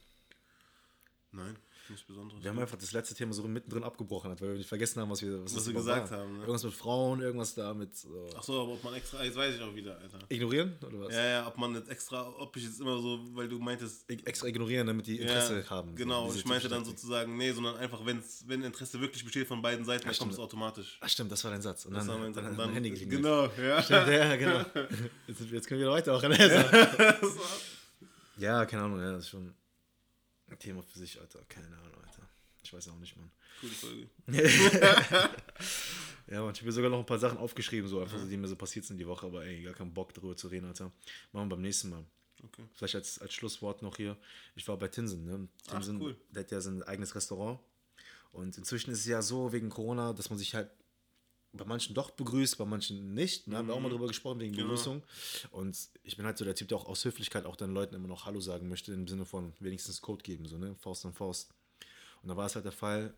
Nein, 1.32 1.56
nichts 1.90 2.04
Besonderes. 2.08 2.44
Wir 2.44 2.50
haben 2.50 2.58
einfach 2.58 2.78
das 2.80 2.92
letzte 2.92 3.14
Thema 3.14 3.34
so 3.34 3.44
mittendrin 3.48 3.84
abgebrochen, 3.84 4.32
weil 4.40 4.50
wir 4.50 4.58
nicht 4.58 4.68
vergessen 4.68 5.00
haben, 5.00 5.12
was 5.12 5.22
wir, 5.22 5.44
Was 5.44 5.54
das 5.54 5.68
wir 5.68 5.74
gesagt 5.76 6.10
war. 6.10 6.20
haben, 6.22 6.34
ne? 6.34 6.40
Irgendwas 6.40 6.64
mit 6.64 6.74
Frauen, 6.74 7.22
irgendwas 7.22 7.54
da 7.54 7.72
mit. 7.76 7.96
So. 7.96 8.28
Ach 8.36 8.42
so, 8.42 8.62
aber 8.64 8.74
ob 8.74 8.84
man 8.84 8.96
extra, 8.96 9.24
jetzt 9.24 9.36
weiß 9.36 9.54
ich 9.56 9.62
auch 9.62 9.76
wieder, 9.76 9.96
Alter. 10.00 10.18
Ignorieren 10.30 10.76
oder 10.82 11.02
was? 11.02 11.14
Ja, 11.14 11.24
ja, 11.26 11.48
ob 11.48 11.56
man 11.60 11.76
jetzt 11.76 11.88
extra, 11.88 12.28
ob 12.40 12.58
ich 12.58 12.64
jetzt 12.64 12.82
immer 12.82 13.00
so, 13.00 13.20
weil 13.36 13.48
du 13.48 13.60
meintest, 13.60 14.10
Extra 14.10 14.48
ignorieren, 14.48 14.88
damit 14.88 15.06
die 15.06 15.20
Interesse 15.20 15.60
ja, 15.60 15.70
haben. 15.70 15.90
so, 15.90 15.96
Genau, 15.96 16.26
diese 16.28 16.40
ich 16.40 16.46
meinte 16.46 16.68
dann 16.68 16.84
sozusagen, 16.84 17.38
nee, 17.38 17.52
sondern 17.52 17.76
einfach, 17.78 18.04
wenn's, 18.04 18.44
wenn 18.48 18.64
Interesse 18.64 19.00
wirklich 19.00 19.24
besteht 19.24 19.48
von 19.48 19.62
beiden 19.62 19.86
Seiten, 19.86 20.08
dann 20.08 20.18
kommt 20.18 20.34
es 20.34 20.40
automatisch. 20.40 20.98
Ach 21.02 21.10
stimmt, 21.10 21.32
das 21.32 21.44
war 21.44 21.52
dein 21.52 21.62
Satz. 21.62 21.86
Und 21.86 21.94
Das 21.94 22.08
dann, 22.08 22.16
war 22.16 22.22
mein 22.24 22.34
dann, 22.34 22.44
Satz. 22.46 22.58
dann, 22.58 22.70
Und 22.70 22.74
Handy 22.74 22.90
geklingelt. 22.90 23.22
Genau, 23.22 23.46
ja. 23.62 23.84
Stimmt, 23.84 24.08
ja, 24.08 24.36
genau. 24.36 24.66
Jetzt, 25.28 25.42
jetzt 25.52 25.68
können 25.68 25.80
wir 25.80 25.88
wieder 25.88 25.92
weitermachen. 25.92 26.32
ja, 28.38 28.66
keine 28.66 28.84
Ahnung, 28.84 29.00
ja, 29.00 29.12
das 29.12 29.26
ist 29.26 29.30
schon 29.30 29.54
Thema 30.58 30.82
für 30.82 30.98
sich, 30.98 31.20
Alter. 31.20 31.40
Keine 31.48 31.68
Ahnung, 31.68 32.04
Alter. 32.04 32.28
Ich 32.64 32.74
weiß 32.74 32.90
auch 32.90 33.00
nicht, 33.00 33.16
Mann. 33.16 33.32
Coole 33.62 33.74
Folge. 33.74 34.10
Ja, 36.30 36.44
man, 36.44 36.54
ich 36.54 36.60
habe 36.60 36.68
mir 36.68 36.72
sogar 36.72 36.92
noch 36.92 37.00
ein 37.00 37.06
paar 37.08 37.18
Sachen 37.18 37.40
aufgeschrieben, 37.40 37.90
so 37.90 38.02
einfach, 38.02 38.20
so, 38.20 38.28
die 38.28 38.38
mir 38.38 38.48
so 38.48 38.56
passiert 38.56 38.86
sind 38.86 39.00
die 39.00 39.08
Woche, 39.08 39.26
aber 39.26 39.46
ey, 39.46 39.64
gar 39.64 39.74
keinen 39.74 39.94
Bock 39.94 40.14
drüber 40.14 40.36
zu 40.36 40.48
reden, 40.48 40.68
Alter. 40.68 40.92
Machen 41.32 41.50
wir 41.50 41.56
beim 41.56 41.62
nächsten 41.62 41.90
Mal. 41.90 42.06
Okay. 42.44 42.64
Vielleicht 42.74 42.96
als, 42.96 43.20
als 43.20 43.34
Schlusswort 43.34 43.82
noch 43.82 43.98
hier. 43.98 44.16
Ich 44.56 44.68
war 44.68 44.78
bei 44.78 44.88
Tinsen, 44.88 45.26
ne? 45.26 45.48
Tinsen, 45.68 46.00
cool. 46.00 46.16
der 46.30 46.44
hat 46.44 46.52
ja 46.52 46.62
sein 46.62 46.84
eigenes 46.84 47.16
Restaurant. 47.16 47.60
Und 48.32 48.58
inzwischen 48.60 48.92
ist 48.92 49.00
es 49.00 49.06
ja 49.08 49.24
so, 49.24 49.52
wegen 49.52 49.70
Corona, 49.70 50.14
dass 50.14 50.30
man 50.30 50.38
sich 50.38 50.54
halt 50.54 50.70
bei 51.52 51.66
manchen 51.66 51.96
doch 51.96 52.12
begrüßt, 52.12 52.58
bei 52.58 52.66
manchen 52.66 53.14
nicht. 53.14 53.48
Da 53.48 53.58
haben 53.58 53.68
wir 53.68 53.74
auch 53.74 53.80
mal 53.80 53.90
drüber 53.90 54.08
gesprochen, 54.08 54.40
wegen. 54.40 54.56
Begrüßung. 54.56 55.04
Und 55.52 55.78
ich 56.04 56.16
bin 56.16 56.26
halt 56.26 56.38
so 56.38 56.46
der 56.46 56.56
Typ, 56.56 56.68
der 56.68 56.78
auch 56.78 56.86
aus 56.86 57.04
Höflichkeit 57.06 57.46
auch 57.46 57.56
den 57.56 57.74
Leuten 57.74 57.96
immer 57.96 58.08
noch 58.08 58.26
Hallo 58.26 58.40
sagen 58.40 58.70
möchte, 58.70 58.94
im 58.94 59.08
Sinne 59.08 59.26
von 59.26 59.54
wenigstens 59.60 60.02
Code 60.02 60.24
geben, 60.24 60.46
so, 60.46 60.58
ne? 60.58 60.76
Faust 60.76 61.06
an 61.06 61.14
Faust. 61.14 61.50
Und 62.22 62.30
da 62.30 62.38
war 62.38 62.46
es 62.46 62.56
halt 62.56 62.66
der 62.66 62.72
Fall, 62.72 63.14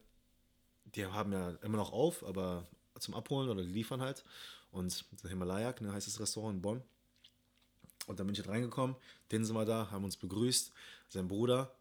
die 0.96 1.06
haben 1.06 1.32
ja 1.34 1.52
immer 1.62 1.78
noch 1.78 1.92
auf, 1.92 2.24
aber 2.24 2.68
zum 3.00 3.14
Abholen 3.14 3.50
oder 3.50 3.62
liefern 3.62 4.02
halt. 4.02 4.24
Und 4.72 5.06
der 5.24 5.30
Himalayak, 5.30 5.82
ne, 5.82 5.92
heißt 5.92 6.08
das 6.08 6.20
Restaurant 6.20 6.56
in 6.56 6.62
Bonn. 6.62 6.82
Und 8.08 8.20
dann 8.20 8.28
bin 8.28 8.34
ich 8.34 8.40
halt 8.40 8.50
reingekommen, 8.50 8.96
den 9.32 9.46
sind 9.46 9.56
wir 9.56 9.66
da, 9.66 9.92
haben 9.92 10.06
uns 10.06 10.18
begrüßt. 10.18 10.72
Sein 11.10 11.28
Bruder, 11.28 11.76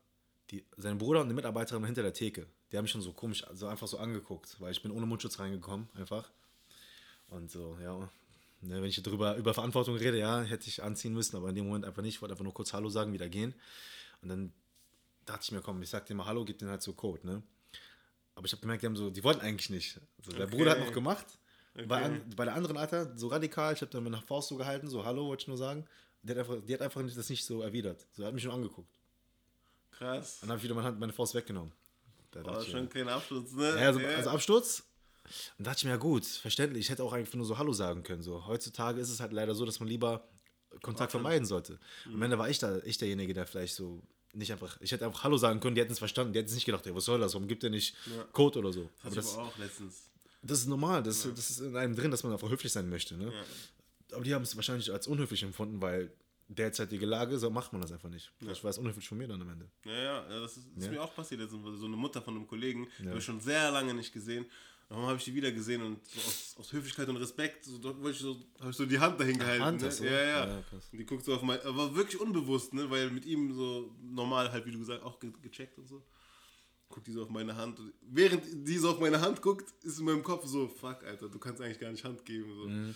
die, 0.51 0.65
sein 0.77 0.99
Bruder 0.99 1.21
und 1.21 1.27
eine 1.27 1.35
Mitarbeiterin 1.35 1.85
hinter 1.85 2.03
der 2.03 2.13
Theke, 2.13 2.47
die 2.71 2.77
haben 2.77 2.85
mich 2.85 2.93
schon 2.93 3.01
so 3.01 3.13
komisch, 3.13 3.45
so 3.53 3.67
einfach 3.67 3.87
so 3.87 3.99
angeguckt, 3.99 4.61
weil 4.61 4.73
ich 4.73 4.83
bin 4.83 4.91
ohne 4.91 5.07
Mundschutz 5.07 5.39
reingekommen, 5.39 5.89
einfach. 5.95 6.31
Und 7.31 7.51
so, 7.51 7.77
ja, 7.83 7.97
ne, 8.61 8.83
wenn 8.83 8.85
ich 8.85 9.03
drüber 9.03 9.37
über 9.37 9.55
Verantwortung 9.55 9.97
rede, 9.97 10.19
ja, 10.19 10.43
hätte 10.43 10.69
ich 10.69 10.83
anziehen 10.83 11.15
müssen, 11.15 11.37
aber 11.37 11.49
in 11.49 11.55
dem 11.55 11.67
Moment 11.67 11.85
einfach 11.85 12.03
nicht. 12.03 12.17
Ich 12.17 12.23
wollte 12.23 12.35
einfach 12.35 12.45
nur 12.45 12.55
kurz 12.55 12.73
Hallo 12.73 12.89
sagen, 12.89 13.13
wieder 13.13 13.29
gehen. 13.29 13.55
Und 14.23 14.29
dann 14.29 14.53
dachte 15.25 15.41
ich 15.45 15.53
mir, 15.53 15.61
komm, 15.61 15.81
ich 15.83 15.91
sag 15.91 16.07
dir 16.07 16.15
mal 16.15 16.27
Hallo, 16.27 16.45
gib 16.45 16.59
denen 16.59 16.71
halt 16.71 16.83
so 16.83 16.93
Code, 16.93 17.27
ne? 17.27 17.43
Aber 18.35 18.47
ich 18.47 18.53
habe 18.53 18.61
gemerkt, 18.61 18.83
die 18.83 18.87
haben 18.87 18.97
so, 18.97 19.11
die 19.11 19.23
wollten 19.23 19.41
eigentlich 19.41 19.71
nicht. 19.71 20.01
Also 20.19 20.33
der 20.33 20.47
Okay. 20.47 20.57
Bruder 20.57 20.71
hat 20.73 20.81
noch 20.81 20.93
gemacht. 20.93 21.27
Bei, 21.75 21.83
Okay. 21.83 22.05
an, 22.05 22.23
bei 22.37 22.45
der 22.45 22.55
anderen 22.55 22.77
Alter, 22.77 23.17
so 23.17 23.29
radikal, 23.29 23.73
ich 23.75 23.81
habe 23.81 23.91
dann 23.93 24.03
nach 24.05 24.25
Faust 24.25 24.49
so 24.49 24.57
gehalten, 24.57 24.89
so 24.89 25.05
Hallo, 25.05 25.27
wollte 25.27 25.43
ich 25.43 25.49
nur 25.49 25.57
sagen. 25.57 25.87
Die 26.23 26.33
hat 26.33 26.39
einfach, 26.39 26.57
die 26.67 26.75
hat 26.75 26.83
einfach 26.83 27.03
nicht, 27.03 27.17
das 27.17 27.31
nicht 27.31 27.45
so 27.45 27.63
erwidert. 27.63 28.07
So, 28.13 28.25
hat 28.25 28.35
mich 28.35 28.45
nur 28.45 28.53
angeguckt. 28.55 28.91
Krass. 29.93 30.39
Dann 30.41 30.51
habe 30.51 30.59
ich 30.59 30.65
wieder 30.65 30.75
meine, 30.75 30.89
Hand, 30.89 30.99
meine 31.01 31.13
Faust 31.13 31.35
weggenommen. 31.35 31.73
Da 32.33 32.61
ich, 32.61 32.71
schon 32.71 32.89
kein 32.89 33.09
Abschluss, 33.09 33.53
ne? 33.53 33.69
ja, 33.71 33.87
also, 33.89 34.01
also 34.01 34.31
Absturz. 34.31 34.85
Und 35.59 35.67
dachte 35.67 35.79
ich 35.79 35.85
mir, 35.85 35.91
ja 35.91 35.97
gut, 35.97 36.25
verständlich, 36.27 36.87
ich 36.87 36.91
hätte 36.91 37.03
auch 37.05 37.13
einfach 37.13 37.35
nur 37.35 37.47
so 37.47 37.59
Hallo 37.59 37.73
sagen 37.73 38.03
können. 38.03 38.23
So. 38.23 38.47
Heutzutage 38.47 39.01
ist 39.01 39.11
es 39.11 39.21
halt 39.21 39.33
leider 39.33 39.55
so, 39.55 39.65
dass 39.65 39.81
man 39.81 39.89
lieber 39.89 40.29
Kontakt 40.83 41.11
vermeiden 41.11 41.47
sollte. 41.47 41.79
Und 42.07 42.15
am 42.15 42.23
Ende 42.23 42.39
war 42.39 42.49
ich 42.49 42.59
da, 42.59 42.79
ich 42.85 42.99
derjenige, 42.99 43.35
der 43.35 43.47
vielleicht 43.47 43.75
so 43.75 44.03
nicht 44.33 44.53
einfach, 44.53 44.81
ich 44.81 44.93
hätte 44.93 45.05
einfach 45.07 45.25
Hallo 45.25 45.37
sagen 45.37 45.59
können, 45.59 45.75
die 45.75 45.81
hätten 45.81 45.93
es 45.93 45.99
verstanden, 45.99 46.33
die 46.33 46.39
hätten 46.39 46.49
es 46.49 46.55
nicht 46.55 46.65
gedacht, 46.67 46.87
ey, 46.87 46.95
was 46.95 47.05
soll 47.05 47.19
das, 47.19 47.35
warum 47.35 47.49
gibt 47.49 47.63
der 47.65 47.71
nicht 47.71 47.97
Ja. 48.07 48.23
Code 48.33 48.61
oder 48.61 48.73
so. 48.73 48.89
das 49.03 49.05
Aber 49.07 49.15
das, 49.17 49.35
aber 49.35 49.43
auch 49.49 49.59
letztens. 49.59 50.09
das 50.43 50.61
ist 50.61 50.67
normal, 50.69 51.03
das, 51.03 51.23
das 51.35 51.51
ist 51.51 51.61
in 51.61 51.77
einem 51.77 51.97
drin, 51.97 52.13
dass 52.13 52.23
man 52.23 52.33
einfach 52.33 52.49
höflich 52.49 52.71
sein 52.71 52.89
möchte. 52.89 53.17
Ne? 53.17 53.33
Ja. 53.33 54.15
Aber 54.17 54.23
die 54.25 54.33
haben 54.33 54.43
es 54.43 54.55
wahrscheinlich 54.55 54.93
als 54.93 55.09
unhöflich 55.09 55.43
empfunden, 55.43 55.83
weil 55.83 56.13
derzeitige 56.47 57.07
Lage, 57.07 57.39
so 57.39 57.49
macht 57.51 57.73
man 57.73 57.81
das 57.83 57.91
einfach 57.93 58.09
nicht. 58.09 58.31
Vielleicht 58.39 58.63
war 58.65 58.71
es 58.71 58.79
unhöflich 58.79 59.09
von 59.09 59.19
mir 59.19 59.27
dann 59.29 59.41
am 59.43 59.49
Ende. 59.51 59.69
Ja, 59.85 59.93
ja, 59.93 60.31
ja 60.31 60.41
das 60.41 60.57
ist, 60.57 60.67
ist 60.77 60.85
Ja. 60.85 60.91
mir 60.91 61.03
auch 61.03 61.15
passiert. 61.15 61.49
So 61.51 61.57
eine 61.87 61.97
Mutter 61.97 62.21
von 62.23 62.37
einem 62.37 62.47
Kollegen, 62.47 62.87
Ja. 63.01 63.07
habe 63.11 63.19
ich 63.19 63.25
schon 63.25 63.41
sehr 63.41 63.71
lange 63.71 63.95
nicht 63.95 64.13
gesehen. 64.13 64.47
Warum 64.91 65.07
habe 65.07 65.19
ich 65.19 65.25
die 65.25 65.33
wieder 65.33 65.53
gesehen 65.53 65.83
und 65.83 66.05
so 66.05 66.19
aus, 66.19 66.57
aus 66.59 66.73
Höflichkeit 66.73 67.09
und 67.09 67.17
Respekt, 67.17 67.65
so, 67.65 67.81
wollte 68.03 68.11
ich 68.11 68.19
so, 68.19 68.37
habe 68.59 68.71
ich 68.71 68.77
so 68.77 68.85
die 68.85 68.99
Hand 68.99 69.21
dahin 69.21 69.39
gehalten. 69.39 69.63
Hand 69.63 69.83
ne? 69.83 69.89
du? 69.89 70.05
Ja, 70.05 70.11
ja. 70.11 70.47
Ja. 70.49 70.65
Und 70.73 70.99
die 70.99 71.07
guckt 71.07 71.25
so 71.25 71.33
auf 71.33 71.43
mein, 71.43 71.61
aber 71.63 71.95
wirklich 71.95 72.21
unbewusst, 72.21 72.75
ne? 72.75 72.91
weil 72.91 73.09
mit 73.11 73.25
ihm 73.25 73.55
so 73.55 73.95
normal 74.03 74.51
halt, 74.51 74.67
wie 74.67 74.73
du 74.73 74.81
gesagt 74.81 75.05
auch 75.05 75.21
ge 75.21 75.31
gecheckt 75.43 75.79
und 75.79 75.87
so. 75.87 76.03
Guckt 76.89 77.07
die 77.07 77.13
so 77.13 77.23
auf 77.23 77.29
meine 77.29 77.55
Hand. 77.55 77.79
Und 77.79 77.93
während 78.03 78.43
die 78.67 78.79
so 78.79 78.91
auf 78.91 78.99
meine 78.99 79.21
Hand 79.21 79.41
guckt, 79.41 79.73
ist 79.85 80.01
in 80.01 80.07
meinem 80.07 80.25
Kopf 80.25 80.45
so, 80.47 80.67
fuck, 80.67 81.05
Alter, 81.05 81.29
du 81.29 81.39
kannst 81.39 81.63
eigentlich 81.63 81.79
gar 81.79 81.93
nicht 81.93 82.05
Hand 82.05 82.25
geben. 82.25 82.53
So. 82.53 82.69
Mhm. 82.69 82.95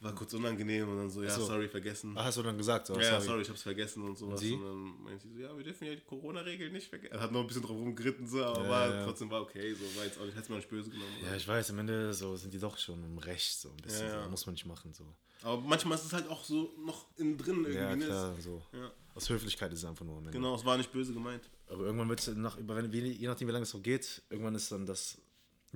War 0.00 0.14
kurz 0.14 0.34
unangenehm 0.34 0.88
und 0.88 0.96
dann 0.98 1.10
so, 1.10 1.22
ja, 1.22 1.30
so. 1.30 1.44
sorry, 1.46 1.68
vergessen. 1.68 2.12
Ah, 2.16 2.24
hast 2.24 2.36
du 2.38 2.42
dann 2.42 2.56
gesagt? 2.58 2.86
So, 2.86 2.94
ja, 3.00 3.12
sorry. 3.14 3.24
sorry, 3.26 3.42
ich 3.42 3.48
hab's 3.48 3.62
vergessen 3.62 4.02
und 4.02 4.16
sowas. 4.18 4.40
sie? 4.40 4.52
Und 4.52 4.62
dann 4.62 5.02
meinte 5.02 5.26
sie 5.26 5.34
so, 5.34 5.40
ja, 5.40 5.56
wir 5.56 5.64
dürfen 5.64 5.86
ja 5.86 5.94
die 5.94 6.02
Corona-Regeln 6.02 6.72
nicht 6.72 6.88
vergessen. 6.88 7.14
Er 7.14 7.20
hat 7.20 7.32
noch 7.32 7.40
ein 7.40 7.46
bisschen 7.46 7.62
drauf 7.62 7.76
rumgeritten, 7.76 8.26
so, 8.26 8.44
aber 8.44 8.62
Ja, 8.64 8.68
war, 8.70 8.94
ja. 8.94 9.04
trotzdem 9.04 9.30
war 9.30 9.42
okay, 9.42 9.72
so, 9.74 9.84
war 9.96 10.04
jetzt 10.04 10.18
auch 10.20 10.24
nicht, 10.26 10.36
mir 10.36 10.42
auch 10.54 10.58
nicht 10.58 10.68
böse 10.68 10.90
genommen. 10.90 11.10
Ja, 11.24 11.34
ich 11.34 11.48
weiß, 11.48 11.70
am 11.70 11.78
Ende 11.78 12.12
so 12.12 12.36
sind 12.36 12.52
die 12.52 12.58
doch 12.58 12.76
schon 12.78 13.02
im 13.04 13.18
Recht, 13.18 13.58
so 13.60 13.70
ein 13.70 13.76
bisschen. 13.78 14.06
Ja. 14.06 14.24
So. 14.24 14.30
Muss 14.30 14.46
man 14.46 14.52
nicht 14.54 14.66
machen, 14.66 14.92
so. 14.92 15.04
Aber 15.42 15.60
manchmal 15.60 15.96
ist 15.98 16.04
es 16.04 16.12
halt 16.12 16.28
auch 16.28 16.44
so 16.44 16.72
noch 16.84 17.06
innen 17.16 17.36
drin 17.38 17.56
irgendwie. 17.64 17.74
Ja, 17.78 17.96
ne? 17.96 18.04
klar, 18.06 18.34
so. 18.40 18.62
Ja. 18.72 18.90
Aus 19.14 19.30
Höflichkeit 19.30 19.72
ist 19.72 19.78
es 19.80 19.84
einfach 19.86 20.04
nur 20.04 20.14
am 20.16 20.20
Ende. 20.26 20.32
Genau, 20.32 20.54
es 20.54 20.64
war 20.64 20.76
nicht 20.76 20.92
böse 20.92 21.12
gemeint. 21.14 21.48
Aber 21.68 21.84
irgendwann 21.84 22.08
wird 22.08 22.20
es 22.20 22.26
nach, 22.36 22.58
über- 22.58 22.76
wenn- 22.76 22.92
wie- 22.92 23.12
je 23.12 23.26
nachdem, 23.28 23.48
wie 23.48 23.52
lange 23.52 23.62
es 23.62 23.70
so 23.70 23.80
geht, 23.80 24.22
irgendwann 24.28 24.54
ist 24.54 24.70
dann 24.70 24.84
das, 24.86 25.16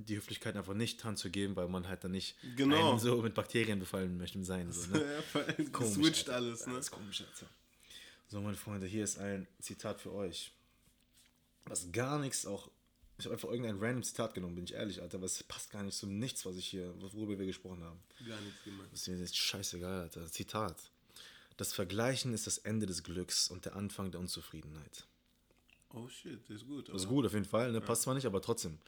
die 0.04 0.16
Höflichkeit 0.16 0.56
einfach 0.56 0.74
nicht 0.74 1.02
Hand 1.04 1.18
zu 1.18 1.30
geben, 1.30 1.56
weil 1.56 1.68
man 1.68 1.88
halt 1.88 2.04
dann 2.04 2.10
nicht 2.12 2.36
Genau. 2.56 2.96
so 2.98 3.20
mit 3.22 3.34
Bakterien 3.34 3.78
befallen 3.78 4.16
möchte 4.16 4.42
sein. 4.44 4.72
So, 4.72 4.90
ne? 4.90 5.00
Ja, 5.34 5.64
Komisch, 5.72 5.94
Geswitcht 5.96 6.28
Alter. 6.30 6.46
alles, 6.46 6.66
ne? 6.66 6.72
Ja, 6.74 6.78
ist 6.78 6.90
komisch, 6.90 7.20
Alter. 7.22 7.46
So, 8.28 8.40
meine 8.40 8.56
Freunde, 8.56 8.86
hier 8.86 9.04
ist 9.04 9.18
ein 9.18 9.46
Zitat 9.60 10.00
für 10.00 10.12
euch. 10.12 10.52
Was 11.66 11.90
gar 11.92 12.18
nichts 12.18 12.46
auch. 12.46 12.70
Ich 13.18 13.26
habe 13.26 13.34
einfach 13.34 13.50
irgendein 13.50 13.78
random 13.78 14.02
Zitat 14.02 14.32
genommen, 14.34 14.54
bin 14.54 14.64
ich 14.64 14.72
ehrlich, 14.74 15.02
Alter, 15.02 15.18
aber 15.18 15.26
es 15.26 15.42
passt 15.42 15.70
gar 15.70 15.82
nicht 15.82 15.96
zu 15.96 16.06
nichts, 16.06 16.46
was 16.46 16.56
ich 16.56 16.66
hier, 16.66 16.94
worüber 17.00 17.38
wir 17.38 17.44
gesprochen 17.46 17.82
haben. 17.84 18.00
Gar 18.26 18.40
nichts 18.40 18.64
gemeint. 18.64 18.88
Das 18.92 19.02
ist 19.02 19.08
mir 19.08 19.18
jetzt 19.18 19.36
scheißegal, 19.36 20.00
Alter. 20.02 20.26
Zitat. 20.26 20.76
Das 21.58 21.74
Vergleichen 21.74 22.32
ist 22.32 22.46
das 22.46 22.56
Ende 22.58 22.86
des 22.86 23.02
Glücks 23.02 23.50
und 23.50 23.66
der 23.66 23.76
Anfang 23.76 24.10
der 24.10 24.20
Unzufriedenheit. 24.20 25.04
Oh 25.92 26.08
shit, 26.08 26.40
das 26.48 26.58
ist 26.58 26.66
gut. 26.66 26.88
Das 26.88 27.02
ist 27.02 27.08
gut, 27.08 27.26
auf 27.26 27.32
jeden 27.34 27.44
Fall. 27.44 27.72
Ne? 27.72 27.80
Passt 27.82 28.02
zwar 28.02 28.14
nicht, 28.14 28.24
aber 28.24 28.40
trotzdem. 28.40 28.78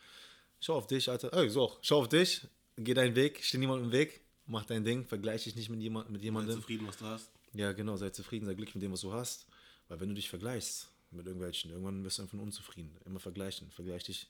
Schau 0.63 0.77
auf 0.77 0.87
dich, 0.87 1.11
Alter. 1.11 1.33
Ey, 1.33 1.51
so, 1.51 1.77
schau 1.83 1.99
auf 1.99 2.09
dich, 2.09 2.47
geh 2.77 2.95
deinen 2.95 3.17
Weg, 3.17 3.43
steh 3.43 3.59
niemand 3.59 3.83
im 3.83 3.91
Weg, 3.91 4.21
mach 4.47 4.65
dein 4.65 4.85
Ding, 4.85 5.05
vergleiche 5.05 5.45
dich 5.51 5.57
nicht 5.57 5.69
mit, 5.69 5.81
jemand, 5.81 6.09
mit 6.09 6.21
Sei 6.21 6.27
jemandem. 6.27 6.55
zufrieden, 6.55 6.87
was 6.87 6.99
du 6.99 7.05
hast. 7.05 7.33
Ja, 7.53 7.73
genau, 7.73 7.97
sei 7.97 8.11
zufrieden, 8.11 8.47
sei 8.47 8.55
glücklich 8.55 8.77
mit 8.77 8.85
dem, 8.85 8.93
was 8.93 9.01
du 9.01 9.13
hast. 9.13 9.47
Weil 9.89 9.99
wenn 9.99 10.11
du 10.11 10.15
dich 10.15 10.31
vergleichst 10.31 10.89
mit 11.11 11.27
irgendwelchen, 11.27 11.73
irgendwann 11.73 12.05
wirst 12.05 12.19
du 12.19 12.23
einfach 12.23 12.39
unzufrieden. 12.39 12.97
Immer 13.05 13.19
vergleichen. 13.19 13.73
Vergleich 13.73 14.05
dich. 14.05 14.29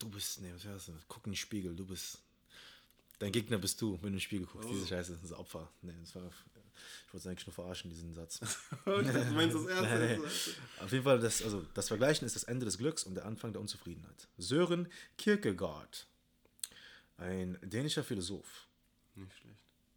Du 0.00 0.10
bist, 0.10 0.40
nee, 0.40 0.50
was 0.52 0.64
heißt 0.64 0.88
das? 0.88 0.96
Guck 1.06 1.24
in 1.26 1.32
den 1.32 1.36
Spiegel, 1.36 1.76
du 1.76 1.86
bist. 1.86 2.18
Dein 3.20 3.30
Gegner 3.30 3.58
bist 3.58 3.80
du, 3.80 3.92
wenn 3.92 4.00
du 4.00 4.06
in 4.08 4.12
den 4.14 4.20
Spiegel 4.20 4.46
guckst. 4.46 4.68
Oh. 4.68 4.72
Diese 4.72 4.88
Scheiße, 4.88 5.12
das 5.12 5.30
ist 5.30 5.32
Opfer. 5.38 5.70
Nee, 5.82 5.94
das 6.00 6.16
war. 6.16 6.32
Ich 7.06 7.12
wollte 7.14 7.18
es 7.18 7.26
eigentlich 7.26 7.46
nur 7.46 7.54
verarschen, 7.54 7.90
diesen 7.90 8.14
Satz. 8.14 8.40
Ich 8.72 9.06
dachte, 9.06 9.24
du 9.24 9.32
meinst 9.32 9.56
das 9.56 9.66
Erste. 9.66 9.98
Nein. 9.98 10.20
Auf 10.80 10.92
jeden 10.92 11.04
Fall, 11.04 11.18
das, 11.20 11.42
also, 11.42 11.64
das 11.74 11.88
Vergleichen 11.88 12.26
ist 12.26 12.36
das 12.36 12.44
Ende 12.44 12.64
des 12.64 12.78
Glücks 12.78 13.04
und 13.04 13.14
der 13.14 13.24
Anfang 13.24 13.52
der 13.52 13.60
Unzufriedenheit. 13.60 14.28
Sören 14.38 14.88
Kierkegaard, 15.16 16.06
ein 17.18 17.58
dänischer 17.62 18.04
Philosoph 18.04 18.66
Nicht 19.14 19.32
schlecht. 19.36 19.56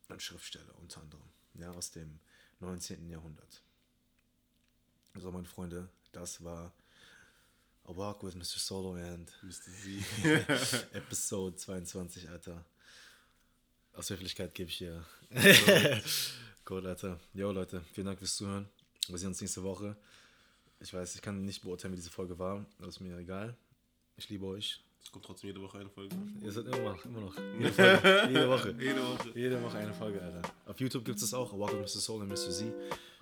und 0.10 0.22
Schriftsteller 0.22 0.74
unter 0.80 1.02
anderem, 1.02 1.28
ja, 1.56 1.72
aus 1.72 1.92
dem 1.92 2.20
19. 2.60 3.10
Jahrhundert. 3.10 3.62
So, 5.16 5.32
meine 5.32 5.48
Freunde, 5.48 5.90
das 6.12 6.44
war 6.44 6.72
A 7.86 7.96
Walk 7.96 8.24
with 8.24 8.36
Mr. 8.36 8.60
Solo 8.60 8.96
and 8.96 9.32
Müsste 9.42 9.72
sie. 9.72 10.04
Episode 10.94 11.56
22, 11.56 12.30
Alter. 12.30 12.66
Aus 13.94 14.10
Höflichkeit 14.10 14.54
gebe 14.54 14.70
ich 14.70 14.78
hier. 14.78 15.04
Gut, 16.68 16.86
Alter. 16.86 17.18
Jo, 17.34 17.54
Leute, 17.54 17.82
vielen 17.94 18.08
Dank 18.08 18.20
fürs 18.20 18.36
Zuhören. 18.36 18.68
Wir 19.08 19.18
sehen 19.18 19.30
uns 19.30 19.40
nächste 19.40 19.64
Woche. 19.64 19.96
Ich 20.82 20.94
weiß, 20.94 21.16
ich 21.16 21.22
kann 21.22 21.46
nicht 21.46 21.62
beurteilen, 21.62 21.94
wie 21.94 21.96
diese 21.96 22.10
Folge 22.10 22.38
war. 22.40 22.66
Das 22.80 22.90
ist 22.90 23.00
mir 23.00 23.18
egal. 23.18 23.56
Ich 24.18 24.28
liebe 24.28 24.46
euch. 24.48 24.84
Es 25.02 25.10
kommt 25.10 25.24
trotzdem 25.24 25.48
jede 25.48 25.62
Woche 25.62 25.78
eine 25.78 25.90
Folge. 25.90 26.14
Ihr 26.42 26.52
seid 26.52 26.66
immer 26.66 26.92
noch, 26.92 27.06
immer 27.06 27.22
noch. 27.22 27.38
Jede, 27.58 27.72
Folge, 27.72 28.28
jede 28.28 28.50
Woche. 28.50 28.76
Jede 28.80 29.02
Woche. 29.02 29.32
Jede 29.34 29.64
Woche 29.64 29.78
eine 29.78 29.94
Folge, 29.94 30.22
Alter. 30.22 30.42
Auf 30.66 30.78
YouTube 30.82 31.06
gibt 31.06 31.16
es 31.16 31.22
das 31.22 31.34
auch. 31.34 31.54
With 31.54 31.74
Mr. 31.74 32.02
Soul 32.02 32.24
und 32.24 32.28
Mr. 32.28 32.36
Z. 32.36 32.74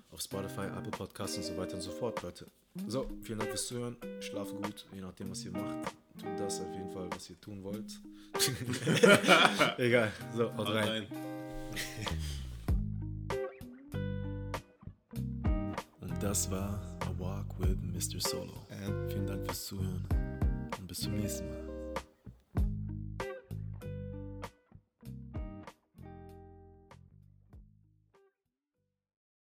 Auf 0.09 0.21
Spotify, 0.21 0.61
Apple 0.61 0.89
Podcasts 0.89 1.37
und 1.37 1.43
so 1.43 1.55
weiter 1.55 1.75
und 1.75 1.81
so 1.81 1.91
fort, 1.91 2.23
Leute. 2.23 2.47
So, 2.87 3.07
vielen 3.21 3.37
Dank 3.37 3.51
fürs 3.51 3.67
Zuhören. 3.67 3.95
Schlaf 4.21 4.49
gut, 4.49 4.87
je 4.91 5.01
nachdem, 5.01 5.29
was 5.29 5.45
ihr 5.45 5.51
macht. 5.51 5.93
Tut 6.19 6.39
das 6.39 6.61
auf 6.61 6.73
jeden 6.73 6.89
Fall, 6.89 7.07
was 7.11 7.29
ihr 7.29 7.39
tun 7.39 7.63
wollt. 7.63 8.01
Egal. 9.77 10.11
So, 10.35 10.51
Haut 10.57 10.67
rein. 10.69 10.87
rein. 10.87 11.07
Das 16.25 16.49
war 16.49 16.79
A 17.01 17.19
Walk 17.19 17.45
with 17.59 17.77
Mr. 17.83 18.19
Solo. 18.19 18.65
Vielen 19.09 19.27
Dank 19.27 19.45
fürs 19.45 19.67
Zuhören 19.67 20.03
und 20.79 20.87
bis 20.87 21.01
zum 21.01 21.15
nächsten 21.15 21.47
Mal. 21.47 21.64